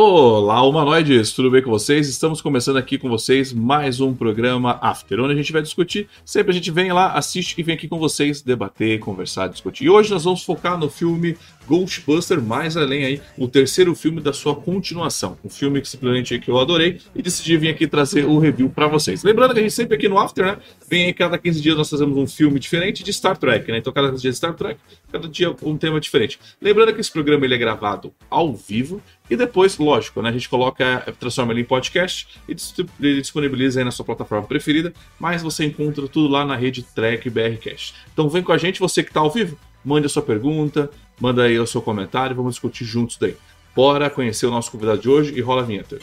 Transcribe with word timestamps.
Olá, 0.00 0.62
humanoides, 0.62 1.32
tudo 1.32 1.50
bem 1.50 1.60
com 1.60 1.70
vocês? 1.70 2.08
Estamos 2.08 2.40
começando 2.40 2.76
aqui 2.76 2.96
com 2.96 3.08
vocês 3.08 3.52
mais 3.52 4.00
um 4.00 4.14
programa 4.14 4.78
After, 4.80 5.18
onde 5.18 5.32
a 5.32 5.36
gente 5.36 5.52
vai 5.52 5.60
discutir. 5.60 6.08
Sempre 6.24 6.52
a 6.52 6.54
gente 6.54 6.70
vem 6.70 6.92
lá, 6.92 7.14
assiste 7.14 7.56
e 7.58 7.64
vem 7.64 7.74
aqui 7.74 7.88
com 7.88 7.98
vocês 7.98 8.40
debater, 8.40 9.00
conversar, 9.00 9.48
discutir. 9.48 9.86
E 9.86 9.90
hoje 9.90 10.08
nós 10.08 10.22
vamos 10.22 10.44
focar 10.44 10.78
no 10.78 10.88
filme 10.88 11.36
Ghostbuster, 11.66 12.40
mais 12.40 12.76
além 12.76 13.04
aí, 13.04 13.20
o 13.36 13.48
terceiro 13.48 13.92
filme 13.94 14.20
da 14.20 14.32
sua 14.32 14.54
continuação. 14.54 15.36
Um 15.44 15.50
filme 15.50 15.80
que 15.80 15.88
simplesmente 15.88 16.38
que 16.38 16.48
eu 16.48 16.58
adorei 16.58 17.00
e 17.12 17.20
decidi 17.20 17.56
vir 17.56 17.68
aqui 17.68 17.88
trazer 17.88 18.24
o 18.24 18.38
review 18.38 18.70
para 18.70 18.86
vocês. 18.86 19.24
Lembrando 19.24 19.52
que 19.52 19.58
a 19.58 19.62
gente 19.62 19.74
sempre 19.74 19.96
aqui 19.96 20.08
no 20.08 20.16
After, 20.16 20.46
né? 20.46 20.58
Vem 20.88 21.06
aí 21.06 21.12
cada 21.12 21.36
15 21.36 21.60
dias 21.60 21.76
nós 21.76 21.90
fazemos 21.90 22.16
um 22.16 22.26
filme 22.26 22.60
diferente 22.60 23.02
de 23.02 23.12
Star 23.12 23.36
Trek, 23.36 23.70
né? 23.70 23.78
Então 23.78 23.92
cada 23.92 24.12
dia 24.12 24.30
de 24.30 24.36
Star 24.36 24.54
Trek, 24.54 24.80
cada 25.10 25.28
dia 25.28 25.54
um 25.64 25.76
tema 25.76 26.00
diferente. 26.00 26.38
Lembrando 26.62 26.94
que 26.94 27.00
esse 27.00 27.10
programa 27.10 27.44
ele 27.44 27.54
é 27.54 27.58
gravado 27.58 28.14
ao 28.30 28.54
vivo 28.54 29.02
e 29.30 29.36
depois, 29.36 29.78
lógico, 29.78 30.22
né, 30.22 30.30
a 30.30 30.32
gente 30.32 30.48
coloca, 30.48 31.04
transforma 31.18 31.52
ele 31.52 31.62
em 31.62 31.64
podcast 31.64 32.28
e 32.48 32.54
disponibiliza 33.14 33.80
aí 33.80 33.84
na 33.84 33.90
sua 33.90 34.04
plataforma 34.04 34.46
preferida, 34.46 34.92
mas 35.18 35.42
você 35.42 35.64
encontra 35.64 36.08
tudo 36.08 36.28
lá 36.28 36.44
na 36.44 36.56
rede 36.56 36.82
Trek 36.82 37.28
BRcast. 37.28 37.94
Então 38.12 38.28
vem 38.28 38.42
com 38.42 38.52
a 38.52 38.58
gente, 38.58 38.80
você 38.80 39.02
que 39.02 39.10
está 39.10 39.20
ao 39.20 39.30
vivo, 39.30 39.58
mande 39.84 40.06
a 40.06 40.08
sua 40.08 40.22
pergunta, 40.22 40.90
manda 41.20 41.42
aí 41.42 41.58
o 41.58 41.66
seu 41.66 41.82
comentário, 41.82 42.34
vamos 42.34 42.54
discutir 42.54 42.84
juntos 42.84 43.16
daí. 43.18 43.36
Bora 43.74 44.10
conhecer 44.10 44.46
o 44.46 44.50
nosso 44.50 44.70
convidado 44.70 45.00
de 45.00 45.08
hoje 45.08 45.34
e 45.36 45.40
rola 45.40 45.62
a 45.62 45.64
vinheta. 45.64 45.98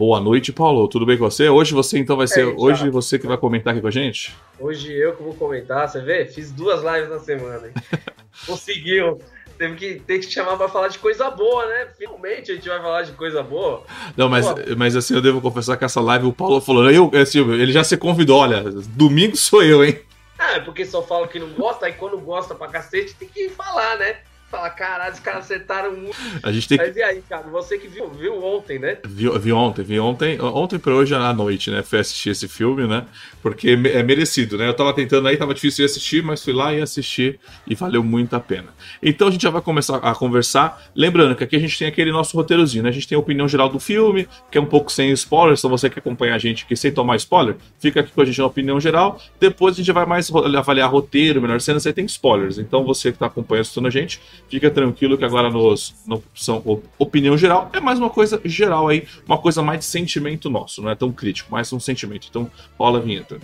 Boa 0.00 0.18
noite, 0.18 0.50
Paulo. 0.50 0.88
Tudo 0.88 1.04
bem 1.04 1.18
com 1.18 1.30
você? 1.30 1.50
Hoje 1.50 1.74
você 1.74 1.98
então 1.98 2.16
vai 2.16 2.26
ser. 2.26 2.48
É, 2.48 2.54
hoje 2.56 2.88
você 2.88 3.18
que 3.18 3.26
vai 3.26 3.36
comentar 3.36 3.74
aqui 3.74 3.82
com 3.82 3.86
a 3.86 3.90
gente? 3.90 4.34
Hoje 4.58 4.90
eu 4.90 5.14
que 5.14 5.22
vou 5.22 5.34
comentar, 5.34 5.86
você 5.86 6.00
vê? 6.00 6.24
Fiz 6.24 6.50
duas 6.50 6.82
lives 6.82 7.10
na 7.10 7.18
semana, 7.18 7.66
hein? 7.66 7.74
Conseguiu. 8.46 9.18
Teve 9.58 9.74
que, 9.74 9.94
ter 10.00 10.20
que 10.20 10.26
te 10.26 10.32
chamar 10.32 10.56
para 10.56 10.70
falar 10.70 10.88
de 10.88 10.98
coisa 10.98 11.30
boa, 11.30 11.66
né? 11.66 11.88
Finalmente 11.98 12.50
a 12.50 12.54
gente 12.54 12.66
vai 12.66 12.80
falar 12.80 13.02
de 13.02 13.12
coisa 13.12 13.42
boa. 13.42 13.82
Não, 14.16 14.26
mas, 14.26 14.46
mas 14.74 14.96
assim, 14.96 15.12
eu 15.12 15.20
devo 15.20 15.38
confessar 15.38 15.76
que 15.76 15.84
essa 15.84 16.00
live 16.00 16.24
o 16.24 16.32
Paulo 16.32 16.62
falou, 16.62 16.90
eu, 16.90 17.10
assim, 17.20 17.40
ele 17.52 17.70
já 17.70 17.84
se 17.84 17.98
convidou, 17.98 18.38
olha, 18.38 18.62
domingo 18.62 19.36
sou 19.36 19.62
eu, 19.62 19.84
hein? 19.84 20.00
Ah, 20.38 20.52
é 20.52 20.60
porque 20.60 20.86
só 20.86 21.02
fala 21.02 21.28
que 21.28 21.38
não 21.38 21.50
gosta, 21.50 21.84
aí 21.84 21.92
quando 21.92 22.16
gosta 22.16 22.54
pra 22.54 22.68
cacete 22.68 23.14
tem 23.16 23.28
que 23.28 23.50
falar, 23.50 23.98
né? 23.98 24.16
Fala, 24.50 24.68
caralho, 24.68 25.12
os 25.12 25.20
caras 25.20 25.44
acertaram 25.44 25.94
muito. 25.96 26.16
A 26.42 26.50
gente 26.50 26.66
tem 26.66 26.76
Mas 26.76 26.96
e 26.96 27.02
aí, 27.02 27.22
cara, 27.28 27.46
você 27.46 27.78
que 27.78 27.86
viu, 27.86 28.10
viu 28.10 28.42
ontem, 28.44 28.80
né? 28.80 28.98
Vi, 29.06 29.28
vi 29.38 29.52
ontem, 29.52 29.84
vi 29.84 30.00
ontem, 30.00 30.40
ontem 30.40 30.76
pra 30.76 30.92
hoje 30.92 31.14
à 31.14 31.32
noite, 31.32 31.70
né? 31.70 31.84
Fui 31.84 32.00
assistir 32.00 32.30
esse 32.30 32.48
filme, 32.48 32.84
né? 32.84 33.06
Porque 33.40 33.70
é 33.70 34.02
merecido, 34.02 34.58
né? 34.58 34.66
Eu 34.66 34.74
tava 34.74 34.92
tentando 34.92 35.28
aí, 35.28 35.36
tava 35.36 35.54
difícil 35.54 35.86
de 35.86 35.92
assistir, 35.92 36.22
mas 36.24 36.42
fui 36.42 36.52
lá 36.52 36.74
e 36.74 36.80
assisti 36.80 37.38
e 37.64 37.76
valeu 37.76 38.02
muito 38.02 38.34
a 38.34 38.40
pena. 38.40 38.70
Então 39.00 39.28
a 39.28 39.30
gente 39.30 39.42
já 39.42 39.50
vai 39.50 39.62
começar 39.62 39.98
a 39.98 40.14
conversar. 40.16 40.82
Lembrando 40.96 41.36
que 41.36 41.44
aqui 41.44 41.54
a 41.54 41.60
gente 41.60 41.78
tem 41.78 41.86
aquele 41.86 42.10
nosso 42.10 42.36
roteirozinho, 42.36 42.82
né? 42.82 42.88
A 42.88 42.92
gente 42.92 43.06
tem 43.06 43.14
a 43.14 43.20
opinião 43.20 43.46
geral 43.46 43.68
do 43.68 43.78
filme, 43.78 44.28
que 44.50 44.58
é 44.58 44.60
um 44.60 44.66
pouco 44.66 44.90
sem 44.90 45.12
spoilers, 45.12 45.60
então 45.60 45.70
você 45.70 45.88
que 45.88 46.00
acompanha 46.00 46.34
a 46.34 46.38
gente 46.38 46.64
aqui 46.64 46.74
sem 46.74 46.90
tomar 46.90 47.14
spoiler, 47.16 47.54
fica 47.78 48.00
aqui 48.00 48.10
com 48.10 48.20
a 48.20 48.24
gente 48.24 48.40
na 48.40 48.46
opinião 48.46 48.80
geral. 48.80 49.20
Depois 49.38 49.74
a 49.74 49.76
gente 49.76 49.92
vai 49.92 50.06
mais 50.06 50.28
avaliar 50.34 50.90
roteiro, 50.90 51.40
melhor 51.40 51.60
cena, 51.60 51.78
você 51.78 51.92
tem 51.92 52.04
spoilers. 52.04 52.58
Então 52.58 52.84
você 52.84 53.12
que 53.12 53.18
tá 53.18 53.26
acompanhando, 53.26 53.60
assistindo 53.60 53.86
a 53.86 53.90
gente, 53.90 54.20
fica 54.50 54.70
tranquilo 54.70 55.16
que 55.16 55.24
agora 55.24 55.48
nos, 55.48 55.94
no, 56.04 56.22
são 56.34 56.82
opinião 56.98 57.38
geral, 57.38 57.70
é 57.72 57.80
mais 57.80 57.98
uma 57.98 58.10
coisa 58.10 58.40
geral 58.44 58.88
aí, 58.88 59.06
uma 59.26 59.38
coisa 59.38 59.62
mais 59.62 59.80
de 59.80 59.84
sentimento 59.86 60.50
nosso, 60.50 60.82
não 60.82 60.90
é 60.90 60.94
tão 60.94 61.12
crítico, 61.12 61.52
mais 61.52 61.72
um 61.72 61.78
sentimento. 61.78 62.26
Então 62.28 62.50
rola 62.76 62.98
a 62.98 63.02
vinheta. 63.02 63.38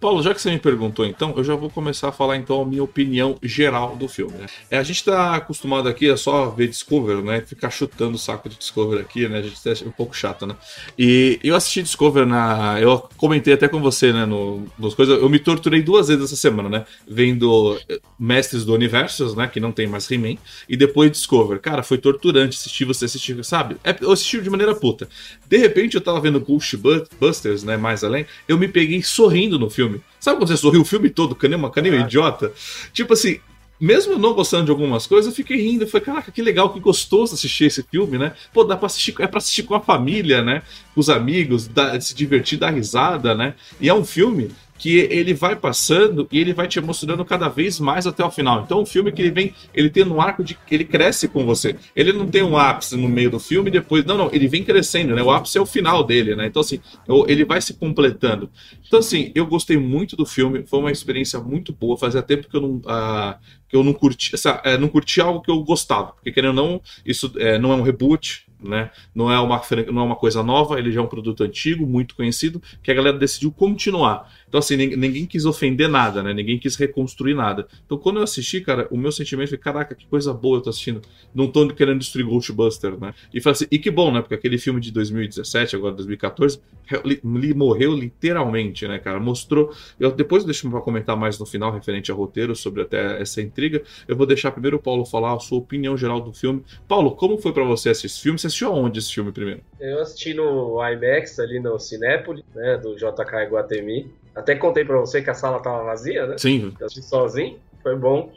Paulo, 0.00 0.22
já 0.22 0.34
que 0.34 0.40
você 0.40 0.50
me 0.50 0.58
perguntou 0.58 1.04
então, 1.04 1.34
eu 1.36 1.44
já 1.44 1.54
vou 1.54 1.70
começar 1.70 2.08
a 2.08 2.12
falar 2.12 2.36
então 2.36 2.62
a 2.62 2.64
minha 2.64 2.82
opinião 2.82 3.36
geral 3.42 3.96
do 3.96 4.08
filme. 4.08 4.32
Né? 4.36 4.46
É, 4.70 4.78
a 4.78 4.82
gente 4.82 4.96
está 4.96 5.34
acostumado 5.34 5.88
aqui 5.88 6.08
a 6.08 6.16
só 6.16 6.50
ver 6.50 6.68
Discovery, 6.68 7.22
né? 7.22 7.40
Ficar 7.40 7.70
chutando 7.70 8.16
o 8.16 8.18
saco 8.18 8.48
de 8.48 8.56
Discovery 8.56 9.00
aqui, 9.00 9.28
né? 9.28 9.38
A 9.38 9.42
gente 9.42 9.68
acha 9.68 9.84
um 9.84 9.90
pouco 9.90 10.16
chato, 10.16 10.46
né? 10.46 10.54
E 10.98 11.38
eu 11.42 11.54
assisti 11.54 11.82
Discovery 11.82 12.26
na. 12.26 12.80
Eu 12.80 13.08
comentei 13.16 13.54
até 13.54 13.68
com 13.68 13.80
você, 13.80 14.12
né? 14.12 14.26
No, 14.26 14.66
nos 14.78 14.94
coisas. 14.94 15.20
Eu 15.20 15.28
me 15.28 15.38
torturei 15.38 15.82
duas 15.82 16.08
vezes 16.08 16.24
essa 16.24 16.36
semana, 16.36 16.68
né? 16.68 16.84
Vendo 17.06 17.78
eh, 17.88 18.00
Mestres 18.18 18.64
do 18.64 18.74
Universo, 18.74 19.34
né? 19.36 19.46
Que 19.46 19.60
não 19.60 19.72
tem 19.72 19.86
mais 19.86 20.10
He-Man. 20.10 20.36
E 20.68 20.76
depois 20.76 21.10
Discovery. 21.10 21.60
Cara, 21.60 21.82
foi 21.82 21.98
torturante 21.98 22.56
assistir 22.56 22.84
você 22.84 23.06
assistir, 23.06 23.42
sabe? 23.44 23.76
É, 23.82 23.96
eu 24.00 24.12
assisti 24.12 24.40
de 24.40 24.50
maneira 24.50 24.74
puta. 24.74 25.08
De 25.48 25.56
repente 25.56 25.94
eu 25.94 26.00
tava 26.00 26.20
vendo 26.20 26.40
Ghostbusters, 26.40 27.62
né? 27.62 27.76
Mais 27.76 28.04
além. 28.04 28.26
Eu 28.46 28.58
me 28.58 28.68
peguei 28.68 29.02
sorrindo 29.02 29.58
no 29.58 29.70
filme 29.70 29.87
filme. 29.88 30.02
Sabe 30.20 30.38
quando 30.38 30.48
você 30.48 30.56
sorriu 30.56 30.82
o 30.82 30.84
filme 30.84 31.08
todo, 31.10 31.36
nem 31.42 31.56
uma, 31.56 31.72
um 31.74 32.00
idiota? 32.00 32.52
Tipo 32.92 33.14
assim, 33.14 33.40
mesmo 33.80 34.18
não 34.18 34.34
gostando 34.34 34.66
de 34.66 34.70
algumas 34.70 35.06
coisas, 35.06 35.30
eu 35.30 35.34
fiquei 35.34 35.56
rindo. 35.56 35.84
Eu 35.84 35.88
falei, 35.88 36.04
caraca, 36.04 36.30
que 36.30 36.42
legal, 36.42 36.70
que 36.72 36.80
gostoso 36.80 37.34
assistir 37.34 37.64
esse 37.64 37.82
filme, 37.82 38.18
né? 38.18 38.32
Pô, 38.52 38.64
dá 38.64 38.76
pra 38.76 38.86
assistir, 38.86 39.14
é 39.20 39.26
pra 39.26 39.38
assistir 39.38 39.62
com 39.62 39.74
a 39.74 39.80
família, 39.80 40.42
né? 40.42 40.62
Com 40.94 41.00
os 41.00 41.08
amigos, 41.08 41.66
dá, 41.66 41.98
se 42.00 42.14
divertir, 42.14 42.58
dar 42.58 42.70
risada, 42.70 43.34
né? 43.34 43.54
E 43.80 43.88
é 43.88 43.94
um 43.94 44.04
filme 44.04 44.50
que 44.78 44.98
ele 45.10 45.34
vai 45.34 45.56
passando 45.56 46.28
e 46.30 46.38
ele 46.38 46.54
vai 46.54 46.68
te 46.68 46.78
emocionando 46.78 47.24
cada 47.24 47.48
vez 47.48 47.80
mais 47.80 48.06
até 48.06 48.24
o 48.24 48.30
final. 48.30 48.62
Então, 48.62 48.80
o 48.80 48.86
filme 48.86 49.10
que 49.10 49.20
ele 49.20 49.32
vem, 49.32 49.54
ele 49.74 49.90
tem 49.90 50.04
um 50.04 50.20
arco 50.20 50.44
de 50.44 50.56
ele 50.70 50.84
cresce 50.84 51.26
com 51.28 51.44
você. 51.44 51.76
Ele 51.96 52.12
não 52.12 52.28
tem 52.28 52.42
um 52.42 52.56
ápice 52.56 52.96
no 52.96 53.08
meio 53.08 53.30
do 53.30 53.40
filme 53.40 53.70
depois, 53.70 54.04
não, 54.04 54.16
não, 54.16 54.30
ele 54.32 54.46
vem 54.46 54.62
crescendo, 54.62 55.14
né? 55.14 55.22
O 55.22 55.30
ápice 55.30 55.58
é 55.58 55.60
o 55.60 55.66
final 55.66 56.04
dele, 56.04 56.36
né? 56.36 56.46
Então, 56.46 56.60
assim, 56.60 56.80
ele 57.26 57.44
vai 57.44 57.60
se 57.60 57.74
completando. 57.74 58.48
Então, 58.86 59.00
assim, 59.00 59.32
eu 59.34 59.46
gostei 59.46 59.76
muito 59.76 60.16
do 60.16 60.24
filme, 60.24 60.64
foi 60.64 60.78
uma 60.78 60.92
experiência 60.92 61.40
muito 61.40 61.72
boa. 61.72 61.98
Fazia 61.98 62.22
tempo 62.22 62.48
que 62.48 62.56
eu 62.56 62.60
não, 62.60 62.76
uh, 62.76 63.34
que 63.68 63.76
eu 63.76 63.82
não 63.82 63.92
curti, 63.92 64.34
uh, 64.34 64.78
não 64.78 64.88
curti 64.88 65.20
algo 65.20 65.40
que 65.40 65.50
eu 65.50 65.62
gostava, 65.64 66.12
porque 66.12 66.30
querendo 66.30 66.58
ou 66.58 66.68
não, 66.68 66.82
isso 67.04 67.26
uh, 67.26 67.58
não 67.60 67.72
é 67.72 67.76
um 67.76 67.82
reboot, 67.82 68.46
né? 68.60 68.90
Não 69.14 69.30
é 69.30 69.38
uma 69.38 69.60
não 69.92 70.02
é 70.02 70.04
uma 70.04 70.16
coisa 70.16 70.42
nova, 70.42 70.78
ele 70.78 70.90
já 70.90 71.00
é 71.00 71.02
um 71.02 71.08
produto 71.08 71.42
antigo, 71.44 71.86
muito 71.86 72.14
conhecido, 72.14 72.60
que 72.82 72.90
a 72.90 72.94
galera 72.94 73.16
decidiu 73.16 73.52
continuar. 73.52 74.30
Então 74.48 74.58
assim, 74.58 74.76
ninguém 74.76 75.26
quis 75.26 75.44
ofender 75.44 75.88
nada, 75.88 76.22
né? 76.22 76.32
Ninguém 76.32 76.58
quis 76.58 76.76
reconstruir 76.76 77.34
nada. 77.34 77.66
Então 77.84 77.98
quando 77.98 78.16
eu 78.16 78.22
assisti, 78.22 78.60
cara, 78.60 78.88
o 78.90 78.96
meu 78.96 79.12
sentimento 79.12 79.50
foi, 79.50 79.58
caraca, 79.58 79.94
que 79.94 80.06
coisa 80.06 80.32
boa 80.32 80.58
eu 80.58 80.62
tô 80.62 80.70
assistindo. 80.70 81.02
Não 81.34 81.46
tô 81.48 81.68
querendo 81.68 81.98
destruir 81.98 82.24
Ghostbuster, 82.24 82.98
né? 82.98 83.14
E 83.32 83.40
assim, 83.44 83.66
e 83.70 83.78
que 83.78 83.90
bom, 83.90 84.12
né? 84.12 84.20
Porque 84.20 84.34
aquele 84.34 84.58
filme 84.58 84.80
de 84.80 84.90
2017, 84.92 85.76
agora 85.76 85.94
2014, 85.94 86.60
ele 87.04 87.54
morreu 87.54 87.94
literalmente, 87.94 88.86
né, 88.88 88.98
cara? 88.98 89.20
Mostrou. 89.20 89.72
Eu 89.98 90.10
depois 90.10 90.44
deixo 90.44 90.68
para 90.70 90.80
comentar 90.80 91.16
mais 91.16 91.38
no 91.38 91.46
final 91.46 91.72
referente 91.72 92.10
ao 92.10 92.16
roteiro 92.16 92.54
sobre 92.56 92.82
até 92.82 93.20
essa 93.20 93.40
intriga. 93.42 93.82
Eu 94.06 94.16
vou 94.16 94.26
deixar 94.26 94.50
primeiro 94.50 94.76
o 94.76 94.80
Paulo 94.80 95.04
falar 95.04 95.34
a 95.34 95.38
sua 95.38 95.58
opinião 95.58 95.96
geral 95.96 96.20
do 96.20 96.32
filme. 96.32 96.64
Paulo, 96.86 97.12
como 97.12 97.38
foi 97.38 97.52
para 97.52 97.64
você 97.64 97.90
assistir 97.90 98.08
esse 98.08 98.22
filme? 98.22 98.38
Você 98.38 98.46
assistiu 98.46 98.68
aonde 98.68 98.98
esse 98.98 99.12
filme 99.12 99.32
primeiro? 99.32 99.60
Eu 99.80 100.00
assisti 100.00 100.34
no 100.34 100.78
IMAX, 100.82 101.38
ali 101.38 101.60
no 101.60 101.78
Cinépolis, 101.78 102.44
né, 102.54 102.76
do 102.78 102.96
JK 102.96 103.44
Iguatemi. 103.46 104.10
Até 104.34 104.54
contei 104.54 104.84
pra 104.84 104.98
você 104.98 105.22
que 105.22 105.30
a 105.30 105.34
sala 105.34 105.60
tava 105.60 105.84
vazia, 105.84 106.26
né? 106.26 106.38
Sim. 106.38 106.74
Eu 106.78 106.86
assisti 106.86 107.08
sozinho, 107.08 107.60
foi 107.82 107.96
bom. 107.96 108.32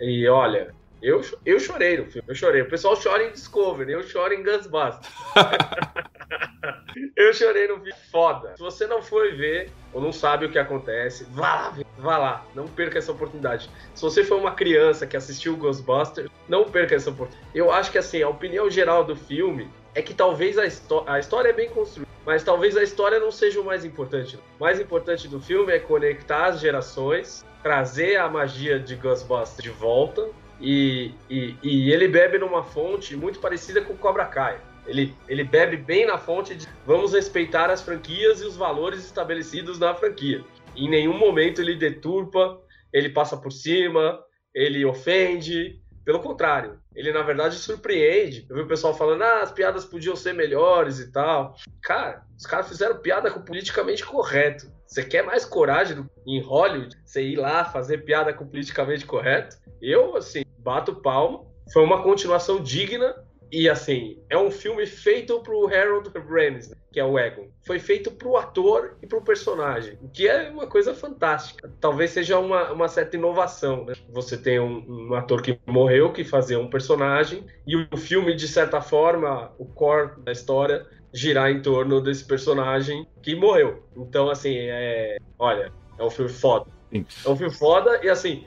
E 0.00 0.26
olha, 0.28 0.74
eu, 1.02 1.20
eu 1.44 1.58
chorei 1.58 1.96
no 1.96 2.06
filme, 2.06 2.28
eu 2.28 2.34
chorei. 2.34 2.62
O 2.62 2.68
pessoal 2.68 2.96
chora 3.00 3.24
em 3.24 3.32
Discovery, 3.32 3.92
eu 3.92 4.02
choro 4.04 4.32
em 4.32 4.42
Ghostbusters. 4.42 5.12
eu 7.16 7.34
chorei 7.34 7.66
no 7.66 7.74
filme, 7.76 7.92
foda. 8.10 8.54
Se 8.56 8.62
você 8.62 8.86
não 8.86 9.02
for 9.02 9.34
ver 9.34 9.70
ou 9.92 10.00
não 10.00 10.12
sabe 10.12 10.46
o 10.46 10.50
que 10.50 10.58
acontece, 10.58 11.24
vá 11.30 11.54
lá, 11.54 11.78
vá 11.98 12.18
lá, 12.18 12.46
não 12.54 12.68
perca 12.68 12.98
essa 12.98 13.10
oportunidade. 13.10 13.68
Se 13.94 14.02
você 14.02 14.22
for 14.22 14.38
uma 14.38 14.52
criança 14.52 15.06
que 15.06 15.16
assistiu 15.16 15.56
Ghostbusters, 15.56 16.30
não 16.48 16.64
perca 16.64 16.94
essa 16.94 17.10
oportunidade. 17.10 17.50
Eu 17.52 17.72
acho 17.72 17.90
que 17.90 17.98
assim, 17.98 18.22
a 18.22 18.28
opinião 18.28 18.70
geral 18.70 19.04
do 19.04 19.16
filme 19.16 19.68
é 19.94 20.02
que 20.02 20.14
talvez 20.14 20.56
a, 20.58 20.62
a 21.06 21.18
história 21.18 21.50
é 21.50 21.52
bem 21.52 21.68
construída, 21.68 22.10
mas 22.24 22.42
talvez 22.42 22.76
a 22.76 22.82
história 22.82 23.18
não 23.18 23.30
seja 23.30 23.60
o 23.60 23.64
mais 23.64 23.84
importante. 23.84 24.38
O 24.58 24.62
mais 24.62 24.80
importante 24.80 25.28
do 25.28 25.40
filme 25.40 25.72
é 25.72 25.78
conectar 25.78 26.46
as 26.46 26.60
gerações, 26.60 27.44
trazer 27.62 28.16
a 28.16 28.28
magia 28.28 28.78
de 28.78 28.94
Ghostbusters 28.96 29.62
de 29.62 29.70
volta 29.70 30.28
e, 30.60 31.12
e, 31.28 31.56
e, 31.62 31.92
ele 31.92 32.06
bebe 32.06 32.38
numa 32.38 32.62
fonte 32.62 33.16
muito 33.16 33.40
parecida 33.40 33.82
com 33.82 33.96
Cobra 33.96 34.24
Kai. 34.24 34.60
Ele, 34.86 35.14
ele 35.28 35.44
bebe 35.44 35.76
bem 35.76 36.06
na 36.06 36.18
fonte 36.18 36.54
de 36.54 36.66
vamos 36.86 37.12
respeitar 37.12 37.70
as 37.70 37.82
franquias 37.82 38.40
e 38.40 38.44
os 38.44 38.56
valores 38.56 39.04
estabelecidos 39.04 39.78
na 39.78 39.94
franquia. 39.94 40.44
Em 40.76 40.88
nenhum 40.88 41.18
momento 41.18 41.60
ele 41.60 41.74
deturpa, 41.74 42.60
ele 42.92 43.08
passa 43.08 43.36
por 43.36 43.52
cima, 43.52 44.20
ele 44.54 44.84
ofende. 44.84 45.80
Pelo 46.04 46.18
contrário, 46.18 46.81
ele 46.94 47.12
na 47.12 47.22
verdade 47.22 47.56
surpreende. 47.56 48.46
Eu 48.48 48.56
vi 48.56 48.62
o 48.62 48.68
pessoal 48.68 48.94
falando, 48.94 49.22
ah, 49.22 49.42
as 49.42 49.52
piadas 49.52 49.84
podiam 49.84 50.16
ser 50.16 50.32
melhores 50.32 50.98
e 50.98 51.10
tal. 51.10 51.56
Cara, 51.82 52.24
os 52.38 52.46
caras 52.46 52.68
fizeram 52.68 52.98
piada 52.98 53.30
com 53.30 53.42
politicamente 53.42 54.04
correto. 54.04 54.70
Você 54.86 55.02
quer 55.04 55.22
mais 55.24 55.44
coragem 55.44 55.96
do, 55.96 56.10
em 56.26 56.40
Hollywood? 56.42 56.96
Você 57.04 57.22
ir 57.22 57.36
lá 57.36 57.64
fazer 57.64 58.04
piada 58.04 58.32
com 58.32 58.46
politicamente 58.46 59.06
correto? 59.06 59.56
Eu, 59.80 60.16
assim, 60.16 60.42
bato 60.58 60.96
palma. 60.96 61.44
Foi 61.72 61.82
uma 61.82 62.02
continuação 62.02 62.62
digna 62.62 63.14
e 63.52 63.68
assim, 63.68 64.18
é 64.30 64.38
um 64.38 64.50
filme 64.50 64.86
feito 64.86 65.38
pro 65.40 65.66
Harold 65.66 66.10
Ramis, 66.26 66.70
né, 66.70 66.76
que 66.90 66.98
é 66.98 67.04
o 67.04 67.18
Egon. 67.18 67.48
Foi 67.66 67.78
feito 67.78 68.10
pro 68.10 68.38
ator 68.38 68.96
e 69.02 69.06
pro 69.06 69.20
personagem, 69.20 69.98
o 70.00 70.08
que 70.08 70.26
é 70.26 70.48
uma 70.48 70.66
coisa 70.66 70.94
fantástica. 70.94 71.70
Talvez 71.78 72.12
seja 72.12 72.38
uma, 72.38 72.72
uma 72.72 72.88
certa 72.88 73.14
inovação, 73.16 73.84
né? 73.84 73.92
Você 74.08 74.38
tem 74.38 74.58
um, 74.58 75.10
um, 75.10 75.14
ator 75.14 75.42
que 75.42 75.60
morreu, 75.66 76.10
que 76.14 76.24
fazia 76.24 76.58
um 76.58 76.70
personagem, 76.70 77.44
e 77.66 77.76
o 77.76 77.94
filme, 77.94 78.34
de 78.34 78.48
certa 78.48 78.80
forma, 78.80 79.52
o 79.58 79.66
core 79.66 80.12
da 80.22 80.32
história, 80.32 80.86
girar 81.12 81.50
em 81.50 81.60
torno 81.60 82.00
desse 82.00 82.24
personagem 82.24 83.06
que 83.22 83.34
morreu. 83.34 83.82
Então, 83.94 84.30
assim, 84.30 84.54
é. 84.56 85.18
Olha, 85.38 85.70
é 85.98 86.02
um 86.02 86.10
filme 86.10 86.30
foda. 86.30 86.70
Sim. 86.90 87.04
É 87.24 87.28
um 87.28 87.36
filme 87.36 87.54
foda, 87.54 88.00
e 88.02 88.08
assim, 88.08 88.46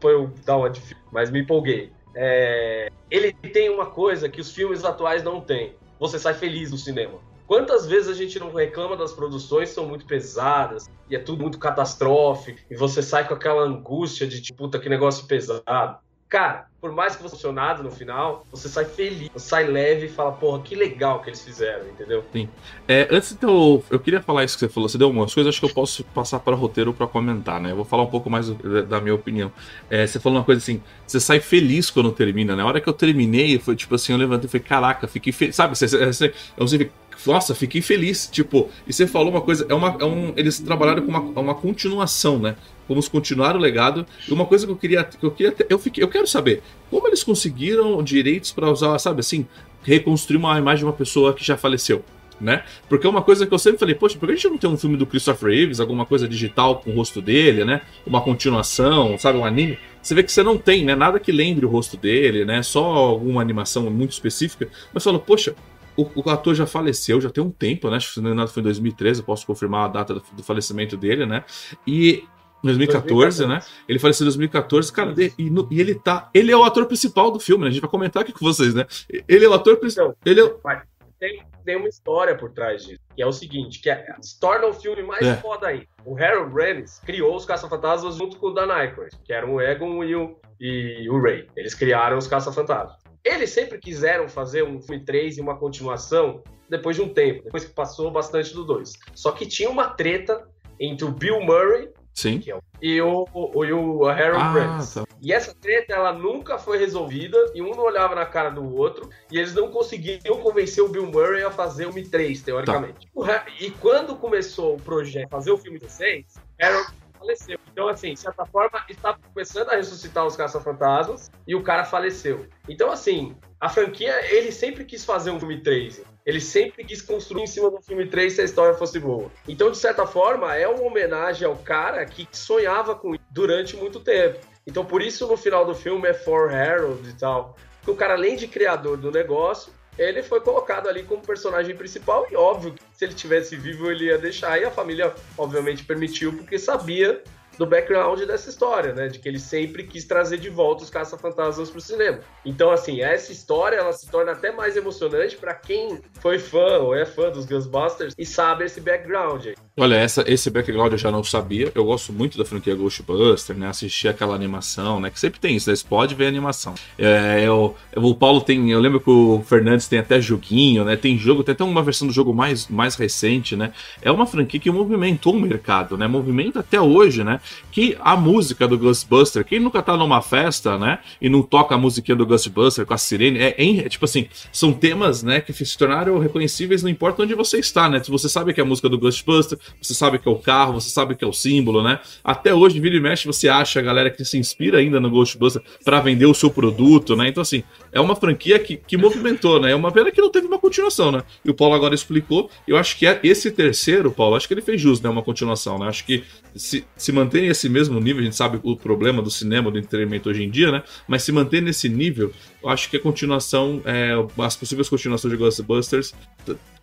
foi 0.00 0.16
um 0.16 0.32
dar 0.44 0.56
uma 0.56 0.72
mas 1.12 1.30
me 1.30 1.40
empolguei. 1.40 1.92
É, 2.14 2.90
ele 3.10 3.32
tem 3.32 3.70
uma 3.70 3.86
coisa 3.86 4.28
que 4.28 4.40
os 4.40 4.50
filmes 4.52 4.84
atuais 4.84 5.22
não 5.22 5.40
têm. 5.40 5.74
Você 5.98 6.18
sai 6.18 6.34
feliz 6.34 6.70
do 6.70 6.78
cinema. 6.78 7.18
Quantas 7.46 7.86
vezes 7.86 8.08
a 8.08 8.14
gente 8.14 8.38
não 8.38 8.52
reclama 8.52 8.96
das 8.96 9.12
produções 9.12 9.70
são 9.70 9.86
muito 9.86 10.06
pesadas 10.06 10.88
e 11.10 11.14
é 11.14 11.18
tudo 11.18 11.42
muito 11.42 11.58
catastrófico 11.58 12.58
e 12.70 12.74
você 12.74 13.02
sai 13.02 13.28
com 13.28 13.34
aquela 13.34 13.62
angústia 13.62 14.26
de 14.26 14.40
tipo, 14.40 14.58
puta 14.58 14.78
que 14.78 14.88
negócio 14.88 15.26
pesado. 15.26 15.98
Cara, 16.32 16.64
por 16.80 16.92
mais 16.92 17.14
que 17.14 17.22
você 17.22 17.36
funcionado 17.36 17.82
no 17.82 17.90
final, 17.90 18.46
você 18.50 18.66
sai 18.66 18.86
feliz, 18.86 19.28
você 19.34 19.50
sai 19.50 19.64
leve 19.64 20.06
e 20.06 20.08
fala, 20.08 20.32
porra, 20.32 20.62
que 20.62 20.74
legal 20.74 21.20
que 21.20 21.28
eles 21.28 21.42
fizeram, 21.42 21.86
entendeu? 21.90 22.24
Sim. 22.32 22.48
É, 22.88 23.06
antes 23.10 23.32
então, 23.32 23.84
eu 23.90 24.00
queria 24.00 24.22
falar 24.22 24.42
isso 24.42 24.56
que 24.56 24.60
você 24.60 24.68
falou, 24.70 24.88
você 24.88 24.96
deu 24.96 25.10
umas 25.10 25.34
coisas, 25.34 25.50
acho 25.50 25.60
que 25.60 25.66
eu 25.66 25.74
posso 25.74 26.02
passar 26.04 26.40
para 26.40 26.56
roteiro 26.56 26.94
para 26.94 27.06
comentar, 27.06 27.60
né? 27.60 27.72
Eu 27.72 27.76
vou 27.76 27.84
falar 27.84 28.04
um 28.04 28.10
pouco 28.10 28.30
mais 28.30 28.48
da 28.88 28.98
minha 28.98 29.14
opinião. 29.14 29.52
É, 29.90 30.06
você 30.06 30.18
falou 30.18 30.38
uma 30.38 30.44
coisa 30.44 30.58
assim, 30.58 30.82
você 31.06 31.20
sai 31.20 31.38
feliz 31.38 31.90
quando 31.90 32.10
termina, 32.10 32.56
né? 32.56 32.62
A 32.62 32.66
hora 32.66 32.80
que 32.80 32.88
eu 32.88 32.94
terminei, 32.94 33.58
foi 33.58 33.76
tipo 33.76 33.94
assim, 33.94 34.12
eu 34.12 34.18
levantei 34.18 34.46
e 34.46 34.50
falei, 34.50 34.66
caraca, 34.66 35.06
fiquei 35.06 35.34
feliz, 35.34 35.54
sabe? 35.54 35.76
Você, 35.76 35.86
você, 35.86 36.32
você, 36.56 36.90
nossa, 37.26 37.54
fiquei 37.54 37.80
feliz. 37.80 38.26
Tipo, 38.26 38.70
e 38.86 38.92
você 38.92 39.06
falou 39.06 39.30
uma 39.30 39.40
coisa, 39.40 39.66
é, 39.68 39.74
uma, 39.74 39.96
é 40.00 40.04
um, 40.04 40.32
eles 40.36 40.58
trabalharam 40.58 41.02
com 41.02 41.08
uma, 41.08 41.20
uma 41.20 41.54
continuação, 41.54 42.38
né? 42.38 42.56
Vamos 42.92 43.08
continuar 43.08 43.56
o 43.56 43.58
legado. 43.58 44.06
E 44.28 44.32
uma 44.32 44.44
coisa 44.44 44.66
que 44.66 44.72
eu 44.72 44.76
queria, 44.76 45.04
que 45.04 45.24
eu 45.24 45.30
queria, 45.30 45.54
eu 45.68 45.78
fiquei, 45.78 46.02
eu 46.04 46.08
quero 46.08 46.26
saber 46.26 46.62
como 46.90 47.06
eles 47.08 47.24
conseguiram 47.24 48.02
direitos 48.02 48.52
para 48.52 48.70
usar, 48.70 48.98
sabe 48.98 49.20
assim, 49.20 49.46
reconstruir 49.82 50.36
uma 50.36 50.58
imagem 50.58 50.78
de 50.80 50.84
uma 50.84 50.92
pessoa 50.92 51.32
que 51.34 51.44
já 51.44 51.56
faleceu. 51.56 52.04
Né? 52.40 52.64
Porque 52.88 53.06
é 53.06 53.10
uma 53.10 53.22
coisa 53.22 53.46
que 53.46 53.54
eu 53.54 53.58
sempre 53.58 53.78
falei, 53.78 53.94
poxa, 53.94 54.18
por 54.18 54.26
que 54.26 54.32
a 54.32 54.34
gente 54.34 54.48
não 54.48 54.58
tem 54.58 54.68
um 54.68 54.76
filme 54.76 54.96
do 54.96 55.06
Christopher 55.06 55.48
Reeves, 55.48 55.78
alguma 55.78 56.04
coisa 56.04 56.26
digital 56.26 56.80
com 56.80 56.90
o 56.90 56.94
rosto 56.94 57.22
dele, 57.22 57.64
né? 57.64 57.82
Uma 58.04 58.20
continuação, 58.20 59.16
sabe, 59.16 59.38
um 59.38 59.44
anime? 59.44 59.78
Você 60.02 60.12
vê 60.12 60.24
que 60.24 60.32
você 60.32 60.42
não 60.42 60.58
tem, 60.58 60.84
né? 60.84 60.96
Nada 60.96 61.20
que 61.20 61.30
lembre 61.30 61.64
o 61.64 61.68
rosto 61.68 61.96
dele, 61.96 62.44
né? 62.44 62.60
Só 62.60 62.84
alguma 62.84 63.40
animação 63.40 63.88
muito 63.88 64.10
específica. 64.10 64.68
Mas 64.92 65.04
fala, 65.04 65.20
poxa, 65.20 65.54
o, 65.96 66.06
o, 66.16 66.30
ator 66.30 66.54
já 66.54 66.66
faleceu, 66.66 67.20
já 67.20 67.30
tem 67.30 67.44
um 67.44 67.50
tempo, 67.50 67.88
né? 67.88 67.96
Acho 67.96 68.08
que 68.08 68.14
se 68.14 68.20
não 68.20 68.48
foi 68.48 68.60
em 68.60 68.64
2013, 68.64 69.20
eu 69.20 69.24
posso 69.24 69.46
confirmar 69.46 69.84
a 69.84 69.88
data 69.88 70.14
do, 70.14 70.22
do 70.32 70.42
falecimento 70.42 70.96
dele, 70.96 71.26
né? 71.26 71.44
E 71.86 72.24
2014, 72.62 73.44
2014, 73.44 73.46
né? 73.46 73.60
Ele 73.88 73.98
faleceu 73.98 74.24
em 74.24 74.28
2014, 74.28 74.92
cara, 74.92 75.14
e, 75.38 75.50
no, 75.50 75.68
e, 75.70 75.80
ele 75.80 75.94
tá. 75.94 76.30
Ele 76.32 76.52
é 76.52 76.56
o 76.56 76.64
ator 76.64 76.86
principal 76.86 77.30
do 77.30 77.40
filme, 77.40 77.64
né? 77.64 77.70
A 77.70 77.72
gente 77.72 77.80
vai 77.80 77.90
comentar 77.90 78.22
aqui 78.22 78.32
com 78.32 78.44
vocês, 78.44 78.74
né? 78.74 78.86
Ele 79.28 79.44
é 79.44 79.48
o 79.48 79.52
ator 79.52 79.76
principal. 79.76 80.14
Então, 80.20 80.32
ele 80.32 80.40
é... 80.40 80.82
tem, 81.18 81.42
tem 81.64 81.76
uma 81.76 81.88
história 81.88 82.36
por 82.36 82.50
trás 82.50 82.84
disso, 82.84 83.00
que 83.14 83.22
é 83.22 83.26
o 83.26 83.32
seguinte: 83.32 83.80
que 83.80 83.90
é, 83.90 84.04
se 84.20 84.38
torna 84.38 84.66
o 84.66 84.72
filme 84.72 85.02
mais 85.02 85.26
é. 85.26 85.36
foda 85.36 85.68
aí. 85.68 85.86
O 86.04 86.16
Harold 86.16 86.54
Ramis 86.54 87.00
criou 87.04 87.36
os 87.36 87.44
Caça-Fantasmas 87.44 88.16
junto 88.16 88.36
com 88.38 88.48
o 88.48 88.54
Dan 88.54 88.72
Aykroyd, 88.72 89.16
que 89.24 89.32
eram 89.32 89.54
o 89.54 89.60
Egon 89.60 90.04
e 90.04 90.14
o, 90.14 90.36
e 90.60 91.08
o 91.10 91.20
Ray. 91.20 91.46
Eles 91.56 91.74
criaram 91.74 92.18
os 92.18 92.26
Caça-Fantasmas. 92.26 93.02
Eles 93.24 93.50
sempre 93.50 93.78
quiseram 93.78 94.28
fazer 94.28 94.64
um 94.64 94.80
filme 94.80 95.04
3 95.04 95.38
e 95.38 95.40
uma 95.40 95.56
continuação 95.56 96.42
depois 96.68 96.96
de 96.96 97.02
um 97.02 97.08
tempo, 97.08 97.44
depois 97.44 97.64
que 97.64 97.72
passou 97.72 98.10
bastante 98.10 98.52
do 98.54 98.64
2. 98.64 98.92
Só 99.14 99.30
que 99.30 99.46
tinha 99.46 99.70
uma 99.70 99.90
treta 99.90 100.48
entre 100.80 101.04
o 101.04 101.12
Bill 101.12 101.40
Murray 101.40 101.90
Sim. 102.14 102.42
É 102.46 102.54
o, 102.54 102.62
e 102.80 103.00
o, 103.00 103.28
o, 103.32 103.64
e 103.64 103.72
o 103.72 104.06
Harold 104.06 104.42
ah, 104.42 104.52
Ramis. 104.52 104.94
Tá. 104.94 105.04
E 105.20 105.32
essa 105.32 105.54
treta, 105.54 105.94
ela 105.94 106.12
nunca 106.12 106.58
foi 106.58 106.78
resolvida, 106.78 107.38
e 107.54 107.62
um 107.62 107.70
não 107.70 107.84
olhava 107.84 108.14
na 108.14 108.26
cara 108.26 108.50
do 108.50 108.74
outro, 108.74 109.08
e 109.30 109.38
eles 109.38 109.54
não 109.54 109.70
conseguiam 109.70 110.38
convencer 110.40 110.82
o 110.82 110.88
Bill 110.88 111.06
Murray 111.06 111.42
a 111.42 111.50
fazer 111.50 111.86
o 111.86 111.92
Mi 111.92 112.06
3, 112.06 112.42
teoricamente. 112.42 113.08
Tá. 113.14 113.46
E 113.60 113.70
quando 113.70 114.16
começou 114.16 114.74
o 114.74 114.80
projeto, 114.80 115.30
fazer 115.30 115.52
o 115.52 115.58
filme 115.58 115.80
6, 115.80 116.26
Harold 116.60 116.92
faleceu. 117.22 117.58
Então, 117.70 117.88
assim, 117.88 118.14
de 118.14 118.20
certa 118.20 118.44
forma, 118.44 118.84
está 118.88 119.16
começando 119.32 119.70
a 119.70 119.76
ressuscitar 119.76 120.26
os 120.26 120.36
caça-fantasmas 120.36 121.30
e 121.46 121.54
o 121.54 121.62
cara 121.62 121.84
faleceu. 121.84 122.46
Então, 122.68 122.90
assim, 122.90 123.36
a 123.62 123.68
franquia, 123.68 124.12
ele 124.34 124.50
sempre 124.50 124.84
quis 124.84 125.04
fazer 125.04 125.30
um 125.30 125.38
filme 125.38 125.60
3. 125.60 126.02
Ele 126.26 126.40
sempre 126.40 126.82
quis 126.82 127.00
construir 127.00 127.44
em 127.44 127.46
cima 127.46 127.70
do 127.70 127.80
filme 127.80 128.08
3 128.08 128.32
se 128.32 128.40
a 128.40 128.44
história 128.44 128.74
fosse 128.74 128.98
boa. 128.98 129.30
Então, 129.46 129.70
de 129.70 129.78
certa 129.78 130.04
forma, 130.04 130.52
é 130.56 130.66
uma 130.66 130.82
homenagem 130.82 131.46
ao 131.46 131.54
cara 131.54 132.04
que 132.04 132.26
sonhava 132.32 132.96
com 132.96 133.14
isso 133.14 133.22
durante 133.30 133.76
muito 133.76 134.00
tempo. 134.00 134.40
Então, 134.66 134.84
por 134.84 135.00
isso, 135.00 135.28
no 135.28 135.36
final 135.36 135.64
do 135.64 135.76
filme 135.76 136.08
é 136.08 136.12
For 136.12 136.52
Harold 136.52 137.08
e 137.08 137.12
tal. 137.12 137.56
Porque 137.78 137.92
o 137.92 137.94
cara, 137.94 138.14
além 138.14 138.34
de 138.34 138.48
criador 138.48 138.96
do 138.96 139.12
negócio, 139.12 139.72
ele 139.96 140.24
foi 140.24 140.40
colocado 140.40 140.88
ali 140.88 141.04
como 141.04 141.22
personagem 141.22 141.76
principal 141.76 142.26
e 142.32 142.34
óbvio 142.34 142.72
que 142.72 142.82
se 142.92 143.04
ele 143.04 143.14
tivesse 143.14 143.54
vivo 143.54 143.88
ele 143.88 144.06
ia 144.06 144.18
deixar 144.18 144.60
e 144.60 144.64
a 144.64 144.72
família 144.72 145.14
obviamente 145.38 145.84
permitiu 145.84 146.32
porque 146.32 146.58
sabia 146.58 147.22
do 147.62 147.66
background 147.66 148.20
dessa 148.22 148.50
história, 148.50 148.92
né? 148.92 149.06
De 149.06 149.20
que 149.20 149.28
ele 149.28 149.38
sempre 149.38 149.84
quis 149.84 150.04
trazer 150.04 150.38
de 150.38 150.50
volta 150.50 150.82
os 150.82 150.90
caça-fantasmas 150.90 151.70
pro 151.70 151.80
cinema. 151.80 152.18
Então, 152.44 152.72
assim, 152.72 153.00
essa 153.00 153.30
história 153.30 153.76
ela 153.76 153.92
se 153.92 154.10
torna 154.10 154.32
até 154.32 154.50
mais 154.50 154.76
emocionante 154.76 155.36
para 155.36 155.54
quem 155.54 156.00
foi 156.20 156.40
fã 156.40 156.78
ou 156.78 156.92
é 156.92 157.06
fã 157.06 157.30
dos 157.30 157.46
Ghostbusters 157.46 158.14
e 158.18 158.26
sabe 158.26 158.64
esse 158.64 158.80
background 158.80 159.46
aí. 159.46 159.54
Olha, 159.78 159.94
essa, 159.94 160.24
esse 160.26 160.50
background 160.50 160.92
eu 160.92 160.98
já 160.98 161.10
não 161.10 161.22
sabia. 161.22 161.70
Eu 161.72 161.84
gosto 161.84 162.12
muito 162.12 162.36
da 162.36 162.44
franquia 162.44 162.74
Ghostbusters, 162.74 163.58
né? 163.58 163.68
Assistir 163.68 164.08
aquela 164.08 164.34
animação, 164.34 164.98
né? 164.98 165.08
Que 165.08 165.20
sempre 165.20 165.38
tem 165.38 165.54
isso, 165.54 165.70
né? 165.70 165.76
Você 165.76 165.86
pode 165.88 166.16
ver 166.16 166.26
a 166.26 166.28
animação. 166.28 166.74
É, 166.98 167.44
eu, 167.46 167.76
o 167.94 168.14
Paulo 168.14 168.40
tem. 168.40 168.72
Eu 168.72 168.80
lembro 168.80 169.00
que 169.00 169.10
o 169.10 169.40
Fernandes 169.46 169.86
tem 169.86 170.00
até 170.00 170.20
joguinho, 170.20 170.84
né? 170.84 170.96
Tem 170.96 171.16
jogo, 171.16 171.44
tem 171.44 171.52
até 171.52 171.62
uma 171.62 171.82
versão 171.82 172.08
do 172.08 172.12
jogo 172.12 172.34
mais, 172.34 172.66
mais 172.66 172.96
recente, 172.96 173.54
né? 173.54 173.72
É 174.02 174.10
uma 174.10 174.26
franquia 174.26 174.58
que 174.58 174.70
movimentou 174.70 175.34
o 175.34 175.40
mercado, 175.40 175.96
né? 175.96 176.08
Movimenta 176.08 176.58
até 176.58 176.80
hoje, 176.80 177.22
né? 177.22 177.40
Que 177.70 177.96
a 178.00 178.16
música 178.16 178.68
do 178.68 178.78
Ghostbuster, 178.78 179.44
quem 179.44 179.58
nunca 179.58 179.82
tá 179.82 179.96
numa 179.96 180.20
festa, 180.20 180.78
né, 180.78 180.98
e 181.20 181.28
não 181.28 181.42
toca 181.42 181.74
a 181.74 181.78
musiquinha 181.78 182.16
do 182.16 182.26
Ghostbuster 182.26 182.84
com 182.84 182.94
a 182.94 182.98
sirene, 182.98 183.38
é, 183.38 183.54
é, 183.56 183.76
é, 183.78 183.88
tipo 183.88 184.04
assim, 184.04 184.28
são 184.52 184.72
temas, 184.72 185.22
né, 185.22 185.40
que 185.40 185.52
se 185.52 185.76
tornaram 185.76 186.18
reconhecíveis 186.18 186.82
não 186.82 186.90
importa 186.90 187.22
onde 187.22 187.34
você 187.34 187.58
está, 187.58 187.88
né, 187.88 188.00
você 188.06 188.28
sabe 188.28 188.52
que 188.52 188.60
é 188.60 188.64
a 188.64 188.66
música 188.66 188.88
do 188.88 188.98
Ghostbuster, 188.98 189.58
você 189.80 189.94
sabe 189.94 190.18
que 190.18 190.28
é 190.28 190.30
o 190.30 190.36
carro, 190.36 190.74
você 190.74 190.90
sabe 190.90 191.14
que 191.14 191.24
é 191.24 191.26
o 191.26 191.32
símbolo, 191.32 191.82
né, 191.82 191.98
até 192.22 192.54
hoje, 192.54 192.78
vira 192.78 192.96
e 192.96 193.00
mexe, 193.00 193.26
você 193.26 193.48
acha 193.48 193.80
a 193.80 193.82
galera 193.82 194.10
que 194.10 194.24
se 194.24 194.38
inspira 194.38 194.78
ainda 194.78 195.00
no 195.00 195.10
Ghostbuster 195.10 195.62
para 195.84 196.00
vender 196.00 196.26
o 196.26 196.34
seu 196.34 196.50
produto, 196.50 197.16
né, 197.16 197.28
então 197.28 197.40
assim, 197.40 197.62
é 197.90 198.00
uma 198.00 198.14
franquia 198.14 198.58
que, 198.58 198.76
que 198.76 198.96
movimentou, 198.96 199.60
né, 199.60 199.72
é 199.72 199.74
uma 199.74 199.90
pena 199.90 200.10
que 200.10 200.20
não 200.20 200.30
teve 200.30 200.46
uma 200.46 200.58
continuação, 200.58 201.10
né, 201.10 201.22
e 201.44 201.50
o 201.50 201.54
Paulo 201.54 201.74
agora 201.74 201.94
explicou, 201.94 202.50
eu 202.66 202.76
acho 202.76 202.98
que 202.98 203.06
é 203.06 203.18
esse 203.22 203.50
terceiro, 203.50 204.10
Paulo, 204.10 204.36
acho 204.36 204.46
que 204.46 204.54
ele 204.54 204.62
fez 204.62 204.80
jus, 204.80 205.00
né, 205.00 205.08
uma 205.08 205.22
continuação, 205.22 205.78
né, 205.78 205.88
acho 205.88 206.04
que 206.04 206.22
se, 206.54 206.84
se 206.96 207.12
mantém 207.12 207.46
esse 207.48 207.68
mesmo 207.68 207.98
nível, 208.00 208.20
a 208.20 208.24
gente 208.24 208.36
sabe 208.36 208.60
o 208.62 208.76
problema 208.76 209.22
do 209.22 209.30
cinema, 209.30 209.70
do 209.70 209.78
entretenimento 209.78 210.28
hoje 210.28 210.42
em 210.42 210.50
dia, 210.50 210.70
né? 210.70 210.82
Mas 211.06 211.22
se 211.22 211.32
manter 211.32 211.62
nesse 211.62 211.88
nível, 211.88 212.32
eu 212.62 212.68
acho 212.68 212.90
que 212.90 212.96
a 212.96 213.00
continuação, 213.00 213.82
é, 213.84 214.12
as 214.42 214.56
possíveis 214.56 214.88
continuações 214.88 215.32
de 215.32 215.38
Ghostbusters 215.38 216.14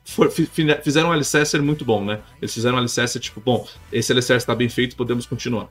for, 0.04 0.32
fizeram 0.32 1.10
um 1.10 1.12
alicerce 1.12 1.58
muito 1.60 1.86
bom, 1.86 2.04
né? 2.04 2.20
Eles 2.42 2.54
fizeram 2.54 2.76
um 2.76 2.80
alicerce 2.80 3.20
tipo, 3.20 3.40
bom, 3.40 3.68
esse 3.92 4.12
alicerce 4.12 4.44
está 4.44 4.56
bem 4.56 4.70
feito, 4.70 4.96
podemos 4.96 5.26
continuar. 5.26 5.70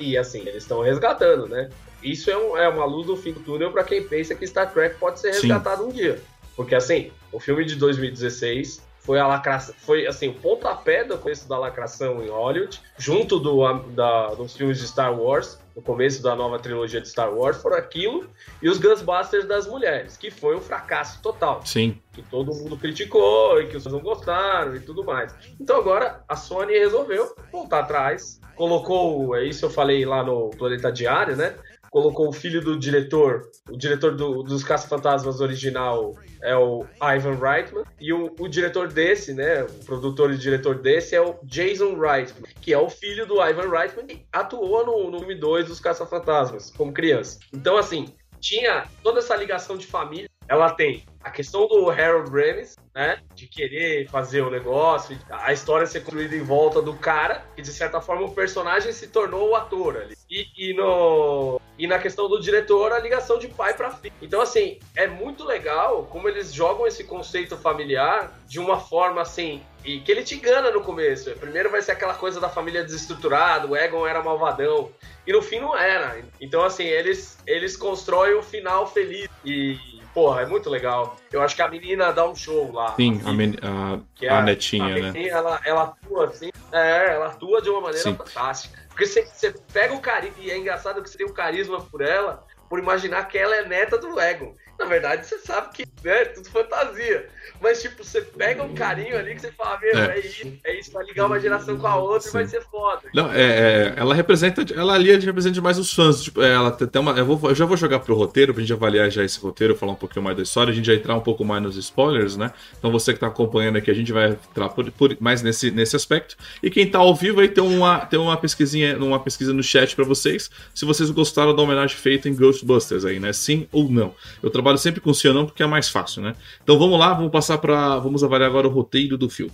E 0.00 0.16
assim, 0.16 0.40
eles 0.40 0.62
estão 0.62 0.82
resgatando, 0.82 1.46
né? 1.46 1.70
Isso 2.02 2.30
é, 2.30 2.36
um, 2.36 2.56
é, 2.56 2.68
uma 2.68 2.84
luz 2.84 3.06
no 3.06 3.16
fim 3.16 3.32
do 3.32 3.40
túnel 3.40 3.70
para 3.70 3.84
quem 3.84 4.02
pensa 4.02 4.34
que 4.34 4.46
Star 4.46 4.72
Trek 4.72 4.96
pode 4.98 5.20
ser 5.20 5.30
resgatado 5.30 5.82
Sim. 5.82 5.88
um 5.88 5.92
dia. 5.92 6.20
Porque 6.54 6.74
assim, 6.74 7.10
o 7.32 7.38
filme 7.38 7.64
de 7.64 7.76
2016 7.76 8.85
foi 9.06 9.20
a 9.20 9.26
lacração, 9.26 9.72
foi 9.78 10.04
assim, 10.04 10.28
o 10.28 10.34
pontapé 10.34 11.04
do 11.04 11.16
começo 11.16 11.48
da 11.48 11.56
lacração 11.56 12.20
em 12.24 12.28
Hollywood, 12.28 12.80
junto 12.98 13.38
do, 13.38 13.72
da, 13.94 14.34
dos 14.34 14.56
filmes 14.56 14.80
de 14.80 14.88
Star 14.88 15.16
Wars, 15.16 15.60
no 15.76 15.80
começo 15.80 16.20
da 16.20 16.34
nova 16.34 16.58
trilogia 16.58 17.00
de 17.00 17.08
Star 17.08 17.32
Wars, 17.32 17.58
foram 17.58 17.76
aquilo 17.76 18.28
e 18.60 18.68
os 18.68 18.78
Ghostbusters 18.78 19.46
das 19.46 19.68
mulheres, 19.68 20.16
que 20.16 20.28
foi 20.28 20.56
um 20.56 20.60
fracasso 20.60 21.22
total. 21.22 21.60
Sim. 21.64 22.00
Que 22.12 22.22
todo 22.22 22.52
mundo 22.52 22.76
criticou 22.76 23.60
e 23.62 23.68
que 23.68 23.76
os 23.76 23.86
não 23.86 24.00
gostaram 24.00 24.74
e 24.74 24.80
tudo 24.80 25.04
mais. 25.04 25.32
Então 25.60 25.76
agora 25.76 26.24
a 26.28 26.34
Sony 26.34 26.76
resolveu 26.76 27.32
voltar 27.52 27.80
atrás, 27.80 28.40
colocou, 28.56 29.36
é 29.36 29.44
isso 29.44 29.66
eu 29.66 29.70
falei 29.70 30.04
lá 30.04 30.24
no 30.24 30.50
Planeta 30.50 30.90
Diário, 30.90 31.36
né? 31.36 31.54
Colocou 31.90 32.28
o 32.28 32.32
filho 32.32 32.60
do 32.60 32.78
diretor, 32.78 33.50
o 33.70 33.76
diretor 33.76 34.14
do, 34.14 34.42
dos 34.42 34.62
Caça-Fantasmas 34.64 35.40
original 35.40 36.14
é 36.42 36.56
o 36.56 36.84
Ivan 37.00 37.36
Reitman, 37.36 37.84
e 38.00 38.12
o, 38.12 38.34
o, 38.38 38.48
diretor 38.48 38.88
desse, 38.88 39.32
né, 39.32 39.64
o 39.64 39.84
produtor 39.84 40.32
e 40.32 40.36
diretor 40.36 40.76
desse 40.76 41.14
é 41.14 41.20
o 41.20 41.36
Jason 41.44 41.98
Reitman, 41.98 42.50
que 42.60 42.72
é 42.72 42.78
o 42.78 42.88
filho 42.88 43.26
do 43.26 43.42
Ivan 43.42 43.70
Reitman, 43.70 44.06
que 44.06 44.26
atuou 44.32 44.84
no, 44.86 45.10
no 45.10 45.18
filme 45.18 45.34
2 45.34 45.66
dos 45.66 45.80
Caça-Fantasmas, 45.80 46.72
como 46.76 46.92
criança. 46.92 47.38
Então, 47.52 47.76
assim, 47.76 48.14
tinha 48.40 48.86
toda 49.02 49.18
essa 49.18 49.34
ligação 49.36 49.76
de 49.76 49.86
família, 49.86 50.28
ela 50.48 50.70
tem 50.70 51.04
a 51.26 51.30
questão 51.30 51.66
do 51.66 51.90
Harold 51.90 52.30
Ramis, 52.30 52.76
né? 52.94 53.18
De 53.34 53.48
querer 53.48 54.08
fazer 54.08 54.42
o 54.42 54.50
negócio, 54.50 55.18
a 55.28 55.52
história 55.52 55.84
ser 55.84 56.00
construída 56.00 56.36
em 56.36 56.42
volta 56.42 56.80
do 56.80 56.94
cara, 56.94 57.44
e 57.56 57.62
de 57.62 57.72
certa 57.72 58.00
forma 58.00 58.26
o 58.26 58.30
personagem 58.32 58.92
se 58.92 59.08
tornou 59.08 59.50
o 59.50 59.56
ator 59.56 59.96
ali. 59.96 60.16
E, 60.30 60.46
e, 60.56 60.72
no, 60.72 61.60
e 61.76 61.88
na 61.88 61.98
questão 61.98 62.28
do 62.28 62.40
diretor, 62.40 62.92
a 62.92 63.00
ligação 63.00 63.40
de 63.40 63.48
pai 63.48 63.74
para 63.74 63.90
filho. 63.90 64.14
Então, 64.22 64.40
assim, 64.40 64.78
é 64.94 65.08
muito 65.08 65.44
legal 65.44 66.04
como 66.04 66.28
eles 66.28 66.54
jogam 66.54 66.86
esse 66.86 67.02
conceito 67.02 67.56
familiar 67.56 68.32
de 68.46 68.60
uma 68.60 68.78
forma 68.78 69.20
assim. 69.20 69.60
E 69.84 70.00
que 70.00 70.10
ele 70.10 70.22
te 70.22 70.36
engana 70.36 70.70
no 70.70 70.80
começo. 70.80 71.30
Primeiro 71.36 71.70
vai 71.70 71.82
ser 71.82 71.92
aquela 71.92 72.14
coisa 72.14 72.40
da 72.40 72.48
família 72.48 72.84
desestruturada, 72.84 73.66
o 73.66 73.76
Egon 73.76 74.06
era 74.06 74.22
malvadão. 74.22 74.90
E 75.26 75.32
no 75.32 75.42
fim 75.42 75.58
não 75.58 75.76
era. 75.76 76.20
Então, 76.40 76.64
assim, 76.64 76.84
eles, 76.84 77.38
eles 77.46 77.76
constroem 77.76 78.36
um 78.36 78.42
final 78.42 78.86
feliz. 78.86 79.28
E, 79.44 79.76
porra, 80.16 80.40
é 80.40 80.46
muito 80.46 80.70
legal. 80.70 81.14
Eu 81.30 81.42
acho 81.42 81.54
que 81.54 81.60
a 81.60 81.68
menina 81.68 82.10
dá 82.10 82.26
um 82.26 82.34
show 82.34 82.72
lá. 82.72 82.94
Sim, 82.96 83.20
a, 83.22 83.34
men 83.34 83.54
a, 83.60 84.00
é 84.24 84.28
a, 84.30 84.38
a, 84.38 84.42
netinha, 84.42 84.86
a 84.86 85.12
né? 85.12 85.28
ela, 85.28 85.60
ela 85.62 85.82
atua 85.82 86.24
assim, 86.24 86.50
é, 86.72 87.12
ela 87.12 87.26
atua 87.26 87.60
de 87.60 87.68
uma 87.68 87.82
maneira 87.82 88.02
Sim. 88.02 88.16
fantástica. 88.16 88.78
Porque 88.88 89.04
você, 89.04 89.26
você 89.26 89.54
pega 89.74 89.92
o 89.92 90.00
carisma, 90.00 90.36
e 90.40 90.50
é 90.50 90.56
engraçado 90.56 91.02
que 91.02 91.10
você 91.10 91.18
tem 91.18 91.26
um 91.26 91.34
carisma 91.34 91.82
por 91.82 92.00
ela, 92.00 92.42
por 92.66 92.78
imaginar 92.78 93.28
que 93.28 93.36
ela 93.36 93.56
é 93.56 93.68
neta 93.68 93.98
do 93.98 94.18
Egon. 94.18 94.54
Na 94.78 94.84
verdade, 94.86 95.26
você 95.26 95.38
sabe 95.38 95.68
que 95.72 95.86
né, 96.04 96.22
é 96.22 96.24
tudo 96.26 96.48
fantasia. 96.50 97.28
Mas, 97.60 97.80
tipo, 97.80 98.04
você 98.04 98.20
pega 98.20 98.62
um 98.62 98.74
carinho 98.74 99.16
ali 99.18 99.34
que 99.34 99.40
você 99.40 99.52
fala, 99.52 99.78
meu, 99.80 99.98
é, 99.98 100.18
é 100.18 100.20
isso, 100.20 100.52
é 100.64 100.78
isso, 100.78 100.92
vai 100.92 101.04
ligar 101.04 101.26
uma 101.26 101.40
geração 101.40 101.76
com 101.76 101.86
a 101.86 101.96
outra 101.96 102.20
Sim. 102.20 102.28
e 102.28 102.32
vai 102.32 102.46
ser 102.46 102.62
foda. 102.62 103.02
Não, 103.14 103.32
é, 103.32 103.42
é, 103.42 103.94
ela 103.96 104.14
representa, 104.14 104.64
ela 104.74 104.94
ali 104.94 105.16
representa 105.16 105.60
mais 105.60 105.78
os 105.78 105.92
fãs. 105.92 106.22
Tipo, 106.22 106.42
é, 106.42 106.52
ela 106.52 106.70
tem 106.70 107.00
uma. 107.00 107.12
Eu, 107.12 107.24
vou, 107.24 107.50
eu 107.50 107.54
já 107.54 107.64
vou 107.64 107.76
jogar 107.76 108.00
pro 108.00 108.14
roteiro, 108.14 108.52
pra 108.52 108.60
gente 108.60 108.72
avaliar 108.72 109.10
já 109.10 109.24
esse 109.24 109.38
roteiro, 109.40 109.74
falar 109.74 109.92
um 109.92 109.96
pouquinho 109.96 110.22
mais 110.22 110.36
da 110.36 110.42
história, 110.42 110.70
a 110.70 110.74
gente 110.74 110.86
vai 110.86 110.96
entrar 110.96 111.14
um 111.14 111.20
pouco 111.20 111.44
mais 111.44 111.62
nos 111.62 111.76
spoilers, 111.76 112.36
né? 112.36 112.52
Então 112.78 112.90
você 112.90 113.14
que 113.14 113.20
tá 113.20 113.26
acompanhando 113.26 113.76
aqui, 113.76 113.90
a 113.90 113.94
gente 113.94 114.12
vai 114.12 114.30
entrar 114.30 114.68
por, 114.68 114.90
por, 114.92 115.16
mais 115.20 115.42
nesse, 115.42 115.70
nesse 115.70 115.96
aspecto. 115.96 116.36
E 116.62 116.70
quem 116.70 116.88
tá 116.88 116.98
ao 116.98 117.14
vivo 117.14 117.40
aí 117.40 117.48
tem 117.48 117.64
uma, 117.64 118.00
tem 118.00 118.18
uma 118.18 118.36
pesquisinha, 118.36 118.96
uma 118.98 119.20
pesquisa 119.20 119.52
no 119.52 119.62
chat 119.62 119.96
para 119.96 120.04
vocês, 120.04 120.50
se 120.74 120.84
vocês 120.84 121.10
gostaram 121.10 121.54
da 121.54 121.62
homenagem 121.62 121.96
feita 121.96 122.28
em 122.28 122.34
Ghostbusters 122.34 123.04
aí, 123.04 123.18
né? 123.18 123.32
Sim 123.32 123.66
ou 123.72 123.90
não. 123.90 124.14
Eu 124.42 124.50
trabalho 124.50 124.65
sempre 124.76 125.00
com 125.00 125.14
sim 125.14 125.28
ou 125.28 125.34
não 125.34 125.46
porque 125.46 125.62
é 125.62 125.66
mais 125.66 125.88
fácil, 125.88 126.22
né? 126.22 126.34
Então 126.62 126.78
vamos 126.78 126.98
lá, 126.98 127.14
vamos 127.14 127.30
passar 127.30 127.58
para. 127.58 127.98
Vamos 127.98 128.24
avaliar 128.24 128.48
agora 128.50 128.66
o 128.66 128.70
roteiro 128.70 129.16
do 129.16 129.30
filme. 129.30 129.52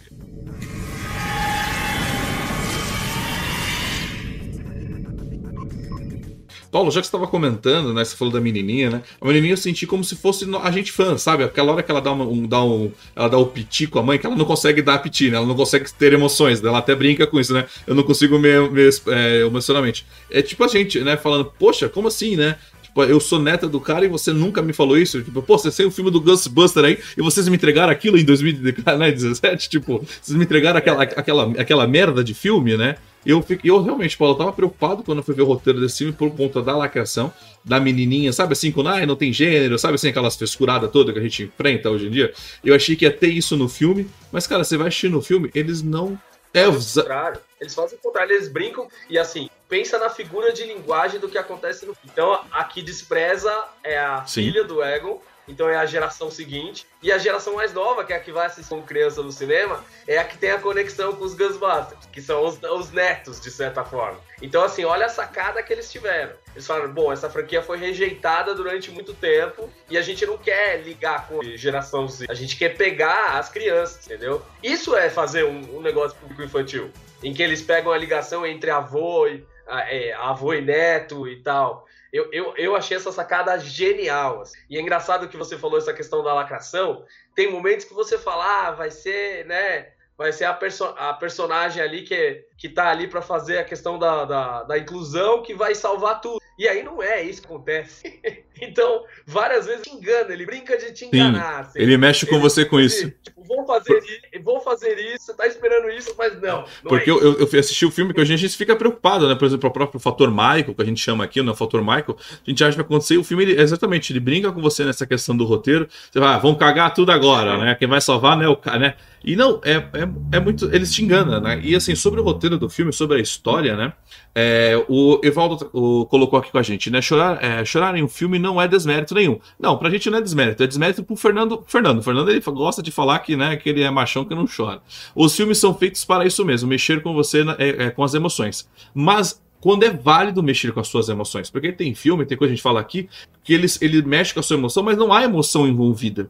Paulo, 6.72 6.90
já 6.90 7.02
que 7.02 7.06
você 7.06 7.08
estava 7.08 7.26
comentando, 7.26 7.92
né? 7.92 8.02
Você 8.02 8.16
falou 8.16 8.32
da 8.32 8.40
menininha, 8.40 8.88
né? 8.88 9.02
A 9.20 9.26
menininha 9.26 9.52
eu 9.52 9.58
senti 9.58 9.86
como 9.86 10.02
se 10.02 10.16
fosse 10.16 10.46
a 10.62 10.70
gente 10.70 10.90
fã, 10.90 11.18
sabe? 11.18 11.44
Aquela 11.44 11.70
hora 11.70 11.82
que 11.82 11.90
ela 11.90 12.00
dá, 12.00 12.10
uma, 12.10 12.24
um, 12.24 12.46
dá 12.48 12.64
um, 12.64 12.90
ela 13.14 13.28
dá 13.28 13.36
o 13.36 13.44
piti 13.44 13.86
com 13.86 13.98
a 13.98 14.02
mãe, 14.02 14.18
que 14.18 14.24
ela 14.24 14.34
não 14.34 14.46
consegue 14.46 14.80
dar 14.80 14.98
piti, 15.00 15.30
né? 15.30 15.36
Ela 15.36 15.44
não 15.44 15.54
consegue 15.54 15.92
ter 15.92 16.14
emoções, 16.14 16.64
ela 16.64 16.78
até 16.78 16.94
brinca 16.94 17.26
com 17.26 17.38
isso, 17.38 17.52
né? 17.52 17.66
Eu 17.86 17.94
não 17.94 18.02
consigo 18.02 18.38
me, 18.38 18.70
me 18.70 18.88
é, 19.08 19.40
emocionalmente. 19.42 20.06
É 20.30 20.40
tipo 20.40 20.64
a 20.64 20.68
gente, 20.68 20.98
né? 21.00 21.14
Falando, 21.14 21.44
poxa, 21.44 21.90
como 21.90 22.08
assim, 22.08 22.36
né? 22.36 22.56
Tipo, 22.92 23.04
eu 23.04 23.18
sou 23.18 23.38
neta 23.38 23.66
do 23.66 23.80
cara 23.80 24.04
e 24.04 24.08
você 24.08 24.32
nunca 24.32 24.60
me 24.60 24.74
falou 24.74 24.98
isso. 24.98 25.22
Tipo, 25.22 25.40
pô, 25.40 25.56
você 25.56 25.70
tem 25.70 25.86
o 25.86 25.90
filme 25.90 26.10
do 26.10 26.20
Ghostbuster 26.20 26.84
aí 26.84 26.98
e 27.16 27.22
vocês 27.22 27.48
me 27.48 27.56
entregaram 27.56 27.90
aquilo 27.90 28.18
em 28.18 28.24
2017? 28.24 29.70
Tipo, 29.72 30.04
vocês 30.20 30.36
me 30.36 30.44
entregaram 30.44 30.78
aquela, 30.78 31.02
aquela, 31.02 31.52
aquela 31.58 31.86
merda 31.86 32.22
de 32.22 32.34
filme, 32.34 32.76
né? 32.76 32.96
Eu, 33.24 33.40
fico, 33.40 33.66
eu 33.66 33.80
realmente, 33.80 34.16
Paulo, 34.16 34.34
eu 34.34 34.38
tava 34.38 34.52
preocupado 34.52 35.02
quando 35.02 35.18
eu 35.18 35.24
fui 35.24 35.34
ver 35.34 35.42
o 35.42 35.46
roteiro 35.46 35.80
desse 35.80 35.98
filme 35.98 36.12
por 36.12 36.30
conta 36.32 36.60
da 36.60 36.76
lacração, 36.76 37.32
da 37.64 37.78
menininha, 37.78 38.32
sabe 38.32 38.52
assim, 38.52 38.72
quando 38.72 38.88
ah, 38.88 39.06
não 39.06 39.14
tem 39.14 39.32
gênero, 39.32 39.78
sabe 39.78 39.94
assim, 39.94 40.08
aquelas 40.08 40.36
frescuradas 40.36 40.90
todas 40.90 41.14
que 41.14 41.20
a 41.20 41.22
gente 41.22 41.44
enfrenta 41.44 41.88
hoje 41.88 42.08
em 42.08 42.10
dia. 42.10 42.32
Eu 42.64 42.74
achei 42.74 42.96
que 42.96 43.04
ia 43.04 43.12
ter 43.12 43.28
isso 43.28 43.56
no 43.56 43.68
filme, 43.68 44.08
mas, 44.32 44.46
cara, 44.46 44.64
você 44.64 44.76
vai 44.76 44.88
assistir 44.88 45.08
no 45.08 45.22
filme, 45.22 45.50
eles 45.54 45.82
não. 45.82 46.18
É, 46.52 46.68
o 46.68 46.74
contrário. 46.74 47.40
Eles 47.60 47.74
fazem 47.74 47.96
o 47.96 48.02
contrário, 48.02 48.34
eles 48.34 48.48
brincam 48.48 48.88
e 49.08 49.16
assim, 49.16 49.48
pensa 49.72 49.98
na 49.98 50.10
figura 50.10 50.52
de 50.52 50.66
linguagem 50.66 51.18
do 51.18 51.30
que 51.30 51.38
acontece 51.38 51.86
no. 51.86 51.96
Então, 52.04 52.44
aqui 52.52 52.82
despreza 52.82 53.50
é 53.82 53.98
a 53.98 54.22
Sim. 54.26 54.42
filha 54.42 54.64
do 54.64 54.84
Egon, 54.84 55.18
então 55.48 55.66
é 55.66 55.76
a 55.76 55.86
geração 55.86 56.30
seguinte. 56.30 56.86
E 57.02 57.10
a 57.10 57.16
geração 57.16 57.54
mais 57.54 57.72
nova, 57.72 58.04
que 58.04 58.12
é 58.12 58.16
a 58.16 58.20
que 58.20 58.30
vai 58.30 58.44
assistir 58.44 58.68
como 58.68 58.82
criança 58.82 59.22
no 59.22 59.32
cinema, 59.32 59.82
é 60.06 60.18
a 60.18 60.24
que 60.24 60.36
tem 60.36 60.50
a 60.50 60.58
conexão 60.58 61.16
com 61.16 61.24
os 61.24 61.32
Ghostbusters, 61.32 62.04
que 62.12 62.20
são 62.20 62.44
os, 62.44 62.62
os 62.62 62.90
netos, 62.90 63.40
de 63.40 63.50
certa 63.50 63.82
forma. 63.82 64.20
Então, 64.42 64.62
assim, 64.62 64.84
olha 64.84 65.06
a 65.06 65.08
sacada 65.08 65.62
que 65.62 65.72
eles 65.72 65.90
tiveram. 65.90 66.34
Eles 66.54 66.66
falaram, 66.66 66.92
bom, 66.92 67.10
essa 67.10 67.30
franquia 67.30 67.62
foi 67.62 67.78
rejeitada 67.78 68.54
durante 68.54 68.90
muito 68.90 69.14
tempo 69.14 69.72
e 69.88 69.96
a 69.96 70.02
gente 70.02 70.26
não 70.26 70.36
quer 70.36 70.82
ligar 70.82 71.26
com 71.28 71.40
a 71.40 71.44
geração 71.56 72.06
Z. 72.06 72.26
A 72.28 72.34
gente 72.34 72.58
quer 72.58 72.76
pegar 72.76 73.38
as 73.38 73.48
crianças, 73.48 74.04
entendeu? 74.04 74.42
Isso 74.62 74.94
é 74.94 75.08
fazer 75.08 75.46
um, 75.46 75.78
um 75.78 75.80
negócio 75.80 76.14
público 76.18 76.42
infantil, 76.42 76.90
em 77.22 77.32
que 77.32 77.42
eles 77.42 77.62
pegam 77.62 77.90
a 77.90 77.96
ligação 77.96 78.44
entre 78.46 78.70
avô 78.70 79.26
e, 79.26 79.42
é, 79.80 80.12
avô 80.14 80.54
e 80.54 80.60
neto 80.60 81.28
e 81.28 81.42
tal. 81.42 81.86
Eu, 82.12 82.30
eu, 82.30 82.54
eu 82.56 82.76
achei 82.76 82.96
essa 82.96 83.10
sacada 83.10 83.58
genial. 83.58 84.42
Assim. 84.42 84.58
E 84.68 84.76
é 84.76 84.80
engraçado 84.80 85.28
que 85.28 85.36
você 85.36 85.56
falou 85.56 85.78
essa 85.78 85.94
questão 85.94 86.22
da 86.22 86.34
lacração. 86.34 87.04
Tem 87.34 87.50
momentos 87.50 87.86
que 87.86 87.94
você 87.94 88.18
fala, 88.18 88.68
ah, 88.68 88.70
vai 88.70 88.90
ser, 88.90 89.46
né? 89.46 89.92
Vai 90.16 90.30
ser 90.30 90.44
a, 90.44 90.52
perso 90.52 90.84
a 90.84 91.14
personagem 91.14 91.82
ali 91.82 92.02
que, 92.02 92.44
que 92.58 92.68
tá 92.68 92.90
ali 92.90 93.08
para 93.08 93.22
fazer 93.22 93.58
a 93.58 93.64
questão 93.64 93.98
da, 93.98 94.26
da, 94.26 94.62
da 94.64 94.78
inclusão 94.78 95.42
que 95.42 95.54
vai 95.54 95.74
salvar 95.74 96.20
tudo. 96.20 96.40
E 96.58 96.68
aí 96.68 96.82
não 96.82 97.02
é 97.02 97.22
isso 97.22 97.40
que 97.40 97.46
acontece. 97.46 98.20
então, 98.62 99.02
várias 99.26 99.66
vezes 99.66 99.86
engana, 99.88 100.32
ele 100.32 100.46
brinca 100.46 100.78
de 100.78 100.92
te 100.92 101.04
enganar. 101.04 101.60
Assim. 101.60 101.80
Ele 101.80 101.96
mexe 101.96 102.26
com 102.26 102.36
ele, 102.36 102.42
você 102.42 102.64
com 102.64 102.78
isso. 102.78 103.12
Tipo, 103.22 103.42
vou 103.42 103.66
fazer, 103.66 104.00
Por... 104.32 104.42
vou 104.42 104.60
fazer 104.60 104.98
isso, 105.14 105.26
você 105.26 105.34
tá 105.34 105.46
esperando 105.48 105.90
isso, 105.90 106.14
mas 106.16 106.40
não. 106.40 106.60
não 106.60 106.66
Porque 106.84 107.10
é 107.10 107.12
eu, 107.12 107.40
eu, 107.40 107.58
assisti 107.58 107.84
o 107.84 107.90
filme 107.90 108.14
que 108.14 108.20
a 108.20 108.24
gente 108.24 108.48
fica 108.50 108.76
preocupado, 108.76 109.28
né? 109.28 109.34
Por 109.34 109.46
exemplo, 109.46 109.68
o 109.68 109.72
próprio 109.72 110.00
fator 110.00 110.30
Michael, 110.30 110.74
que 110.74 110.82
a 110.82 110.84
gente 110.84 111.00
chama 111.00 111.24
aqui, 111.24 111.42
né? 111.42 111.50
O 111.50 111.56
fator 111.56 111.80
Michael, 111.80 112.16
a 112.16 112.50
gente 112.50 112.62
acha 112.62 112.72
que 112.72 112.76
vai 112.76 112.86
acontecer. 112.86 113.18
O 113.18 113.24
filme, 113.24 113.42
ele, 113.42 113.60
exatamente, 113.60 114.12
ele 114.12 114.20
brinca 114.20 114.52
com 114.52 114.60
você 114.60 114.84
nessa 114.84 115.04
questão 115.06 115.36
do 115.36 115.44
roteiro. 115.44 115.88
Você 116.10 116.20
vai, 116.20 116.34
ah, 116.34 116.38
vão 116.38 116.54
cagar 116.54 116.94
tudo 116.94 117.10
agora, 117.10 117.58
né? 117.58 117.74
Quem 117.74 117.88
vai 117.88 118.00
salvar, 118.00 118.36
né? 118.36 118.46
O 118.46 118.56
cara, 118.56 118.78
né? 118.78 118.94
E 119.24 119.36
não, 119.36 119.60
é, 119.64 119.74
é, 119.74 120.36
é 120.36 120.40
muito. 120.40 120.68
Eles 120.74 120.92
te 120.92 121.02
enganam, 121.02 121.40
né? 121.40 121.60
E 121.62 121.74
assim, 121.76 121.94
sobre 121.94 122.20
o 122.20 122.24
roteiro 122.24 122.58
do 122.58 122.68
filme, 122.68 122.92
sobre 122.92 123.18
a 123.18 123.20
história, 123.20 123.76
né? 123.76 123.92
É, 124.34 124.84
o 124.88 125.20
Evaldo 125.22 125.70
o, 125.72 126.06
colocou 126.06 126.38
aqui 126.38 126.50
com 126.50 126.58
a 126.58 126.62
gente, 126.62 126.90
né? 126.90 127.00
Chorar, 127.00 127.42
é, 127.42 127.64
chorar 127.64 127.96
em 127.96 128.02
um 128.02 128.08
filme 128.08 128.38
não 128.38 128.51
é 128.60 128.68
desmérito 128.68 129.14
nenhum. 129.14 129.38
Não, 129.58 129.76
pra 129.76 129.90
gente 129.90 130.08
não 130.10 130.18
é 130.18 130.20
desmérito, 130.20 130.62
é 130.62 130.66
desmérito 130.66 131.02
pro 131.02 131.16
Fernando. 131.16 131.62
Fernando, 131.66 131.98
o 131.98 132.02
Fernando 132.02 132.30
ele 132.30 132.40
gosta 132.40 132.82
de 132.82 132.90
falar 132.90 133.18
que, 133.20 133.36
né, 133.36 133.56
que 133.56 133.68
ele 133.68 133.82
é 133.82 133.90
machão 133.90 134.24
que 134.24 134.34
não 134.34 134.46
chora. 134.46 134.80
Os 135.14 135.34
filmes 135.36 135.58
são 135.58 135.74
feitos 135.74 136.04
para 136.04 136.26
isso 136.26 136.44
mesmo, 136.44 136.68
mexer 136.68 137.02
com 137.02 137.14
você, 137.14 137.44
é, 137.58 137.86
é, 137.86 137.90
com 137.90 138.02
as 138.02 138.14
emoções. 138.14 138.68
Mas 138.94 139.40
quando 139.60 139.84
é 139.84 139.90
válido 139.90 140.42
mexer 140.42 140.72
com 140.72 140.80
as 140.80 140.88
suas 140.88 141.08
emoções. 141.08 141.48
Porque 141.48 141.70
tem 141.70 141.94
filme, 141.94 142.26
tem 142.26 142.36
coisa 142.36 142.50
que 142.50 142.54
a 142.54 142.56
gente 142.56 142.62
fala 142.62 142.80
aqui, 142.80 143.08
que 143.44 143.54
eles, 143.54 143.80
ele 143.80 144.02
mexe 144.02 144.34
com 144.34 144.40
a 144.40 144.42
sua 144.42 144.56
emoção, 144.56 144.82
mas 144.82 144.98
não 144.98 145.12
há 145.12 145.22
emoção 145.22 145.68
envolvida 145.68 146.28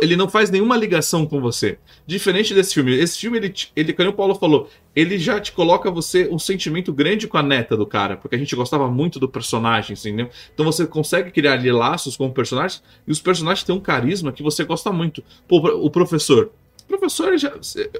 ele 0.00 0.16
não 0.16 0.28
faz 0.28 0.50
nenhuma 0.50 0.76
ligação 0.76 1.26
com 1.26 1.40
você. 1.40 1.78
Diferente 2.06 2.54
desse 2.54 2.74
filme. 2.74 2.94
Esse 2.94 3.18
filme, 3.18 3.38
ele, 3.38 3.54
ele, 3.74 3.92
como 3.92 4.10
o 4.10 4.12
Paulo 4.12 4.34
falou, 4.34 4.68
ele 4.94 5.18
já 5.18 5.40
te 5.40 5.52
coloca 5.52 5.90
você 5.90 6.28
um 6.28 6.38
sentimento 6.38 6.92
grande 6.92 7.26
com 7.26 7.36
a 7.36 7.42
neta 7.42 7.76
do 7.76 7.86
cara, 7.86 8.16
porque 8.16 8.36
a 8.36 8.38
gente 8.38 8.54
gostava 8.54 8.88
muito 8.88 9.18
do 9.18 9.28
personagem, 9.28 9.96
entendeu? 9.98 10.28
Então 10.52 10.64
você 10.64 10.86
consegue 10.86 11.30
criar 11.30 11.54
ali 11.54 11.70
laços 11.72 12.16
com 12.16 12.26
o 12.26 12.32
personagem, 12.32 12.80
e 13.06 13.10
os 13.10 13.20
personagens 13.20 13.64
têm 13.64 13.74
um 13.74 13.80
carisma 13.80 14.32
que 14.32 14.42
você 14.42 14.64
gosta 14.64 14.92
muito. 14.92 15.22
Pô, 15.48 15.58
o 15.58 15.90
professor. 15.90 16.50
O 16.84 16.98
professor 16.98 17.36
já, 17.38 17.52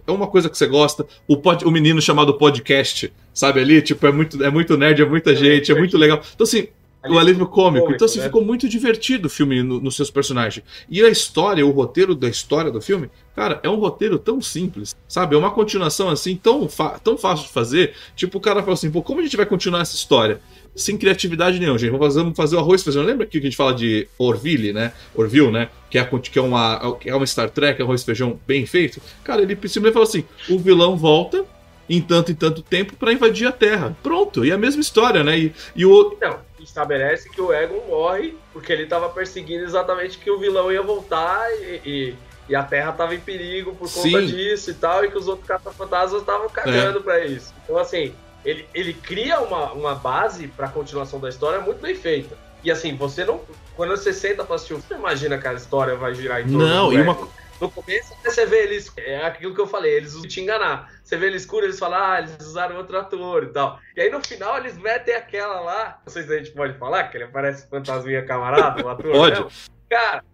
é 0.07 0.11
uma 0.11 0.27
coisa 0.27 0.51
que 0.51 0.59
você 0.59 0.67
gosta. 0.67 1.07
O, 1.27 1.37
pod, 1.37 1.65
o 1.65 1.71
menino 1.71 2.01
chamado 2.01 2.35
podcast, 2.35 3.13
sabe 3.33 3.61
ali? 3.61 3.81
Tipo, 3.81 4.07
é 4.07 4.13
muito, 4.13 4.43
é 4.43 4.51
muito 4.51 4.77
nerd, 4.77 5.01
é 5.01 5.07
muita 5.07 5.33
é 5.33 5.35
gente, 5.37 5.73
é 5.73 5.75
muito 5.75 5.97
legal. 5.97 6.21
Então, 6.35 6.45
assim, 6.45 6.69
o 7.09 7.19
alívio 7.19 7.47
cômico. 7.47 7.85
cômico 7.85 7.93
então, 7.95 8.07
assim, 8.07 8.19
né? 8.19 8.27
ficou 8.27 8.45
muito 8.45 8.69
divertido 8.69 9.27
o 9.27 9.31
filme 9.31 9.63
nos 9.63 9.83
no 9.83 9.91
seus 9.91 10.11
personagens. 10.11 10.65
E 10.89 11.03
a 11.03 11.09
história, 11.09 11.67
o 11.67 11.71
roteiro 11.71 12.15
da 12.15 12.29
história 12.29 12.71
do 12.71 12.81
filme, 12.81 13.11
cara, 13.35 13.59
é 13.63 13.69
um 13.69 13.77
roteiro 13.77 14.19
tão 14.19 14.41
simples, 14.41 14.95
sabe? 15.09 15.35
É 15.35 15.39
uma 15.39 15.51
continuação 15.51 16.09
assim, 16.09 16.37
tão, 16.37 16.69
tão 17.03 17.19
fácil 17.19 17.47
de 17.47 17.53
fazer. 17.53 17.95
Tipo, 18.15 18.39
o 18.39 18.41
cara 18.41 18.61
fala 18.61 18.75
assim, 18.75 18.91
pô, 18.91 19.03
como 19.03 19.21
a 19.21 19.23
gente 19.23 19.37
vai 19.37 19.47
continuar 19.47 19.81
essa 19.81 19.97
história? 19.97 20.41
Sem 20.75 20.97
criatividade 20.97 21.59
nenhuma, 21.59 21.79
gente. 21.79 21.91
Vamos 21.91 22.07
fazer, 22.07 22.21
vamos 22.21 22.37
fazer 22.37 22.57
o 22.57 22.59
arroz 22.61 22.83
feijão. 22.83 23.03
Lembra 23.03 23.27
que 23.27 23.37
a 23.37 23.41
gente 23.43 23.57
fala 23.57 23.75
de 23.75 24.09
Orville, 24.17 24.73
né? 24.73 24.93
Orville, 25.15 25.51
né? 25.51 25.69
Que 25.91 25.99
é, 25.99 26.05
que 26.05 26.39
é, 26.39 26.43
uma, 26.43 26.97
que 26.97 27.11
é 27.11 27.15
uma 27.15 27.27
Star 27.27 27.51
Trek, 27.51 27.83
arroz 27.83 28.01
e 28.01 28.05
feijão 28.05 28.41
bem 28.47 28.65
feito. 28.65 29.01
Cara, 29.23 29.43
ele 29.43 29.55
simplesmente 29.55 29.93
fala 29.93 30.05
assim: 30.07 30.25
o 30.49 30.59
vilão 30.59 30.97
volta 30.97 31.45
em 31.91 32.01
tanto 32.01 32.31
e 32.31 32.35
tanto 32.35 32.63
tempo 32.63 32.95
para 32.97 33.13
invadir 33.13 33.47
a 33.47 33.53
Terra. 33.53 33.95
Pronto, 34.03 34.45
e 34.45 34.53
a 34.53 34.57
mesma 34.57 34.81
história, 34.81 35.23
né? 35.23 35.39
E, 35.39 35.53
e 35.77 35.85
o. 35.85 36.17
Não, 36.21 36.39
estabelece 36.65 37.29
que 37.29 37.41
o 37.41 37.53
Egon 37.53 37.81
morre 37.89 38.37
porque 38.53 38.73
ele 38.73 38.85
estava 38.85 39.09
perseguindo 39.09 39.65
exatamente 39.65 40.19
que 40.19 40.31
o 40.31 40.39
vilão 40.39 40.71
ia 40.73 40.83
voltar 40.83 41.51
e, 41.55 41.81
e, 41.85 42.15
e 42.49 42.55
a 42.55 42.63
Terra 42.63 42.91
estava 42.91 43.15
em 43.15 43.21
perigo 43.21 43.75
por 43.75 43.93
conta 43.93 44.21
Sim. 44.21 44.27
disso 44.27 44.71
e 44.71 44.75
tal, 44.75 45.05
e 45.05 45.11
que 45.11 45.19
os 45.19 45.29
outros 45.29 45.47
caça-fantasmas 45.47 46.21
estavam 46.21 46.49
cagando 46.49 46.99
é. 46.99 47.03
para 47.03 47.25
isso. 47.25 47.55
Então, 47.65 47.79
assim, 47.79 48.15
ele, 48.45 48.67
ele 48.75 48.93
cria 48.93 49.41
uma, 49.41 49.73
uma 49.73 49.95
base 49.95 50.49
para 50.49 50.67
a 50.67 50.71
continuação 50.71 51.21
da 51.21 51.29
história 51.29 51.61
muito 51.61 51.81
bem 51.81 51.95
feita. 51.95 52.37
E 52.65 52.71
assim, 52.71 52.95
você 52.97 53.25
não. 53.25 53.41
Quando 53.75 53.91
você 53.91 54.13
senta 54.13 54.45
pra 54.45 54.57
assistir, 54.57 54.75
você 54.75 54.95
imagina 54.95 55.39
que 55.39 55.47
a 55.49 55.55
história 55.55 55.97
vai 55.97 56.15
girar 56.15 56.41
em 56.41 56.45
torno 56.45 56.59
Não, 56.59 56.93
e 56.93 57.01
uma, 57.01 57.17
no 57.63 57.71
começo 57.71 58.13
você 58.25 58.45
vê 58.45 58.65
eles. 58.65 58.93
É 58.99 59.25
aquilo 59.25 59.55
que 59.55 59.61
eu 59.61 59.67
falei, 59.67 59.95
eles 59.95 60.21
te 60.23 60.41
enganar. 60.41 60.93
Você 61.03 61.17
vê 61.17 61.27
eles 61.27 61.43
escuro, 61.43 61.65
eles 61.65 61.79
falam, 61.79 62.03
ah, 62.03 62.19
eles 62.19 62.37
usaram 62.41 62.77
outro 62.77 62.99
ator 62.99 63.45
e 63.45 63.47
tal. 63.47 63.79
E 63.97 64.01
aí 64.01 64.11
no 64.11 64.21
final 64.25 64.59
eles 64.59 64.77
metem 64.77 65.15
aquela 65.15 65.61
lá. 65.61 66.01
Não 66.05 66.13
sei 66.13 66.25
se 66.25 66.35
a 66.35 66.39
gente 66.39 66.51
pode 66.51 66.77
falar, 66.77 67.05
que 67.05 67.17
ele 67.17 67.29
parece 67.29 67.69
fantasminha 67.69 68.25
camarada, 68.27 68.85
o 68.85 68.89
ator. 68.89 69.13
Pode. 69.13 69.41
Mesmo. 69.41 69.51
Cara, 69.89 70.25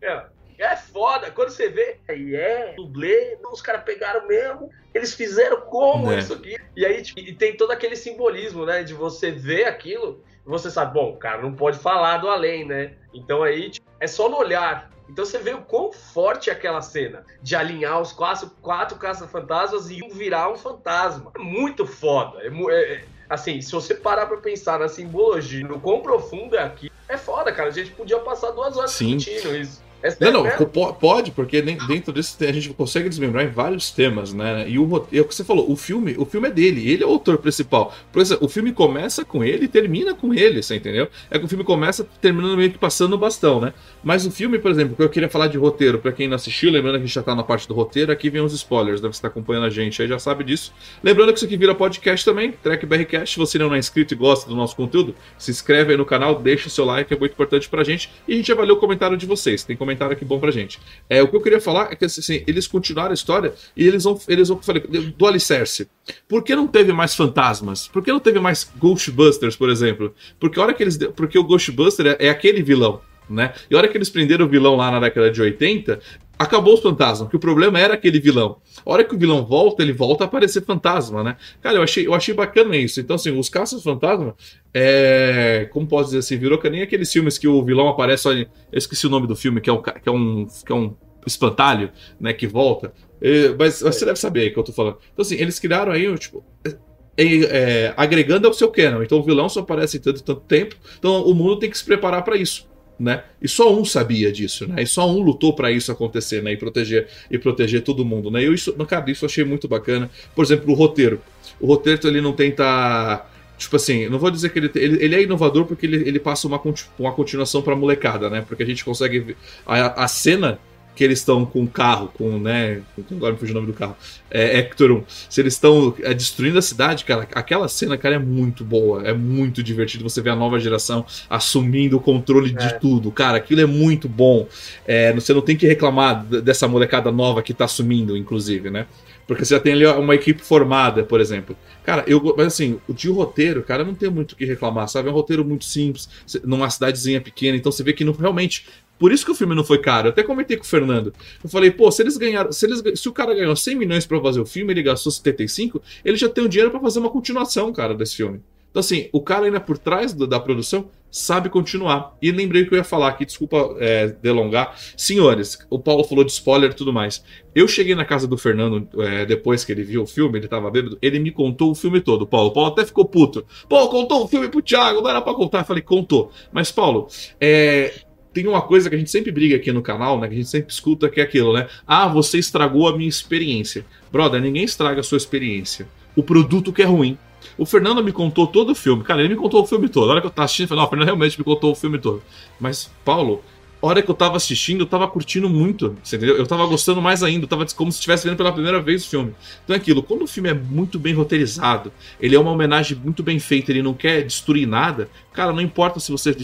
é 0.58 0.76
foda. 0.76 1.30
Quando 1.30 1.50
você 1.50 1.68
vê, 1.68 1.98
aí 2.08 2.34
é, 2.34 2.74
dublê, 2.76 3.38
os 3.52 3.60
caras 3.60 3.82
pegaram 3.84 4.26
mesmo, 4.26 4.70
eles 4.94 5.14
fizeram 5.14 5.60
como 5.62 6.10
é. 6.10 6.18
isso 6.18 6.32
aqui. 6.32 6.56
E 6.74 6.86
aí 6.86 7.02
tipo, 7.02 7.20
e 7.20 7.34
tem 7.34 7.56
todo 7.56 7.70
aquele 7.70 7.94
simbolismo, 7.94 8.64
né? 8.64 8.82
De 8.82 8.94
você 8.94 9.30
ver 9.30 9.66
aquilo, 9.66 10.24
você 10.46 10.70
sabe, 10.70 10.94
bom, 10.94 11.10
o 11.10 11.16
cara 11.16 11.42
não 11.42 11.54
pode 11.54 11.78
falar 11.78 12.18
do 12.18 12.28
além, 12.28 12.64
né? 12.64 12.94
Então 13.12 13.42
aí 13.42 13.70
tipo, 13.70 13.86
é 14.00 14.06
só 14.06 14.30
no 14.30 14.38
olhar. 14.38 14.90
Então 15.08 15.24
você 15.24 15.38
vê 15.38 15.54
o 15.54 15.62
quão 15.62 15.92
forte 15.92 16.50
é 16.50 16.52
aquela 16.52 16.82
cena 16.82 17.24
de 17.42 17.56
alinhar 17.56 18.00
os 18.00 18.12
quatro, 18.12 18.50
quatro 18.60 18.98
caça-fantasmas 18.98 19.90
e 19.90 20.02
um 20.02 20.10
virar 20.10 20.52
um 20.52 20.56
fantasma. 20.56 21.32
É 21.34 21.38
muito 21.38 21.86
foda. 21.86 22.38
É, 22.42 22.48
é, 22.48 23.04
assim, 23.28 23.60
se 23.60 23.72
você 23.72 23.94
parar 23.94 24.26
pra 24.26 24.36
pensar 24.36 24.78
na 24.78 24.88
simbologia, 24.88 25.66
no 25.66 25.80
quão 25.80 26.02
profundo 26.02 26.56
é 26.56 26.62
aqui, 26.62 26.90
é 27.08 27.16
foda, 27.16 27.50
cara. 27.52 27.68
A 27.68 27.72
gente 27.72 27.90
podia 27.92 28.18
passar 28.20 28.50
duas 28.50 28.76
horas 28.76 28.90
Sim. 28.90 29.16
discutindo 29.16 29.56
isso. 29.56 29.87
É 30.02 30.30
não, 30.30 30.44
não, 30.44 30.92
pode, 30.94 31.32
porque 31.32 31.60
dentro 31.60 32.12
desse 32.12 32.44
a 32.46 32.52
gente 32.52 32.68
consegue 32.70 33.08
desmembrar 33.08 33.44
em 33.44 33.48
vários 33.48 33.90
temas, 33.90 34.32
né? 34.32 34.64
E 34.68 34.78
o, 34.78 35.06
é 35.12 35.20
o 35.20 35.24
que 35.24 35.34
você 35.34 35.42
falou, 35.42 35.70
o 35.70 35.74
filme, 35.74 36.14
o 36.16 36.24
filme 36.24 36.48
é 36.48 36.50
dele, 36.50 36.88
ele 36.88 37.02
é 37.02 37.06
o 37.06 37.10
autor 37.10 37.38
principal. 37.38 37.92
Por 38.12 38.22
exemplo, 38.22 38.46
o 38.46 38.48
filme 38.48 38.72
começa 38.72 39.24
com 39.24 39.42
ele 39.42 39.64
e 39.64 39.68
termina 39.68 40.14
com 40.14 40.32
ele, 40.32 40.62
você 40.62 40.76
entendeu? 40.76 41.08
É 41.28 41.38
que 41.38 41.44
o 41.44 41.48
filme 41.48 41.64
começa 41.64 42.06
terminando 42.20 42.56
meio 42.56 42.70
que 42.70 42.78
passando 42.78 43.14
o 43.14 43.18
bastão, 43.18 43.60
né? 43.60 43.72
Mas 44.04 44.24
o 44.24 44.30
filme, 44.30 44.58
por 44.58 44.70
exemplo, 44.70 44.94
que 44.94 45.02
eu 45.02 45.08
queria 45.08 45.28
falar 45.28 45.48
de 45.48 45.58
roteiro, 45.58 45.98
para 45.98 46.12
quem 46.12 46.28
não 46.28 46.36
assistiu, 46.36 46.70
lembrando 46.70 46.94
que 46.94 47.02
a 47.02 47.06
gente 47.06 47.14
já 47.14 47.22
tá 47.22 47.34
na 47.34 47.42
parte 47.42 47.66
do 47.66 47.74
roteiro, 47.74 48.12
aqui 48.12 48.30
vem 48.30 48.40
os 48.40 48.52
spoilers, 48.52 49.00
né? 49.00 49.08
Você 49.08 49.20
tá 49.20 49.28
acompanhando 49.28 49.66
a 49.66 49.70
gente 49.70 50.00
aí, 50.00 50.06
já 50.06 50.18
sabe 50.18 50.44
disso. 50.44 50.72
Lembrando 51.02 51.32
que 51.32 51.38
isso 51.38 51.46
aqui 51.46 51.56
vira 51.56 51.74
podcast 51.74 52.24
também, 52.24 52.52
Track 52.52 52.86
BRCast. 52.86 53.34
Se 53.34 53.38
você 53.38 53.58
não 53.58 53.74
é 53.74 53.78
inscrito 53.78 54.14
e 54.14 54.16
gosta 54.16 54.48
do 54.48 54.54
nosso 54.54 54.76
conteúdo, 54.76 55.14
se 55.36 55.50
inscreve 55.50 55.90
aí 55.90 55.96
no 55.96 56.04
canal, 56.04 56.40
deixa 56.40 56.68
o 56.68 56.70
seu 56.70 56.84
like, 56.84 57.12
é 57.12 57.18
muito 57.18 57.32
importante 57.32 57.68
pra 57.68 57.82
gente. 57.82 58.10
E 58.28 58.34
a 58.34 58.36
gente 58.36 58.52
avaliou 58.52 58.76
o 58.76 58.80
comentário 58.80 59.16
de 59.16 59.26
vocês. 59.26 59.64
Tem 59.64 59.76
comentário 59.76 59.87
aqui 59.90 60.24
bom 60.24 60.38
pra 60.38 60.50
gente. 60.50 60.78
É, 61.08 61.22
o 61.22 61.28
que 61.28 61.36
eu 61.36 61.40
queria 61.40 61.60
falar 61.60 61.92
é 61.92 61.96
que 61.96 62.04
assim, 62.04 62.42
eles 62.46 62.66
continuaram 62.66 63.10
a 63.10 63.14
história 63.14 63.54
e 63.76 63.86
eles 63.86 64.04
vão, 64.04 64.20
eles 64.28 64.48
vão 64.48 64.60
falei, 64.62 64.82
do 64.82 65.26
alicerce. 65.26 65.88
Por 66.28 66.42
que 66.42 66.54
não 66.54 66.66
teve 66.66 66.92
mais 66.92 67.14
fantasmas? 67.14 67.88
Por 67.88 68.02
que 68.02 68.10
não 68.10 68.20
teve 68.20 68.40
mais 68.40 68.70
Ghostbusters, 68.78 69.56
por 69.56 69.70
exemplo? 69.70 70.14
Porque 70.38 70.58
a 70.58 70.62
hora 70.62 70.74
que 70.74 70.82
eles, 70.82 70.96
porque 71.16 71.38
o 71.38 71.44
Ghostbuster 71.44 72.06
é, 72.18 72.26
é 72.26 72.30
aquele 72.30 72.62
vilão. 72.62 73.00
Né? 73.28 73.52
E 73.70 73.74
a 73.74 73.78
hora 73.78 73.88
que 73.88 73.96
eles 73.96 74.08
prenderam 74.08 74.46
o 74.46 74.48
vilão 74.48 74.74
lá 74.74 74.90
na 74.90 75.00
década 75.00 75.30
de 75.30 75.42
80, 75.42 76.00
acabou 76.38 76.74
os 76.74 76.80
fantasmas, 76.80 77.26
porque 77.26 77.36
o 77.36 77.40
problema 77.40 77.78
era 77.80 77.94
aquele 77.94 78.20
vilão. 78.20 78.58
A 78.86 78.92
hora 78.92 79.04
que 79.04 79.14
o 79.14 79.18
vilão 79.18 79.44
volta, 79.44 79.82
ele 79.82 79.92
volta 79.92 80.24
a 80.24 80.26
aparecer 80.26 80.64
fantasma, 80.64 81.24
né? 81.24 81.36
Cara, 81.60 81.76
eu 81.76 81.82
achei, 81.82 82.06
eu 82.06 82.14
achei 82.14 82.32
bacana 82.32 82.76
isso. 82.76 83.00
Então, 83.00 83.16
assim, 83.16 83.36
os 83.36 83.48
caças 83.48 83.82
fantasma, 83.82 84.36
é, 84.72 85.68
como 85.72 85.86
posso 85.86 86.06
dizer 86.06 86.18
assim, 86.18 86.36
virou 86.36 86.58
que 86.58 86.70
nem 86.70 86.82
aqueles 86.82 87.12
filmes 87.12 87.36
que 87.36 87.48
o 87.48 87.62
vilão 87.64 87.88
aparece, 87.88 88.28
olha, 88.28 88.48
eu 88.70 88.78
esqueci 88.78 89.06
o 89.06 89.10
nome 89.10 89.26
do 89.26 89.34
filme, 89.34 89.60
que 89.60 89.68
é 89.68 89.72
um, 89.72 89.82
que 89.82 90.08
é 90.08 90.12
um, 90.12 90.46
que 90.46 90.72
é 90.72 90.74
um 90.74 90.94
espantalho, 91.26 91.90
né, 92.20 92.32
que 92.32 92.46
volta. 92.46 92.92
É, 93.20 93.48
mas 93.58 93.80
você 93.80 94.04
deve 94.04 94.18
saber 94.18 94.50
o 94.50 94.52
que 94.52 94.58
eu 94.58 94.64
tô 94.64 94.72
falando. 94.72 94.98
Então, 95.12 95.22
assim, 95.22 95.34
eles 95.34 95.58
criaram 95.58 95.90
aí, 95.90 96.16
tipo, 96.16 96.44
é, 96.64 96.76
é, 97.16 97.94
agregando 97.96 98.46
ao 98.46 98.54
seu 98.54 98.70
canon. 98.70 99.02
Então, 99.02 99.18
o 99.18 99.22
vilão 99.24 99.48
só 99.48 99.60
aparece 99.60 99.96
em 99.96 100.00
tanto, 100.00 100.22
tanto 100.22 100.42
tempo. 100.42 100.76
Então, 100.98 101.22
o 101.24 101.34
mundo 101.34 101.58
tem 101.58 101.68
que 101.68 101.76
se 101.76 101.84
preparar 101.84 102.22
para 102.22 102.36
isso 102.36 102.68
né? 102.98 103.22
E 103.40 103.48
só 103.48 103.72
um 103.72 103.84
sabia 103.84 104.32
disso, 104.32 104.66
né? 104.66 104.82
E 104.82 104.86
só 104.86 105.08
um 105.08 105.20
lutou 105.20 105.54
para 105.54 105.70
isso 105.70 105.92
acontecer, 105.92 106.42
né? 106.42 106.52
E 106.52 106.56
proteger 106.56 107.08
e 107.30 107.38
proteger 107.38 107.82
todo 107.82 108.04
mundo, 108.04 108.30
né? 108.30 108.44
Eu 108.44 108.52
isso, 108.52 108.72
cara, 108.86 109.10
isso 109.10 109.24
eu 109.24 109.28
achei 109.28 109.44
muito 109.44 109.68
bacana. 109.68 110.10
Por 110.34 110.44
exemplo, 110.44 110.72
o 110.72 110.74
roteiro. 110.74 111.20
O 111.60 111.66
roteiro 111.66 112.06
ele 112.08 112.20
não 112.20 112.32
tenta 112.32 113.24
Tipo 113.58 113.74
assim, 113.74 114.08
não 114.08 114.20
vou 114.20 114.30
dizer 114.30 114.50
que 114.50 114.58
ele, 114.60 114.70
ele, 114.76 115.04
ele 115.04 115.14
é 115.16 115.22
inovador 115.22 115.64
porque 115.64 115.84
ele, 115.84 115.96
ele 116.08 116.20
passa 116.20 116.46
uma, 116.46 116.62
uma 116.96 117.12
continuação 117.12 117.60
pra 117.60 117.74
molecada, 117.74 118.30
né? 118.30 118.44
Porque 118.46 118.62
a 118.62 118.66
gente 118.66 118.84
consegue. 118.84 119.36
A, 119.66 120.04
a 120.04 120.08
cena 120.08 120.60
que 120.98 121.04
eles 121.04 121.20
estão 121.20 121.46
com 121.46 121.62
o 121.62 121.68
carro, 121.68 122.10
com, 122.12 122.40
né, 122.40 122.82
agora 123.12 123.32
me 123.32 123.38
fugiu 123.38 123.54
o 123.54 123.60
nome 123.60 123.72
do 123.72 123.72
carro, 123.72 123.96
é 124.28 124.58
Hector 124.58 124.90
1, 124.90 125.04
se 125.28 125.40
eles 125.40 125.54
estão 125.54 125.94
é, 126.02 126.12
destruindo 126.12 126.58
a 126.58 126.62
cidade, 126.62 127.04
cara, 127.04 127.22
aquela 127.36 127.68
cena, 127.68 127.96
cara, 127.96 128.16
é 128.16 128.18
muito 128.18 128.64
boa, 128.64 129.06
é 129.06 129.14
muito 129.14 129.62
divertido 129.62 130.02
você 130.02 130.20
ver 130.20 130.30
a 130.30 130.34
nova 130.36 130.58
geração 130.58 131.06
assumindo 131.30 131.98
o 131.98 132.00
controle 132.00 132.50
é. 132.50 132.66
de 132.66 132.80
tudo, 132.80 133.12
cara, 133.12 133.38
aquilo 133.38 133.60
é 133.60 133.66
muito 133.66 134.08
bom, 134.08 134.48
é, 134.84 135.12
você 135.12 135.32
não 135.32 135.40
tem 135.40 135.56
que 135.56 135.68
reclamar 135.68 136.24
dessa 136.24 136.66
molecada 136.66 137.12
nova 137.12 137.44
que 137.44 137.54
tá 137.54 137.66
assumindo, 137.66 138.16
inclusive, 138.16 138.68
né, 138.68 138.88
porque 139.24 139.44
você 139.44 139.54
já 139.54 139.60
tem 139.60 139.74
ali 139.74 139.86
uma 139.86 140.14
equipe 140.14 140.42
formada, 140.42 141.04
por 141.04 141.20
exemplo. 141.20 141.54
Cara, 141.84 142.02
eu, 142.06 142.34
mas 142.34 142.46
assim, 142.46 142.80
o 142.88 142.94
de 142.94 143.10
roteiro, 143.10 143.62
cara, 143.62 143.84
não 143.84 143.94
tem 143.94 144.08
muito 144.08 144.32
o 144.32 144.36
que 144.36 144.46
reclamar, 144.46 144.88
sabe? 144.88 145.08
É 145.08 145.12
um 145.12 145.14
roteiro 145.14 145.44
muito 145.44 145.66
simples, 145.66 146.08
numa 146.42 146.70
cidadezinha 146.70 147.20
pequena, 147.20 147.54
então 147.54 147.70
você 147.70 147.82
vê 147.82 147.92
que 147.92 148.04
não, 148.04 148.14
realmente 148.14 148.66
por 148.98 149.12
isso 149.12 149.24
que 149.24 149.30
o 149.30 149.34
filme 149.34 149.54
não 149.54 149.64
foi 149.64 149.78
caro. 149.78 150.08
Eu 150.08 150.10
até 150.10 150.22
comentei 150.22 150.56
com 150.56 150.64
o 150.64 150.66
Fernando. 150.66 151.12
Eu 151.42 151.48
falei, 151.48 151.70
pô, 151.70 151.90
se 151.90 152.02
eles 152.02 152.16
ganharam. 152.16 152.52
Se, 152.52 152.66
eles, 152.66 152.82
se 153.00 153.08
o 153.08 153.12
cara 153.12 153.34
ganhou 153.34 153.54
100 153.54 153.76
milhões 153.76 154.06
para 154.06 154.20
fazer 154.20 154.40
o 154.40 154.46
filme, 154.46 154.72
ele 154.72 154.82
gastou 154.82 155.12
75, 155.12 155.80
ele 156.04 156.16
já 156.16 156.28
tem 156.28 156.44
o 156.44 156.48
dinheiro 156.48 156.70
para 156.70 156.80
fazer 156.80 156.98
uma 156.98 157.10
continuação, 157.10 157.72
cara, 157.72 157.94
desse 157.94 158.16
filme. 158.16 158.40
Então, 158.70 158.80
assim, 158.80 159.08
o 159.12 159.20
cara 159.20 159.46
ainda 159.46 159.60
por 159.60 159.78
trás 159.78 160.12
do, 160.12 160.26
da 160.26 160.38
produção 160.38 160.90
sabe 161.10 161.48
continuar. 161.48 162.16
E 162.20 162.30
lembrei 162.30 162.66
que 162.66 162.74
eu 162.74 162.78
ia 162.78 162.84
falar 162.84 163.08
aqui, 163.08 163.24
desculpa 163.24 163.74
é, 163.78 164.08
delongar. 164.08 164.76
Senhores, 164.96 165.58
o 165.70 165.78
Paulo 165.78 166.04
falou 166.04 166.22
de 166.22 166.32
spoiler 166.32 166.70
e 166.70 166.74
tudo 166.74 166.92
mais. 166.92 167.24
Eu 167.54 167.66
cheguei 167.66 167.94
na 167.94 168.04
casa 168.04 168.26
do 168.26 168.36
Fernando 168.36 168.86
é, 169.00 169.24
depois 169.24 169.64
que 169.64 169.72
ele 169.72 169.82
viu 169.82 170.02
o 170.02 170.06
filme, 170.06 170.38
ele 170.38 170.48
tava 170.48 170.70
bêbado, 170.70 170.98
ele 171.00 171.18
me 171.18 171.30
contou 171.30 171.70
o 171.70 171.74
filme 171.74 172.00
todo, 172.00 172.26
Paulo. 172.26 172.52
Paulo 172.52 172.70
até 172.70 172.84
ficou 172.84 173.06
puto. 173.06 173.44
Pô, 173.68 173.88
contou 173.88 174.24
o 174.24 174.28
filme 174.28 174.48
pro 174.48 174.62
Thiago, 174.62 175.00
não 175.00 175.08
era 175.08 175.22
pra 175.22 175.34
contar. 175.34 175.60
Eu 175.60 175.64
falei, 175.64 175.82
contou. 175.82 176.30
Mas, 176.52 176.70
Paulo, 176.70 177.08
é, 177.40 177.94
tem 178.32 178.46
uma 178.46 178.62
coisa 178.62 178.88
que 178.88 178.96
a 178.96 178.98
gente 178.98 179.10
sempre 179.10 179.32
briga 179.32 179.56
aqui 179.56 179.72
no 179.72 179.82
canal, 179.82 180.18
né? 180.18 180.28
Que 180.28 180.34
a 180.34 180.36
gente 180.36 180.48
sempre 180.48 180.72
escuta 180.72 181.08
que 181.08 181.20
é 181.20 181.24
aquilo, 181.24 181.52
né? 181.52 181.66
Ah, 181.86 182.08
você 182.08 182.38
estragou 182.38 182.88
a 182.88 182.96
minha 182.96 183.08
experiência. 183.08 183.84
Brother, 184.12 184.40
ninguém 184.40 184.64
estraga 184.64 185.00
a 185.00 185.02
sua 185.02 185.18
experiência. 185.18 185.88
O 186.14 186.22
produto 186.22 186.72
que 186.72 186.82
é 186.82 186.84
ruim. 186.84 187.18
O 187.56 187.66
Fernando 187.66 188.02
me 188.02 188.12
contou 188.12 188.46
todo 188.46 188.70
o 188.70 188.74
filme. 188.74 189.02
Cara, 189.02 189.20
ele 189.20 189.30
me 189.30 189.40
contou 189.40 189.62
o 189.62 189.66
filme 189.66 189.88
todo. 189.88 190.08
A 190.08 190.12
hora 190.12 190.20
que 190.20 190.26
eu 190.26 190.30
tava 190.30 190.44
assistindo, 190.44 190.64
eu 190.64 190.68
falei, 190.68 190.80
não, 190.80 190.86
o 190.86 190.90
Fernando 190.90 191.06
realmente 191.06 191.38
me 191.38 191.44
contou 191.44 191.72
o 191.72 191.74
filme 191.74 191.98
todo. 191.98 192.22
Mas, 192.60 192.90
Paulo, 193.04 193.42
hora 193.80 194.02
que 194.02 194.10
eu 194.10 194.14
tava 194.14 194.36
assistindo, 194.36 194.82
eu 194.82 194.86
tava 194.86 195.06
curtindo 195.08 195.48
muito, 195.48 195.96
entendeu? 196.04 196.36
Eu 196.36 196.46
tava 196.46 196.66
gostando 196.66 197.00
mais 197.00 197.22
ainda, 197.22 197.44
eu 197.44 197.48
tava 197.48 197.66
como 197.74 197.92
se 197.92 197.98
estivesse 197.98 198.26
vendo 198.26 198.36
pela 198.36 198.52
primeira 198.52 198.80
vez 198.80 199.04
o 199.04 199.08
filme. 199.08 199.34
Então 199.64 199.74
é 199.74 199.78
aquilo, 199.78 200.02
quando 200.02 200.22
o 200.22 200.26
filme 200.26 200.48
é 200.48 200.54
muito 200.54 200.98
bem 200.98 201.14
roteirizado, 201.14 201.92
ele 202.20 202.34
é 202.34 202.38
uma 202.38 202.50
homenagem 202.50 202.98
muito 202.98 203.22
bem 203.22 203.38
feita, 203.38 203.70
ele 203.70 203.82
não 203.82 203.94
quer 203.94 204.22
destruir 204.22 204.66
nada, 204.66 205.08
cara, 205.32 205.52
não 205.52 205.60
importa 205.60 206.00
se 206.00 206.10
você 206.10 206.36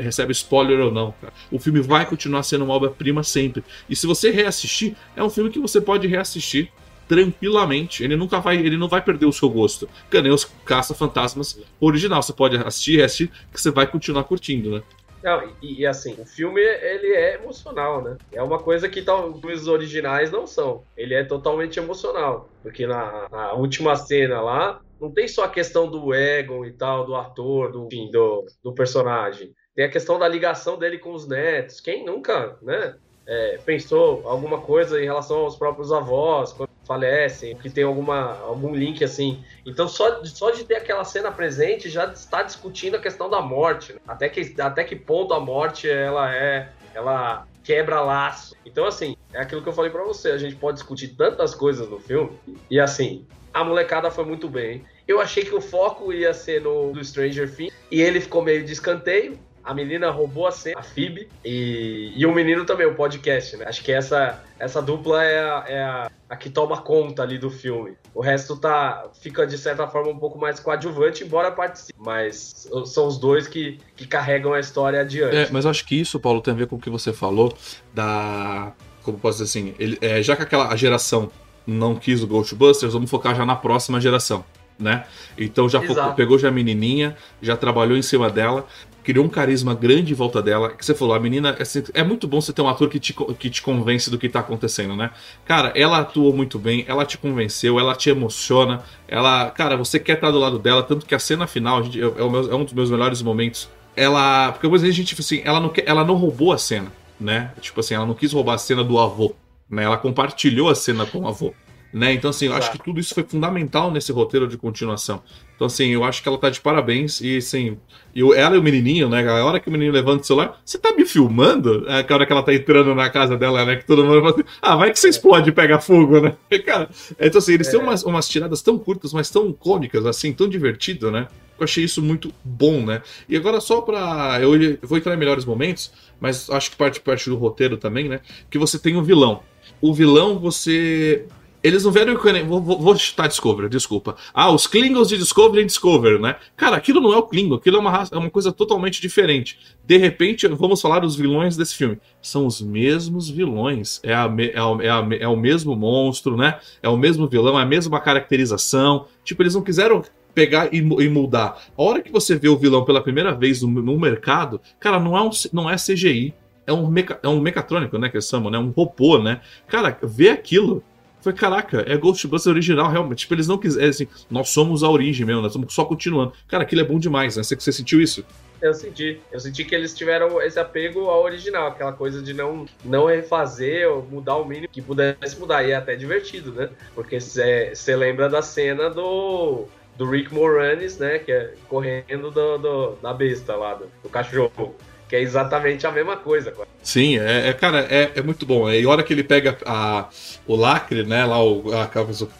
recebe 0.00 0.32
spoiler 0.32 0.80
ou 0.80 0.92
não, 0.92 1.14
cara. 1.20 1.32
O 1.50 1.58
filme 1.58 1.80
vai 1.80 2.04
continuar 2.04 2.42
sendo 2.42 2.64
uma 2.64 2.74
obra-prima 2.74 3.22
sempre. 3.22 3.64
E 3.88 3.96
se 3.96 4.06
você 4.06 4.30
reassistir, 4.30 4.94
é 5.16 5.22
um 5.22 5.30
filme 5.30 5.50
que 5.50 5.58
você 5.58 5.80
pode 5.80 6.06
reassistir 6.06 6.70
tranquilamente. 7.08 8.02
Ele 8.02 8.16
nunca 8.16 8.40
vai, 8.40 8.56
ele 8.56 8.76
não 8.76 8.88
vai 8.88 9.02
perder 9.02 9.26
o 9.26 9.32
seu 9.32 9.48
gosto. 9.50 9.88
Que 10.10 10.20
nem 10.20 10.32
os 10.32 10.44
Caça-Fantasmas 10.64 11.58
original. 11.80 12.22
Você 12.22 12.32
pode 12.32 12.56
assistir, 12.56 12.96
reassistir, 12.96 13.30
que 13.52 13.60
você 13.60 13.70
vai 13.70 13.86
continuar 13.86 14.24
curtindo, 14.24 14.70
né? 14.70 14.82
Não, 15.22 15.48
e, 15.62 15.80
e, 15.80 15.86
assim, 15.86 16.14
o 16.18 16.26
filme 16.26 16.60
ele 16.60 17.14
é 17.14 17.34
emocional, 17.34 18.02
né? 18.02 18.16
É 18.32 18.42
uma 18.42 18.58
coisa 18.58 18.88
que 18.88 19.02
talvez 19.02 19.62
os 19.62 19.68
originais 19.68 20.32
não 20.32 20.46
são. 20.46 20.82
Ele 20.96 21.14
é 21.14 21.22
totalmente 21.22 21.78
emocional. 21.78 22.48
Porque 22.62 22.86
na, 22.86 23.28
na, 23.30 23.52
última 23.52 23.94
cena 23.94 24.40
lá, 24.40 24.80
não 25.00 25.10
tem 25.10 25.28
só 25.28 25.44
a 25.44 25.48
questão 25.48 25.88
do 25.88 26.12
Egon 26.12 26.64
e 26.64 26.72
tal, 26.72 27.06
do 27.06 27.14
ator, 27.14 27.70
do, 27.70 27.86
enfim, 27.86 28.10
do, 28.10 28.44
do 28.62 28.74
personagem. 28.74 29.54
Tem 29.74 29.84
a 29.84 29.90
questão 29.90 30.18
da 30.18 30.28
ligação 30.28 30.76
dele 30.78 30.98
com 30.98 31.12
os 31.12 31.26
netos. 31.26 31.80
Quem 31.80 32.04
nunca, 32.04 32.56
né? 32.60 32.96
É, 33.24 33.58
pensou 33.64 34.22
alguma 34.26 34.60
coisa 34.60 35.00
em 35.00 35.04
relação 35.04 35.38
aos 35.38 35.56
próprios 35.56 35.92
avós, 35.92 36.52
quando 36.52 36.71
falecem, 36.84 37.56
que 37.56 37.70
tem 37.70 37.84
alguma, 37.84 38.38
algum 38.40 38.74
link 38.74 39.02
assim. 39.04 39.42
Então, 39.64 39.88
só, 39.88 40.24
só 40.24 40.50
de 40.50 40.64
ter 40.64 40.76
aquela 40.76 41.04
cena 41.04 41.30
presente 41.30 41.88
já 41.88 42.06
está 42.06 42.42
discutindo 42.42 42.96
a 42.96 43.00
questão 43.00 43.30
da 43.30 43.40
morte. 43.40 43.92
Né? 43.92 44.00
Até, 44.06 44.28
que, 44.28 44.60
até 44.60 44.84
que 44.84 44.96
ponto 44.96 45.34
a 45.34 45.40
morte 45.40 45.88
ela 45.88 46.34
é. 46.34 46.70
Ela 46.94 47.46
quebra 47.64 48.00
laço. 48.00 48.54
Então, 48.66 48.84
assim, 48.84 49.16
é 49.32 49.40
aquilo 49.40 49.62
que 49.62 49.68
eu 49.68 49.72
falei 49.72 49.90
para 49.90 50.04
você. 50.04 50.30
A 50.30 50.38
gente 50.38 50.56
pode 50.56 50.78
discutir 50.78 51.08
tantas 51.08 51.54
coisas 51.54 51.88
no 51.88 51.98
filme. 51.98 52.32
E 52.70 52.78
assim, 52.78 53.24
a 53.54 53.64
molecada 53.64 54.10
foi 54.10 54.24
muito 54.24 54.48
bem. 54.48 54.84
Eu 55.06 55.20
achei 55.20 55.44
que 55.44 55.54
o 55.54 55.60
foco 55.60 56.12
ia 56.12 56.34
ser 56.34 56.60
no 56.60 56.92
do 56.92 57.04
Stranger 57.04 57.54
Things. 57.54 57.72
E 57.90 58.00
ele 58.00 58.20
ficou 58.20 58.42
meio 58.42 58.64
de 58.64 58.72
escanteio 58.72 59.38
a 59.64 59.72
menina 59.72 60.10
roubou 60.10 60.46
a 60.46 60.50
cena, 60.50 60.80
a 60.80 60.82
Phoebe, 60.82 61.28
e, 61.44 62.12
e 62.16 62.26
o 62.26 62.34
menino 62.34 62.64
também, 62.64 62.86
o 62.86 62.94
podcast, 62.94 63.56
né? 63.56 63.64
Acho 63.66 63.82
que 63.82 63.92
essa, 63.92 64.42
essa 64.58 64.82
dupla 64.82 65.22
é, 65.22 65.38
a, 65.38 65.64
é 65.68 65.82
a, 65.82 66.10
a, 66.28 66.36
que 66.36 66.50
toma 66.50 66.80
conta 66.80 67.22
ali 67.22 67.38
do 67.38 67.50
filme. 67.50 67.92
O 68.14 68.20
resto 68.20 68.56
tá, 68.56 69.08
fica, 69.20 69.46
de 69.46 69.56
certa 69.56 69.86
forma, 69.86 70.10
um 70.10 70.18
pouco 70.18 70.38
mais 70.38 70.58
coadjuvante, 70.58 71.24
embora 71.24 71.50
participe. 71.52 71.98
Mas 71.98 72.68
são 72.86 73.06
os 73.06 73.18
dois 73.18 73.46
que, 73.46 73.78
que 73.94 74.06
carregam 74.06 74.52
a 74.52 74.60
história 74.60 75.00
adiante. 75.00 75.36
É, 75.36 75.48
mas 75.52 75.64
acho 75.64 75.86
que 75.86 76.00
isso, 76.00 76.18
Paulo, 76.18 76.40
tem 76.40 76.52
a 76.52 76.56
ver 76.56 76.66
com 76.66 76.76
o 76.76 76.80
que 76.80 76.90
você 76.90 77.12
falou 77.12 77.56
da... 77.94 78.72
Como 79.02 79.18
posso 79.18 79.42
dizer 79.42 79.58
assim? 79.60 79.74
Ele, 79.78 79.98
é, 80.00 80.22
já 80.22 80.36
que 80.36 80.42
aquela 80.42 80.74
geração 80.76 81.30
não 81.66 81.94
quis 81.94 82.22
o 82.22 82.26
Ghostbusters, 82.26 82.92
vamos 82.92 83.10
focar 83.10 83.34
já 83.34 83.46
na 83.46 83.56
próxima 83.56 84.00
geração. 84.00 84.44
Né? 84.78 85.04
Então 85.38 85.68
já 85.68 85.80
focou, 85.80 86.12
pegou 86.14 86.38
já 86.38 86.48
a 86.48 86.50
menininha, 86.50 87.16
já 87.40 87.56
trabalhou 87.56 87.96
em 87.96 88.02
cima 88.02 88.28
dela 88.28 88.66
criou 89.02 89.24
um 89.24 89.28
carisma 89.28 89.74
grande 89.74 90.12
em 90.12 90.14
volta 90.14 90.40
dela. 90.40 90.70
Que 90.70 90.84
você 90.84 90.94
falou, 90.94 91.14
a 91.14 91.20
menina. 91.20 91.56
Assim, 91.58 91.82
é 91.92 92.02
muito 92.02 92.26
bom 92.26 92.40
você 92.40 92.52
ter 92.52 92.62
um 92.62 92.68
ator 92.68 92.88
que 92.88 92.98
te, 92.98 93.12
que 93.12 93.50
te 93.50 93.62
convence 93.62 94.10
do 94.10 94.18
que 94.18 94.28
tá 94.28 94.40
acontecendo, 94.40 94.96
né? 94.96 95.10
Cara, 95.44 95.72
ela 95.74 95.98
atuou 95.98 96.32
muito 96.32 96.58
bem, 96.58 96.84
ela 96.88 97.04
te 97.04 97.18
convenceu, 97.18 97.78
ela 97.78 97.94
te 97.94 98.10
emociona. 98.10 98.82
Ela. 99.08 99.50
Cara, 99.50 99.76
você 99.76 99.98
quer 99.98 100.14
estar 100.14 100.30
do 100.30 100.38
lado 100.38 100.58
dela, 100.58 100.82
tanto 100.82 101.06
que 101.06 101.14
a 101.14 101.18
cena 101.18 101.46
final 101.46 101.82
gente, 101.82 102.00
é, 102.00 102.04
é, 102.04 102.28
meu, 102.28 102.52
é, 102.52 102.54
um 102.54 102.64
dos 102.64 102.72
meus 102.72 102.90
melhores 102.90 103.20
momentos. 103.22 103.68
Ela. 103.96 104.52
Porque 104.52 104.66
às 104.66 104.72
vezes 104.72 104.88
a 104.88 104.96
gente, 104.96 105.08
tipo 105.08 105.20
assim, 105.20 105.42
ela 105.44 105.60
não, 105.60 105.72
ela 105.84 106.04
não 106.04 106.14
roubou 106.14 106.52
a 106.52 106.58
cena, 106.58 106.92
né? 107.20 107.52
Tipo 107.60 107.80
assim, 107.80 107.94
ela 107.94 108.06
não 108.06 108.14
quis 108.14 108.32
roubar 108.32 108.54
a 108.54 108.58
cena 108.58 108.82
do 108.82 108.98
avô. 108.98 109.34
Né? 109.68 109.84
Ela 109.84 109.96
compartilhou 109.96 110.68
a 110.68 110.74
cena 110.74 111.06
com 111.06 111.20
o 111.20 111.28
avô. 111.28 111.54
Né? 111.92 112.14
Então, 112.14 112.30
assim, 112.30 112.46
eu 112.46 112.54
acho 112.54 112.72
que 112.72 112.78
tudo 112.78 112.98
isso 112.98 113.12
foi 113.12 113.22
fundamental 113.22 113.90
nesse 113.90 114.10
roteiro 114.12 114.48
de 114.48 114.56
continuação. 114.56 115.22
Então, 115.54 115.66
assim, 115.66 115.88
eu 115.90 116.02
acho 116.02 116.22
que 116.22 116.28
ela 116.28 116.38
tá 116.38 116.48
de 116.48 116.58
parabéns. 116.58 117.20
E, 117.20 117.36
assim, 117.36 117.76
eu, 118.16 118.32
ela 118.32 118.56
e 118.56 118.58
o 118.58 118.62
menininho, 118.62 119.10
né? 119.10 119.28
A 119.28 119.44
hora 119.44 119.60
que 119.60 119.68
o 119.68 119.72
menino 119.72 119.92
levanta 119.92 120.22
o 120.22 120.26
celular, 120.26 120.58
você 120.64 120.78
tá 120.78 120.94
me 120.94 121.04
filmando? 121.04 121.86
É 121.86 122.00
a 122.08 122.14
hora 122.14 122.24
que 122.24 122.32
ela 122.32 122.42
tá 122.42 122.54
entrando 122.54 122.94
na 122.94 123.10
casa 123.10 123.36
dela, 123.36 123.64
né? 123.66 123.76
Que 123.76 123.84
todo 123.84 124.04
mundo 124.04 124.20
fala 124.20 124.30
assim, 124.30 124.44
ah, 124.62 124.74
vai 124.74 124.90
que 124.90 124.98
você 124.98 125.10
explode 125.10 125.50
e 125.50 125.52
pega 125.52 125.78
fogo, 125.78 126.18
né? 126.18 126.34
Cara, 126.64 126.88
então, 127.20 127.38
assim, 127.38 127.52
eles 127.52 127.68
é. 127.68 127.72
têm 127.72 127.80
umas, 127.80 128.02
umas 128.04 128.26
tiradas 128.26 128.62
tão 128.62 128.78
curtas, 128.78 129.12
mas 129.12 129.28
tão 129.28 129.52
cômicas, 129.52 130.06
assim, 130.06 130.32
tão 130.32 130.48
divertido, 130.48 131.10
né? 131.10 131.28
Eu 131.58 131.64
achei 131.64 131.84
isso 131.84 132.02
muito 132.02 132.32
bom, 132.42 132.84
né? 132.84 133.02
E 133.28 133.36
agora, 133.36 133.60
só 133.60 133.82
pra. 133.82 134.38
Eu 134.40 134.78
vou 134.82 134.96
entrar 134.96 135.14
em 135.14 135.18
melhores 135.18 135.44
momentos, 135.44 135.92
mas 136.18 136.48
acho 136.48 136.70
que 136.70 136.76
parte, 136.76 136.98
parte 137.00 137.28
do 137.28 137.36
roteiro 137.36 137.76
também, 137.76 138.08
né? 138.08 138.20
Que 138.50 138.58
você 138.58 138.78
tem 138.78 138.96
o 138.96 139.02
vilão. 139.02 139.42
O 139.80 139.92
vilão, 139.92 140.38
você 140.38 141.26
eles 141.62 141.84
não 141.84 141.92
vieram. 141.92 142.14
Vou, 142.46 142.60
vou, 142.60 142.78
vou 142.78 142.96
chutar 142.96 143.28
Discovery, 143.28 143.68
desculpa. 143.68 144.16
Ah, 144.34 144.50
os 144.50 144.66
Klingons 144.66 145.08
de 145.08 145.16
Discovery 145.16 145.62
em 145.62 145.66
Discovery, 145.66 146.20
né? 146.20 146.36
Cara, 146.56 146.76
aquilo 146.76 147.00
não 147.00 147.12
é 147.12 147.16
o 147.16 147.22
Klingon, 147.22 147.54
aquilo 147.54 147.76
é 147.76 147.80
uma, 147.80 148.08
é 148.10 148.16
uma 148.16 148.30
coisa 148.30 148.50
totalmente 148.50 149.00
diferente. 149.00 149.58
De 149.84 149.96
repente, 149.96 150.48
vamos 150.48 150.80
falar 150.80 151.00
dos 151.00 151.14
vilões 151.14 151.56
desse 151.56 151.74
filme. 151.74 151.98
São 152.20 152.46
os 152.46 152.60
mesmos 152.60 153.30
vilões. 153.30 154.00
É, 154.02 154.12
a, 154.12 154.24
é, 154.38 154.58
a, 154.58 154.84
é, 154.84 154.90
a, 154.90 155.08
é 155.20 155.28
o 155.28 155.36
mesmo 155.36 155.76
monstro, 155.76 156.36
né? 156.36 156.58
É 156.82 156.88
o 156.88 156.96
mesmo 156.96 157.28
vilão, 157.28 157.58
é 157.58 157.62
a 157.62 157.66
mesma 157.66 158.00
caracterização. 158.00 159.06
Tipo, 159.24 159.42
eles 159.42 159.54
não 159.54 159.62
quiseram 159.62 160.02
pegar 160.34 160.72
e, 160.72 160.78
e, 160.78 161.08
mudar. 161.08 161.62
A 161.76 161.82
hora 161.82 162.02
que 162.02 162.10
você 162.10 162.34
vê 162.36 162.48
o 162.48 162.56
vilão 162.56 162.84
pela 162.84 163.02
primeira 163.02 163.34
vez 163.34 163.62
no, 163.62 163.68
no 163.68 163.98
mercado, 163.98 164.60
cara, 164.80 164.98
não 164.98 165.16
é, 165.16 165.22
um, 165.22 165.30
não 165.52 165.70
é 165.70 165.76
CGI. 165.76 166.34
É 166.64 166.72
um, 166.72 166.86
meca, 166.86 167.18
é 167.22 167.28
um 167.28 167.40
mecatrônico, 167.40 167.98
né? 167.98 168.08
Que 168.08 168.16
eles 168.16 168.28
chamam, 168.28 168.50
né? 168.50 168.58
Um 168.58 168.70
robô, 168.70 169.18
né? 169.18 169.40
Cara, 169.66 169.98
vê 170.02 170.30
aquilo 170.30 170.82
foi, 171.22 171.32
caraca, 171.32 171.84
é 171.86 171.96
Ghostbusters 171.96 172.46
original, 172.46 172.90
realmente. 172.90 173.20
Tipo, 173.20 173.34
eles 173.34 173.46
não 173.46 173.56
quiserem, 173.56 173.88
assim, 173.88 174.08
nós 174.28 174.48
somos 174.48 174.82
a 174.82 174.90
origem 174.90 175.24
mesmo, 175.24 175.40
nós 175.40 175.52
estamos 175.52 175.72
só 175.72 175.84
continuando. 175.84 176.32
Cara, 176.48 176.64
aquilo 176.64 176.80
é 176.80 176.84
bom 176.84 176.98
demais, 176.98 177.36
né? 177.36 177.42
Você, 177.42 177.54
você 177.54 177.72
sentiu 177.72 178.00
isso? 178.00 178.24
Eu 178.60 178.74
senti. 178.74 179.20
Eu 179.30 179.40
senti 179.40 179.64
que 179.64 179.74
eles 179.74 179.94
tiveram 179.94 180.40
esse 180.42 180.58
apego 180.58 181.06
ao 181.08 181.22
original, 181.22 181.68
aquela 181.68 181.92
coisa 181.92 182.22
de 182.22 182.32
não, 182.32 182.66
não 182.84 183.06
refazer 183.06 183.88
ou 183.88 184.02
mudar 184.02 184.36
o 184.36 184.44
mínimo 184.44 184.68
que 184.68 184.80
pudesse 184.80 185.38
mudar. 185.38 185.64
E 185.64 185.72
é 185.72 185.74
até 185.74 185.96
divertido, 185.96 186.52
né? 186.52 186.70
Porque 186.94 187.20
você 187.20 187.96
lembra 187.96 188.28
da 188.28 188.40
cena 188.40 188.88
do, 188.88 189.66
do 189.96 190.08
Rick 190.08 190.32
Moranis, 190.32 190.98
né? 190.98 191.18
Que 191.18 191.32
é 191.32 191.54
correndo 191.68 192.30
do, 192.30 192.58
do 192.58 192.92
da 193.02 193.12
besta 193.12 193.56
lá, 193.56 193.74
do, 193.74 193.86
do 194.02 194.08
cachorro 194.08 194.76
que 195.12 195.16
é 195.16 195.20
exatamente 195.20 195.86
a 195.86 195.92
mesma 195.92 196.16
coisa. 196.16 196.54
Sim, 196.82 197.18
é, 197.18 197.50
é 197.50 197.52
cara, 197.52 197.86
é, 197.90 198.12
é, 198.14 198.22
muito 198.22 198.46
bom. 198.46 198.70
E 198.72 198.82
a 198.82 198.88
hora 198.88 199.02
que 199.02 199.12
ele 199.12 199.22
pega 199.22 199.58
a, 199.66 200.08
o 200.46 200.56
lacre, 200.56 201.02
né? 201.04 201.22
Lá 201.26 201.44
o, 201.44 201.70
a, 201.70 201.90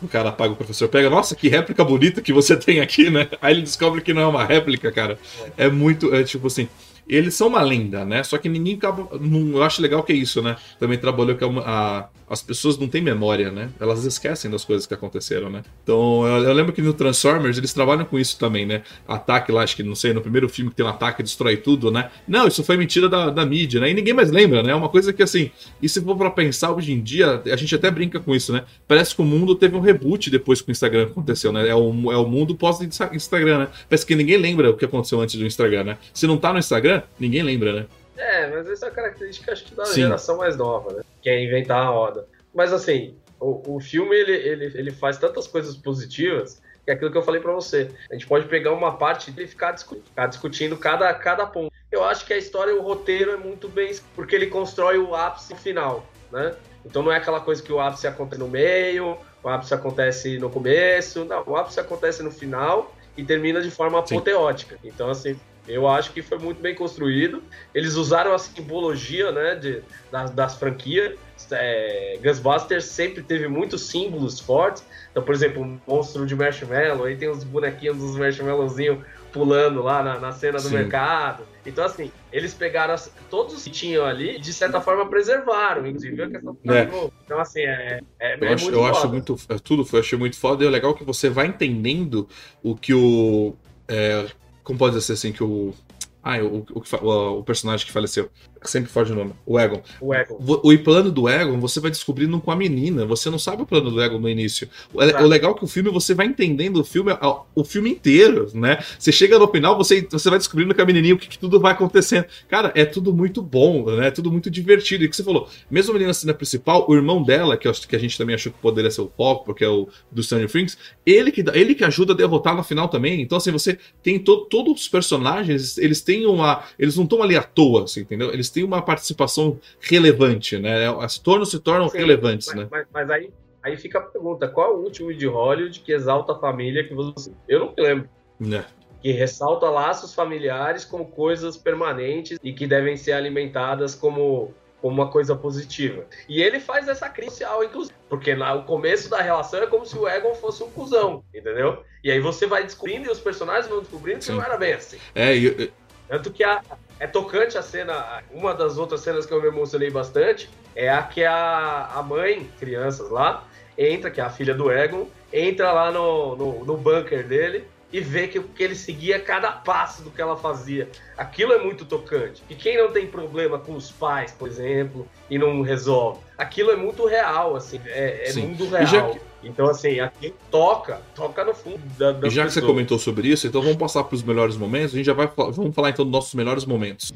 o 0.00 0.08
cara 0.08 0.32
paga 0.32 0.54
o 0.54 0.56
professor, 0.56 0.88
pega, 0.88 1.10
nossa, 1.10 1.36
que 1.36 1.50
réplica 1.50 1.84
bonita 1.84 2.22
que 2.22 2.32
você 2.32 2.56
tem 2.56 2.80
aqui, 2.80 3.10
né? 3.10 3.28
Aí 3.42 3.52
ele 3.52 3.60
descobre 3.60 4.00
que 4.00 4.14
não 4.14 4.22
é 4.22 4.26
uma 4.26 4.42
réplica, 4.42 4.90
cara. 4.90 5.18
É, 5.58 5.66
é 5.66 5.68
muito, 5.68 6.14
é 6.14 6.24
tipo 6.24 6.46
assim. 6.46 6.66
Eles 7.08 7.34
são 7.34 7.48
uma 7.48 7.62
lenda, 7.62 8.04
né? 8.04 8.22
Só 8.22 8.38
que 8.38 8.48
ninguém 8.48 8.74
acaba. 8.74 9.08
Não, 9.18 9.56
eu 9.56 9.62
acho 9.62 9.82
legal 9.82 10.02
que 10.02 10.12
é 10.12 10.16
isso, 10.16 10.42
né? 10.42 10.56
Também 10.78 10.98
trabalhou 10.98 11.36
que 11.36 11.44
a, 11.44 11.48
a 11.48 12.08
as 12.32 12.40
pessoas 12.40 12.78
não 12.78 12.88
têm 12.88 13.02
memória, 13.02 13.50
né? 13.50 13.68
Elas 13.78 14.06
esquecem 14.06 14.50
das 14.50 14.64
coisas 14.64 14.86
que 14.86 14.94
aconteceram, 14.94 15.50
né? 15.50 15.62
Então, 15.82 16.26
eu, 16.26 16.44
eu, 16.44 16.52
lembro 16.54 16.72
que 16.72 16.80
no 16.80 16.94
Transformers 16.94 17.58
eles 17.58 17.74
trabalham 17.74 18.06
com 18.06 18.18
isso 18.18 18.38
também, 18.38 18.64
né? 18.64 18.82
Ataque 19.06 19.52
lá, 19.52 19.62
acho 19.62 19.76
que, 19.76 19.82
não 19.82 19.94
sei, 19.94 20.14
no 20.14 20.22
primeiro 20.22 20.48
filme 20.48 20.70
que 20.70 20.76
tem 20.76 20.86
um 20.86 20.88
ataque 20.88 21.22
destrói 21.22 21.58
tudo, 21.58 21.90
né? 21.90 22.10
Não, 22.26 22.48
isso 22.48 22.64
foi 22.64 22.78
mentira 22.78 23.06
da, 23.06 23.28
da 23.28 23.44
mídia, 23.44 23.80
né? 23.80 23.90
E 23.90 23.94
ninguém 23.94 24.14
mais 24.14 24.30
lembra, 24.30 24.62
né? 24.62 24.72
É 24.72 24.74
uma 24.74 24.88
coisa 24.88 25.12
que, 25.12 25.22
assim, 25.22 25.50
e 25.82 25.86
se 25.90 26.00
for 26.00 26.16
pra 26.16 26.30
pensar 26.30 26.72
hoje 26.72 26.92
em 26.92 27.02
dia, 27.02 27.42
a 27.44 27.56
gente 27.56 27.74
até 27.74 27.90
brinca 27.90 28.18
com 28.18 28.34
isso, 28.34 28.50
né? 28.50 28.64
Parece 28.88 29.14
que 29.14 29.20
o 29.20 29.26
mundo 29.26 29.54
teve 29.54 29.76
um 29.76 29.80
reboot 29.80 30.30
depois 30.30 30.62
que 30.62 30.70
o 30.70 30.72
Instagram 30.72 31.04
aconteceu, 31.04 31.52
né? 31.52 31.68
É 31.68 31.74
o, 31.74 32.10
é 32.10 32.16
o 32.16 32.26
mundo 32.26 32.54
pós-Instagram, 32.54 33.58
né? 33.58 33.68
Parece 33.90 34.06
que 34.06 34.14
ninguém 34.14 34.38
lembra 34.38 34.70
o 34.70 34.74
que 34.74 34.86
aconteceu 34.86 35.20
antes 35.20 35.34
do 35.34 35.44
Instagram, 35.44 35.84
né? 35.84 35.98
Se 36.14 36.26
não 36.26 36.38
tá 36.38 36.50
no 36.50 36.58
Instagram, 36.58 36.91
ninguém 37.18 37.42
lembra, 37.42 37.72
né? 37.72 37.86
É, 38.16 38.46
mas 38.48 38.68
essa 38.68 38.86
é 38.86 38.88
a 38.88 38.92
característica, 38.92 39.52
acho 39.52 39.64
que, 39.64 39.74
da 39.74 39.84
Sim. 39.86 40.02
geração 40.02 40.36
mais 40.36 40.56
nova, 40.56 40.92
né? 40.92 41.02
Que 41.20 41.30
é 41.30 41.42
inventar 41.42 41.78
a 41.78 41.88
roda. 41.88 42.26
Mas 42.54 42.72
assim, 42.72 43.14
o, 43.40 43.76
o 43.76 43.80
filme 43.80 44.14
ele, 44.14 44.32
ele, 44.32 44.64
ele 44.74 44.90
faz 44.90 45.18
tantas 45.18 45.46
coisas 45.46 45.76
positivas 45.76 46.60
que 46.84 46.90
é 46.90 46.94
aquilo 46.94 47.10
que 47.10 47.18
eu 47.18 47.22
falei 47.22 47.40
para 47.40 47.52
você. 47.52 47.88
A 48.10 48.14
gente 48.14 48.26
pode 48.26 48.46
pegar 48.46 48.72
uma 48.72 48.96
parte 48.96 49.32
e 49.36 49.46
ficar, 49.46 49.72
discutindo, 49.72 50.04
ficar 50.04 50.26
discutindo 50.26 50.76
cada, 50.76 51.12
cada 51.14 51.46
ponto. 51.46 51.72
Eu 51.90 52.04
acho 52.04 52.26
que 52.26 52.32
a 52.32 52.38
história, 52.38 52.74
o 52.74 52.82
roteiro 52.82 53.30
é 53.30 53.36
muito 53.36 53.68
bem, 53.68 53.94
porque 54.16 54.34
ele 54.34 54.46
constrói 54.46 54.98
o 54.98 55.14
ápice 55.14 55.54
final, 55.54 56.04
né? 56.30 56.54
Então 56.84 57.02
não 57.02 57.12
é 57.12 57.16
aquela 57.16 57.40
coisa 57.40 57.62
que 57.62 57.72
o 57.72 57.80
ápice 57.80 58.06
acontece 58.06 58.40
no 58.40 58.48
meio, 58.48 59.16
o 59.42 59.48
ápice 59.48 59.74
acontece 59.74 60.38
no 60.38 60.50
começo, 60.50 61.24
não, 61.24 61.44
o 61.46 61.56
ápice 61.56 61.78
acontece 61.78 62.22
no 62.22 62.30
final 62.30 62.92
e 63.16 63.22
termina 63.22 63.60
de 63.60 63.70
forma 63.70 64.00
apoteótica. 64.00 64.78
Então, 64.82 65.10
assim, 65.10 65.38
eu 65.66 65.86
acho 65.88 66.12
que 66.12 66.22
foi 66.22 66.38
muito 66.38 66.60
bem 66.60 66.74
construído. 66.74 67.42
Eles 67.74 67.94
usaram 67.94 68.34
a 68.34 68.38
simbologia 68.38 69.30
né, 69.30 69.54
de, 69.54 69.82
das, 70.10 70.30
das 70.30 70.56
franquias. 70.56 71.16
É, 71.50 72.18
Ghostbusters 72.22 72.84
sempre 72.84 73.22
teve 73.22 73.46
muitos 73.46 73.86
símbolos 73.86 74.40
fortes. 74.40 74.84
Então, 75.10 75.22
por 75.22 75.34
exemplo, 75.34 75.62
o 75.62 75.80
monstro 75.86 76.26
de 76.26 76.34
marshmallow, 76.34 77.04
aí 77.04 77.16
tem 77.16 77.28
os 77.28 77.44
bonequinhos 77.44 77.98
dos 77.98 78.16
marshmallowzinhos 78.16 78.98
pulando 79.32 79.82
lá 79.82 80.02
na, 80.02 80.18
na 80.18 80.32
cena 80.32 80.58
do 80.58 80.68
Sim. 80.68 80.74
mercado. 80.74 81.44
Então, 81.64 81.84
assim, 81.84 82.10
eles 82.32 82.52
pegaram 82.52 82.94
as, 82.94 83.12
todos 83.30 83.54
os 83.54 83.64
que 83.64 83.70
tinham 83.70 84.04
ali 84.04 84.36
e, 84.36 84.38
de 84.38 84.52
certa 84.52 84.80
forma, 84.80 85.06
preservaram, 85.06 85.86
inclusive 85.86 86.22
a 86.22 86.28
questão 86.28 86.56
do 86.62 86.72
é. 86.72 86.90
Então, 87.24 87.38
assim, 87.38 87.60
é, 87.60 88.00
é, 88.18 88.36
eu 88.40 88.48
é 88.48 88.52
acho, 88.52 88.64
muito 88.64 88.76
Eu 88.76 88.82
foda. 88.82 88.98
acho 88.98 89.08
muito... 89.08 89.36
É, 89.48 89.58
tudo 89.58 89.84
foi, 89.84 90.00
achei 90.00 90.18
muito 90.18 90.36
foda. 90.36 90.64
E 90.64 90.66
é 90.66 90.70
legal 90.70 90.94
que 90.94 91.04
você 91.04 91.30
vai 91.30 91.46
entendendo 91.46 92.28
o 92.62 92.74
que 92.74 92.92
o... 92.92 93.54
É, 93.88 94.26
como 94.62 94.78
pode 94.78 95.00
ser 95.02 95.14
assim 95.14 95.32
que 95.32 95.42
o. 95.42 95.74
Ah, 96.22 96.38
o, 96.38 96.64
o, 96.70 96.82
o, 97.06 97.38
o 97.40 97.44
personagem 97.44 97.86
que 97.86 97.92
faleceu. 97.92 98.30
Sempre 98.64 98.90
foge 98.90 99.12
o 99.12 99.16
nome. 99.16 99.32
O 99.44 99.58
Egon. 99.58 99.82
O 100.00 100.14
Egon. 100.14 100.34
O, 100.34 100.72
o 100.72 100.78
plano 100.78 101.10
do 101.10 101.28
Egon 101.28 101.58
você 101.58 101.80
vai 101.80 101.90
descobrindo 101.90 102.40
com 102.40 102.50
a 102.50 102.56
menina. 102.56 103.04
Você 103.06 103.30
não 103.30 103.38
sabe 103.38 103.62
o 103.62 103.66
plano 103.66 103.90
do 103.90 104.02
Egon 104.02 104.18
no 104.18 104.28
início. 104.28 104.68
O, 104.92 104.98
o 104.98 105.26
legal 105.26 105.52
é 105.52 105.54
que 105.54 105.64
o 105.64 105.68
filme 105.68 105.90
você 105.90 106.14
vai 106.14 106.26
entendendo 106.26 106.78
o 106.78 106.84
filme, 106.84 107.12
o 107.54 107.64
filme 107.64 107.90
inteiro, 107.90 108.48
né? 108.54 108.78
Você 108.98 109.12
chega 109.12 109.38
no 109.38 109.48
final, 109.48 109.76
você, 109.76 110.06
você 110.10 110.30
vai 110.30 110.38
descobrindo 110.38 110.74
com 110.74 110.82
a 110.82 110.84
menininha 110.84 111.14
o 111.14 111.18
que, 111.18 111.28
que 111.28 111.38
tudo 111.38 111.60
vai 111.60 111.72
acontecendo. 111.72 112.26
Cara, 112.48 112.72
é 112.74 112.84
tudo 112.84 113.12
muito 113.12 113.42
bom, 113.42 113.86
né? 113.96 114.08
É 114.08 114.10
tudo 114.10 114.30
muito 114.30 114.50
divertido. 114.50 115.04
E 115.04 115.08
que 115.08 115.16
você 115.16 115.24
falou, 115.24 115.48
mesmo 115.70 115.90
a 115.90 115.94
menina 115.94 116.08
na 116.08 116.14
cena 116.14 116.34
principal, 116.34 116.86
o 116.88 116.94
irmão 116.94 117.22
dela, 117.22 117.56
que, 117.56 117.66
eu, 117.66 117.72
que 117.72 117.96
a 117.96 117.98
gente 117.98 118.16
também 118.16 118.34
achou 118.34 118.52
que 118.52 118.58
poderia 118.58 118.90
ser 118.90 119.00
o 119.00 119.12
foco, 119.16 119.44
porque 119.44 119.64
é 119.64 119.68
o 119.68 119.88
do 120.10 120.22
Stranger 120.22 120.50
Things, 120.50 120.78
ele 121.04 121.30
que, 121.30 121.44
ele 121.54 121.74
que 121.74 121.84
ajuda 121.84 122.12
a 122.12 122.16
derrotar 122.16 122.54
no 122.54 122.62
final 122.62 122.88
também. 122.88 123.20
Então, 123.20 123.38
assim, 123.38 123.50
você 123.50 123.78
tem 124.02 124.18
to, 124.18 124.46
todos 124.46 124.82
os 124.82 124.88
personagens, 124.88 125.78
eles 125.78 126.00
têm 126.00 126.26
uma. 126.26 126.64
Eles 126.78 126.96
não 126.96 127.04
estão 127.04 127.22
ali 127.22 127.36
à 127.36 127.42
toa, 127.42 127.84
assim, 127.84 128.00
entendeu? 128.00 128.32
Eles 128.32 128.50
têm 128.52 128.64
uma 128.64 128.82
participação 128.82 129.58
relevante, 129.80 130.58
né? 130.58 130.88
As 131.00 131.18
tornos 131.18 131.50
se 131.50 131.58
tornam 131.58 131.88
Sim, 131.88 131.98
relevantes, 131.98 132.48
mas, 132.48 132.56
né? 132.56 132.68
Mas, 132.70 132.86
mas, 132.92 133.10
aí, 133.10 133.30
aí 133.62 133.76
fica 133.76 133.98
a 133.98 134.02
pergunta: 134.02 134.46
qual 134.46 134.72
é 134.72 134.74
o 134.74 134.80
último 134.80 135.12
de 135.12 135.26
Hollywood 135.26 135.80
que 135.80 135.92
exalta 135.92 136.32
a 136.32 136.38
família 136.38 136.84
que 136.84 136.94
você. 136.94 137.32
Eu 137.48 137.60
não 137.60 137.74
lembro. 137.76 138.08
Né? 138.38 138.64
Que 139.00 139.10
ressalta 139.10 139.68
laços 139.68 140.14
familiares 140.14 140.84
como 140.84 141.06
coisas 141.06 141.56
permanentes 141.56 142.38
e 142.42 142.52
que 142.52 142.66
devem 142.68 142.96
ser 142.96 143.12
alimentadas 143.12 143.96
como 143.96 144.54
como 144.82 145.00
uma 145.00 145.08
coisa 145.08 145.36
positiva. 145.36 146.04
E 146.28 146.42
ele 146.42 146.58
faz 146.58 146.88
essa 146.88 147.08
crise 147.08 147.36
social, 147.36 147.62
inclusive, 147.62 147.94
porque 148.08 148.34
lá, 148.34 148.52
o 148.52 148.64
começo 148.64 149.08
da 149.08 149.22
relação 149.22 149.62
é 149.62 149.66
como 149.68 149.86
se 149.86 149.96
o 149.96 150.08
Egon 150.08 150.34
fosse 150.34 150.64
um 150.64 150.70
cuzão, 150.70 151.24
entendeu? 151.32 151.84
E 152.02 152.10
aí 152.10 152.18
você 152.18 152.48
vai 152.48 152.64
descobrindo 152.64 153.06
e 153.06 153.10
os 153.10 153.20
personagens 153.20 153.68
vão 153.68 153.78
descobrindo 153.78 154.18
que 154.18 154.24
Sim. 154.24 154.32
não 154.32 154.42
era 154.42 154.56
bem 154.56 154.72
assim. 154.72 154.98
É, 155.14 155.36
e, 155.36 155.72
tanto 156.08 156.32
que 156.32 156.42
a, 156.42 156.60
é 157.02 157.06
tocante 157.08 157.58
a 157.58 157.62
cena. 157.62 158.22
Uma 158.30 158.54
das 158.54 158.78
outras 158.78 159.00
cenas 159.00 159.26
que 159.26 159.32
eu 159.32 159.42
me 159.42 159.48
emocionei 159.48 159.90
bastante 159.90 160.48
é 160.72 160.88
a 160.88 161.02
que 161.02 161.24
a, 161.24 161.90
a 161.96 162.00
mãe, 162.00 162.48
crianças 162.60 163.10
lá, 163.10 163.44
entra, 163.76 164.08
que 164.08 164.20
é 164.20 164.24
a 164.24 164.30
filha 164.30 164.54
do 164.54 164.70
Egon, 164.70 165.08
entra 165.32 165.72
lá 165.72 165.90
no, 165.90 166.36
no, 166.36 166.64
no 166.64 166.76
bunker 166.76 167.26
dele 167.26 167.64
e 167.92 168.00
vê 168.00 168.28
que, 168.28 168.40
que 168.40 168.62
ele 168.62 168.76
seguia 168.76 169.18
cada 169.18 169.50
passo 169.50 170.04
do 170.04 170.12
que 170.12 170.22
ela 170.22 170.36
fazia. 170.36 170.88
Aquilo 171.18 171.52
é 171.52 171.58
muito 171.58 171.84
tocante. 171.84 172.40
E 172.48 172.54
quem 172.54 172.78
não 172.78 172.92
tem 172.92 173.04
problema 173.08 173.58
com 173.58 173.74
os 173.74 173.90
pais, 173.90 174.30
por 174.30 174.46
exemplo, 174.46 175.08
e 175.28 175.36
não 175.36 175.60
resolve? 175.60 176.20
Aquilo 176.38 176.70
é 176.70 176.76
muito 176.76 177.04
real, 177.04 177.56
assim, 177.56 177.80
é, 177.84 178.30
é 178.30 178.32
mundo 178.34 178.68
real. 178.68 179.16
Então, 179.44 179.68
assim, 179.68 179.98
aqui 180.00 180.32
toca, 180.50 181.00
toca 181.14 181.44
no 181.44 181.54
fundo 181.54 181.80
da, 181.98 182.12
da 182.12 182.28
E 182.28 182.30
já 182.30 182.44
que 182.46 182.52
você 182.52 182.62
comentou 182.62 182.98
sobre 182.98 183.28
isso, 183.28 183.46
então 183.46 183.60
vamos 183.60 183.76
passar 183.76 184.04
para 184.04 184.14
os 184.14 184.22
melhores 184.22 184.56
momentos. 184.56 184.94
A 184.94 184.96
gente 184.96 185.06
já 185.06 185.14
vai 185.14 185.28
vamos 185.36 185.74
falar 185.74 185.90
então 185.90 186.04
dos 186.04 186.12
nossos 186.12 186.34
melhores 186.34 186.64
momentos. 186.64 187.12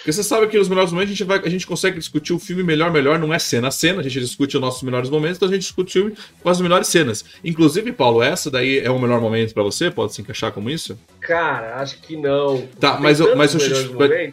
Porque 0.00 0.14
você 0.14 0.22
sabe 0.22 0.46
que 0.46 0.56
nos 0.56 0.68
melhores 0.68 0.90
momentos 0.92 1.12
a 1.12 1.14
gente, 1.14 1.24
vai, 1.24 1.38
a 1.38 1.48
gente 1.48 1.66
consegue 1.66 1.98
discutir 1.98 2.32
o 2.32 2.38
filme 2.38 2.62
melhor, 2.62 2.90
melhor, 2.90 3.18
não 3.18 3.34
é 3.34 3.38
cena 3.38 3.68
a 3.68 3.70
cena, 3.70 4.00
a 4.00 4.02
gente 4.02 4.18
discute 4.18 4.56
os 4.56 4.60
nossos 4.60 4.82
melhores 4.82 5.10
momentos, 5.10 5.36
então 5.36 5.48
a 5.48 5.52
gente 5.52 5.60
discute 5.60 5.90
o 5.90 6.02
filme 6.02 6.16
com 6.42 6.48
as 6.48 6.58
melhores 6.58 6.88
cenas. 6.88 7.22
Inclusive, 7.44 7.92
Paulo, 7.92 8.22
essa 8.22 8.50
daí 8.50 8.78
é 8.78 8.90
o 8.90 8.98
melhor 8.98 9.20
momento 9.20 9.52
para 9.52 9.62
você? 9.62 9.90
Pode 9.90 10.14
se 10.14 10.22
encaixar 10.22 10.52
como 10.52 10.70
isso? 10.70 10.98
Cara, 11.20 11.76
acho 11.76 12.00
que 12.00 12.16
não. 12.16 12.66
Tá, 12.80 12.98
mas 12.98 13.20
eu, 13.20 13.36
mas 13.36 13.54
eu, 13.54 13.60
eu 13.60 14.32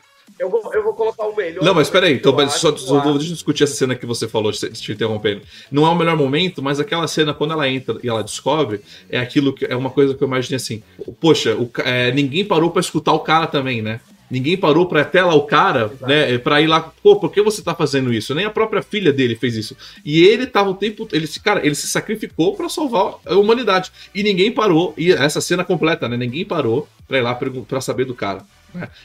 vou, 0.49 0.73
eu 0.73 0.83
vou 0.83 0.93
colocar 0.93 1.25
o 1.25 1.35
melhor. 1.35 1.63
Não, 1.63 1.73
mas 1.73 1.89
peraí, 1.89 2.13
então, 2.13 2.33
mas 2.33 2.53
só, 2.53 2.75
só 2.75 2.99
deixa 2.99 3.29
eu 3.29 3.33
discutir 3.33 3.63
essa 3.63 3.75
cena 3.75 3.95
que 3.95 4.05
você 4.05 4.27
falou, 4.27 4.51
te, 4.51 4.69
te 4.69 4.91
interrompendo. 4.91 5.41
Não 5.71 5.85
é 5.85 5.89
o 5.89 5.95
melhor 5.95 6.15
momento, 6.15 6.61
mas 6.61 6.79
aquela 6.79 7.07
cena, 7.07 7.33
quando 7.33 7.53
ela 7.53 7.67
entra 7.67 7.97
e 8.03 8.07
ela 8.07 8.23
descobre, 8.23 8.81
é 9.09 9.19
aquilo 9.19 9.53
que 9.53 9.65
é 9.65 9.75
uma 9.75 9.89
coisa 9.89 10.13
que 10.13 10.23
eu 10.23 10.27
imaginei 10.27 10.57
assim. 10.57 10.83
Poxa, 11.19 11.55
o, 11.55 11.69
é, 11.83 12.11
ninguém 12.11 12.45
parou 12.45 12.69
para 12.69 12.81
escutar 12.81 13.13
o 13.13 13.19
cara 13.19 13.47
também, 13.47 13.81
né? 13.81 13.99
Ninguém 14.29 14.57
parou 14.57 14.85
para 14.85 15.01
até 15.01 15.23
lá 15.23 15.33
o 15.33 15.43
cara, 15.43 15.85
Exato. 15.85 16.05
né, 16.05 16.37
para 16.37 16.61
ir 16.61 16.67
lá, 16.67 16.81
pô, 17.01 17.15
por 17.15 17.31
que 17.31 17.41
você 17.41 17.61
tá 17.61 17.73
fazendo 17.73 18.13
isso? 18.13 18.35
Nem 18.35 18.45
a 18.45 18.49
própria 18.49 18.81
filha 18.81 19.13
dele 19.13 19.35
fez 19.35 19.55
isso. 19.55 19.75
E 20.03 20.21
ele 20.21 20.45
tava 20.45 20.69
o 20.69 20.75
tempo, 20.75 21.07
ele 21.13 21.25
se, 21.25 21.39
cara, 21.39 21.65
ele 21.65 21.75
se 21.75 21.87
sacrificou 21.87 22.55
para 22.55 22.67
salvar 22.67 23.15
a 23.25 23.35
humanidade. 23.35 23.89
E 24.13 24.21
ninguém 24.23 24.51
parou, 24.51 24.93
e 24.97 25.13
essa 25.13 25.39
cena 25.39 25.63
completa, 25.63 26.09
né? 26.09 26.17
Ninguém 26.17 26.43
parou 26.43 26.87
para 27.07 27.17
ir 27.17 27.21
lá 27.21 27.33
para 27.35 27.79
saber 27.79 28.03
do 28.03 28.13
cara. 28.13 28.45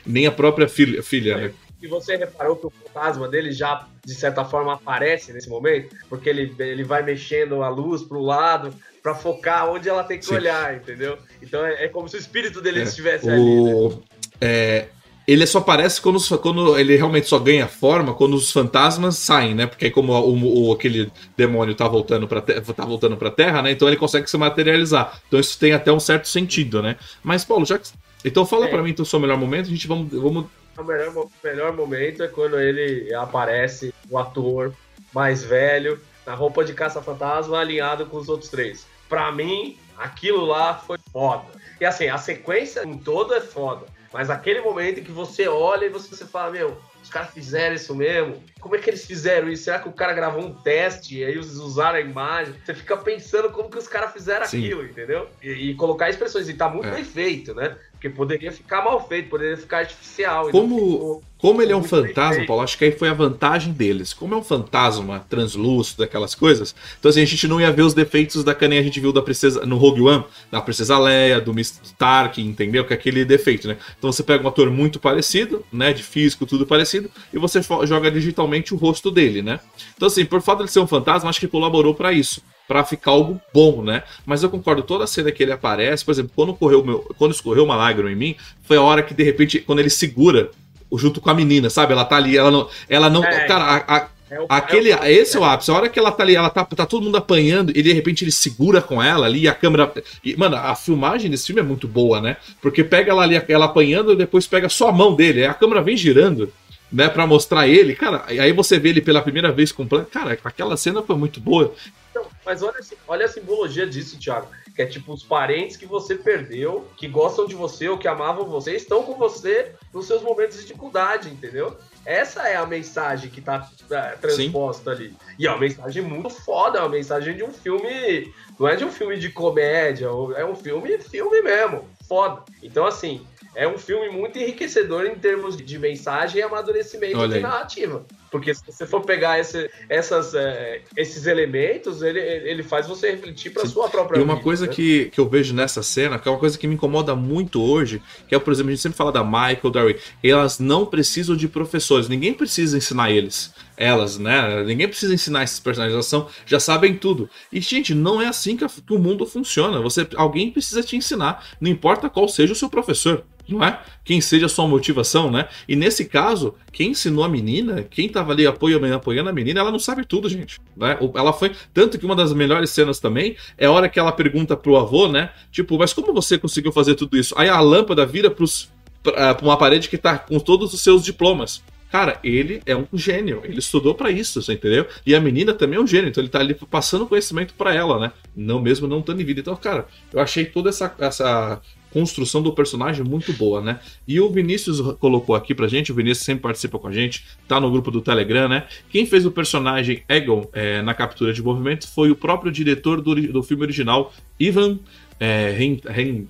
Nem 0.04 0.26
a 0.26 0.32
própria 0.32 0.68
filha, 0.68 1.02
filha 1.02 1.36
né? 1.36 1.52
E 1.82 1.88
você 1.88 2.16
reparou 2.16 2.54
que 2.54 2.66
o 2.66 2.70
fantasma 2.70 3.28
dele 3.28 3.50
já, 3.50 3.88
de 4.04 4.14
certa 4.14 4.44
forma, 4.44 4.74
aparece 4.74 5.32
nesse 5.32 5.48
momento? 5.48 5.96
Porque 6.08 6.28
ele, 6.28 6.54
ele 6.60 6.84
vai 6.84 7.02
mexendo 7.02 7.60
a 7.60 7.68
luz 7.68 8.02
pro 8.02 8.20
lado 8.20 8.72
para 9.02 9.16
focar 9.16 9.68
onde 9.68 9.88
ela 9.88 10.04
tem 10.04 10.16
que 10.16 10.24
Sim. 10.24 10.34
olhar, 10.34 10.76
entendeu? 10.76 11.18
Então 11.42 11.66
é, 11.66 11.84
é, 11.84 11.88
como 11.88 12.08
se 12.08 12.16
o 12.16 12.20
espírito 12.20 12.60
dele 12.60 12.80
é. 12.80 12.82
estivesse 12.84 13.26
o... 13.26 13.30
ali. 13.30 13.88
Né? 13.88 14.02
É, 14.40 14.86
ele 15.26 15.46
só 15.46 15.58
aparece 15.58 16.00
quando, 16.00 16.20
quando 16.38 16.78
ele 16.78 16.96
realmente 16.96 17.28
só 17.28 17.38
ganha 17.38 17.66
forma 17.66 18.14
quando 18.14 18.34
os 18.34 18.50
fantasmas 18.50 19.16
saem, 19.16 19.54
né? 19.54 19.66
Porque 19.66 19.86
aí 19.86 19.90
como 19.90 20.12
o, 20.12 20.68
o, 20.68 20.72
aquele 20.72 21.10
demônio 21.36 21.74
tá 21.74 21.86
voltando 21.86 22.28
para 22.28 22.40
tá 22.40 22.84
voltando 22.84 23.16
para 23.16 23.30
Terra, 23.30 23.62
né? 23.62 23.72
Então 23.72 23.88
ele 23.88 23.96
consegue 23.96 24.28
se 24.28 24.36
materializar. 24.36 25.20
Então 25.26 25.38
isso 25.38 25.58
tem 25.58 25.72
até 25.72 25.92
um 25.92 26.00
certo 26.00 26.28
sentido, 26.28 26.82
né? 26.82 26.96
Mas 27.22 27.44
Paulo, 27.44 27.64
já 27.64 27.78
que 27.78 27.88
então 28.24 28.46
fala 28.46 28.66
é. 28.66 28.68
para 28.68 28.82
mim 28.82 28.90
então, 28.90 29.02
o 29.02 29.06
seu 29.06 29.20
melhor 29.20 29.36
momento, 29.36 29.66
a 29.66 29.70
gente 29.70 29.86
vamos. 29.86 30.10
vamos... 30.10 30.46
O 30.76 30.84
melhor, 30.84 31.26
melhor 31.44 31.72
momento 31.74 32.22
é 32.22 32.28
quando 32.28 32.58
ele 32.58 33.12
aparece, 33.14 33.92
o 34.08 34.18
ator 34.18 34.74
mais 35.12 35.44
velho, 35.44 36.00
na 36.26 36.34
roupa 36.34 36.64
de 36.64 36.72
caça-fantasma, 36.72 37.60
alinhado 37.60 38.06
com 38.06 38.16
os 38.16 38.28
outros 38.28 38.50
três. 38.50 38.86
Para 39.08 39.30
mim, 39.30 39.76
aquilo 39.98 40.44
lá 40.44 40.74
foi 40.74 40.98
foda. 41.12 41.44
E 41.80 41.84
assim, 41.84 42.08
a 42.08 42.16
sequência 42.16 42.84
em 42.84 42.96
todo 42.96 43.34
é 43.34 43.40
foda. 43.40 43.86
Mas 44.12 44.30
aquele 44.30 44.60
momento 44.60 45.00
em 45.00 45.04
que 45.04 45.10
você 45.10 45.48
olha 45.48 45.86
e 45.86 45.88
você, 45.88 46.08
você 46.08 46.26
fala, 46.26 46.50
meu, 46.50 46.78
os 47.02 47.08
caras 47.08 47.30
fizeram 47.30 47.74
isso 47.74 47.94
mesmo? 47.94 48.42
Como 48.60 48.76
é 48.76 48.78
que 48.78 48.90
eles 48.90 49.04
fizeram 49.04 49.50
isso? 49.50 49.64
Será 49.64 49.78
que 49.78 49.88
o 49.88 49.92
cara 49.92 50.12
gravou 50.12 50.42
um 50.42 50.54
teste 50.54 51.18
e 51.18 51.24
aí 51.24 51.32
eles 51.32 51.54
usaram 51.54 51.96
a 51.96 52.00
imagem? 52.00 52.54
Você 52.64 52.74
fica 52.74 52.96
pensando 52.96 53.50
como 53.50 53.70
que 53.70 53.78
os 53.78 53.88
caras 53.88 54.12
fizeram 54.12 54.46
Sim. 54.46 54.58
aquilo, 54.58 54.84
entendeu? 54.84 55.28
E, 55.42 55.70
e, 55.70 55.74
colocar 55.74 56.10
expressões. 56.10 56.48
E 56.48 56.54
tá 56.54 56.68
muito 56.68 56.88
é. 56.88 56.92
bem 56.92 57.04
feito, 57.04 57.54
né? 57.54 57.76
Porque 58.02 58.16
poderia 58.16 58.50
ficar 58.50 58.82
mal 58.82 59.06
feito, 59.06 59.28
poderia 59.28 59.56
ficar 59.56 59.78
artificial. 59.78 60.50
Como, 60.50 61.22
como 61.38 61.62
ele 61.62 61.70
é 61.70 61.76
um 61.76 61.84
fantasma, 61.84 62.44
Paulo, 62.44 62.64
acho 62.64 62.76
que 62.76 62.84
aí 62.84 62.90
foi 62.90 63.08
a 63.08 63.14
vantagem 63.14 63.72
deles. 63.72 64.12
Como 64.12 64.34
é 64.34 64.36
um 64.36 64.42
fantasma 64.42 65.24
translúcido, 65.30 66.02
aquelas 66.02 66.34
coisas, 66.34 66.74
então 66.98 67.08
assim, 67.08 67.22
a 67.22 67.24
gente 67.24 67.46
não 67.46 67.60
ia 67.60 67.70
ver 67.70 67.82
os 67.82 67.94
defeitos 67.94 68.42
da 68.42 68.56
caninha 68.56 68.80
a 68.80 68.84
gente 68.84 68.98
viu 68.98 69.12
da 69.12 69.22
princesa 69.22 69.64
no 69.64 69.76
Rogue 69.76 70.00
One, 70.00 70.24
da 70.50 70.60
princesa 70.60 70.98
Leia, 70.98 71.40
do 71.40 71.52
Mr. 71.52 71.94
Tark, 71.96 72.38
entendeu? 72.38 72.84
Que 72.84 72.92
é 72.92 72.96
aquele 72.96 73.24
defeito, 73.24 73.68
né? 73.68 73.76
Então 73.96 74.10
você 74.10 74.24
pega 74.24 74.42
um 74.42 74.48
ator 74.48 74.68
muito 74.68 74.98
parecido, 74.98 75.64
né? 75.72 75.92
De 75.92 76.02
físico, 76.02 76.44
tudo 76.44 76.66
parecido, 76.66 77.08
e 77.32 77.38
você 77.38 77.60
joga 77.84 78.10
digitalmente 78.10 78.74
o 78.74 78.76
rosto 78.76 79.12
dele, 79.12 79.42
né? 79.42 79.60
Então 79.94 80.08
assim, 80.08 80.24
por 80.24 80.42
fato 80.42 80.58
de 80.58 80.64
ele 80.64 80.70
ser 80.72 80.80
um 80.80 80.88
fantasma, 80.88 81.30
acho 81.30 81.38
que 81.38 81.46
colaborou 81.46 81.94
para 81.94 82.12
isso 82.12 82.42
para 82.66 82.84
ficar 82.84 83.10
algo 83.10 83.40
bom, 83.52 83.82
né? 83.82 84.02
Mas 84.24 84.42
eu 84.42 84.50
concordo, 84.50 84.82
toda 84.82 85.04
a 85.04 85.06
cena 85.06 85.30
que 85.32 85.42
ele 85.42 85.52
aparece, 85.52 86.04
por 86.04 86.12
exemplo, 86.12 86.32
quando 86.34 86.54
correu 86.54 86.84
meu, 86.84 87.00
quando 87.18 87.32
escorreu 87.32 87.64
uma 87.64 87.76
lágrima 87.76 88.10
em 88.10 88.16
mim, 88.16 88.36
foi 88.62 88.76
a 88.76 88.82
hora 88.82 89.02
que 89.02 89.14
de 89.14 89.22
repente 89.22 89.58
quando 89.60 89.80
ele 89.80 89.90
segura 89.90 90.50
junto 90.94 91.20
com 91.20 91.30
a 91.30 91.34
menina, 91.34 91.70
sabe? 91.70 91.92
Ela 91.92 92.04
tá 92.04 92.16
ali, 92.16 92.36
ela 92.36 92.50
não, 92.50 92.68
ela 92.88 93.08
não, 93.08 93.24
é, 93.24 93.46
cara, 93.46 93.64
a, 93.64 93.96
a, 93.96 94.08
é 94.30 94.40
o, 94.40 94.46
aquele, 94.48 94.90
é 94.90 94.98
o, 94.98 95.04
esse 95.04 95.36
é 95.36 95.40
o 95.40 95.44
ápice. 95.44 95.70
A 95.70 95.74
hora 95.74 95.88
que 95.88 95.98
ela 95.98 96.10
tá 96.10 96.22
ali, 96.22 96.34
ela 96.34 96.50
tá, 96.50 96.64
tá 96.64 96.86
todo 96.86 97.02
mundo 97.02 97.16
apanhando 97.16 97.70
e 97.74 97.82
de 97.82 97.92
repente 97.92 98.24
ele 98.24 98.32
segura 98.32 98.80
com 98.80 99.02
ela 99.02 99.26
ali, 99.26 99.40
e 99.40 99.48
a 99.48 99.54
câmera, 99.54 99.92
e, 100.24 100.36
mano, 100.36 100.56
a 100.56 100.74
filmagem 100.74 101.30
desse 101.30 101.46
filme 101.46 101.60
é 101.60 101.64
muito 101.64 101.86
boa, 101.86 102.20
né? 102.20 102.36
Porque 102.60 102.82
pega 102.82 103.10
ela 103.10 103.22
ali, 103.22 103.40
ela 103.48 103.66
apanhando 103.66 104.12
e 104.12 104.16
depois 104.16 104.46
pega 104.46 104.68
só 104.68 104.88
a 104.88 104.92
mão 104.92 105.14
dele, 105.14 105.44
a 105.44 105.54
câmera 105.54 105.82
vem 105.82 105.96
girando 105.96 106.52
né, 106.92 107.08
para 107.08 107.26
mostrar 107.26 107.66
ele, 107.66 107.94
cara, 107.94 108.24
aí 108.26 108.52
você 108.52 108.78
vê 108.78 108.90
ele 108.90 109.00
pela 109.00 109.22
primeira 109.22 109.50
vez 109.50 109.72
completo, 109.72 110.10
cara, 110.10 110.38
aquela 110.44 110.76
cena 110.76 111.02
foi 111.02 111.16
muito 111.16 111.40
boa. 111.40 111.74
Então, 112.10 112.26
mas 112.44 112.62
olha, 112.62 112.78
olha 113.08 113.24
a 113.24 113.28
simbologia 113.28 113.86
disso, 113.86 114.18
Thiago, 114.18 114.46
que 114.76 114.82
é 114.82 114.86
tipo 114.86 115.12
os 115.12 115.22
parentes 115.22 115.76
que 115.76 115.86
você 115.86 116.14
perdeu, 116.14 116.86
que 116.96 117.08
gostam 117.08 117.46
de 117.46 117.54
você 117.54 117.88
ou 117.88 117.96
que 117.96 118.06
amavam 118.06 118.44
você, 118.44 118.76
estão 118.76 119.02
com 119.02 119.14
você 119.14 119.72
nos 119.92 120.06
seus 120.06 120.22
momentos 120.22 120.58
de 120.58 120.66
dificuldade, 120.66 121.30
entendeu? 121.30 121.76
Essa 122.04 122.48
é 122.48 122.56
a 122.56 122.66
mensagem 122.66 123.30
que 123.30 123.40
tá 123.40 123.70
é, 123.90 124.16
transposta 124.16 124.94
Sim. 124.94 125.04
ali. 125.04 125.16
E 125.38 125.46
é 125.46 125.50
uma 125.50 125.60
mensagem 125.60 126.02
muito 126.02 126.30
foda, 126.30 126.78
é 126.78 126.82
uma 126.82 126.90
mensagem 126.90 127.34
de 127.34 127.44
um 127.44 127.52
filme. 127.52 128.32
Não 128.58 128.68
é 128.68 128.76
de 128.76 128.84
um 128.84 128.90
filme 128.90 129.18
de 129.18 129.30
comédia, 129.30 130.08
é 130.36 130.44
um 130.44 130.54
filme, 130.54 130.98
filme 130.98 131.40
mesmo. 131.40 131.88
Foda. 132.08 132.42
Então, 132.62 132.84
assim, 132.84 133.24
é 133.54 133.68
um 133.68 133.76
filme 133.76 134.08
muito 134.08 134.38
enriquecedor 134.38 135.06
em 135.06 135.14
termos 135.14 135.56
de 135.56 135.78
mensagem 135.78 136.40
e 136.40 136.42
amadurecimento 136.42 137.28
de 137.28 137.40
narrativa. 137.40 138.04
Porque 138.30 138.54
se 138.54 138.62
você 138.66 138.86
for 138.86 139.02
pegar 139.02 139.38
esse, 139.38 139.70
essas, 139.90 140.34
é, 140.34 140.80
esses 140.96 141.26
elementos, 141.26 142.00
ele, 142.00 142.18
ele 142.18 142.62
faz 142.62 142.86
você 142.86 143.10
refletir 143.10 143.52
para 143.52 143.66
sua 143.66 143.90
própria 143.90 144.18
vida. 144.18 144.20
E 144.20 144.24
uma 144.24 144.36
vida, 144.36 144.44
coisa 144.44 144.66
né? 144.66 144.72
que, 144.72 145.10
que 145.10 145.20
eu 145.20 145.28
vejo 145.28 145.52
nessa 145.52 145.82
cena, 145.82 146.18
que 146.18 146.26
é 146.26 146.30
uma 146.30 146.38
coisa 146.38 146.56
que 146.56 146.66
me 146.66 146.74
incomoda 146.74 147.14
muito 147.14 147.62
hoje, 147.62 148.02
que 148.26 148.34
é, 148.34 148.38
por 148.38 148.50
exemplo, 148.50 148.70
a 148.70 148.72
gente 148.72 148.82
sempre 148.82 148.96
fala 148.96 149.12
da 149.12 149.22
Michael, 149.22 149.70
da 149.70 149.82
Ray, 149.82 149.98
elas 150.24 150.58
não 150.58 150.86
precisam 150.86 151.36
de 151.36 151.46
professores, 151.46 152.08
ninguém 152.08 152.32
precisa 152.32 152.78
ensinar 152.78 153.10
eles. 153.10 153.52
Elas, 153.76 154.16
né? 154.16 154.62
Ninguém 154.64 154.88
precisa 154.88 155.12
ensinar 155.12 155.42
esses 155.42 155.60
personagens, 155.60 155.92
elas 155.92 156.06
são, 156.06 156.26
já 156.46 156.58
sabem 156.58 156.96
tudo. 156.96 157.28
E, 157.52 157.60
gente, 157.60 157.94
não 157.94 158.22
é 158.22 158.28
assim 158.28 158.56
que, 158.56 158.64
a, 158.64 158.68
que 158.68 158.94
o 158.94 158.98
mundo 158.98 159.26
funciona. 159.26 159.80
Você, 159.80 160.06
alguém 160.14 160.50
precisa 160.50 160.82
te 160.82 160.96
ensinar, 160.96 161.44
não 161.60 161.70
importa 161.70 162.08
qual 162.08 162.26
seja 162.28 162.54
o 162.54 162.56
seu 162.56 162.70
professor 162.70 163.24
não 163.48 163.64
é? 163.64 163.80
Quem 164.04 164.20
seja 164.20 164.46
a 164.46 164.48
sua 164.48 164.66
motivação, 164.66 165.30
né? 165.30 165.48
E 165.68 165.76
nesse 165.76 166.04
caso, 166.04 166.54
quem 166.72 166.90
ensinou 166.90 167.24
a 167.24 167.28
menina, 167.28 167.82
quem 167.82 168.08
tava 168.08 168.32
ali 168.32 168.46
apoiando, 168.46 168.92
apoiando 168.94 169.30
a 169.30 169.32
menina, 169.32 169.60
ela 169.60 169.70
não 169.70 169.78
sabe 169.78 170.04
tudo, 170.04 170.28
gente. 170.28 170.60
Né? 170.76 170.98
Ela 171.14 171.32
foi. 171.32 171.52
Tanto 171.72 171.98
que 171.98 172.06
uma 172.06 172.16
das 172.16 172.32
melhores 172.32 172.70
cenas 172.70 172.98
também 172.98 173.36
é 173.58 173.66
a 173.66 173.72
hora 173.72 173.88
que 173.88 173.98
ela 173.98 174.12
pergunta 174.12 174.56
pro 174.56 174.76
avô, 174.76 175.08
né? 175.08 175.30
Tipo, 175.50 175.78
mas 175.78 175.92
como 175.92 176.12
você 176.12 176.38
conseguiu 176.38 176.72
fazer 176.72 176.94
tudo 176.94 177.16
isso? 177.16 177.34
Aí 177.36 177.48
a 177.48 177.60
lâmpada 177.60 178.06
vira 178.06 178.30
pros, 178.30 178.70
pra, 179.02 179.34
pra 179.34 179.46
uma 179.46 179.56
parede 179.56 179.88
que 179.88 179.98
tá 179.98 180.18
com 180.18 180.38
todos 180.38 180.72
os 180.72 180.80
seus 180.80 181.02
diplomas. 181.02 181.62
Cara, 181.92 182.18
ele 182.24 182.62
é 182.64 182.74
um 182.74 182.86
gênio, 182.94 183.42
ele 183.44 183.58
estudou 183.58 183.94
para 183.94 184.10
isso, 184.10 184.40
você 184.40 184.54
entendeu? 184.54 184.86
E 185.04 185.14
a 185.14 185.20
menina 185.20 185.52
também 185.52 185.78
é 185.78 185.82
um 185.82 185.86
gênio, 185.86 186.08
então 186.08 186.22
ele 186.22 186.30
tá 186.30 186.40
ali 186.40 186.54
passando 186.54 187.06
conhecimento 187.06 187.52
para 187.52 187.74
ela, 187.74 188.00
né? 188.00 188.12
Não 188.34 188.62
mesmo 188.62 188.88
não 188.88 189.00
estando 189.00 189.20
em 189.20 189.24
vida. 189.26 189.40
Então, 189.40 189.54
cara, 189.56 189.86
eu 190.10 190.18
achei 190.18 190.46
toda 190.46 190.70
essa, 190.70 190.94
essa 190.98 191.60
construção 191.92 192.42
do 192.42 192.52
personagem 192.52 193.04
muito 193.04 193.32
boa, 193.32 193.60
né? 193.60 193.80
E 194.06 194.20
o 194.20 194.30
Vinícius 194.30 194.80
colocou 194.96 195.34
aqui 195.34 195.54
pra 195.54 195.68
gente, 195.68 195.92
o 195.92 195.94
Vinícius 195.94 196.24
sempre 196.24 196.42
participa 196.42 196.78
com 196.78 196.88
a 196.88 196.92
gente, 196.92 197.24
tá 197.46 197.60
no 197.60 197.70
grupo 197.70 197.90
do 197.90 198.00
Telegram, 198.00 198.48
né? 198.48 198.66
Quem 198.90 199.06
fez 199.06 199.26
o 199.26 199.30
personagem 199.30 200.02
Egon 200.08 200.48
é, 200.52 200.82
na 200.82 200.94
captura 200.94 201.32
de 201.32 201.42
movimento 201.42 201.88
foi 201.88 202.10
o 202.10 202.16
próprio 202.16 202.50
diretor 202.50 203.00
do, 203.00 203.14
do 203.14 203.42
filme 203.42 203.62
original, 203.62 204.12
Ivan 204.38 204.78
é, 205.20 205.50
Rein, 205.50 205.80
Rein. 205.84 206.28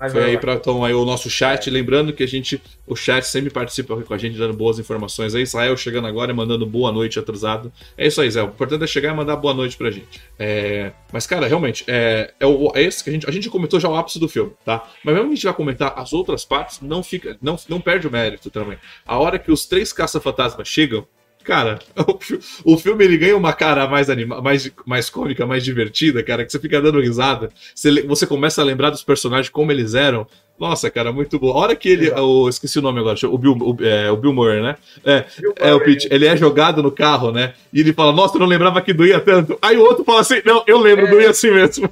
Mas 0.00 0.12
Foi 0.12 0.22
vai 0.22 0.30
aí 0.30 0.38
para 0.38 0.54
então, 0.54 0.82
aí 0.82 0.94
o 0.94 1.04
nosso 1.04 1.28
chat, 1.28 1.68
lembrando 1.68 2.10
que 2.14 2.22
a 2.22 2.26
gente, 2.26 2.60
o 2.86 2.96
chat 2.96 3.22
sempre 3.22 3.50
participa 3.50 3.94
com 3.94 4.14
a 4.14 4.16
gente 4.16 4.38
dando 4.38 4.54
boas 4.54 4.78
informações. 4.78 5.34
Aí 5.34 5.42
Israel 5.42 5.76
chegando 5.76 6.06
agora 6.06 6.32
e 6.32 6.34
mandando 6.34 6.64
boa 6.64 6.90
noite 6.90 7.18
atrasado. 7.18 7.70
É 7.98 8.06
isso 8.06 8.18
aí, 8.18 8.30
Zé. 8.30 8.42
O 8.42 8.46
importante 8.46 8.82
é 8.82 8.86
chegar 8.86 9.12
e 9.12 9.16
mandar 9.16 9.36
boa 9.36 9.52
noite 9.52 9.76
pra 9.76 9.90
gente. 9.90 10.22
É, 10.38 10.92
Mas 11.12 11.26
cara, 11.26 11.46
realmente 11.46 11.84
é, 11.86 12.32
é, 12.40 12.46
o, 12.46 12.72
é 12.74 12.82
esse 12.82 13.04
que 13.04 13.10
a 13.10 13.12
gente, 13.12 13.28
a 13.28 13.30
gente 13.30 13.50
comentou 13.50 13.78
já 13.78 13.90
o 13.90 13.94
ápice 13.94 14.18
do 14.18 14.26
filme, 14.26 14.52
tá? 14.64 14.88
Mas 15.04 15.14
mesmo 15.14 15.28
que 15.28 15.32
a 15.32 15.36
gente 15.36 15.44
vai 15.44 15.54
comentar 15.54 15.92
as 15.94 16.14
outras 16.14 16.46
partes, 16.46 16.80
não 16.80 17.02
fica, 17.02 17.36
não, 17.42 17.58
não 17.68 17.78
perde 17.78 18.06
o 18.06 18.10
mérito 18.10 18.50
também. 18.50 18.78
A 19.06 19.18
hora 19.18 19.38
que 19.38 19.52
os 19.52 19.66
três 19.66 19.92
caça-fantasmas 19.92 20.66
chegam 20.66 21.06
Cara, 21.44 21.78
o, 22.06 22.18
fi- 22.20 22.38
o 22.64 22.76
filme 22.78 23.04
ele 23.04 23.16
ganha 23.16 23.36
uma 23.36 23.52
cara 23.52 23.88
mais, 23.88 24.10
anima 24.10 24.40
mais, 24.42 24.70
mais 24.84 25.08
cômica, 25.08 25.46
mais 25.46 25.64
divertida, 25.64 26.22
cara, 26.22 26.44
que 26.44 26.52
você 26.52 26.58
fica 26.58 26.80
dando 26.80 27.00
risada. 27.00 27.50
Você, 27.74 28.02
você 28.02 28.26
começa 28.26 28.60
a 28.60 28.64
lembrar 28.64 28.90
dos 28.90 29.02
personagens 29.02 29.48
como 29.48 29.72
eles 29.72 29.94
eram. 29.94 30.26
Nossa, 30.58 30.90
cara, 30.90 31.10
muito 31.10 31.38
bom. 31.38 31.52
A 31.52 31.56
hora 31.56 31.74
que 31.74 31.88
ele. 31.88 32.10
O, 32.10 32.46
esqueci 32.46 32.78
o 32.78 32.82
nome 32.82 33.00
agora, 33.00 33.16
o 33.26 33.38
Bill, 33.38 33.52
o, 33.52 33.76
é, 33.82 34.10
o 34.10 34.16
Bill 34.18 34.34
Murray, 34.34 34.60
né? 34.62 34.76
É, 35.02 35.24
Bill 35.40 35.54
é 35.56 35.72
o 35.72 35.80
Pete. 35.80 36.06
Ele 36.10 36.26
é 36.26 36.36
jogado 36.36 36.82
no 36.82 36.92
carro, 36.92 37.32
né? 37.32 37.54
E 37.72 37.80
ele 37.80 37.94
fala, 37.94 38.12
nossa, 38.12 38.36
eu 38.36 38.40
não 38.40 38.46
lembrava 38.46 38.82
que 38.82 38.92
doía 38.92 39.18
tanto. 39.18 39.58
Aí 39.62 39.78
o 39.78 39.82
outro 39.82 40.04
fala 40.04 40.20
assim, 40.20 40.42
não, 40.44 40.62
eu 40.66 40.78
lembro, 40.78 41.06
É. 41.06 41.10
doía 41.10 41.30
assim 41.30 41.50
mesmo. 41.50 41.90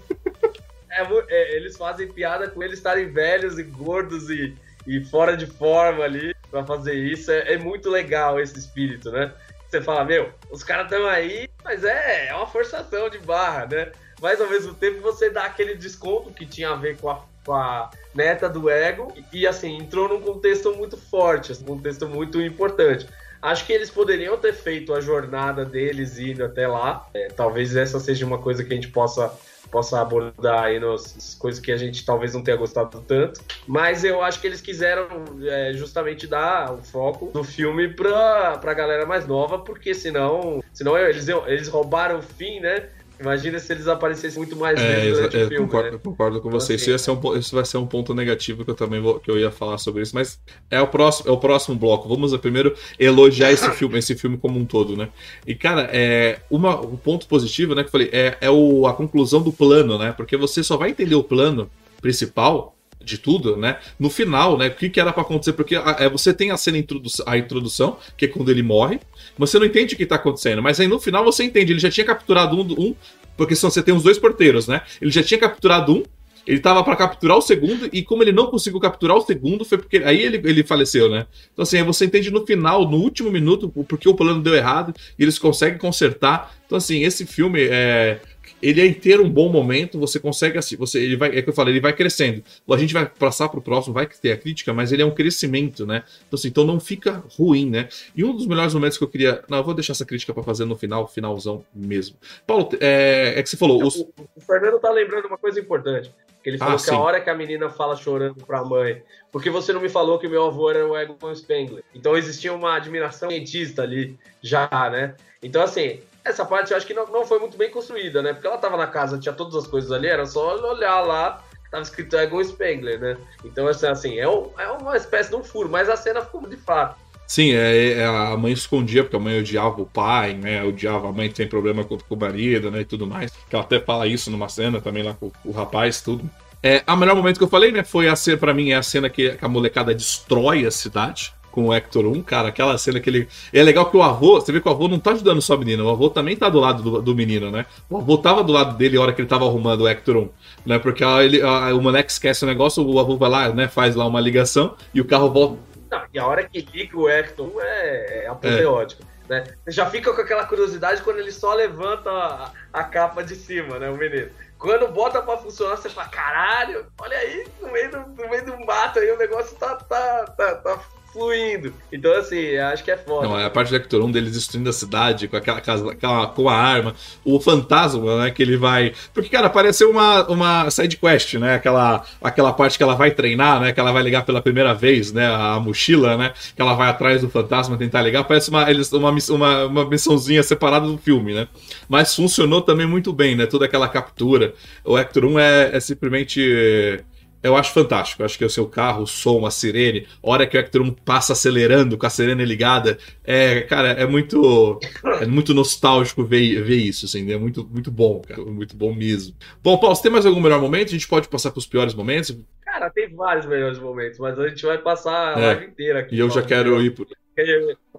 É 0.91 1.07
é, 1.31 1.57
eles 1.57 1.77
fazem 1.77 2.09
piada 2.09 2.49
com 2.49 2.63
eles 2.63 2.79
estarem 2.79 3.11
velhos 3.11 3.59
e 3.59 3.63
gordos 3.63 4.29
e, 4.29 4.53
e 4.89 5.05
fora 5.05 5.37
de 5.37 5.47
forma 5.47 6.03
ali 6.03 6.35
pra 6.51 6.65
fazer 6.65 6.95
isso. 6.95 7.31
É, 7.31 7.53
é 7.53 7.59
muito 7.59 7.91
legal 7.91 8.41
esse 8.41 8.59
espírito, 8.59 9.13
né? 9.13 9.33
Você 9.69 9.83
fala, 9.83 10.03
meu, 10.03 10.33
os 10.51 10.65
caras 10.65 10.91
estão 10.91 11.07
aí, 11.07 11.47
mas 11.63 11.85
é, 11.85 12.29
é 12.29 12.35
uma 12.35 12.47
forçação 12.47 13.11
de 13.11 13.19
barra, 13.19 13.67
né? 13.67 13.93
Mas 14.21 14.41
ao 14.41 14.49
mesmo 14.49 14.73
tempo 14.73 15.03
você 15.03 15.29
dá 15.29 15.45
aquele 15.45 15.75
desconto 15.75 16.33
que 16.33 16.47
tinha 16.47 16.71
a 16.71 16.75
ver 16.75 16.97
com 16.97 17.11
a, 17.11 17.23
com 17.45 17.53
a 17.53 17.91
neta 18.15 18.49
do 18.49 18.71
ego 18.71 19.13
e, 19.31 19.47
assim, 19.47 19.77
entrou 19.77 20.09
num 20.09 20.23
contexto 20.23 20.75
muito 20.75 20.97
forte, 20.97 21.53
um 21.53 21.65
contexto 21.65 22.09
muito 22.09 22.41
importante. 22.41 23.07
Acho 23.43 23.67
que 23.67 23.73
eles 23.73 23.91
poderiam 23.91 24.37
ter 24.39 24.55
feito 24.55 24.95
a 24.95 25.01
jornada 25.01 25.65
deles 25.65 26.19
indo 26.19 26.45
até 26.45 26.67
lá. 26.67 27.07
É, 27.13 27.29
talvez 27.29 27.77
essa 27.77 28.01
seja 28.01 28.27
uma 28.27 28.39
coisa 28.39 28.65
que 28.65 28.73
a 28.73 28.75
gente 28.75 28.89
possa 28.89 29.33
possa 29.71 30.01
abordar 30.01 30.65
aí 30.65 30.81
nas 30.81 31.35
coisas 31.39 31.61
que 31.61 31.73
a 31.73 31.77
gente 31.77 32.05
talvez 32.05 32.35
não 32.35 32.43
tenha 32.43 32.57
gostado 32.57 33.01
tanto. 33.07 33.41
Mas 33.67 34.05
eu 34.05 34.23
acho 34.23 34.41
que 34.41 34.47
eles 34.47 34.61
quiseram 34.61 35.07
é, 35.43 35.73
justamente 35.73 36.27
dar 36.27 36.73
o 36.73 36.79
foco 36.79 37.31
do 37.33 37.45
filme 37.45 37.89
pra, 37.89 38.59
pra 38.59 38.75
galera 38.75 39.07
mais 39.07 39.27
nova, 39.27 39.59
porque 39.59 39.95
senão, 39.95 40.63
senão 40.73 40.97
eles, 40.97 41.29
eles 41.29 41.69
roubaram 41.69 42.19
o 42.19 42.23
fim, 42.23 42.61
né? 42.61 42.89
Imagina 43.21 43.59
se 43.59 43.73
eles 43.73 43.89
aparecessem 43.89 44.39
muito 44.39 44.57
mais 44.57 44.79
É, 44.81 45.01
vezes 45.01 45.17
durante 45.17 45.37
é, 45.37 45.45
o 45.45 45.49
filme, 45.49 45.67
concordo, 45.67 45.89
né? 45.89 45.95
eu 45.95 45.99
concordo 45.99 46.41
com 46.41 46.51
você. 46.51 46.75
Assim, 46.75 46.95
Isso, 46.95 47.13
um 47.13 47.37
isso 47.37 47.55
vai 47.55 47.65
ser 47.65 47.79
um 47.79 47.87
ponto 47.87 48.15
negativo 48.15 48.65
que 48.65 48.71
eu 48.71 48.75
também 48.75 49.01
vou, 49.01 49.19
que 49.19 49.31
eu 49.31 49.39
ia 49.39 49.51
falar 49.51 49.79
sobre 49.79 50.03
isso, 50.03 50.15
mas 50.15 50.41
é 50.71 50.81
o 50.81 50.87
próximo, 50.87 51.29
é 51.29 51.33
o 51.33 51.37
próximo 51.37 51.77
bloco. 51.77 52.09
Vamos 52.09 52.37
primeiro 52.39 52.75
elogiar 52.99 53.51
esse 53.51 53.69
filme, 53.73 53.99
esse 53.99 54.15
filme 54.15 54.39
como 54.39 54.59
um 54.59 54.65
todo, 54.65 54.97
né? 54.97 55.09
E 55.47 55.55
cara, 55.55 55.89
é 55.93 56.41
uma, 56.51 56.81
um 56.81 56.97
ponto 56.97 57.27
positivo, 57.27 57.75
né, 57.75 57.83
que 57.83 57.89
eu 57.89 57.93
falei, 57.93 58.11
é, 58.13 58.37
é 58.41 58.51
o, 58.51 58.87
a 58.87 58.95
conclusão 58.95 59.43
do 59.43 59.53
plano, 59.53 59.99
né? 59.99 60.13
Porque 60.13 60.37
você 60.37 60.63
só 60.63 60.77
vai 60.77 60.91
entender 60.91 61.15
o 61.15 61.25
plano 61.25 61.69
principal 62.01 62.78
de 63.09 63.19
tudo, 63.19 63.57
né? 63.57 63.79
No 63.99 64.11
final, 64.11 64.57
né? 64.59 64.69
O 64.69 64.75
que, 64.75 64.89
que 64.89 65.01
era 65.01 65.13
pra 65.13 65.23
acontecer? 65.23 65.53
Porque 65.53 65.75
a- 65.77 65.97
é, 65.99 66.09
você 66.09 66.33
tem 66.33 66.51
a 66.51 66.57
cena 66.57 66.79
introdu 66.79 67.09
a 67.27 67.37
introdução, 67.39 67.99
que 68.17 68.25
é 68.27 68.29
quando 68.29 68.51
ele 68.51 68.63
morre. 68.63 69.01
Você 69.37 69.59
não 69.59 69.67
entende 69.67 69.95
o 69.95 69.97
que 69.97 70.07
tá 70.07 70.17
acontecendo, 70.17 70.63
mas 70.63 70.79
aí 70.81 70.87
no 70.87 71.01
final 71.01 71.25
você 71.25 71.45
entende. 71.45 71.73
Ele 71.73 71.81
já 71.81 71.91
tinha 71.91 72.05
capturado 72.07 72.57
um, 72.57 72.89
um 72.89 72.95
porque 73.37 73.55
são, 73.55 73.71
você 73.71 73.83
tem 73.83 73.95
os 73.95 74.03
dois 74.03 74.19
porteiros, 74.19 74.67
né? 74.67 74.83
Ele 75.01 75.11
já 75.11 75.23
tinha 75.23 75.39
capturado 75.39 75.93
um, 75.95 76.03
ele 76.47 76.61
tava 76.61 76.83
pra 76.83 76.97
capturar 76.97 77.37
o 77.37 77.43
segundo, 77.43 77.89
e 77.93 78.03
como 78.03 78.23
ele 78.23 78.33
não 78.33 78.47
conseguiu 78.47 78.81
capturar 78.81 79.17
o 79.17 79.21
segundo, 79.21 79.65
foi 79.67 79.77
porque 79.79 79.99
aí 79.99 80.21
ele, 80.23 80.39
ele 80.49 80.63
faleceu, 80.65 81.09
né? 81.11 81.27
Então, 81.53 81.63
assim, 81.63 81.77
aí 81.77 81.83
você 81.83 82.07
entende 82.07 82.31
no 82.31 82.45
final, 82.47 82.89
no 82.91 82.97
último 82.97 83.31
minuto, 83.31 83.71
o 83.75 83.85
porquê 83.85 84.09
o 84.09 84.15
plano 84.15 84.43
deu 84.43 84.55
errado, 84.55 84.95
e 85.19 85.23
eles 85.23 85.39
conseguem 85.39 85.79
consertar. 85.79 86.55
Então, 86.65 86.79
assim, 86.79 87.03
esse 87.05 87.27
filme 87.27 87.61
é. 87.71 88.21
Ele 88.63 88.81
é 88.81 88.87
inteiro 88.87 89.25
um 89.25 89.31
bom 89.31 89.49
momento, 89.49 89.99
você 89.99 90.19
consegue 90.19 90.59
assim, 90.59 90.77
você 90.77 90.99
ele 91.01 91.17
vai, 91.17 91.37
é 91.37 91.43
que 91.43 91.49
eu 91.49 91.53
falei, 91.53 91.75
ele 91.75 91.81
vai 91.81 91.93
crescendo. 91.93 92.43
A 92.71 92.77
gente 92.77 92.93
vai 92.93 93.07
passar 93.07 93.49
pro 93.49 93.61
próximo, 93.63 93.95
vai 93.95 94.07
ter 94.07 94.33
a 94.33 94.37
crítica, 94.37 94.73
mas 94.75 94.93
ele 94.93 95.03
é 95.03 95.07
um 95.07 95.15
crescimento, 95.15 95.87
né? 95.87 96.03
Então, 96.27 96.37
assim, 96.37 96.49
então 96.49 96.65
não 96.65 96.81
fica 96.81 97.23
ruim, 97.37 97.71
né? 97.71 97.89
E 98.17 98.25
um 98.25 98.35
dos 98.35 98.47
melhores 98.47 98.75
momentos 98.75 98.99
que 98.99 99.05
eu 99.05 99.09
queria, 99.09 99.43
não, 99.49 99.59
eu 99.59 99.65
vou 99.65 99.75
deixar 99.75 99.93
essa 99.93 100.05
crítica 100.05 100.35
pra 100.35 100.43
fazer 100.43 100.65
no 100.65 100.77
final, 100.77 101.07
finalzão 101.07 101.65
mesmo. 101.75 102.17
Paulo, 102.47 102.69
é, 102.81 103.35
é 103.37 103.43
que 103.43 103.49
você 103.49 103.57
falou, 103.57 103.85
os, 103.85 103.97
O, 103.97 104.13
o 104.37 104.41
Fernando 104.41 104.79
tá 104.81 104.91
lembrando 104.91 105.27
uma 105.27 105.39
coisa 105.39 105.61
importante. 105.61 106.11
Que 106.43 106.51
ele 106.51 106.59
falou 106.59 106.75
Ah, 106.75 106.77
que 106.77 106.83
sim. 106.83 106.95
a 106.95 106.99
hora 106.99 107.21
que 107.21 107.29
a 107.29 107.35
menina 107.35 107.69
fala 107.69 107.97
chorando 107.97 108.45
pra 108.47 108.65
mãe, 108.65 109.03
porque 109.33 109.51
você 109.51 109.73
não 109.73 109.81
me 109.81 109.89
falou 109.89 110.19
que 110.19 110.29
meu 110.29 110.47
avô 110.47 110.71
era 110.71 110.87
o 110.87 110.97
Egon 110.97 111.35
Spengler. 111.35 111.83
Então 111.95 112.17
existia 112.17 112.53
uma 112.53 112.77
admiração 112.77 113.29
cientista 113.29 113.83
ali 113.83 114.17
já, 114.41 114.69
né? 114.91 115.15
Então, 115.43 115.63
assim, 115.63 115.99
essa 116.25 116.45
parte 116.45 116.71
eu 116.73 116.77
acho 116.77 116.87
que 116.87 116.95
não, 116.95 117.07
não 117.07 117.25
foi 117.27 117.39
muito 117.39 117.57
bem 117.57 117.71
construída, 117.71 118.23
né? 118.23 118.33
Porque 118.33 118.47
ela 118.47 118.59
tava 118.59 118.77
na 118.77 118.87
casa, 118.87 119.19
tinha 119.19 119.33
todas 119.33 119.55
as 119.55 119.67
coisas 119.67 119.91
ali, 119.93 120.07
era 120.07 120.27
só 120.27 120.57
olhar 120.57 121.01
lá, 121.01 121.43
tava 121.71 121.83
escrito 121.83 122.17
Egon 122.17 122.43
Spengler, 122.45 122.99
né? 123.01 123.17
Então, 123.45 123.67
assim, 123.67 123.87
assim 123.87 124.19
é, 124.19 124.29
um- 124.29 124.51
é 124.59 124.69
uma 124.69 124.97
espécie 124.97 125.31
de 125.31 125.37
um 125.37 125.43
furo, 125.43 125.69
mas 125.69 125.89
a 125.89 125.97
cena 125.97 126.21
ficou 126.21 126.47
de 126.47 126.57
fato. 126.57 126.97
Sim, 127.27 127.53
é, 127.53 127.93
é, 127.93 128.07
a 128.07 128.37
mãe 128.39 128.53
escondia, 128.53 129.03
porque 129.05 129.17
a 129.17 129.21
mãe 129.21 129.39
odiava 129.39 129.83
o 129.83 129.87
pai, 129.87 130.33
né? 130.33 130.65
Odiava 130.65 131.09
a 131.09 131.13
mãe 131.13 131.31
tem 131.31 131.47
problema 131.47 131.85
com, 131.85 131.99
com 131.99 132.15
o 132.15 132.19
marido, 132.19 132.71
né? 132.71 132.81
E 132.81 132.85
tudo 132.87 133.07
mais. 133.07 133.31
Que 133.51 133.55
ela 133.55 133.63
até 133.65 133.79
fala 133.79 134.07
isso 134.07 134.31
numa 134.31 134.49
cena 134.49 134.81
também 134.81 135.03
lá 135.03 135.13
com 135.13 135.31
o 135.45 135.53
rapaz, 135.53 136.01
tudo. 136.01 136.29
É, 136.63 136.83
a 136.87 136.97
melhor 136.97 137.15
momento 137.15 137.37
que 137.37 137.45
eu 137.45 137.49
falei, 137.49 137.71
né? 137.71 137.85
Foi 137.85 138.09
a 138.09 138.17
cena, 138.17 138.39
pra 138.39 138.55
mim, 138.55 138.71
é 138.71 138.77
a 138.77 138.83
cena 138.83 139.11
que 139.11 139.37
a 139.41 139.47
molecada 139.47 139.95
destrói 139.95 140.65
a 140.65 140.71
cidade 140.71 141.35
com 141.59 141.67
o 141.67 141.75
Hector 141.75 142.07
1, 142.07 142.23
cara, 142.23 142.49
aquela 142.49 142.79
cena 142.79 143.01
que 143.01 143.11
ele. 143.11 143.29
É 143.53 143.61
legal 143.65 143.91
que 143.91 143.97
o 143.97 144.03
avô, 144.03 144.41
você 144.41 144.53
vê 144.53 144.61
que 144.61 144.69
o 144.69 144.71
avô 144.71 144.87
não 144.87 145.01
tá 145.01 145.11
ajudando 145.11 145.43
só 145.43 145.55
a 145.55 145.59
menina, 145.59 145.83
o 145.83 145.89
avô 145.89 146.09
também 146.09 146.37
tá 146.37 146.49
do 146.49 146.61
lado 146.61 146.83
do, 146.85 147.03
do 147.03 147.15
menino, 147.17 147.51
né? 147.51 147.67
O 147.91 147.99
avô 147.99 148.17
tava 148.17 148.45
do 148.45 148.53
lado 148.53 148.77
dele 148.79 148.97
a 148.97 149.01
hora 149.01 149.13
que 149.13 149.21
ele 149.21 149.29
tava 149.29 149.45
arrumando 149.45 149.81
o 149.81 149.89
Hector 149.89 150.17
1, 150.17 150.29
né? 150.65 150.79
Porque 150.79 151.03
a, 151.03 151.25
ele, 151.25 151.43
a- 151.43 151.75
o 151.75 151.83
moleque 151.83 152.13
esquece 152.13 152.45
o 152.45 152.47
negócio, 152.47 152.87
o 152.87 153.01
avô 153.01 153.17
vai 153.17 153.29
lá, 153.29 153.49
né? 153.49 153.67
Faz 153.67 153.97
lá 153.97 154.07
uma 154.07 154.21
ligação 154.21 154.77
e 154.95 155.01
o 155.01 155.05
carro 155.05 155.31
volta. 155.31 155.57
Não, 155.91 156.03
e 156.15 156.19
a 156.19 156.27
hora 156.27 156.45
que 156.49 156.61
liga 156.73 156.97
o 156.97 157.09
Hector 157.09 157.51
é, 157.61 158.25
é 158.25 158.29
apoteótico. 158.29 159.03
Né? 159.29 159.45
Você 159.65 159.73
já 159.73 159.85
fica 159.91 160.13
com 160.15 160.21
aquela 160.21 160.47
curiosidade 160.47 161.03
quando 161.03 161.19
ele 161.19 161.33
só 161.33 161.53
levanta 161.55 162.11
a, 162.11 162.53
a 162.73 162.85
capa 162.85 163.23
de 163.23 163.35
cima, 163.35 163.79
né, 163.79 163.91
o 163.91 163.97
menino. 163.97 164.29
Quando 164.59 164.89
bota 164.89 165.21
pra 165.21 165.37
funcionar, 165.37 165.77
você 165.77 165.89
fala, 165.91 166.09
caralho, 166.09 166.87
olha 166.99 167.17
aí, 167.17 167.47
no 167.61 167.71
meio 167.71 167.91
do, 167.91 167.99
no 168.23 168.29
meio 168.31 168.45
do 168.47 168.59
mato 168.67 168.99
aí, 168.99 169.11
o 169.13 169.19
negócio 169.19 169.55
tá, 169.57 169.77
tá, 169.77 170.25
tá, 170.37 170.55
tá 170.57 170.81
fluindo. 171.19 171.75
Então, 171.93 172.13
assim, 172.13 172.57
acho 172.57 172.85
que 172.85 172.91
é 172.91 172.97
foda. 172.97 173.27
Não, 173.27 173.39
é 173.39 173.45
a 173.45 173.51
parte 173.51 173.71
do 173.71 173.77
Hector 173.77 174.05
1 174.05 174.13
deles 174.13 174.33
destruindo 174.33 174.71
a 174.71 174.73
cidade 174.73 175.27
com 175.27 175.37
aquela 175.37 175.61
casa, 175.61 175.97
com 176.35 176.49
a 176.49 176.55
arma. 176.55 176.95
O 177.25 177.41
fantasma, 177.41 178.25
né, 178.25 178.31
que 178.31 178.43
ele 178.43 178.57
vai. 178.57 178.93
Porque, 179.13 179.29
cara, 179.29 179.51
pareceu 179.51 179.91
uma, 179.91 180.27
uma 180.29 180.71
side 180.71 180.97
quest, 180.97 181.35
né? 181.35 181.57
Aquela, 181.57 182.05
aquela 182.23 182.53
parte 182.53 182.77
que 182.77 182.83
ela 182.83 182.95
vai 182.95 183.11
treinar, 183.11 183.61
né? 183.61 183.73
Que 183.73 183.81
ela 183.81 183.93
vai 183.93 184.03
ligar 184.03 184.25
pela 184.25 184.41
primeira 184.41 184.73
vez, 184.73 185.13
né? 185.13 185.27
A 185.27 185.59
mochila, 185.59 186.17
né? 186.17 186.33
Que 186.55 186.63
ela 186.63 186.75
vai 186.75 186.89
atrás 186.89 187.21
do 187.21 187.29
fantasma 187.29 187.77
tentar 187.77 188.03
ligar. 188.03 188.25
Parece 188.25 188.51
uma, 188.51 188.71
eles, 188.71 188.93
uma, 188.93 189.11
uma, 189.11 189.65
uma 189.67 189.85
missãozinha 189.89 190.43
separada 190.43 190.87
do 190.87 190.97
filme, 190.97 191.35
né? 191.35 191.49
Mas 191.89 192.15
funcionou 192.15 192.63
também 192.63 192.87
muito 192.87 193.13
bem, 193.13 193.35
né? 193.35 193.47
Toda 193.47 193.65
aquela 193.65 193.89
captura. 193.89 194.55
O 194.85 194.97
Hector 194.97 195.25
1 195.25 195.39
é, 195.39 195.77
é 195.77 195.81
simplesmente 195.81 197.03
eu 197.43 197.57
acho 197.57 197.73
fantástico. 197.73 198.23
Eu 198.23 198.27
acho 198.27 198.39
que 198.39 198.45
o 198.45 198.51
seu 198.51 198.67
carro, 198.67 199.03
o 199.03 199.07
som, 199.07 199.47
a 199.47 199.51
sirene, 199.51 200.07
a 200.23 200.31
hora 200.31 200.47
que 200.47 200.59
o 200.59 200.83
1 200.83 200.93
passa 201.05 201.33
acelerando 201.33 201.97
com 201.97 202.07
a 202.07 202.11
sirene 202.11 202.45
ligada, 202.45 202.99
é, 203.25 203.61
cara, 203.63 203.91
é 203.91 204.07
muito 204.07 204.79
é 205.21 205.27
muito 205.27 205.55
nostálgico 205.55 206.25
ver, 206.25 206.63
ver 206.63 206.77
isso, 206.77 207.07
assim, 207.07 207.31
é 207.31 207.39
muito, 207.39 207.67
muito 207.67 207.91
bom, 207.91 208.21
cara, 208.21 208.43
muito 208.45 208.77
bom 208.77 208.95
mesmo. 208.95 209.35
Bom, 209.63 209.79
Paulo, 209.79 209.95
você 209.95 210.03
tem 210.03 210.13
mais 210.13 210.27
algum 210.27 210.41
melhor 210.41 210.61
momento? 210.61 210.89
A 210.89 210.93
gente 210.93 211.09
pode 211.09 211.29
passar 211.29 211.51
para 211.51 211.59
os 211.59 211.67
piores 211.67 211.95
momentos? 211.95 212.37
Cara, 212.65 212.91
tem 212.91 213.09
vários 213.15 213.47
melhores 213.47 213.79
momentos, 213.79 214.19
mas 214.19 214.39
a 214.39 214.49
gente 214.49 214.65
vai 214.65 214.79
passar 214.79 215.37
a 215.37 215.41
é, 215.41 215.47
live 215.47 215.67
inteira 215.67 216.01
aqui. 216.01 216.15
E 216.15 216.19
eu 216.19 216.31
já 216.31 216.43
quero 216.43 216.81
ir 216.83 216.91
por 216.91 217.07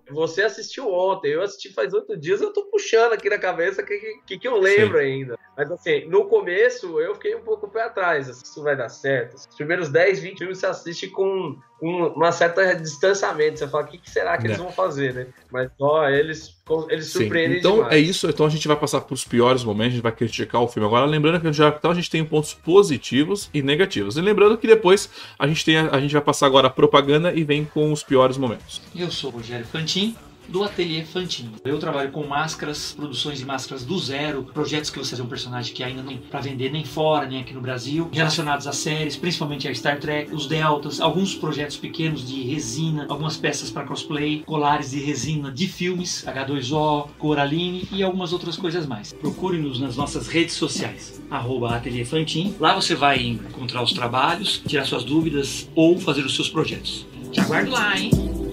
você 0.09 0.43
assistiu 0.43 0.91
ontem, 0.91 1.31
eu 1.31 1.41
assisti 1.41 1.71
faz 1.71 1.93
oito 1.93 2.17
dias, 2.17 2.41
eu 2.41 2.51
tô 2.51 2.65
puxando 2.65 3.13
aqui 3.13 3.29
na 3.29 3.37
cabeça 3.37 3.81
o 3.81 3.85
que, 3.85 4.19
que, 4.25 4.39
que, 4.39 4.47
eu 4.47 4.57
lembro 4.57 4.97
Sim. 4.97 5.03
ainda. 5.03 5.37
Mas 5.55 5.71
assim, 5.71 6.05
no 6.05 6.25
começo 6.25 6.99
eu 6.99 7.13
fiquei 7.15 7.35
um 7.35 7.43
pouco 7.43 7.69
pé 7.69 7.83
atrás, 7.83 8.29
assim, 8.29 8.41
isso 8.43 8.63
vai 8.63 8.75
dar 8.75 8.89
certo. 8.89 9.35
Os 9.35 9.55
primeiros 9.55 9.89
10, 9.89 10.19
20 10.19 10.37
filmes 10.37 10.57
você 10.57 10.65
assiste 10.65 11.07
com, 11.07 11.57
com 11.79 12.07
uma 12.07 12.31
certa 12.31 12.73
distanciamento, 12.75 13.59
você 13.59 13.67
fala, 13.67 13.83
o 13.83 13.87
que, 13.87 13.97
que 13.97 14.09
será 14.09 14.37
que 14.37 14.47
é. 14.47 14.49
eles 14.49 14.57
vão 14.57 14.71
fazer, 14.71 15.13
né? 15.13 15.27
Mas 15.51 15.69
ó, 15.79 16.07
eles, 16.09 16.58
eles 16.89 17.07
surpreendem 17.07 17.59
Então 17.59 17.75
demais. 17.75 17.93
é 17.93 17.99
isso, 17.99 18.27
então 18.27 18.45
a 18.45 18.49
gente 18.49 18.67
vai 18.67 18.77
passar 18.77 19.01
pros 19.01 19.23
piores 19.25 19.63
momentos, 19.63 19.93
a 19.93 19.95
gente 19.95 20.03
vai 20.03 20.11
criticar 20.11 20.61
o 20.61 20.67
filme. 20.67 20.87
Agora, 20.87 21.05
lembrando 21.05 21.39
que 21.41 21.51
já 21.53 21.69
então, 21.69 21.91
a 21.91 21.95
gente 21.95 22.09
tem 22.09 22.23
pontos 22.23 22.53
positivos 22.53 23.49
e 23.53 23.61
negativos. 23.61 24.17
E 24.17 24.21
lembrando 24.21 24.57
que 24.57 24.67
depois 24.67 25.09
a 25.37 25.47
gente, 25.47 25.63
tem 25.65 25.77
a, 25.77 25.89
a 25.91 25.99
gente 25.99 26.11
vai 26.11 26.21
passar 26.21 26.45
agora 26.45 26.67
a 26.67 26.69
propaganda 26.69 27.33
e 27.33 27.43
vem 27.43 27.65
com 27.65 27.91
os 27.91 28.03
piores 28.03 28.37
momentos. 28.37 28.81
Eu 28.95 29.09
sou 29.11 29.31
o 29.31 29.33
Rogério 29.33 29.65
Fantin 29.65 30.15
do 30.49 30.63
Ateliê 30.63 31.03
Fantin. 31.03 31.51
Eu 31.63 31.77
trabalho 31.77 32.11
com 32.11 32.25
máscaras, 32.25 32.93
produções 32.93 33.39
de 33.39 33.45
máscaras 33.45 33.85
do 33.85 33.97
zero, 33.99 34.43
projetos 34.43 34.89
que 34.89 34.97
você 34.97 35.19
fazer 35.19 35.21
um 35.21 35.27
personagem 35.27 35.73
que 35.73 35.83
ainda 35.83 36.01
não 36.01 36.17
para 36.17 36.39
vender 36.39 36.71
nem 36.71 36.83
fora, 36.83 37.27
nem 37.27 37.41
aqui 37.41 37.53
no 37.53 37.61
Brasil, 37.61 38.09
relacionados 38.11 38.67
a 38.67 38.71
séries, 38.71 39.15
principalmente 39.15 39.67
a 39.67 39.73
Star 39.73 39.99
Trek, 39.99 40.33
os 40.33 40.47
Deltas, 40.47 40.99
alguns 40.99 41.35
projetos 41.35 41.77
pequenos 41.77 42.27
de 42.27 42.41
resina, 42.43 43.05
algumas 43.09 43.37
peças 43.37 43.69
para 43.69 43.85
cosplay, 43.85 44.43
colares 44.45 44.91
de 44.91 44.99
resina 44.99 45.51
de 45.51 45.67
filmes, 45.67 46.23
H2O, 46.25 47.09
Coraline 47.17 47.87
e 47.91 48.01
algumas 48.03 48.33
outras 48.33 48.57
coisas 48.57 48.85
mais. 48.85 49.13
Procure-nos 49.13 49.79
nas 49.79 49.95
nossas 49.95 50.27
redes 50.27 50.55
sociais, 50.55 51.21
arroba 51.29 51.75
Ateliê 51.75 52.05
Fantin. 52.05 52.55
Lá 52.59 52.73
você 52.73 52.95
vai 52.95 53.21
encontrar 53.21 53.83
os 53.83 53.93
trabalhos, 53.93 54.61
tirar 54.65 54.85
suas 54.85 55.03
dúvidas 55.03 55.69
ou 55.75 55.99
fazer 55.99 56.25
os 56.25 56.35
seus 56.35 56.49
projetos. 56.49 57.05
Te 57.31 57.39
aguardo 57.39 57.71
lá, 57.71 57.99
hein? 57.99 58.48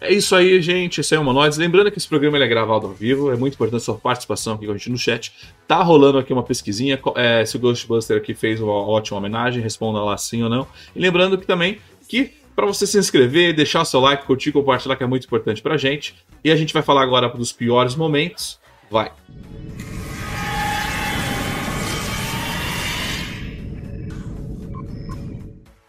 É 0.00 0.10
isso 0.12 0.34
aí, 0.34 0.62
gente. 0.62 1.00
Esse 1.00 1.14
é 1.14 1.18
o 1.18 1.20
Humanoides. 1.20 1.58
Lembrando 1.58 1.90
que 1.90 1.98
esse 1.98 2.08
programa 2.08 2.38
é 2.38 2.48
gravado 2.48 2.86
ao 2.86 2.92
vivo. 2.94 3.30
É 3.30 3.36
muito 3.36 3.54
importante 3.54 3.82
a 3.82 3.84
sua 3.84 3.96
participação 3.96 4.54
aqui 4.54 4.64
com 4.64 4.72
a 4.72 4.76
gente 4.76 4.88
no 4.88 4.96
chat. 4.96 5.32
Tá 5.68 5.82
rolando 5.82 6.16
aqui 6.16 6.32
uma 6.32 6.42
pesquisinha. 6.42 6.98
É, 7.16 7.44
se 7.44 7.56
o 7.56 7.60
Ghostbuster 7.60 8.16
aqui 8.16 8.32
fez 8.32 8.60
uma 8.60 8.72
ótima 8.72 9.18
homenagem, 9.18 9.62
responda 9.62 10.00
lá 10.00 10.16
sim 10.16 10.42
ou 10.42 10.48
não. 10.48 10.66
E 10.96 10.98
lembrando 10.98 11.36
que 11.36 11.46
também 11.46 11.78
que 12.08 12.32
para 12.56 12.66
você 12.66 12.86
se 12.86 12.98
inscrever, 12.98 13.54
deixar 13.54 13.82
o 13.82 13.84
seu 13.84 14.00
like, 14.00 14.24
curtir, 14.24 14.52
compartilhar, 14.52 14.96
que 14.96 15.02
é 15.02 15.06
muito 15.06 15.26
importante 15.26 15.60
pra 15.60 15.76
gente. 15.76 16.14
E 16.42 16.50
a 16.50 16.56
gente 16.56 16.72
vai 16.72 16.82
falar 16.82 17.02
agora 17.02 17.28
dos 17.28 17.52
piores 17.52 17.94
momentos. 17.94 18.58
Vai! 18.90 19.12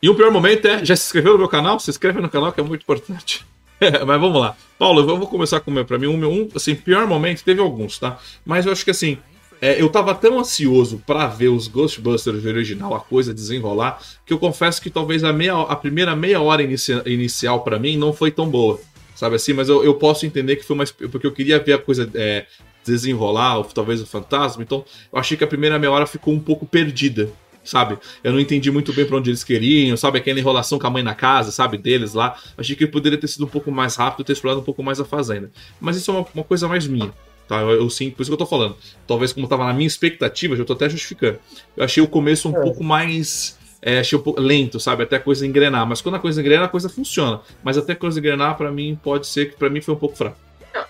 E 0.01 0.09
o 0.09 0.16
pior 0.16 0.32
momento 0.32 0.68
é, 0.68 0.84
já 0.84 0.95
se 0.95 1.05
inscreveu 1.05 1.34
no 1.34 1.39
meu 1.39 1.47
canal? 1.47 1.80
Se 1.80 1.89
inscreve 1.89 2.20
no 2.20 2.30
canal 2.30 2.51
que 2.51 2.59
é 2.59 2.64
muito 2.64 2.82
importante. 2.82 3.45
Mas 4.06 4.22
vamos 4.22 4.40
lá. 4.40 4.56
Paulo, 4.78 5.02
eu 5.02 5.18
vou 5.18 5.28
começar 5.28 5.60
com 5.60 5.72
o 5.72 5.74
meu. 5.74 5.86
Pra 5.86 5.98
mim, 5.98 6.08
um, 6.08 6.26
um 6.26 6.48
assim, 6.56 6.76
pior 6.76 7.08
momento, 7.08 7.44
teve 7.44 7.60
alguns, 7.60 7.98
tá? 7.98 8.20
Mas 8.46 8.66
eu 8.66 8.72
acho 8.72 8.86
que 8.86 8.92
assim. 8.92 9.18
É, 9.64 9.80
eu 9.80 9.90
tava 9.90 10.16
tão 10.16 10.40
ansioso 10.40 11.04
para 11.06 11.28
ver 11.28 11.50
os 11.50 11.68
Ghostbusters 11.68 12.46
original, 12.46 12.96
a 12.96 13.00
coisa 13.00 13.32
desenrolar, 13.32 14.02
que 14.26 14.34
eu 14.34 14.40
confesso 14.40 14.82
que 14.82 14.90
talvez 14.90 15.24
a, 15.24 15.32
meia, 15.32 15.54
a 15.54 15.76
primeira 15.76 16.16
meia 16.16 16.42
hora 16.42 16.64
inicia, 16.64 17.04
inicial 17.06 17.64
para 17.64 17.78
mim 17.78 17.96
não 17.96 18.12
foi 18.12 18.32
tão 18.32 18.50
boa. 18.50 18.80
Sabe 19.14 19.36
assim? 19.36 19.54
Mas 19.54 19.70
eu, 19.70 19.84
eu 19.84 19.94
posso 19.94 20.26
entender 20.26 20.56
que 20.56 20.66
foi 20.66 20.76
mais. 20.76 20.92
Porque 20.92 21.28
eu 21.28 21.32
queria 21.32 21.60
ver 21.60 21.74
a 21.74 21.78
coisa 21.78 22.10
é, 22.16 22.48
desenrolar, 22.84 23.58
ou 23.58 23.64
talvez 23.66 24.02
o 24.02 24.08
fantasma. 24.08 24.64
Então, 24.64 24.84
eu 25.14 25.20
achei 25.20 25.38
que 25.38 25.44
a 25.44 25.48
primeira 25.48 25.78
meia 25.78 25.92
hora 25.92 26.08
ficou 26.08 26.34
um 26.34 26.40
pouco 26.40 26.66
perdida 26.66 27.32
sabe? 27.64 27.97
Eu 28.24 28.32
não 28.32 28.39
entendi 28.39 28.72
muito 28.72 28.93
bem 28.93 29.05
para 29.05 29.18
onde 29.18 29.30
eles 29.30 29.43
queriam, 29.43 29.95
sabe? 29.97 30.18
Aquela 30.18 30.39
enrolação 30.39 30.80
com 30.80 30.88
a 30.88 30.89
mãe 30.89 31.03
na 31.03 31.16
casa, 31.16 31.51
sabe? 31.51 31.78
Deles 31.78 32.14
lá. 32.14 32.36
Achei 32.57 32.76
que 32.76 32.88
poderia 32.88 33.18
ter 33.18 33.28
sido 33.28 33.45
um 33.45 33.49
pouco 33.49 33.72
mais 33.72 33.95
rápido, 33.95 34.26
ter 34.26 34.34
explorado 34.34 34.62
um 34.62 34.64
pouco 34.64 34.84
mais 34.84 34.99
a 34.99 35.05
fazenda. 35.05 35.51
Mas 35.80 35.95
isso 35.95 36.12
é 36.12 36.14
uma, 36.14 36.26
uma 36.34 36.43
coisa 36.43 36.68
mais 36.68 36.88
minha. 36.88 37.12
Tá, 37.47 37.62
eu, 37.62 37.72
eu 37.72 37.89
sim, 37.89 38.09
por 38.09 38.22
isso 38.22 38.32
que 38.32 38.34
eu 38.34 38.38
tô 38.38 38.45
falando. 38.45 38.76
Talvez 39.05 39.34
como 39.34 39.47
tava 39.47 39.66
na 39.66 39.74
minha 39.74 39.88
expectativa, 39.88 40.55
já 40.55 40.64
tô 40.64 40.74
até 40.74 40.89
justificando. 40.89 41.39
Eu 41.76 41.84
achei 41.84 42.01
o 42.01 42.07
começo 42.07 42.49
um 42.49 42.57
é. 42.57 42.62
pouco 42.62 42.84
mais 42.84 43.59
é, 43.82 43.99
achei 43.99 44.18
um 44.18 44.22
pouco 44.22 44.39
lento, 44.39 44.80
sabe? 44.80 45.03
Até 45.03 45.16
a 45.16 45.20
coisa 45.20 45.45
engrenar. 45.45 45.86
Mas 45.88 46.01
quando 46.01 46.16
a 46.16 46.20
coisa 46.20 46.39
engrena, 46.39 46.66
a 46.66 46.70
coisa 46.70 46.88
funciona. 46.88 47.41
Mas 47.64 47.78
até 47.78 47.93
a 47.93 47.95
coisa 47.95 48.20
engrenar, 48.20 48.55
para 48.55 48.72
mim, 48.72 48.97
pode 49.01 49.26
ser 49.28 49.49
que 49.49 49.57
para 49.57 49.70
mim 49.70 49.82
foi 49.82 49.93
um 49.95 49.97
pouco 49.97 50.16
fraco. 50.16 50.38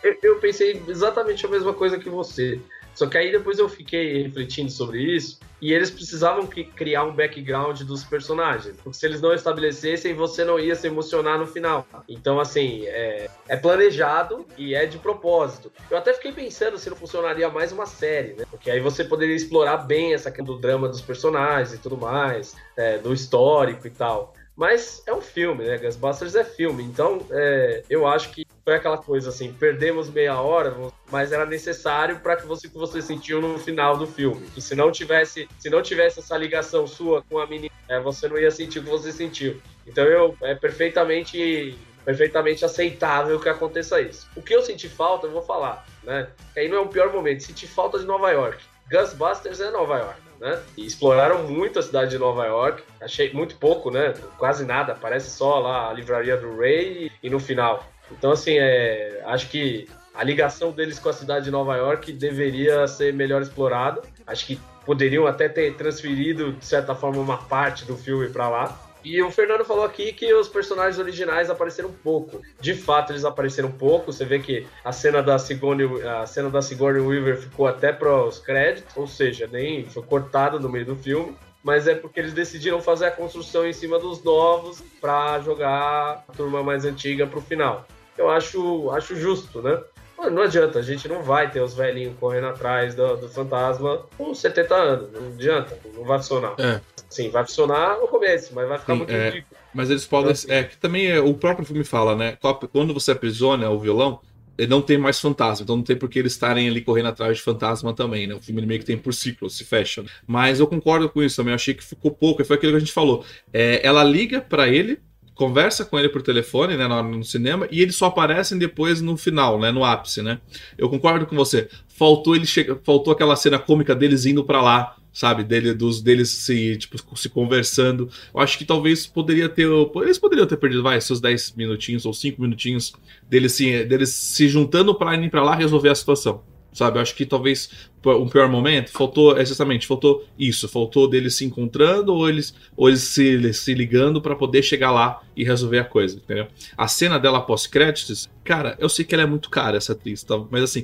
Eu, 0.04 0.16
eu, 0.22 0.36
pensei 0.36 0.82
exatamente 0.88 1.46
a 1.46 1.50
mesma 1.50 1.74
coisa 1.74 1.98
que 1.98 2.10
você. 2.10 2.60
Só 2.94 3.08
que 3.08 3.18
aí 3.18 3.32
depois 3.32 3.60
eu 3.60 3.70
fiquei 3.70 4.24
refletindo 4.24 4.72
sobre 4.72 5.02
isso 5.02 5.40
e 5.62 5.74
eles 5.74 5.92
precisavam 5.92 6.48
criar 6.48 7.04
um 7.04 7.14
background 7.14 7.82
dos 7.82 8.04
personagens, 8.04 8.76
porque 8.78 8.98
se 8.98 9.06
eles 9.06 9.22
não 9.22 9.34
estabelecessem, 9.34 10.16
você 10.16 10.44
não 10.44 10.60
ia 10.60 10.76
se 10.76 10.88
emocionar 10.88 11.38
no 11.38 11.46
final. 11.46 11.86
Então, 12.10 12.40
assim, 12.40 12.86
é, 12.88 13.30
é 13.48 13.56
planejado 13.56 14.46
e 14.58 14.74
é 14.74 14.88
de 14.88 14.98
propósito. 14.98 15.72
Eu 15.90 15.98
até 15.98 16.14
fiquei 16.14 16.32
pensando 16.32 16.80
se 16.80 16.90
não 16.90 16.98
funcionaria 16.98 17.48
mais 17.48 17.72
uma 17.72 17.86
série, 17.86 18.34
né? 18.34 18.46
Porque 18.50 18.72
aí 18.72 18.80
você 18.80 19.04
poderia 19.04 19.36
explorar 19.36 19.78
bem 19.78 20.14
essa 20.14 20.32
questão 20.32 20.56
do 20.56 20.60
drama 20.60 20.88
dos 20.90 21.02
personagens 21.02 21.76
e 21.76 21.78
tudo 21.78 21.96
mais, 21.96 22.56
é, 22.76 22.98
do 22.98 23.14
histórico 23.14 23.86
e 23.86 23.92
tal. 23.92 24.34
Mas 24.56 25.04
é 25.06 25.14
um 25.14 25.22
filme, 25.22 25.64
né? 25.64 25.78
Ghostbusters 25.78 26.36
é 26.36 26.44
filme, 26.44 26.84
então 26.84 27.26
é, 27.30 27.84
eu 27.90 28.08
acho 28.08 28.32
que 28.32 28.46
foi 28.64 28.76
aquela 28.76 28.98
coisa 28.98 29.30
assim, 29.30 29.52
perdemos 29.54 30.10
meia 30.10 30.40
hora, 30.40 30.76
mas 31.12 31.32
era 31.32 31.46
necessário 31.46 32.20
para 32.20 32.36
que 32.36 32.46
você 32.46 32.68
que 32.68 32.78
você 32.78 33.02
sentiu 33.02 33.42
no 33.42 33.58
final 33.58 33.98
do 33.98 34.06
filme. 34.06 34.48
E 34.56 34.62
se 34.62 34.76
não 34.76 34.92
tivesse, 34.92 35.48
se 35.60 35.70
não 35.70 35.82
tivesse 35.82 36.20
essa 36.20 36.38
ligação 36.38 36.86
sua 36.86 37.24
com 37.24 37.40
a 37.40 37.48
menina, 37.48 37.74
é, 37.88 38.00
você 38.00 38.28
não 38.28 38.38
ia 38.38 38.52
sentir 38.52 38.80
o 38.80 38.84
que 38.84 38.90
você 38.90 39.12
sentiu. 39.12 39.60
Então 39.86 40.04
eu 40.06 40.36
é 40.42 40.56
perfeitamente 40.56 41.78
perfeitamente 42.04 42.66
aceitável 42.66 43.40
que 43.40 43.48
aconteça 43.48 44.02
isso. 44.02 44.28
O 44.36 44.42
que 44.42 44.56
eu 44.56 44.62
senti 44.62 44.90
falta, 44.90 45.28
eu 45.28 45.32
vou 45.32 45.44
falar, 45.44 45.86
né? 46.04 46.28
Que 46.54 46.62
aí 46.62 46.68
não 46.68 46.78
é 46.78 46.82
um 46.82 46.88
pior 46.88 47.12
momento, 47.12 47.44
senti 47.44 47.68
falta 47.68 48.00
de 48.00 48.06
Nova 48.06 48.32
York. 48.32 48.64
Ghostbusters 48.92 49.62
é 49.62 49.72
Nova 49.72 50.00
York, 50.00 50.20
né? 50.40 50.62
E 50.76 50.86
exploraram 50.86 51.44
muito 51.44 51.80
a 51.80 51.82
cidade 51.82 52.12
de 52.12 52.18
Nova 52.18 52.46
York. 52.46 52.84
Achei 53.00 53.32
muito 53.32 53.56
pouco, 53.56 53.90
né? 53.90 54.14
Quase 54.38 54.66
nada. 54.66 54.96
Parece 54.96 55.30
só 55.30 55.60
lá 55.60 55.90
a 55.90 55.94
livraria 55.94 56.36
do 56.36 56.58
Ray 56.58 57.10
e 57.24 57.30
no 57.30 57.40
final. 57.40 57.86
Então, 58.12 58.32
assim, 58.32 58.58
é, 58.58 59.22
acho 59.26 59.50
que 59.50 59.88
a 60.14 60.24
ligação 60.24 60.72
deles 60.72 61.00
com 61.00 61.10
a 61.10 61.14
cidade 61.14 61.46
de 61.46 61.52
Nova 61.52 61.76
York 61.76 62.12
deveria 62.12 62.88
ser 62.88 63.14
melhor 63.14 63.42
explorada. 63.42 64.02
Acho 64.28 64.46
que 64.46 64.60
poderiam 64.86 65.26
até 65.26 65.48
ter 65.48 65.76
transferido, 65.76 66.54
de 66.54 66.66
certa 66.66 66.94
forma, 66.94 67.20
uma 67.20 67.38
parte 67.38 67.86
do 67.86 67.96
filme 67.96 68.30
para 68.30 68.50
lá. 68.50 68.80
E 69.04 69.20
o 69.22 69.32
Fernando 69.32 69.66
falou 69.66 69.84
aqui 69.84 70.14
que 70.14 70.32
os 70.32 70.48
personagens 70.48 71.00
originais 71.00 71.50
apareceram 71.50 71.92
pouco. 71.92 72.42
De 72.60 72.76
fato, 72.76 73.12
eles 73.12 73.26
apareceram 73.26 73.72
pouco. 73.72 74.12
Você 74.12 74.26
vê 74.26 74.38
que 74.38 74.68
a 74.84 74.92
cena 74.92 75.24
da 75.24 75.40
Sigourney, 75.40 75.88
a 76.04 76.28
cena 76.28 76.50
da 76.52 76.62
Sigourney 76.62 77.02
Weaver 77.02 77.38
ficou 77.38 77.66
até 77.66 77.92
para 77.92 78.24
os 78.24 78.38
créditos, 78.38 78.96
ou 78.96 79.08
seja, 79.08 79.50
nem 79.52 79.86
foi 79.86 80.04
cortada 80.04 80.60
no 80.60 80.70
meio 80.70 80.86
do 80.86 80.96
filme 80.96 81.36
mas 81.64 81.88
é 81.88 81.94
porque 81.94 82.20
eles 82.20 82.34
decidiram 82.34 82.82
fazer 82.82 83.06
a 83.06 83.12
construção 83.12 83.68
em 83.68 83.72
cima 83.72 84.00
dos 84.00 84.24
novos 84.24 84.82
para 85.00 85.40
jogar 85.42 86.26
a 86.28 86.34
turma 86.36 86.64
mais 86.64 86.86
antiga 86.86 87.28
para 87.28 87.38
o 87.38 87.42
final 87.42 87.86
eu 88.22 88.30
acho, 88.30 88.90
acho 88.92 89.16
justo, 89.16 89.62
né? 89.62 89.82
Não 90.30 90.44
adianta, 90.44 90.78
a 90.78 90.82
gente 90.84 91.08
não 91.08 91.24
vai 91.24 91.50
ter 91.50 91.62
os 91.62 91.74
velhinhos 91.74 92.14
correndo 92.20 92.48
atrás 92.48 92.94
do, 92.94 93.18
do 93.18 93.28
fantasma 93.28 94.06
com 94.16 94.36
70 94.36 94.76
anos. 94.76 95.12
Não 95.12 95.28
adianta, 95.30 95.80
não 95.96 96.04
vai 96.04 96.20
funcionar. 96.20 96.54
É. 96.60 96.80
Sim, 97.10 97.30
vai 97.30 97.44
funcionar 97.44 98.00
no 98.00 98.08
começo, 98.08 98.54
mas 98.54 98.68
vai 98.70 98.78
ficar 98.78 98.94
Sim, 98.94 99.00
muito 99.00 99.12
é, 99.12 99.30
ridículo. 99.30 99.60
Mas 99.74 99.90
eles 99.90 100.06
podem. 100.06 100.32
Então, 100.32 100.56
é 100.56 100.64
que 100.64 100.78
também 100.78 101.08
é, 101.08 101.20
o 101.20 101.34
próprio 101.34 101.66
filme 101.66 101.84
fala, 101.84 102.16
né? 102.16 102.38
Quando 102.72 102.94
você 102.94 103.12
aprisiona 103.12 103.68
o 103.72 103.80
violão, 103.80 104.22
ele 104.58 104.70
não 104.70 104.82
tem 104.82 104.98
mais 104.98 105.20
fantasma, 105.20 105.64
então 105.64 105.76
não 105.76 105.84
tem 105.84 105.96
por 105.96 106.08
que 106.08 106.20
eles 106.20 106.34
estarem 106.34 106.70
ali 106.70 106.82
correndo 106.82 107.08
atrás 107.08 107.38
de 107.38 107.44
fantasma 107.44 107.94
também, 107.94 108.28
né? 108.28 108.36
O 108.36 108.42
filme 108.42 108.64
meio 108.64 108.80
que 108.80 108.86
tem 108.86 108.98
por 108.98 109.14
ciclo, 109.14 109.50
se 109.50 109.66
fecha. 109.66 110.06
Mas 110.28 110.60
eu 110.60 110.68
concordo 110.68 111.10
com 111.10 111.24
isso 111.24 111.38
também, 111.38 111.52
eu 111.52 111.56
achei 111.56 111.74
que 111.74 111.84
ficou 111.84 112.12
pouco, 112.12 112.46
foi 112.46 112.58
aquilo 112.58 112.74
que 112.74 112.78
a 112.78 112.80
gente 112.80 112.94
falou. 112.94 113.26
É, 113.52 113.86
ela 113.86 114.04
liga 114.04 114.40
para 114.40 114.68
ele 114.68 115.00
conversa 115.42 115.84
com 115.84 115.98
ele 115.98 116.08
por 116.08 116.22
telefone, 116.22 116.78
né, 116.78 116.88
no, 116.88 117.02
no 117.02 117.24
cinema, 117.24 117.68
e 117.72 117.82
eles 117.82 117.96
só 117.96 118.06
aparecem 118.06 118.60
depois 118.60 119.02
no 119.02 119.18
final, 119.18 119.60
né, 119.60 119.72
no 119.72 119.84
ápice, 119.84 120.22
né? 120.22 120.40
Eu 120.78 120.88
concordo 120.88 121.26
com 121.26 121.36
você. 121.36 121.68
Faltou 121.88 122.36
ele 122.36 122.46
chega, 122.46 122.80
faltou 122.84 123.12
aquela 123.12 123.36
cena 123.36 123.58
cômica 123.58 123.96
deles 123.96 124.28
indo 124.28 124.44
para 124.44 124.62
lá, 124.62 124.96
sabe, 125.12 125.44
dele, 125.44 125.74
dos 125.74 126.00
deles 126.00 126.30
se, 126.30 126.78
tipo, 126.78 127.18
se 127.18 127.28
conversando. 127.28 128.08
Eu 128.32 128.40
acho 128.40 128.56
que 128.56 128.64
talvez 128.64 129.08
poderia 129.08 129.50
ter, 129.50 129.68
eles 130.04 130.20
poderiam 130.20 130.46
ter 130.46 130.58
perdido, 130.58 130.84
vai, 130.84 131.02
seus 131.02 131.20
10 131.20 131.56
minutinhos 131.56 132.06
ou 132.06 132.14
5 132.14 132.40
minutinhos 132.40 132.94
deles 133.28 133.54
se, 133.54 133.84
deles 133.84 134.10
se 134.10 134.48
juntando 134.48 134.94
para 134.94 135.16
ir 135.16 135.32
para 135.32 135.42
lá 135.42 135.56
resolver 135.56 135.90
a 135.90 135.96
situação. 135.96 136.44
Sabe, 136.74 136.98
eu 136.98 137.02
acho 137.02 137.16
que 137.16 137.26
talvez 137.26 137.70
um 138.06 138.30
pior 138.30 138.50
momento 138.50 138.92
faltou 138.92 139.38
exatamente, 139.38 139.86
faltou 139.86 140.26
isso, 140.40 140.70
faltou 140.70 141.08
deles 141.08 141.36
se 141.36 141.44
encontrando 141.44 142.14
ou 142.14 142.30
eles, 142.30 142.56
ou 142.78 142.88
eles 142.88 143.02
se, 143.02 143.54
se 143.54 143.74
ligando 143.74 144.22
para 144.22 144.36
poder 144.36 144.64
chegar 144.64 144.90
lá 144.90 145.22
e 145.36 145.44
resolver 145.44 145.80
a 145.80 145.84
coisa, 145.84 146.16
entendeu? 146.16 146.48
A 146.78 146.88
cena 146.88 147.20
dela 147.20 147.42
pós-créditos, 147.42 148.30
cara, 148.44 148.78
eu 148.80 148.88
sei 148.88 149.04
que 149.04 149.14
ela 149.14 149.24
é 149.24 149.28
muito 149.28 149.50
cara, 149.50 149.76
essa 149.76 149.92
atriz, 149.92 150.24
tá? 150.24 150.42
mas 150.50 150.64
assim, 150.64 150.84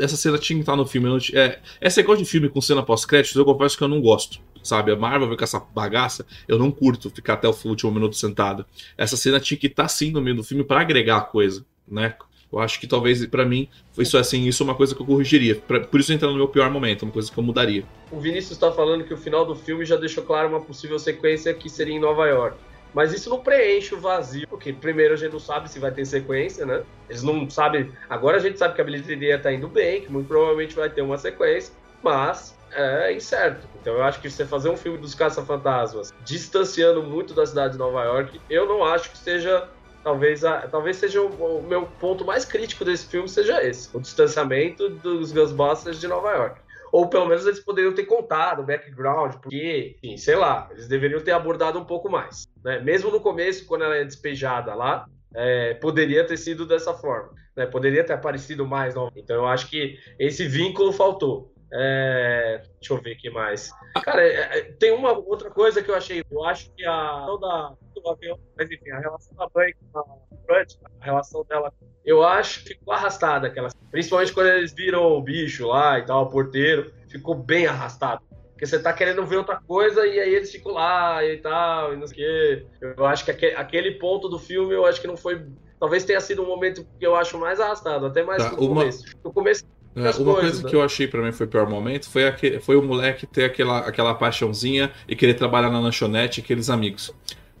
essa 0.00 0.16
cena 0.16 0.36
tinha 0.36 0.56
que 0.56 0.62
estar 0.62 0.76
no 0.76 0.84
filme. 0.84 1.08
Não, 1.08 1.18
é, 1.32 1.58
essa 1.80 2.00
negócio 2.00 2.22
de 2.24 2.30
filme 2.30 2.48
com 2.48 2.60
cena 2.60 2.82
pós-créditos, 2.82 3.36
eu 3.36 3.44
confesso 3.44 3.78
que 3.78 3.84
eu 3.84 3.88
não 3.88 4.00
gosto. 4.00 4.40
Sabe, 4.62 4.92
a 4.92 4.96
Marvel 4.96 5.28
vem 5.28 5.38
com 5.38 5.44
essa 5.44 5.58
bagaça, 5.58 6.26
eu 6.46 6.58
não 6.58 6.70
curto 6.70 7.08
ficar 7.08 7.34
até 7.34 7.48
o 7.48 7.56
último 7.64 7.90
minuto 7.90 8.14
sentado. 8.14 8.66
Essa 8.98 9.16
cena 9.16 9.40
tinha 9.40 9.56
que 9.56 9.68
estar 9.68 9.88
sim 9.88 10.10
no 10.10 10.20
meio 10.20 10.36
do 10.36 10.44
filme 10.44 10.62
para 10.62 10.82
agregar 10.82 11.16
a 11.16 11.22
coisa, 11.22 11.64
né? 11.88 12.14
Eu 12.52 12.58
acho 12.58 12.80
que 12.80 12.86
talvez, 12.86 13.24
para 13.26 13.44
mim, 13.44 13.68
isso 13.96 14.18
assim, 14.18 14.46
isso 14.46 14.62
é 14.62 14.64
uma 14.64 14.74
coisa 14.74 14.94
que 14.94 15.00
eu 15.00 15.06
corrigiria. 15.06 15.54
Pra, 15.54 15.80
por 15.80 16.00
isso 16.00 16.12
entra 16.12 16.28
no 16.28 16.36
meu 16.36 16.48
pior 16.48 16.68
momento, 16.70 17.04
uma 17.04 17.12
coisa 17.12 17.30
que 17.30 17.38
eu 17.38 17.44
mudaria. 17.44 17.84
O 18.10 18.18
Vinícius 18.18 18.52
está 18.52 18.72
falando 18.72 19.04
que 19.04 19.14
o 19.14 19.16
final 19.16 19.46
do 19.46 19.54
filme 19.54 19.84
já 19.84 19.96
deixou 19.96 20.24
claro 20.24 20.48
uma 20.48 20.60
possível 20.60 20.98
sequência 20.98 21.54
que 21.54 21.68
seria 21.68 21.94
em 21.94 22.00
Nova 22.00 22.26
York. 22.26 22.56
Mas 22.92 23.12
isso 23.12 23.30
não 23.30 23.38
preenche 23.38 23.94
o 23.94 24.00
vazio, 24.00 24.48
porque 24.48 24.72
primeiro 24.72 25.14
a 25.14 25.16
gente 25.16 25.32
não 25.32 25.38
sabe 25.38 25.70
se 25.70 25.78
vai 25.78 25.92
ter 25.92 26.04
sequência, 26.04 26.66
né? 26.66 26.82
Eles 27.08 27.22
não 27.22 27.48
sabem. 27.48 27.92
Agora 28.08 28.36
a 28.36 28.40
gente 28.40 28.58
sabe 28.58 28.74
que 28.74 28.80
a 28.80 28.84
bilheteria 28.84 29.38
tá 29.38 29.52
indo 29.52 29.68
bem, 29.68 30.00
que 30.00 30.10
muito 30.10 30.26
provavelmente 30.26 30.74
vai 30.74 30.90
ter 30.90 31.02
uma 31.02 31.16
sequência, 31.16 31.72
mas 32.02 32.58
é 32.72 33.12
incerto. 33.12 33.66
Então 33.80 33.94
eu 33.94 34.02
acho 34.02 34.20
que 34.20 34.28
você 34.28 34.44
fazer 34.44 34.70
um 34.70 34.76
filme 34.76 34.98
dos 34.98 35.14
caça-fantasmas 35.14 36.12
distanciando 36.24 37.02
muito 37.02 37.32
da 37.32 37.46
cidade 37.46 37.74
de 37.74 37.78
Nova 37.78 38.02
York, 38.04 38.40
eu 38.50 38.66
não 38.66 38.84
acho 38.84 39.10
que 39.10 39.18
seja 39.18 39.68
Talvez, 40.02 40.44
a, 40.44 40.66
talvez 40.68 40.96
seja 40.96 41.20
o, 41.20 41.58
o, 41.58 41.62
meu 41.62 41.86
ponto 42.00 42.24
mais 42.24 42.44
crítico 42.44 42.84
desse 42.84 43.06
filme 43.06 43.28
seja 43.28 43.62
esse, 43.62 43.94
o 43.94 44.00
distanciamento 44.00 44.88
dos 44.88 45.30
Ghostbusters 45.30 46.00
de 46.00 46.08
Nova 46.08 46.30
York. 46.32 46.60
Ou 46.90 47.08
pelo 47.08 47.26
menos 47.26 47.46
eles 47.46 47.60
poderiam 47.60 47.92
ter 47.92 48.04
contado 48.04 48.62
o 48.62 48.64
background, 48.64 49.34
porque, 49.34 49.96
enfim, 50.02 50.16
sei 50.16 50.34
lá, 50.34 50.68
eles 50.72 50.88
deveriam 50.88 51.20
ter 51.20 51.32
abordado 51.32 51.78
um 51.78 51.84
pouco 51.84 52.10
mais. 52.10 52.48
Né? 52.64 52.80
Mesmo 52.80 53.10
no 53.10 53.20
começo, 53.20 53.66
quando 53.66 53.84
ela 53.84 53.96
é 53.96 54.04
despejada 54.04 54.74
lá, 54.74 55.06
é, 55.34 55.74
poderia 55.74 56.26
ter 56.26 56.36
sido 56.36 56.66
dessa 56.66 56.92
forma. 56.92 57.30
Né? 57.56 57.66
Poderia 57.66 58.02
ter 58.02 58.14
aparecido 58.14 58.66
mais. 58.66 58.94
Não. 58.94 59.10
Então 59.14 59.36
eu 59.36 59.46
acho 59.46 59.68
que 59.68 59.98
esse 60.18 60.48
vínculo 60.48 60.92
faltou. 60.92 61.52
É, 61.72 62.62
deixa 62.80 62.94
eu 62.94 63.00
ver 63.00 63.12
aqui 63.12 63.30
mais. 63.30 63.70
Cara, 64.02 64.22
é, 64.22 64.58
é, 64.58 64.62
tem 64.72 64.92
uma 64.92 65.12
outra 65.12 65.50
coisa 65.50 65.82
que 65.82 65.90
eu 65.90 65.94
achei. 65.94 66.24
Eu 66.30 66.44
acho 66.44 66.70
que 66.72 66.84
a 66.84 67.26
da 67.40 67.74
do 67.94 68.08
avião, 68.08 68.38
mas 68.56 68.70
enfim, 68.70 68.90
a 68.90 68.98
relação 68.98 69.36
da 69.36 69.48
mãe 69.54 69.74
com 69.92 69.98
a 69.98 70.04
Brant, 70.46 70.74
a 71.00 71.04
relação 71.04 71.44
dela, 71.44 71.72
eu 72.04 72.24
acho 72.24 72.62
que 72.62 72.70
ficou 72.70 72.92
arrastada 72.94 73.46
aquela. 73.46 73.68
Principalmente 73.90 74.32
quando 74.32 74.48
eles 74.48 74.72
viram 74.72 75.02
o 75.02 75.20
bicho 75.20 75.66
lá 75.68 75.98
e 75.98 76.04
tal, 76.04 76.24
o 76.24 76.30
porteiro, 76.30 76.92
ficou 77.08 77.34
bem 77.34 77.66
arrastado. 77.66 78.22
Porque 78.52 78.66
você 78.66 78.78
tá 78.78 78.92
querendo 78.92 79.24
ver 79.24 79.36
outra 79.36 79.60
coisa 79.60 80.06
e 80.06 80.20
aí 80.20 80.34
eles 80.34 80.50
ficam 80.50 80.72
lá 80.72 81.24
e 81.24 81.38
tal, 81.38 81.94
e 81.94 81.96
não 81.96 82.06
sei 82.06 82.14
o 82.14 82.16
quê. 82.16 82.66
Eu 82.96 83.06
acho 83.06 83.24
que 83.24 83.30
aquele 83.30 83.92
ponto 83.92 84.28
do 84.28 84.38
filme, 84.38 84.74
eu 84.74 84.84
acho 84.84 85.00
que 85.00 85.06
não 85.06 85.16
foi. 85.16 85.46
Talvez 85.78 86.04
tenha 86.04 86.20
sido 86.20 86.42
um 86.42 86.46
momento 86.46 86.86
que 86.98 87.06
eu 87.06 87.16
acho 87.16 87.38
mais 87.38 87.58
arrastado, 87.58 88.06
até 88.06 88.22
mais 88.22 88.42
tá, 88.42 88.50
no 88.50 88.58
uma... 88.58 88.80
começo. 88.80 89.04
No 89.24 89.32
começo 89.32 89.64
uma 89.94 90.12
coisas, 90.12 90.24
coisa 90.24 90.62
né? 90.62 90.70
que 90.70 90.76
eu 90.76 90.82
achei 90.82 91.08
para 91.08 91.20
mim 91.20 91.32
foi 91.32 91.46
o 91.46 91.48
pior 91.48 91.68
momento 91.68 92.08
foi, 92.08 92.26
aquele, 92.26 92.60
foi 92.60 92.76
o 92.76 92.82
moleque 92.82 93.26
ter 93.26 93.44
aquela, 93.44 93.78
aquela 93.80 94.14
paixãozinha 94.14 94.92
e 95.08 95.16
querer 95.16 95.34
trabalhar 95.34 95.70
na 95.70 95.80
lanchonete 95.80 96.40
aqueles 96.40 96.70
amigos. 96.70 97.12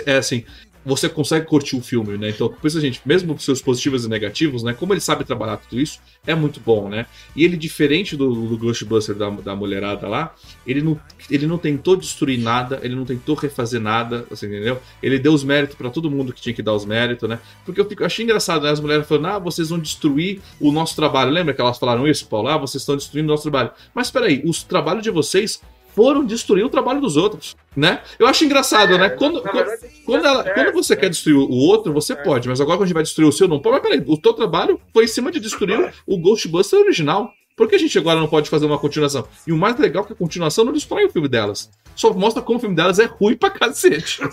é 0.05 0.19
assim, 0.19 0.45
você 0.85 1.09
consegue 1.09 1.47
curtir 1.47 1.76
o 1.76 1.81
filme, 1.81 2.16
né? 2.16 2.31
Então, 2.31 2.49
por 2.49 2.66
isso 2.66 2.81
gente, 2.81 3.01
mesmo 3.05 3.35
com 3.35 3.41
seus 3.41 3.61
positivos 3.61 4.05
e 4.05 4.09
negativos, 4.09 4.62
né? 4.62 4.72
Como 4.72 4.93
ele 4.93 5.01
sabe 5.01 5.24
trabalhar 5.24 5.57
tudo 5.59 5.81
isso, 5.81 6.01
é 6.26 6.35
muito 6.35 6.61
bom, 6.61 6.89
né? 6.89 7.07
E 7.35 7.45
ele, 7.45 7.57
diferente 7.57 8.16
do, 8.16 8.47
do 8.47 8.59
Ghostbuster 8.59 9.14
da, 9.14 9.29
da 9.31 9.57
mulherada 9.57 10.09
lá, 10.09 10.35
ele 10.66 10.83
não, 10.83 10.99
ele 11.31 11.47
não 11.47 11.59
tentou 11.59 11.97
destruir 11.97 12.39
nada, 12.39 12.81
ele 12.83 12.95
não 12.95 13.05
tentou 13.05 13.35
refazer 13.35 13.81
nada, 13.81 14.26
assim, 14.31 14.47
entendeu? 14.47 14.81
Ele 15.03 15.18
deu 15.18 15.33
os 15.33 15.45
méritos 15.45 15.76
para 15.76 15.91
todo 15.91 16.11
mundo 16.11 16.33
que 16.33 16.41
tinha 16.41 16.55
que 16.55 16.62
dar 16.62 16.74
os 16.74 16.85
méritos, 16.85 17.29
né? 17.29 17.39
Porque 17.64 17.81
eu, 17.81 17.89
fico, 17.89 18.03
eu 18.03 18.07
achei 18.07 18.24
engraçado, 18.24 18.62
né? 18.62 18.70
As 18.70 18.81
mulheres 18.81 19.07
falando, 19.07 19.26
ah, 19.26 19.39
vocês 19.39 19.68
vão 19.68 19.79
destruir 19.79 20.41
o 20.61 20.72
nosso 20.72 20.95
trabalho. 20.97 21.31
Lembra 21.31 21.55
que 21.55 21.61
elas 21.61 21.79
falaram 21.79 22.07
isso, 22.07 22.26
Paulo? 22.26 22.49
Ah, 22.49 22.57
vocês 22.57 22.83
estão 22.83 22.97
destruindo 22.97 23.29
o 23.29 23.33
nosso 23.33 23.45
trabalho. 23.45 23.70
Mas 23.95 24.09
espera 24.09 24.26
aí, 24.26 24.43
o 24.45 24.53
trabalho 24.66 25.03
de 25.03 25.11
vocês 25.11 25.61
foram 25.99 26.25
destruir 26.25 26.65
o 26.65 26.69
trabalho 26.69 27.01
dos 27.01 27.17
outros, 27.17 27.57
né? 27.75 28.01
Eu 28.21 28.29
acho 28.29 28.45
engraçado, 28.45 28.95
é, 28.95 28.99
né? 28.99 29.11
Quando, 29.11 29.43
quando, 29.43 29.69
quando, 30.07 30.25
ela, 30.25 30.45
certo, 30.45 30.55
quando, 30.55 30.73
você 30.75 30.95
né? 30.95 31.01
quer 31.01 31.11
destruir 31.11 31.35
o 31.35 31.51
outro, 31.51 31.93
você 31.93 32.13
é. 32.13 32.17
pode, 32.17 32.49
mas 32.49 32.61
agora 32.61 32.77
quando 32.77 32.85
a 32.85 32.87
gente 32.87 32.95
vai 32.95 33.03
destruir 33.03 33.27
o 33.27 33.33
seu, 33.33 33.49
não 33.49 33.59
pode. 33.59 33.73
Mas 33.73 33.83
peraí, 33.83 34.05
o 34.07 34.17
teu 34.17 34.33
trabalho 34.33 34.81
foi 34.93 35.05
em 35.05 35.09
cima 35.09 35.33
de 35.33 35.41
destruir 35.41 35.93
o 36.07 36.17
Ghostbuster 36.17 36.79
original. 36.79 37.33
Por 37.57 37.69
que 37.69 37.75
a 37.75 37.79
gente 37.79 37.99
agora 37.99 38.21
não 38.21 38.29
pode 38.29 38.49
fazer 38.49 38.65
uma 38.65 38.79
continuação? 38.79 39.27
E 39.45 39.51
o 39.51 39.57
mais 39.57 39.77
legal 39.77 40.05
é 40.05 40.07
que 40.07 40.13
a 40.13 40.17
continuação 40.17 40.65
não 40.65 40.73
destrói 40.73 41.07
o 41.07 41.11
filme 41.11 41.27
delas. 41.27 41.69
Só 41.97 42.13
mostra 42.13 42.41
como 42.41 42.59
o 42.59 42.61
filme 42.61 42.77
delas 42.77 43.01
é 43.01 43.07
ruim 43.07 43.37
pra 43.37 43.51
cacete. 43.51 44.21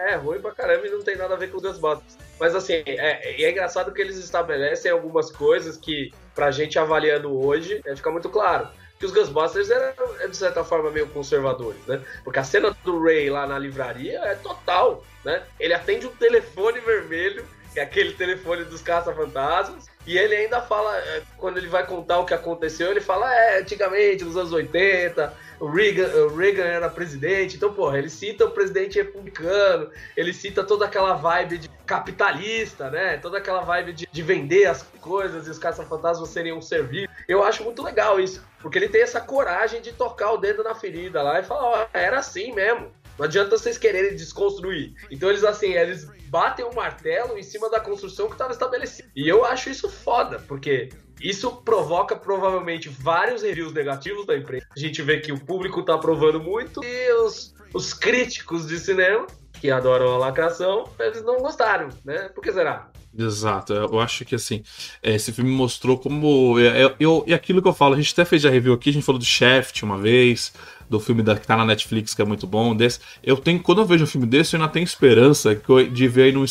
É, 0.00 0.14
ruim 0.14 0.40
pra 0.40 0.52
caramba 0.52 0.86
e 0.86 0.90
não 0.90 1.02
tem 1.02 1.16
nada 1.16 1.34
a 1.34 1.36
ver 1.36 1.50
com 1.50 1.58
o 1.58 1.60
Ghostbusters. 1.60 2.16
Mas 2.40 2.54
assim, 2.54 2.74
é, 2.86 3.42
é 3.42 3.50
engraçado 3.50 3.92
que 3.92 4.00
eles 4.00 4.16
estabelecem 4.16 4.90
algumas 4.90 5.30
coisas 5.30 5.76
que, 5.76 6.12
pra 6.34 6.52
gente 6.52 6.78
avaliando 6.78 7.36
hoje, 7.44 7.82
é, 7.84 7.94
fica 7.96 8.10
muito 8.10 8.30
claro 8.30 8.68
que 8.98 9.06
os 9.06 9.12
Ghostbusters 9.12 9.70
eram, 9.70 9.94
de 10.28 10.36
certa 10.36 10.64
forma, 10.64 10.90
meio 10.90 11.08
conservadores, 11.08 11.80
né? 11.86 12.02
Porque 12.24 12.38
a 12.38 12.44
cena 12.44 12.76
do 12.84 13.02
Ray 13.02 13.30
lá 13.30 13.46
na 13.46 13.58
livraria 13.58 14.18
é 14.24 14.34
total, 14.34 15.04
né? 15.24 15.42
Ele 15.58 15.72
atende 15.72 16.06
um 16.06 16.16
telefone 16.16 16.80
vermelho, 16.80 17.46
que 17.72 17.78
é 17.78 17.82
aquele 17.82 18.12
telefone 18.12 18.64
dos 18.64 18.82
caça-fantasmas, 18.82 19.86
e 20.06 20.18
ele 20.18 20.34
ainda 20.34 20.60
fala, 20.60 20.96
é, 20.96 21.22
quando 21.36 21.58
ele 21.58 21.68
vai 21.68 21.86
contar 21.86 22.18
o 22.18 22.24
que 22.24 22.34
aconteceu, 22.34 22.90
ele 22.90 23.00
fala, 23.00 23.32
é, 23.32 23.60
antigamente, 23.60 24.24
nos 24.24 24.36
anos 24.36 24.52
80, 24.52 25.32
o 25.60 25.66
Reagan, 25.66 26.08
o 26.26 26.36
Reagan 26.36 26.64
era 26.64 26.88
presidente, 26.88 27.56
então, 27.56 27.72
porra, 27.72 27.98
ele 27.98 28.10
cita 28.10 28.44
o 28.44 28.50
presidente 28.50 28.98
republicano, 28.98 29.90
ele 30.16 30.32
cita 30.32 30.64
toda 30.64 30.84
aquela 30.84 31.14
vibe 31.14 31.58
de 31.58 31.68
capitalista, 31.86 32.90
né? 32.90 33.16
Toda 33.16 33.38
aquela 33.38 33.62
vibe 33.62 33.92
de, 33.92 34.08
de 34.10 34.22
vender 34.22 34.66
as 34.66 34.82
coisas 35.00 35.46
e 35.46 35.50
os 35.50 35.58
caça-fantasmas 35.58 36.28
seriam 36.28 36.58
um 36.58 36.62
serviço. 36.62 37.08
Eu 37.26 37.42
acho 37.42 37.64
muito 37.64 37.82
legal 37.82 38.20
isso. 38.20 38.46
Porque 38.60 38.76
ele 38.76 38.88
tem 38.88 39.02
essa 39.02 39.20
coragem 39.20 39.80
de 39.80 39.92
tocar 39.92 40.32
o 40.32 40.36
dedo 40.36 40.62
na 40.62 40.74
ferida 40.74 41.22
lá 41.22 41.40
e 41.40 41.44
falar, 41.44 41.64
ó, 41.64 41.82
oh, 41.84 41.88
era 41.96 42.18
assim 42.18 42.52
mesmo. 42.52 42.92
Não 43.18 43.24
adianta 43.24 43.56
vocês 43.56 43.78
quererem 43.78 44.14
desconstruir. 44.14 44.94
Então 45.10 45.28
eles 45.28 45.42
assim, 45.42 45.72
eles 45.72 46.08
batem 46.28 46.64
o 46.64 46.68
um 46.68 46.74
martelo 46.74 47.36
em 47.36 47.42
cima 47.42 47.68
da 47.68 47.80
construção 47.80 48.26
que 48.26 48.34
estava 48.34 48.52
estabelecida. 48.52 49.08
E 49.14 49.28
eu 49.28 49.44
acho 49.44 49.70
isso 49.70 49.88
foda, 49.88 50.38
porque 50.46 50.90
isso 51.20 51.50
provoca 51.62 52.16
provavelmente 52.16 52.88
vários 52.88 53.42
reviews 53.42 53.72
negativos 53.72 54.26
da 54.26 54.36
imprensa. 54.36 54.66
A 54.76 54.78
gente 54.78 55.02
vê 55.02 55.18
que 55.18 55.32
o 55.32 55.38
público 55.38 55.80
está 55.80 55.94
aprovando 55.94 56.40
muito 56.40 56.82
e 56.84 57.12
os, 57.24 57.54
os 57.74 57.92
críticos 57.92 58.66
de 58.66 58.78
cinema, 58.78 59.26
que 59.60 59.70
adoram 59.70 60.14
a 60.14 60.18
lacração, 60.18 60.88
eles 61.00 61.22
não 61.24 61.38
gostaram, 61.38 61.88
né? 62.04 62.28
Por 62.34 62.42
que 62.42 62.52
será? 62.52 62.90
Exato, 63.18 63.72
eu 63.72 63.98
acho 63.98 64.24
que 64.24 64.34
assim, 64.34 64.62
é, 65.02 65.14
esse 65.14 65.32
filme 65.32 65.50
mostrou 65.50 65.98
como. 65.98 66.58
Eu, 66.58 66.70
é, 66.70 66.84
é, 66.84 66.96
eu, 67.00 67.24
e 67.26 67.34
aquilo 67.34 67.60
que 67.60 67.66
eu 67.66 67.72
falo, 67.72 67.94
a 67.94 67.96
gente 67.96 68.12
até 68.12 68.24
fez 68.24 68.44
a 68.44 68.50
review 68.50 68.74
aqui, 68.74 68.90
a 68.90 68.92
gente 68.92 69.04
falou 69.04 69.18
do 69.18 69.24
Shaft 69.24 69.82
uma 69.82 69.98
vez, 69.98 70.52
do 70.88 70.98
filme 70.98 71.22
da, 71.22 71.36
que 71.36 71.46
tá 71.46 71.56
na 71.56 71.64
Netflix, 71.64 72.14
que 72.14 72.22
é 72.22 72.24
muito 72.24 72.46
bom. 72.46 72.74
Desse, 72.74 73.00
eu 73.22 73.36
tenho, 73.36 73.60
quando 73.60 73.80
eu 73.80 73.86
vejo 73.86 74.04
um 74.04 74.06
filme 74.06 74.26
desse, 74.26 74.54
eu 74.54 74.60
ainda 74.60 74.72
tenho 74.72 74.84
esperança 74.84 75.54
que 75.54 75.68
eu, 75.68 75.88
de 75.88 76.08
ver 76.08 76.22
aí 76.24 76.36
um, 76.36 76.44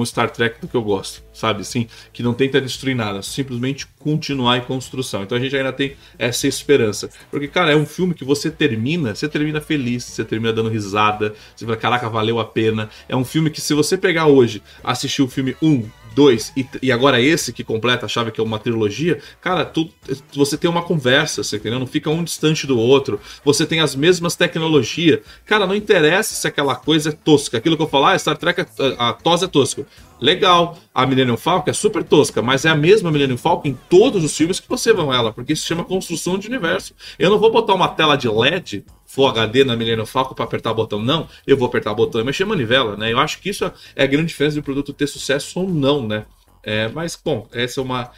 um 0.00 0.04
Star 0.04 0.30
Trek 0.30 0.60
do 0.60 0.68
que 0.68 0.74
eu 0.74 0.82
gosto, 0.82 1.22
sabe? 1.32 1.60
Assim, 1.60 1.86
que 2.12 2.22
não 2.22 2.34
tenta 2.34 2.60
destruir 2.60 2.94
nada, 2.94 3.22
simplesmente 3.22 3.86
continuar 3.98 4.58
em 4.58 4.62
construção. 4.62 5.22
Então 5.22 5.36
a 5.36 5.40
gente 5.40 5.56
ainda 5.56 5.72
tem 5.72 5.96
essa 6.18 6.46
esperança. 6.46 7.10
Porque, 7.30 7.48
cara, 7.48 7.72
é 7.72 7.76
um 7.76 7.86
filme 7.86 8.14
que 8.14 8.24
você 8.24 8.50
termina, 8.50 9.14
você 9.14 9.28
termina 9.28 9.60
feliz, 9.60 10.04
você 10.04 10.24
termina 10.24 10.52
dando 10.52 10.68
risada, 10.68 11.34
você 11.54 11.64
fala, 11.64 11.76
caraca, 11.76 12.08
valeu 12.08 12.38
a 12.38 12.44
pena. 12.44 12.88
É 13.08 13.16
um 13.16 13.24
filme 13.24 13.50
que, 13.50 13.60
se 13.60 13.74
você 13.74 13.96
pegar 13.96 14.26
hoje, 14.26 14.62
assistir 14.82 15.22
o 15.22 15.28
filme 15.28 15.56
1, 15.62 15.84
2 16.14 16.52
e, 16.56 16.66
e, 16.82 16.92
agora 16.92 17.20
esse 17.20 17.52
que 17.52 17.64
completa 17.64 18.06
a 18.06 18.08
chave, 18.08 18.30
que 18.30 18.40
é 18.40 18.44
uma 18.44 18.58
trilogia, 18.58 19.20
cara, 19.40 19.64
tu, 19.64 19.90
você 20.34 20.56
tem 20.56 20.70
uma 20.70 20.82
conversa, 20.82 21.42
você 21.42 21.56
entendeu? 21.56 21.78
Não 21.78 21.86
fica 21.86 22.10
um 22.10 22.22
distante 22.22 22.66
do 22.66 22.78
outro, 22.78 23.20
você 23.44 23.66
tem 23.66 23.80
as 23.82 23.94
mesmas 23.94 24.34
tecnologias. 24.34 25.20
Cara, 25.44 25.66
não 25.66 25.74
interessa 25.74 26.34
se 26.34 26.46
aquela 26.46 26.74
coisa 26.74 27.10
é 27.10 27.12
tosca. 27.12 27.58
Aquilo 27.58 27.76
que 27.76 27.82
eu 27.82 27.88
falar, 27.88 28.12
ah, 28.12 28.18
Star 28.18 28.36
Trek, 28.36 28.64
a, 28.98 29.08
a 29.08 29.12
TOS 29.12 29.42
é 29.42 29.46
tosco. 29.46 29.86
Legal, 30.20 30.78
a 30.94 31.04
Millennium 31.04 31.36
Falcon 31.36 31.70
é 31.70 31.72
super 31.72 32.04
tosca, 32.04 32.40
mas 32.40 32.64
é 32.64 32.68
a 32.68 32.76
mesma 32.76 33.10
Millennium 33.10 33.36
Falcon 33.36 33.68
em 33.68 33.78
todos 33.90 34.22
os 34.22 34.36
filmes 34.36 34.60
que 34.60 34.68
você 34.68 34.92
vê 34.92 35.00
ela, 35.00 35.32
porque 35.32 35.52
isso 35.52 35.66
chama 35.66 35.82
construção 35.82 36.38
de 36.38 36.46
universo. 36.46 36.94
Eu 37.18 37.28
não 37.28 37.40
vou 37.40 37.50
botar 37.50 37.74
uma 37.74 37.88
tela 37.88 38.14
de 38.14 38.28
LED 38.28 38.84
Full 39.04 39.26
HD 39.26 39.64
na 39.64 39.76
Millennium 39.76 40.06
Falcon 40.06 40.34
para 40.34 40.44
apertar 40.44 40.70
o 40.70 40.74
botão, 40.74 40.98
não. 40.98 41.28
Eu 41.46 41.56
vou 41.56 41.66
apertar 41.66 41.92
o 41.92 41.94
botão 41.94 42.20
e 42.20 42.24
mexer 42.24 42.44
manivela, 42.44 42.96
né? 42.96 43.12
Eu 43.12 43.18
acho 43.18 43.40
que 43.40 43.50
isso 43.50 43.70
é 43.96 44.04
a 44.04 44.06
grande 44.06 44.28
diferença 44.28 44.56
do 44.56 44.62
produto 44.62 44.92
ter 44.92 45.06
sucesso 45.06 45.60
ou 45.60 45.68
não, 45.68 46.06
né? 46.06 46.24
É, 46.62 46.88
mas, 46.88 47.20
bom, 47.22 47.46
essa 47.52 47.80
é 47.80 47.82
uma. 47.82 48.10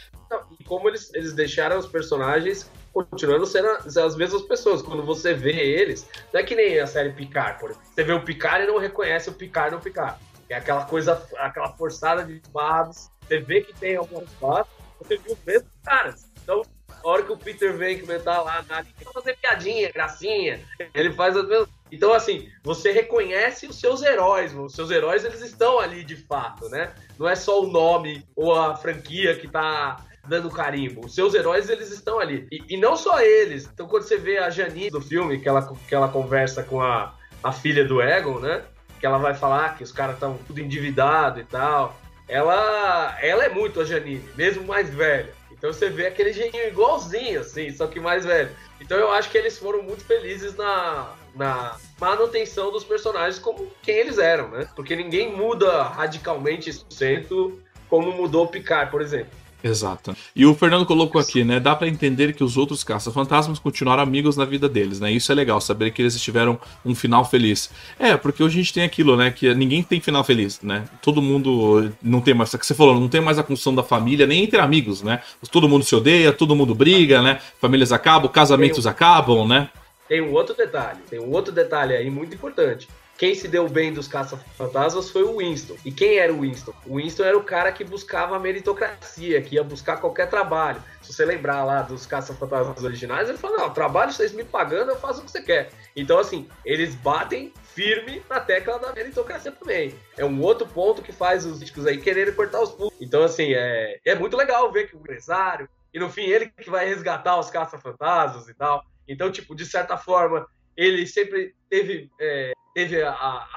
E 0.59 0.63
como 0.63 0.87
eles, 0.87 1.11
eles 1.13 1.33
deixaram 1.33 1.77
os 1.77 1.87
personagens 1.87 2.69
continuando 2.95 3.45
sendo 3.45 3.67
as 3.67 4.15
mesmas 4.15 4.41
pessoas. 4.43 4.81
Quando 4.81 5.03
você 5.03 5.33
vê 5.33 5.51
eles, 5.51 6.07
não 6.31 6.39
é 6.39 6.43
que 6.43 6.55
nem 6.55 6.79
a 6.79 6.87
série 6.87 7.11
Picard, 7.11 7.59
por 7.59 7.71
exemplo. 7.71 7.87
Você 7.93 8.03
vê 8.03 8.13
o 8.13 8.23
Picard 8.23 8.63
e 8.63 8.67
não 8.67 8.77
reconhece 8.77 9.29
o 9.29 9.33
Picard 9.33 9.75
no 9.75 9.81
Picard. 9.81 10.17
É 10.47 10.55
aquela 10.55 10.85
coisa, 10.85 11.21
aquela 11.37 11.69
forçada 11.73 12.23
de 12.23 12.41
barras. 12.53 13.11
Você 13.21 13.39
vê 13.39 13.61
que 13.61 13.73
tem 13.73 13.97
algumas 13.97 14.29
barras, 14.39 14.67
você 14.97 15.17
viu 15.17 15.33
os 15.33 15.43
mesmos 15.45 15.71
caras. 15.83 16.31
Então, 16.41 16.61
a 17.03 17.09
hora 17.09 17.23
que 17.23 17.33
o 17.33 17.37
Peter 17.37 17.75
vem 17.75 17.99
comentar 17.99 18.43
lá, 18.43 18.63
na 18.69 18.85
fazer 19.13 19.35
piadinha, 19.37 19.91
gracinha, 19.91 20.63
ele 20.93 21.11
faz 21.11 21.35
as 21.35 21.45
mesmas. 21.47 21.69
Então, 21.91 22.13
assim, 22.13 22.49
você 22.63 22.91
reconhece 22.91 23.67
os 23.67 23.79
seus 23.79 24.01
heróis, 24.03 24.53
os 24.53 24.73
seus 24.73 24.89
heróis 24.89 25.25
eles 25.25 25.41
estão 25.41 25.79
ali 25.79 26.03
de 26.03 26.15
fato, 26.15 26.69
né? 26.69 26.93
Não 27.19 27.27
é 27.27 27.35
só 27.35 27.61
o 27.61 27.67
nome 27.67 28.25
ou 28.35 28.55
a 28.55 28.75
franquia 28.75 29.35
que 29.35 29.47
tá 29.47 30.05
dando 30.27 30.49
carimbo. 30.49 31.05
Os 31.05 31.15
seus 31.15 31.33
heróis, 31.33 31.69
eles 31.69 31.91
estão 31.91 32.19
ali. 32.19 32.47
E, 32.51 32.75
e, 32.75 32.77
não 32.77 32.95
só 32.95 33.21
eles. 33.21 33.69
Então, 33.71 33.87
quando 33.87 34.03
você 34.03 34.17
vê 34.17 34.37
a 34.37 34.49
Janine 34.49 34.89
do 34.89 35.01
filme, 35.01 35.39
que 35.39 35.47
ela, 35.47 35.73
que 35.87 35.95
ela 35.95 36.07
conversa 36.07 36.63
com 36.63 36.81
a, 36.81 37.15
a 37.43 37.51
filha 37.51 37.85
do 37.85 38.01
Egon, 38.01 38.39
né? 38.39 38.63
Que 38.99 39.05
ela 39.05 39.17
vai 39.17 39.33
falar 39.33 39.77
que 39.77 39.83
os 39.83 39.91
caras 39.91 40.15
estão 40.15 40.37
tudo 40.47 40.59
endividado 40.59 41.39
e 41.39 41.43
tal. 41.43 41.95
Ela, 42.27 43.17
ela 43.21 43.45
é 43.45 43.49
muito 43.49 43.81
a 43.81 43.85
Janine, 43.85 44.27
mesmo 44.35 44.63
mais 44.63 44.89
velha. 44.89 45.31
Então 45.51 45.71
você 45.71 45.89
vê 45.89 46.07
aquele 46.07 46.33
jeitinho 46.33 46.67
igualzinho, 46.67 47.39
assim, 47.39 47.71
só 47.71 47.87
que 47.87 47.99
mais 47.99 48.25
velho. 48.25 48.49
Então 48.79 48.97
eu 48.97 49.11
acho 49.11 49.29
que 49.29 49.37
eles 49.37 49.57
foram 49.57 49.81
muito 49.83 50.03
felizes 50.03 50.55
na, 50.55 51.13
na 51.33 51.77
manutenção 51.99 52.71
dos 52.71 52.83
personagens 52.83 53.39
como 53.39 53.71
quem 53.81 53.95
eles 53.95 54.17
eram, 54.17 54.49
né? 54.49 54.67
Porque 54.75 54.95
ninguém 54.95 55.35
muda 55.35 55.83
radicalmente 55.83 56.71
100% 56.71 57.57
como 57.89 58.11
mudou 58.11 58.45
o 58.45 58.47
Picard, 58.47 58.91
por 58.91 59.01
exemplo. 59.01 59.31
Exato. 59.65 60.15
E 60.35 60.45
o 60.45 60.53
Fernando 60.53 60.85
colocou 60.85 61.19
aqui, 61.19 61.43
né? 61.43 61.59
Dá 61.59 61.75
para 61.75 61.87
entender 61.87 62.35
que 62.35 62.43
os 62.43 62.55
outros 62.55 62.83
caça-fantasmas 62.83 63.57
continuaram 63.57 64.03
amigos 64.03 64.37
na 64.37 64.45
vida 64.45 64.69
deles, 64.69 64.99
né? 64.99 65.11
Isso 65.11 65.31
é 65.31 65.35
legal, 65.35 65.59
saber 65.59 65.89
que 65.89 66.03
eles 66.03 66.21
tiveram 66.21 66.59
um 66.85 66.93
final 66.93 67.25
feliz. 67.25 67.71
É, 67.97 68.15
porque 68.15 68.43
hoje 68.43 68.59
a 68.59 68.61
gente 68.61 68.71
tem 68.71 68.83
aquilo, 68.83 69.17
né? 69.17 69.31
Que 69.31 69.55
ninguém 69.55 69.81
tem 69.81 69.99
final 69.99 70.23
feliz, 70.23 70.61
né? 70.61 70.85
Todo 71.01 71.19
mundo 71.19 71.91
não 71.99 72.21
tem 72.21 72.35
mais. 72.35 72.53
que 72.55 72.63
você 72.63 72.75
falou, 72.75 72.99
não 72.99 73.09
tem 73.09 73.21
mais 73.21 73.39
a 73.39 73.43
função 73.43 73.73
da 73.73 73.81
família, 73.81 74.27
nem 74.27 74.43
entre 74.43 74.59
amigos, 74.59 75.01
né? 75.01 75.23
Todo 75.51 75.67
mundo 75.67 75.83
se 75.83 75.95
odeia, 75.95 76.31
todo 76.31 76.55
mundo 76.55 76.75
briga, 76.75 77.23
né? 77.23 77.39
Famílias 77.59 77.91
acabam, 77.91 78.31
casamentos 78.31 78.85
um, 78.85 78.89
acabam, 78.89 79.47
né? 79.47 79.71
Tem 80.07 80.21
um 80.21 80.31
outro 80.31 80.55
detalhe, 80.55 80.99
tem 81.09 81.19
um 81.19 81.31
outro 81.31 81.51
detalhe 81.51 81.95
aí 81.95 82.11
muito 82.11 82.35
importante. 82.35 82.87
Quem 83.17 83.33
se 83.33 83.47
deu 83.47 83.69
bem 83.69 83.93
dos 83.93 84.09
caça-fantasmas 84.09 85.09
foi 85.09 85.23
o 85.23 85.37
Winston. 85.37 85.77
E 85.85 85.91
quem 85.91 86.17
era 86.17 86.33
o 86.33 86.41
Winston? 86.41 86.73
O 86.85 86.97
Winston 86.97 87.23
era 87.23 87.37
o 87.37 87.43
cara 87.43 87.71
que 87.71 87.83
buscava 87.83 88.35
a 88.35 88.39
meritocracia, 88.39 89.41
que 89.41 89.55
ia 89.55 89.63
buscar 89.63 89.97
qualquer 89.97 90.29
trabalho. 90.29 90.83
Se 91.01 91.13
você 91.13 91.23
lembrar 91.23 91.63
lá 91.63 91.81
dos 91.81 92.05
caça-fantasmas 92.05 92.83
originais, 92.83 93.29
ele 93.29 93.37
falou: 93.37 93.57
Não, 93.57 93.69
trabalho, 93.69 94.11
vocês 94.11 94.33
me 94.33 94.43
pagando, 94.43 94.91
eu 94.91 94.97
faço 94.97 95.21
o 95.21 95.23
que 95.23 95.31
você 95.31 95.41
quer. 95.41 95.69
Então, 95.95 96.19
assim, 96.19 96.49
eles 96.65 96.93
batem 96.95 97.53
firme 97.73 98.21
na 98.29 98.41
tecla 98.41 98.79
da 98.79 98.91
meritocracia 98.91 99.51
também. 99.51 99.95
É 100.17 100.25
um 100.25 100.41
outro 100.41 100.67
ponto 100.67 101.01
que 101.01 101.13
faz 101.13 101.45
os 101.45 101.59
críticos 101.59 101.87
aí 101.87 101.97
quererem 101.97 102.33
cortar 102.33 102.61
os 102.61 102.71
pulsos. 102.71 102.99
Então, 102.99 103.23
assim, 103.23 103.53
é, 103.53 103.97
é 104.03 104.15
muito 104.15 104.35
legal 104.35 104.69
ver 104.73 104.89
que 104.89 104.95
o 104.95 104.99
empresário, 104.99 105.69
e 105.93 105.99
no 105.99 106.09
fim 106.09 106.23
ele 106.23 106.49
que 106.49 106.69
vai 106.69 106.85
resgatar 106.85 107.39
os 107.39 107.49
caça-fantasmas 107.49 108.49
e 108.49 108.53
tal. 108.53 108.83
Então, 109.07 109.31
tipo, 109.31 109.55
de 109.55 109.65
certa 109.65 109.97
forma, 109.97 110.47
ele 110.75 111.05
sempre 111.07 111.55
teve 111.69 112.09
é, 112.19 112.53
teve 112.75 113.01
a, 113.01 113.11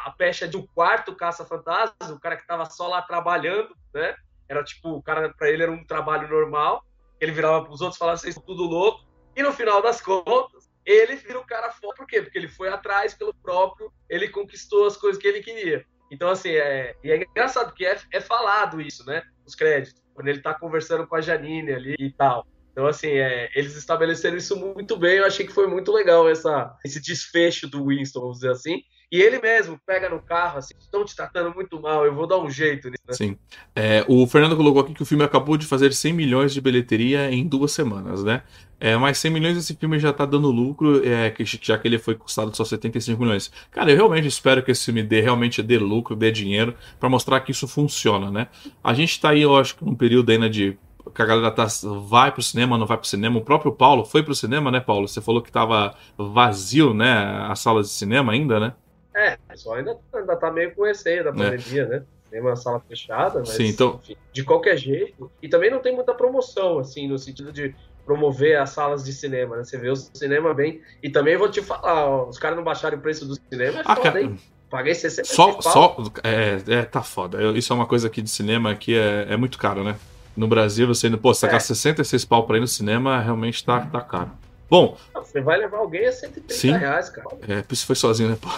a 0.06 0.14
pecha 0.16 0.46
de 0.46 0.56
um 0.56 0.64
quarto 0.64 1.14
caça-fantasmas, 1.14 2.10
o 2.10 2.20
cara 2.20 2.36
que 2.36 2.42
estava 2.42 2.64
só 2.66 2.86
lá 2.86 3.02
trabalhando, 3.02 3.74
né? 3.92 4.14
Era 4.48 4.62
tipo, 4.62 4.90
o 4.90 5.02
cara, 5.02 5.34
para 5.36 5.50
ele 5.50 5.64
era 5.64 5.72
um 5.72 5.84
trabalho 5.84 6.28
normal. 6.28 6.84
Ele 7.20 7.32
virava 7.32 7.64
para 7.64 7.72
os 7.72 7.80
outros 7.80 7.96
e 7.96 7.98
falava, 7.98 8.28
estão 8.28 8.42
tudo 8.44 8.62
louco. 8.62 9.04
E 9.36 9.42
no 9.42 9.52
final 9.52 9.82
das 9.82 10.00
contas, 10.00 10.70
ele 10.86 11.16
vira 11.16 11.38
o 11.38 11.44
cara 11.44 11.70
foda. 11.72 11.94
Por 11.96 12.06
quê? 12.06 12.22
Porque 12.22 12.38
ele 12.38 12.48
foi 12.48 12.68
atrás 12.68 13.12
pelo 13.12 13.34
próprio, 13.34 13.92
ele 14.08 14.28
conquistou 14.28 14.86
as 14.86 14.96
coisas 14.96 15.20
que 15.20 15.26
ele 15.26 15.42
queria. 15.42 15.84
Então, 16.10 16.30
assim, 16.30 16.50
é, 16.50 16.94
e 17.02 17.10
é 17.10 17.16
engraçado, 17.22 17.70
porque 17.70 17.84
é, 17.84 17.98
é 18.12 18.20
falado 18.20 18.80
isso, 18.80 19.04
né? 19.04 19.22
Os 19.44 19.54
créditos, 19.54 20.00
quando 20.14 20.28
ele 20.28 20.40
tá 20.40 20.54
conversando 20.54 21.06
com 21.06 21.16
a 21.16 21.20
Janine 21.20 21.72
ali 21.72 21.96
e 21.98 22.12
tal. 22.12 22.46
Então, 22.78 22.86
assim, 22.86 23.08
é, 23.08 23.50
eles 23.56 23.74
estabeleceram 23.74 24.36
isso 24.36 24.54
muito 24.54 24.96
bem. 24.96 25.16
Eu 25.16 25.26
achei 25.26 25.44
que 25.44 25.52
foi 25.52 25.66
muito 25.66 25.90
legal 25.90 26.28
essa, 26.28 26.76
esse 26.84 27.02
desfecho 27.02 27.66
do 27.66 27.84
Winston, 27.86 28.20
vamos 28.20 28.36
dizer 28.36 28.52
assim. 28.52 28.84
E 29.10 29.20
ele 29.20 29.40
mesmo 29.40 29.80
pega 29.84 30.08
no 30.08 30.22
carro, 30.22 30.58
assim, 30.58 30.74
estão 30.78 31.04
te 31.04 31.16
tratando 31.16 31.52
muito 31.52 31.80
mal, 31.80 32.06
eu 32.06 32.14
vou 32.14 32.24
dar 32.24 32.38
um 32.38 32.48
jeito 32.48 32.88
nisso. 32.88 33.02
Né? 33.08 33.14
Sim. 33.14 33.38
É, 33.74 34.04
o 34.06 34.24
Fernando 34.28 34.56
colocou 34.56 34.82
aqui 34.82 34.94
que 34.94 35.02
o 35.02 35.06
filme 35.06 35.24
acabou 35.24 35.56
de 35.56 35.66
fazer 35.66 35.92
100 35.92 36.12
milhões 36.12 36.54
de 36.54 36.60
bilheteria 36.60 37.28
em 37.32 37.44
duas 37.44 37.72
semanas, 37.72 38.22
né? 38.22 38.44
É, 38.78 38.96
mas 38.96 39.18
100 39.18 39.32
milhões 39.32 39.56
esse 39.56 39.74
filme 39.74 39.98
já 39.98 40.12
tá 40.12 40.24
dando 40.24 40.48
lucro, 40.48 41.04
é, 41.04 41.30
que, 41.30 41.44
já 41.44 41.76
que 41.76 41.88
ele 41.88 41.98
foi 41.98 42.14
custado 42.14 42.56
só 42.56 42.64
75 42.64 43.20
milhões. 43.20 43.50
Cara, 43.72 43.90
eu 43.90 43.96
realmente 43.96 44.28
espero 44.28 44.62
que 44.62 44.70
esse 44.70 44.84
filme 44.84 45.02
dê, 45.02 45.20
realmente 45.20 45.64
dê 45.64 45.78
lucro, 45.78 46.14
dê 46.14 46.30
dinheiro, 46.30 46.76
para 47.00 47.08
mostrar 47.08 47.40
que 47.40 47.50
isso 47.50 47.66
funciona, 47.66 48.30
né? 48.30 48.46
A 48.84 48.94
gente 48.94 49.20
tá 49.20 49.30
aí, 49.30 49.42
eu 49.42 49.56
acho 49.56 49.74
num 49.80 49.96
período 49.96 50.30
ainda 50.30 50.48
de 50.48 50.78
que 51.14 51.22
a 51.22 51.26
galera 51.26 51.50
tá, 51.50 51.66
vai 52.06 52.32
pro 52.32 52.42
cinema, 52.42 52.78
não 52.78 52.86
vai 52.86 52.96
pro 52.96 53.06
cinema. 53.06 53.38
O 53.38 53.44
próprio 53.44 53.72
Paulo 53.72 54.04
foi 54.04 54.22
pro 54.22 54.34
cinema, 54.34 54.70
né, 54.70 54.80
Paulo? 54.80 55.08
Você 55.08 55.20
falou 55.20 55.42
que 55.42 55.50
tava 55.50 55.94
vazio, 56.16 56.94
né, 56.94 57.46
as 57.48 57.60
salas 57.60 57.88
de 57.88 57.92
cinema 57.92 58.32
ainda, 58.32 58.58
né? 58.60 58.74
É, 59.14 59.36
pessoal 59.48 59.76
ainda, 59.76 59.98
ainda 60.12 60.36
tá 60.36 60.50
meio 60.50 60.74
com 60.74 60.84
receio 60.84 61.24
da 61.24 61.30
é. 61.30 61.32
pandemia, 61.32 61.82
é. 61.82 61.86
né? 61.86 62.02
Tem 62.30 62.40
uma 62.40 62.56
sala 62.56 62.78
fechada, 62.80 63.40
mas 63.40 63.50
Sim, 63.50 63.66
então... 63.66 63.98
enfim, 64.02 64.16
de 64.32 64.44
qualquer 64.44 64.76
jeito. 64.76 65.30
E 65.42 65.48
também 65.48 65.70
não 65.70 65.80
tem 65.80 65.94
muita 65.94 66.14
promoção, 66.14 66.78
assim, 66.78 67.08
no 67.08 67.18
sentido 67.18 67.50
de 67.50 67.74
promover 68.04 68.58
as 68.58 68.70
salas 68.70 69.04
de 69.04 69.12
cinema, 69.12 69.56
né? 69.56 69.64
Você 69.64 69.76
vê 69.78 69.90
o 69.90 69.96
cinema 69.96 70.54
bem. 70.54 70.80
E 71.02 71.10
também 71.10 71.36
vou 71.36 71.50
te 71.50 71.62
falar, 71.62 72.06
ó, 72.06 72.28
os 72.28 72.38
caras 72.38 72.56
não 72.56 72.64
baixaram 72.64 72.98
o 72.98 73.00
preço 73.00 73.26
do 73.26 73.34
cinema, 73.34 73.80
é 73.80 73.82
ah, 73.84 73.96
foda, 73.96 74.20
hein? 74.20 74.38
Paguei 74.70 74.94
60 74.94 75.26
Só, 75.26 75.60
só 75.62 75.96
é, 76.22 76.60
é, 76.66 76.82
tá 76.84 77.02
foda. 77.02 77.42
Isso 77.56 77.72
é 77.72 77.76
uma 77.76 77.86
coisa 77.86 78.06
aqui 78.06 78.20
de 78.20 78.28
cinema 78.28 78.74
que 78.74 78.94
é, 78.94 79.26
é 79.30 79.36
muito 79.36 79.58
caro, 79.58 79.82
né? 79.82 79.96
No 80.38 80.46
Brasil, 80.46 80.86
você 80.86 81.08
indo, 81.08 81.18
pô, 81.18 81.34
sacar 81.34 81.56
é. 81.56 81.60
66 81.60 82.24
pau 82.24 82.46
pra 82.46 82.56
ir 82.56 82.60
no 82.60 82.68
cinema, 82.68 83.20
realmente 83.20 83.64
tá, 83.64 83.80
tá 83.80 84.00
caro. 84.00 84.30
Bom. 84.70 84.96
Você 85.14 85.40
vai 85.40 85.58
levar 85.58 85.78
alguém 85.78 86.06
a 86.06 86.12
130 86.12 86.54
sim, 86.54 86.70
reais, 86.70 87.08
cara. 87.08 87.26
É, 87.48 87.62
por 87.62 87.72
isso 87.72 87.84
foi 87.84 87.96
sozinho, 87.96 88.28
né, 88.28 88.38
pô? 88.40 88.48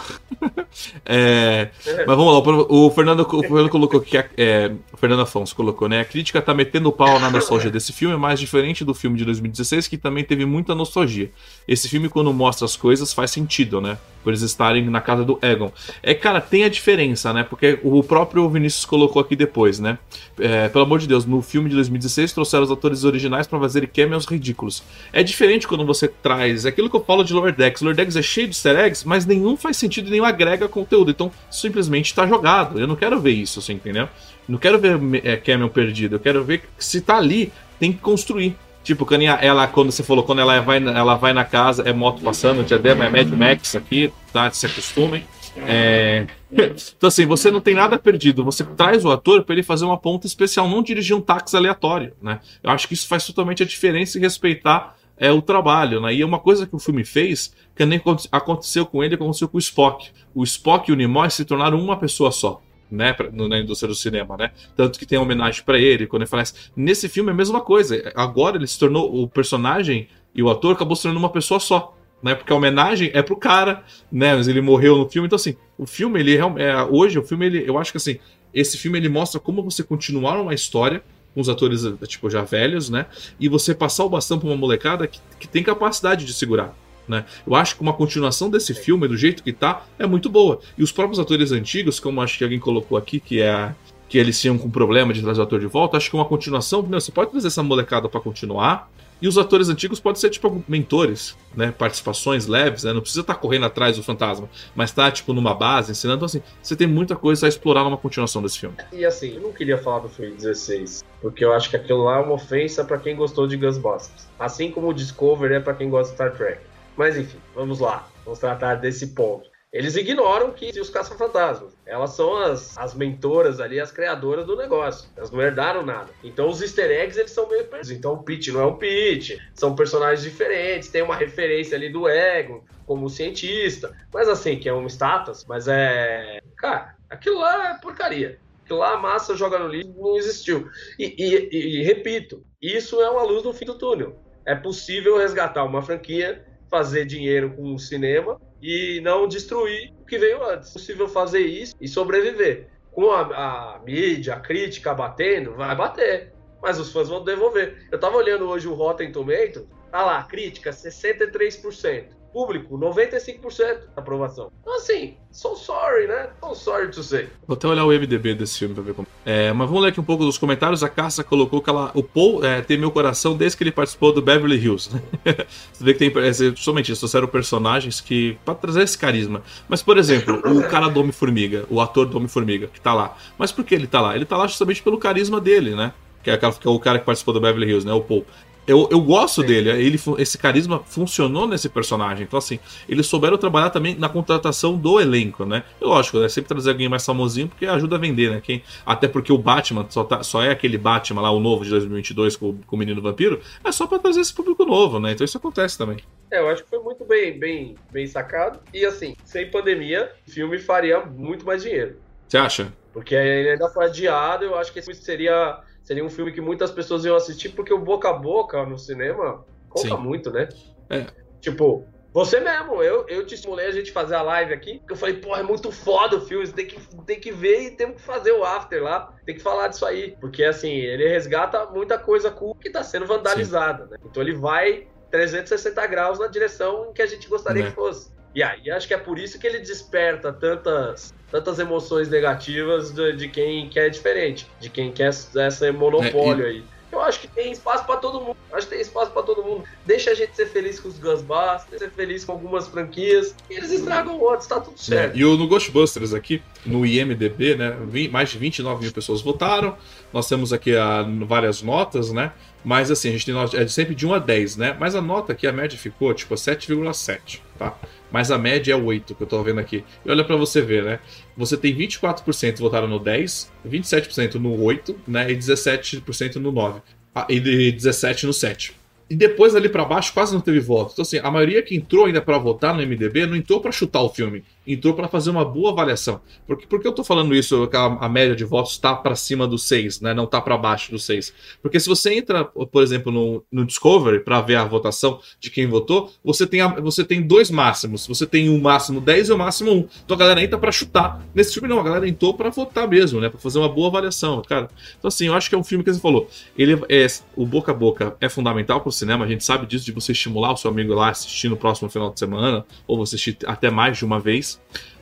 é, 1.06 1.70
é. 1.86 2.04
Mas 2.04 2.16
vamos 2.16 2.34
lá, 2.34 2.66
o 2.68 2.90
Fernando, 2.90 3.20
o 3.20 3.42
Fernando 3.42 3.70
colocou 3.70 4.00
que. 4.00 4.18
É, 4.36 4.72
o 4.92 4.96
Fernando 4.98 5.22
Afonso 5.22 5.56
colocou, 5.56 5.88
né? 5.88 6.00
A 6.00 6.04
crítica 6.04 6.42
tá 6.42 6.52
metendo 6.52 6.88
o 6.90 6.92
pau 6.92 7.18
na 7.18 7.30
nostalgia 7.30 7.70
desse 7.70 7.92
filme, 7.92 8.16
mas 8.16 8.38
diferente 8.38 8.84
do 8.84 8.92
filme 8.92 9.16
de 9.16 9.24
2016, 9.24 9.88
que 9.88 9.96
também 9.96 10.22
teve 10.22 10.44
muita 10.44 10.74
nostalgia. 10.74 11.30
Esse 11.66 11.88
filme, 11.88 12.10
quando 12.10 12.30
mostra 12.32 12.66
as 12.66 12.76
coisas, 12.76 13.14
faz 13.14 13.30
sentido, 13.30 13.80
né? 13.80 13.96
Por 14.22 14.30
eles 14.30 14.42
estarem 14.42 14.88
na 14.88 15.00
casa 15.00 15.24
do 15.24 15.38
Egon. 15.42 15.72
É, 16.02 16.14
cara, 16.14 16.40
tem 16.40 16.64
a 16.64 16.68
diferença, 16.68 17.32
né? 17.32 17.42
Porque 17.42 17.78
o 17.82 18.02
próprio 18.02 18.48
Vinícius 18.48 18.84
colocou 18.84 19.20
aqui 19.20 19.34
depois, 19.34 19.78
né? 19.78 19.98
É, 20.38 20.68
pelo 20.68 20.84
amor 20.84 20.98
de 20.98 21.08
Deus, 21.08 21.24
no 21.24 21.42
filme 21.42 21.68
de 21.68 21.74
2016 21.76 22.32
trouxeram 22.32 22.64
os 22.64 22.70
atores 22.70 23.04
originais 23.04 23.46
para 23.46 23.58
fazer 23.58 23.86
cameos 23.88 24.26
ridículos. 24.26 24.82
É 25.12 25.22
diferente 25.22 25.66
quando 25.66 25.84
você 25.84 26.08
traz. 26.08 26.64
É 26.64 26.68
aquilo 26.68 26.90
que 26.90 26.96
eu 26.96 27.04
falo 27.04 27.24
de 27.24 27.32
Lower 27.32 27.54
Decks. 27.54 27.82
Lower 27.82 27.96
Decks 27.96 28.16
é 28.16 28.22
cheio 28.22 28.46
de 28.46 28.54
easter 28.54 28.78
eggs, 28.78 29.06
mas 29.06 29.26
nenhum 29.26 29.56
faz 29.56 29.76
sentido 29.76 30.08
e 30.08 30.10
nenhum 30.10 30.24
agrega 30.24 30.68
conteúdo. 30.68 31.10
Então, 31.10 31.30
simplesmente 31.50 32.14
tá 32.14 32.26
jogado. 32.26 32.78
Eu 32.78 32.86
não 32.86 32.96
quero 32.96 33.20
ver 33.20 33.32
isso, 33.32 33.60
você 33.60 33.72
entendeu? 33.72 34.08
Não 34.48 34.58
quero 34.58 34.78
ver 34.78 34.98
é, 35.24 35.36
cameo 35.36 35.68
perdido. 35.68 36.16
Eu 36.16 36.20
quero 36.20 36.44
ver 36.44 36.58
que 36.58 36.66
se 36.78 37.00
tá 37.00 37.16
ali, 37.16 37.52
tem 37.78 37.92
que 37.92 37.98
construir. 37.98 38.56
Tipo, 38.82 39.04
quando 39.04 39.22
ela, 39.22 39.66
quando 39.66 39.92
você 39.92 40.02
falou, 40.02 40.24
quando 40.24 40.40
ela 40.40 40.60
vai, 40.60 40.78
ela 40.82 41.14
vai 41.14 41.32
na 41.32 41.44
casa, 41.44 41.82
é 41.82 41.92
moto 41.92 42.22
passando, 42.22 42.64
diadema, 42.64 43.04
é 43.04 43.10
Mad 43.10 43.28
Max 43.28 43.76
aqui, 43.76 44.12
tá? 44.32 44.50
Se 44.50 44.66
acostumem. 44.66 45.24
É... 45.66 46.26
Então, 46.52 47.06
assim, 47.06 47.26
você 47.26 47.48
não 47.48 47.60
tem 47.60 47.74
nada 47.74 47.96
perdido. 47.96 48.44
Você 48.44 48.64
traz 48.64 49.04
o 49.04 49.10
ator 49.12 49.44
para 49.44 49.54
ele 49.54 49.62
fazer 49.62 49.84
uma 49.84 49.96
ponta 49.96 50.26
especial, 50.26 50.68
não 50.68 50.82
dirigir 50.82 51.16
um 51.16 51.20
táxi 51.20 51.56
aleatório, 51.56 52.12
né? 52.20 52.40
Eu 52.60 52.70
acho 52.70 52.88
que 52.88 52.94
isso 52.94 53.06
faz 53.06 53.24
totalmente 53.24 53.62
a 53.62 53.66
diferença 53.66 54.18
em 54.18 54.20
respeitar 54.20 54.96
é, 55.16 55.30
o 55.30 55.40
trabalho, 55.40 56.00
né? 56.00 56.12
E 56.12 56.22
é 56.22 56.26
uma 56.26 56.40
coisa 56.40 56.66
que 56.66 56.74
o 56.74 56.78
filme 56.80 57.04
fez 57.04 57.54
que 57.76 57.86
nem 57.86 58.02
aconteceu 58.32 58.84
com 58.84 59.04
ele, 59.04 59.14
aconteceu 59.14 59.48
com 59.48 59.58
o 59.58 59.60
Spock. 59.60 60.10
O 60.34 60.42
Spock 60.42 60.90
e 60.90 60.92
o 60.92 60.96
Nimoy 60.96 61.30
se 61.30 61.44
tornaram 61.44 61.80
uma 61.80 61.96
pessoa 61.96 62.32
só 62.32 62.60
né, 62.90 63.14
na 63.32 63.58
indústria 63.58 63.88
do 63.88 63.94
cinema, 63.94 64.36
né? 64.36 64.50
Tanto 64.76 64.98
que 64.98 65.06
tem 65.06 65.18
homenagem 65.18 65.62
para 65.62 65.78
ele, 65.78 66.06
quando 66.06 66.22
ele 66.22 66.30
faz. 66.30 66.70
Nesse 66.74 67.08
filme 67.08 67.30
é 67.30 67.32
a 67.32 67.36
mesma 67.36 67.60
coisa. 67.60 68.12
Agora 68.14 68.56
ele 68.56 68.66
se 68.66 68.78
tornou 68.78 69.22
o 69.22 69.28
personagem 69.28 70.08
e 70.34 70.42
o 70.42 70.50
ator 70.50 70.74
acabou 70.74 70.96
se 70.96 71.02
tornando 71.02 71.20
uma 71.20 71.30
pessoa 71.30 71.60
só. 71.60 71.96
Né, 72.22 72.34
porque 72.34 72.52
a 72.52 72.56
homenagem 72.56 73.10
é 73.14 73.22
pro 73.22 73.34
cara, 73.34 73.82
né? 74.12 74.34
Mas 74.34 74.46
ele 74.46 74.60
morreu 74.60 74.98
no 74.98 75.08
filme, 75.08 75.24
então 75.24 75.36
assim, 75.36 75.56
o 75.78 75.86
filme 75.86 76.20
ele 76.20 76.36
é, 76.36 76.82
hoje 76.90 77.18
o 77.18 77.22
filme 77.22 77.46
ele, 77.46 77.64
eu 77.66 77.78
acho 77.78 77.90
que 77.92 77.96
assim, 77.96 78.18
esse 78.52 78.76
filme 78.76 78.98
ele 78.98 79.08
mostra 79.08 79.40
como 79.40 79.62
você 79.62 79.82
continuar 79.82 80.38
uma 80.38 80.52
história 80.52 81.02
com 81.32 81.40
os 81.40 81.48
atores 81.48 81.82
tipo 82.06 82.28
já 82.28 82.42
velhos, 82.42 82.90
né? 82.90 83.06
E 83.38 83.48
você 83.48 83.74
passar 83.74 84.04
o 84.04 84.10
bastão 84.10 84.38
para 84.38 84.48
uma 84.48 84.56
molecada 84.56 85.06
que, 85.06 85.18
que 85.38 85.48
tem 85.48 85.62
capacidade 85.62 86.26
de 86.26 86.34
segurar. 86.34 86.76
Né? 87.10 87.24
Eu 87.44 87.54
acho 87.56 87.74
que 87.74 87.82
uma 87.82 87.92
continuação 87.92 88.48
desse 88.48 88.72
filme, 88.72 89.08
do 89.08 89.16
jeito 89.16 89.42
que 89.42 89.52
tá, 89.52 89.84
é 89.98 90.06
muito 90.06 90.30
boa. 90.30 90.60
E 90.78 90.82
os 90.82 90.92
próprios 90.92 91.18
atores 91.18 91.50
antigos, 91.50 91.98
como 91.98 92.22
acho 92.22 92.38
que 92.38 92.44
alguém 92.44 92.60
colocou 92.60 92.96
aqui, 92.96 93.18
que 93.18 93.42
é 93.42 93.74
que 94.08 94.18
eles 94.18 94.40
tinham 94.40 94.58
com 94.58 94.68
problema 94.68 95.12
de 95.12 95.22
trazer 95.22 95.40
o 95.40 95.44
ator 95.44 95.60
de 95.60 95.68
volta, 95.68 95.96
acho 95.96 96.10
que 96.10 96.16
uma 96.16 96.24
continuação, 96.24 96.82
você 96.82 97.12
pode 97.12 97.30
trazer 97.30 97.46
essa 97.46 97.62
molecada 97.62 98.08
para 98.08 98.20
continuar. 98.20 98.90
E 99.22 99.28
os 99.28 99.36
atores 99.36 99.68
antigos 99.68 100.00
podem 100.00 100.18
ser 100.18 100.30
tipo 100.30 100.64
mentores, 100.66 101.36
né? 101.54 101.70
Participações 101.70 102.46
leves, 102.46 102.84
né? 102.84 102.92
Não 102.92 103.02
precisa 103.02 103.20
estar 103.20 103.34
tá 103.34 103.38
correndo 103.38 103.66
atrás 103.66 103.98
do 103.98 104.02
fantasma, 104.02 104.48
mas 104.74 104.90
tá 104.92 105.10
tipo 105.10 105.34
numa 105.34 105.54
base 105.54 105.92
ensinando. 105.92 106.16
Então, 106.16 106.26
assim, 106.26 106.42
você 106.62 106.74
tem 106.74 106.86
muita 106.86 107.14
coisa 107.14 107.44
a 107.44 107.48
explorar 107.48 107.84
numa 107.84 107.98
continuação 107.98 108.42
desse 108.42 108.58
filme. 108.58 108.76
E 108.90 109.04
assim, 109.04 109.34
eu 109.34 109.42
não 109.42 109.52
queria 109.52 109.76
falar 109.76 109.98
do 110.00 110.08
filme 110.08 110.34
16, 110.34 111.04
porque 111.20 111.44
eu 111.44 111.52
acho 111.52 111.68
que 111.68 111.76
aquilo 111.76 112.04
lá 112.04 112.16
é 112.16 112.20
uma 112.20 112.32
ofensa 112.32 112.82
para 112.82 112.96
quem 112.96 113.14
gostou 113.14 113.46
de 113.46 113.58
Ghostbusters. 113.58 114.26
Assim 114.38 114.70
como 114.70 114.88
o 114.88 114.94
Discovery 114.94 115.54
é 115.54 115.60
para 115.60 115.74
quem 115.74 115.90
gosta 115.90 116.08
de 116.08 116.14
Star 116.14 116.32
Trek. 116.34 116.69
Mas 117.00 117.16
enfim, 117.16 117.40
vamos 117.54 117.80
lá. 117.80 118.06
Vamos 118.26 118.40
tratar 118.40 118.74
desse 118.74 119.14
ponto. 119.14 119.48
Eles 119.72 119.96
ignoram 119.96 120.52
que 120.52 120.78
os 120.78 120.90
caça-fantasmas. 120.90 121.72
Elas 121.86 122.10
são 122.10 122.36
as, 122.36 122.76
as 122.76 122.92
mentoras 122.92 123.58
ali, 123.58 123.80
as 123.80 123.90
criadoras 123.90 124.44
do 124.44 124.54
negócio. 124.54 125.08
Elas 125.16 125.30
não 125.30 125.40
herdaram 125.40 125.82
nada. 125.82 126.10
Então 126.22 126.50
os 126.50 126.60
easter 126.60 126.90
eggs, 126.90 127.18
eles 127.18 127.30
são 127.30 127.48
meio 127.48 127.64
perdidos. 127.64 127.90
Então 127.90 128.12
o 128.12 128.22
Pete 128.22 128.52
não 128.52 128.60
é 128.60 128.64
o 128.66 128.76
Pete. 128.76 129.40
São 129.54 129.74
personagens 129.74 130.22
diferentes. 130.22 130.90
Tem 130.90 131.00
uma 131.00 131.16
referência 131.16 131.74
ali 131.74 131.88
do 131.88 132.06
Ego 132.06 132.66
como 132.84 133.08
cientista. 133.08 133.96
Mas 134.12 134.28
assim, 134.28 134.58
que 134.58 134.68
é 134.68 134.74
um 134.74 134.86
status. 134.86 135.46
Mas 135.48 135.68
é... 135.68 136.42
Cara, 136.58 136.96
aquilo 137.08 137.38
lá 137.38 137.70
é 137.70 137.80
porcaria. 137.80 138.38
Aquilo 138.62 138.80
lá 138.80 138.92
a 138.92 138.98
massa 138.98 139.34
joga 139.34 139.58
no 139.58 139.68
lixo, 139.68 139.94
não 139.96 140.18
existiu. 140.18 140.68
E, 140.98 141.14
e, 141.16 141.78
e 141.78 141.82
repito, 141.82 142.44
isso 142.60 143.00
é 143.00 143.08
uma 143.08 143.22
luz 143.22 143.42
no 143.42 143.54
fim 143.54 143.64
do 143.64 143.78
túnel. 143.78 144.20
É 144.44 144.54
possível 144.54 145.16
resgatar 145.16 145.64
uma 145.64 145.80
franquia 145.80 146.49
fazer 146.70 147.04
dinheiro 147.04 147.50
com 147.56 147.74
o 147.74 147.78
cinema 147.78 148.40
e 148.62 149.00
não 149.02 149.26
destruir 149.26 149.92
o 150.00 150.04
que 150.04 150.18
veio 150.18 150.42
antes. 150.44 150.70
É 150.70 150.72
possível 150.72 151.08
fazer 151.08 151.40
isso 151.40 151.74
e 151.80 151.88
sobreviver. 151.88 152.68
Com 152.92 153.10
a, 153.10 153.20
a 153.20 153.78
mídia, 153.80 154.34
a 154.34 154.40
crítica 154.40 154.94
batendo, 154.94 155.54
vai 155.54 155.74
bater. 155.74 156.32
Mas 156.62 156.78
os 156.78 156.92
fãs 156.92 157.08
vão 157.08 157.24
devolver. 157.24 157.88
Eu 157.90 157.98
tava 157.98 158.16
olhando 158.16 158.48
hoje 158.48 158.68
o 158.68 158.74
Rotten 158.74 159.10
Tomato, 159.10 159.68
tá 159.90 160.04
lá, 160.04 160.22
crítica 160.22 160.70
63% 160.70 162.19
público, 162.32 162.78
95% 162.78 163.80
aprovação. 163.96 164.50
Então, 164.60 164.76
assim, 164.76 165.14
so 165.30 165.54
sorry, 165.56 166.06
né? 166.06 166.30
So 166.40 166.54
sorry 166.54 166.90
to 166.90 167.02
say. 167.02 167.28
Vou 167.46 167.54
até 167.54 167.68
olhar 167.68 167.84
o 167.84 167.88
MDB 167.88 168.34
desse 168.34 168.58
filme 168.58 168.74
pra 168.74 168.82
ver 168.82 168.94
como. 168.94 169.06
É, 169.24 169.52
mas 169.52 169.68
vamos 169.68 169.82
ler 169.82 169.88
aqui 169.90 170.00
um 170.00 170.04
pouco 170.04 170.24
dos 170.24 170.38
comentários. 170.38 170.82
A 170.82 170.88
Caça 170.88 171.22
colocou 171.22 171.60
que 171.60 171.70
ela, 171.70 171.90
o 171.94 172.02
Paul 172.02 172.44
é, 172.44 172.60
tem 172.62 172.78
meu 172.78 172.90
coração 172.90 173.36
desde 173.36 173.56
que 173.56 173.64
ele 173.64 173.72
participou 173.72 174.12
do 174.12 174.22
Beverly 174.22 174.56
Hills. 174.56 174.94
Né? 174.94 175.02
Você 175.72 175.84
vê 175.84 175.92
que 175.94 175.98
tem. 175.98 176.24
É, 176.24 176.32
somente 176.56 176.92
isso, 176.92 177.00
trouxeram 177.00 177.28
personagens 177.28 178.00
que. 178.00 178.38
pra 178.44 178.54
trazer 178.54 178.82
esse 178.82 178.98
carisma. 178.98 179.42
Mas, 179.68 179.82
por 179.82 179.98
exemplo, 179.98 180.36
o 180.36 180.68
cara 180.68 180.88
do 180.88 181.00
Homem-Formiga, 181.00 181.66
o 181.68 181.80
ator 181.80 182.06
do 182.06 182.16
Homem-Formiga, 182.16 182.68
que 182.68 182.80
tá 182.80 182.94
lá. 182.94 183.16
Mas 183.38 183.52
por 183.52 183.64
que 183.64 183.74
ele 183.74 183.86
tá 183.86 184.00
lá? 184.00 184.14
Ele 184.14 184.24
tá 184.24 184.36
lá 184.36 184.46
justamente 184.46 184.82
pelo 184.82 184.98
carisma 184.98 185.40
dele, 185.40 185.74
né? 185.74 185.92
Que 186.22 186.30
é, 186.30 186.34
é 186.34 186.68
o 186.68 186.78
cara 186.78 186.98
que 186.98 187.04
participou 187.04 187.32
do 187.32 187.40
Beverly 187.40 187.68
Hills, 187.68 187.86
né? 187.86 187.92
O 187.92 188.00
Paul. 188.00 188.26
Eu, 188.66 188.88
eu 188.90 189.00
gosto 189.00 189.40
Sim. 189.40 189.46
dele, 189.46 189.70
ele, 189.70 190.00
esse 190.18 190.38
carisma 190.38 190.80
funcionou 190.84 191.46
nesse 191.46 191.68
personagem. 191.68 192.24
Então, 192.24 192.38
assim, 192.38 192.58
eles 192.88 193.06
souberam 193.06 193.36
trabalhar 193.36 193.70
também 193.70 193.94
na 193.94 194.08
contratação 194.08 194.76
do 194.76 195.00
elenco, 195.00 195.44
né? 195.44 195.64
E 195.80 195.84
lógico, 195.84 196.22
é 196.22 196.28
sempre 196.28 196.48
trazer 196.48 196.70
alguém 196.70 196.88
mais 196.88 197.04
famosinho 197.04 197.48
porque 197.48 197.66
ajuda 197.66 197.96
a 197.96 197.98
vender, 197.98 198.30
né? 198.30 198.40
Quem, 198.40 198.62
até 198.84 199.08
porque 199.08 199.32
o 199.32 199.38
Batman 199.38 199.86
só, 199.88 200.04
tá, 200.04 200.22
só 200.22 200.42
é 200.42 200.50
aquele 200.50 200.78
Batman 200.78 201.22
lá, 201.22 201.30
o 201.30 201.40
novo 201.40 201.64
de 201.64 201.70
2022 201.70 202.36
com, 202.36 202.58
com 202.66 202.76
o 202.76 202.78
Menino 202.78 203.02
Vampiro, 203.02 203.40
é 203.64 203.72
só 203.72 203.86
para 203.86 203.98
trazer 203.98 204.20
esse 204.20 204.32
público 204.32 204.64
novo, 204.64 205.00
né? 205.00 205.12
Então 205.12 205.24
isso 205.24 205.36
acontece 205.36 205.76
também. 205.76 205.98
É, 206.30 206.38
eu 206.38 206.48
acho 206.48 206.62
que 206.62 206.70
foi 206.70 206.80
muito 206.80 207.04
bem, 207.04 207.38
bem, 207.38 207.74
bem 207.90 208.06
sacado. 208.06 208.60
E 208.72 208.84
assim, 208.84 209.16
sem 209.24 209.50
pandemia, 209.50 210.12
o 210.26 210.30
filme 210.30 210.58
faria 210.58 211.00
muito 211.00 211.44
mais 211.44 211.62
dinheiro. 211.62 211.96
Você 212.28 212.38
acha? 212.38 212.72
Porque 212.92 213.14
ele 213.14 213.50
ainda 213.50 213.68
foi 213.68 213.86
adiado, 213.86 214.44
eu 214.44 214.56
acho 214.56 214.72
que 214.72 214.78
esse 214.78 214.94
seria 214.94 215.60
seria 215.90 216.04
um 216.04 216.08
filme 216.08 216.30
que 216.30 216.40
muitas 216.40 216.70
pessoas 216.70 217.04
iam 217.04 217.16
assistir, 217.16 217.48
porque 217.48 217.74
o 217.74 217.78
boca 217.78 218.08
a 218.08 218.12
boca 218.12 218.64
no 218.64 218.78
cinema 218.78 219.44
conta 219.68 219.88
Sim. 219.88 219.96
muito, 219.96 220.30
né? 220.30 220.48
É. 220.88 221.04
Tipo, 221.40 221.84
Você 222.12 222.38
mesmo, 222.38 222.80
eu, 222.80 223.04
eu 223.08 223.26
te 223.26 223.34
estimulei 223.34 223.66
a 223.66 223.72
gente 223.72 223.90
fazer 223.90 224.14
a 224.14 224.22
live 224.22 224.54
aqui, 224.54 224.78
porque 224.78 224.92
eu 224.92 224.96
falei, 224.96 225.16
pô, 225.16 225.34
é 225.36 225.42
muito 225.42 225.72
foda 225.72 226.16
o 226.16 226.20
filme, 226.20 226.46
você 226.46 226.52
tem 226.52 226.66
que, 226.66 226.96
tem 227.04 227.18
que 227.18 227.32
ver 227.32 227.62
e 227.62 227.70
temos 227.72 227.96
que 227.96 228.02
fazer 228.02 228.30
o 228.30 228.44
after 228.44 228.80
lá, 228.80 229.12
tem 229.26 229.34
que 229.34 229.42
falar 229.42 229.66
disso 229.66 229.84
aí. 229.84 230.16
Porque, 230.20 230.44
assim, 230.44 230.70
ele 230.70 231.08
resgata 231.08 231.66
muita 231.66 231.98
coisa 231.98 232.30
cool 232.30 232.54
que 232.54 232.70
tá 232.70 232.84
sendo 232.84 233.06
vandalizada, 233.06 233.86
né? 233.86 233.96
Então 234.04 234.22
ele 234.22 234.36
vai 234.36 234.86
360 235.10 235.84
graus 235.88 236.20
na 236.20 236.28
direção 236.28 236.90
em 236.90 236.92
que 236.92 237.02
a 237.02 237.06
gente 237.06 237.28
gostaria 237.28 237.64
Né. 237.64 237.70
que 237.70 237.74
fosse. 237.74 238.12
E 238.34 238.42
aí, 238.42 238.70
acho 238.70 238.86
que 238.86 238.94
é 238.94 238.98
por 238.98 239.18
isso 239.18 239.38
que 239.38 239.46
ele 239.46 239.58
desperta 239.58 240.32
tantas, 240.32 241.12
tantas 241.30 241.58
emoções 241.58 242.08
negativas 242.08 242.92
de, 242.92 243.12
de 243.14 243.28
quem 243.28 243.68
quer 243.68 243.88
diferente, 243.90 244.46
de 244.60 244.68
quem 244.70 244.92
quer 244.92 245.08
esse 245.08 245.72
monopólio 245.72 246.46
aí. 246.46 246.62
Eu 246.92 247.00
acho 247.00 247.20
que 247.20 247.28
tem 247.28 247.52
espaço 247.52 247.84
pra 247.84 247.96
todo 247.96 248.20
mundo. 248.20 248.36
Acho 248.52 248.66
que 248.66 248.72
tem 248.74 248.80
espaço 248.82 249.12
pra 249.12 249.22
todo 249.22 249.44
mundo. 249.44 249.62
Deixa 249.86 250.10
a 250.10 250.14
gente 250.14 250.34
ser 250.34 250.46
feliz 250.46 250.80
com 250.80 250.88
os 250.88 250.98
Ghostbusters, 250.98 251.78
ser 251.78 251.90
feliz 251.90 252.24
com 252.24 252.32
algumas 252.32 252.66
franquias. 252.66 253.34
E 253.48 253.54
eles 253.54 253.70
estragam 253.70 254.18
outros, 254.18 254.48
tá 254.48 254.58
tudo 254.58 254.72
né? 254.72 254.78
certo. 254.78 255.16
E 255.16 255.24
o, 255.24 255.36
no 255.36 255.46
Ghostbusters 255.46 256.12
aqui, 256.12 256.42
no 256.66 256.84
IMDB, 256.84 257.54
né? 257.54 257.76
Mais 258.10 258.30
de 258.30 258.38
29 258.38 258.82
mil 258.82 258.92
pessoas 258.92 259.22
votaram. 259.22 259.78
Nós 260.12 260.28
temos 260.28 260.52
aqui 260.52 260.76
a- 260.76 261.06
várias 261.26 261.62
notas, 261.62 262.10
né? 262.10 262.32
Mas 262.64 262.90
assim, 262.90 263.10
a 263.10 263.12
gente 263.12 263.24
tem 263.24 263.34
é 263.60 263.68
sempre 263.68 263.94
de 263.94 264.04
1 264.04 264.14
a 264.14 264.18
10, 264.18 264.56
né? 264.56 264.76
Mas 264.78 264.96
a 264.96 265.00
nota 265.00 265.32
aqui, 265.32 265.46
a 265.46 265.52
média 265.52 265.78
ficou 265.78 266.12
tipo 266.12 266.34
7,7, 266.34 267.40
tá? 267.56 267.74
Mas 268.10 268.30
a 268.30 268.38
média 268.38 268.72
é 268.72 268.76
8, 268.76 269.14
que 269.14 269.22
eu 269.22 269.26
tô 269.26 269.42
vendo 269.42 269.60
aqui. 269.60 269.84
E 270.04 270.10
olha 270.10 270.24
pra 270.24 270.36
você 270.36 270.60
ver, 270.60 270.82
né? 270.84 270.98
Você 271.36 271.56
tem 271.56 271.74
24% 271.76 272.58
votaram 272.58 272.88
no 272.88 272.98
10, 272.98 273.52
27% 273.68 274.34
no 274.34 274.60
8, 274.62 274.96
né? 275.06 275.30
E 275.30 275.36
17% 275.36 276.36
no 276.36 276.50
9. 276.50 276.80
Ah, 277.14 277.26
E 277.28 277.40
de 277.40 277.72
17 277.72 278.26
no 278.26 278.32
7. 278.32 278.74
E 279.08 279.16
depois 279.16 279.56
ali 279.56 279.68
pra 279.68 279.84
baixo 279.84 280.12
quase 280.14 280.32
não 280.32 280.40
teve 280.40 280.60
voto. 280.60 280.92
Então 280.92 281.02
assim, 281.02 281.18
a 281.18 281.30
maioria 281.30 281.60
que 281.62 281.74
entrou 281.74 282.06
ainda 282.06 282.22
pra 282.22 282.38
votar 282.38 282.72
no 282.72 282.80
MDB 282.80 283.26
não 283.26 283.34
entrou 283.34 283.60
pra 283.60 283.72
chutar 283.72 284.02
o 284.02 284.08
filme, 284.08 284.44
entrou 284.66 284.94
pra 284.94 285.08
fazer 285.08 285.30
uma 285.30 285.44
boa 285.44 285.70
avaliação. 285.72 286.20
Porque 286.46 286.66
por 286.66 286.80
que 286.80 286.86
eu 286.86 286.92
tô 286.92 287.02
falando 287.02 287.34
isso, 287.34 287.66
que 287.68 287.76
a, 287.76 287.84
a 287.84 288.08
média 288.08 288.36
de 288.36 288.44
votos 288.44 288.78
tá 288.78 288.94
pra 288.94 289.14
cima 289.16 289.46
do 289.46 289.58
6, 289.58 290.00
né? 290.00 290.14
Não 290.14 290.26
tá 290.26 290.40
pra 290.40 290.56
baixo 290.56 290.90
do 290.90 290.98
6. 290.98 291.32
Porque 291.62 291.80
se 291.80 291.88
você 291.88 292.14
entra, 292.14 292.44
por 292.44 292.82
exemplo, 292.82 293.10
no, 293.10 293.44
no 293.50 293.64
Discovery 293.64 294.20
pra 294.20 294.40
ver 294.40 294.56
a 294.56 294.64
votação 294.64 295.20
de 295.40 295.50
quem 295.50 295.66
votou, 295.66 296.10
você 296.22 296.46
tem, 296.46 296.60
a- 296.60 296.68
você 296.80 297.04
tem 297.04 297.22
dois 297.22 297.50
máximos. 297.50 298.06
Você 298.06 298.26
tem 298.26 298.48
o 298.48 298.60
máximo 298.60 299.00
10 299.00 299.28
e 299.28 299.32
o 299.32 299.38
máximo 299.38 299.72
1. 299.72 299.88
Então 300.04 300.14
a 300.14 300.18
galera 300.20 300.42
entra 300.42 300.58
pra 300.58 300.70
chutar. 300.72 301.24
Nesse 301.34 301.52
filme 301.54 301.68
não, 301.68 301.80
a 301.80 301.82
galera 301.82 302.08
entrou 302.08 302.34
pra 302.34 302.50
votar 302.50 302.86
mesmo, 302.88 303.20
né? 303.20 303.28
Pra 303.28 303.38
fazer 303.40 303.58
uma 303.58 303.68
boa 303.68 303.88
avaliação, 303.88 304.40
cara. 304.42 304.68
Então 304.98 305.08
assim, 305.08 305.26
eu 305.26 305.34
acho 305.34 305.48
que 305.48 305.54
é 305.54 305.58
um 305.58 305.64
filme 305.64 305.82
que 305.84 305.92
você 305.92 306.00
falou. 306.00 306.28
Ele 306.56 306.74
é 306.88 307.06
o 307.36 307.44
boca 307.46 307.72
a 307.72 307.74
boca 307.74 308.16
é 308.20 308.28
fundamental 308.28 308.80
pro 308.80 308.90
cinema, 308.92 309.24
a 309.24 309.28
gente 309.28 309.44
sabe 309.44 309.66
disso 309.66 309.84
de 309.84 309.92
você 309.92 310.12
estimular 310.12 310.52
o 310.52 310.56
seu 310.56 310.70
amigo 310.70 310.92
lá 310.94 311.10
assistir 311.10 311.48
no 311.48 311.56
próximo 311.56 311.88
final 311.88 312.10
de 312.12 312.18
semana 312.18 312.64
ou 312.86 312.96
você 312.96 313.16
assistir 313.16 313.36
até 313.46 313.70
mais 313.70 313.98
de 313.98 314.04
uma 314.04 314.18
vez. 314.20 314.49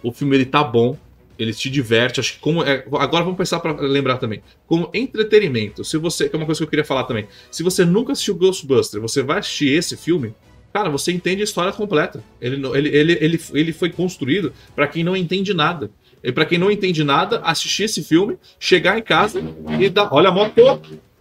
O 0.03 0.13
filme 0.13 0.37
ele 0.37 0.47
tá 0.47 0.63
bom, 0.63 0.97
ele 1.39 1.53
te 1.55 1.71
diverte, 1.71 2.19
acho 2.21 2.35
que 2.35 2.41
como 2.41 2.63
é- 2.65 2.85
agora 2.99 3.23
vamos 3.25 3.37
pensar 3.37 3.61
para 3.61 3.73
lembrar 3.81 4.19
também, 4.19 4.43
como 4.67 4.91
entretenimento. 4.93 5.85
Se 5.85 5.97
você, 5.97 6.29
que 6.29 6.35
é 6.35 6.39
uma 6.39 6.47
coisa 6.47 6.59
que 6.59 6.65
eu 6.65 6.69
queria 6.69 6.85
falar 6.85 7.05
também. 7.05 7.27
Se 7.51 7.63
você 7.63 7.85
nunca 7.85 8.13
assistiu 8.13 8.35
Ghostbuster, 8.35 9.01
você 9.01 9.23
vai 9.23 9.39
assistir 9.39 9.69
esse 9.69 9.97
filme, 9.97 10.35
cara, 10.73 10.91
você 10.91 11.13
entende 11.13 11.41
a 11.43 11.45
história 11.45 11.73
completa. 11.73 12.23
Ele 12.41 12.57
ele 12.77 12.89
ele, 12.89 13.19
ele, 13.21 13.41
ele 13.55 13.73
foi 13.73 13.91
construído 13.91 14.53
para 14.75 14.89
quem 14.89 15.05
não 15.05 15.17
entende 15.17 15.55
nada. 15.55 15.91
E 16.23 16.33
para 16.33 16.45
quem 16.45 16.59
não 16.59 16.71
entende 16.71 17.05
nada, 17.05 17.41
assistir 17.45 17.85
esse 17.85 18.03
filme, 18.03 18.37
chegar 18.59 18.99
em 18.99 19.03
casa 19.03 19.41
e 19.79 19.89
dar, 19.89 20.13
olha 20.13 20.31
a 20.31 20.33
moto, 20.33 20.61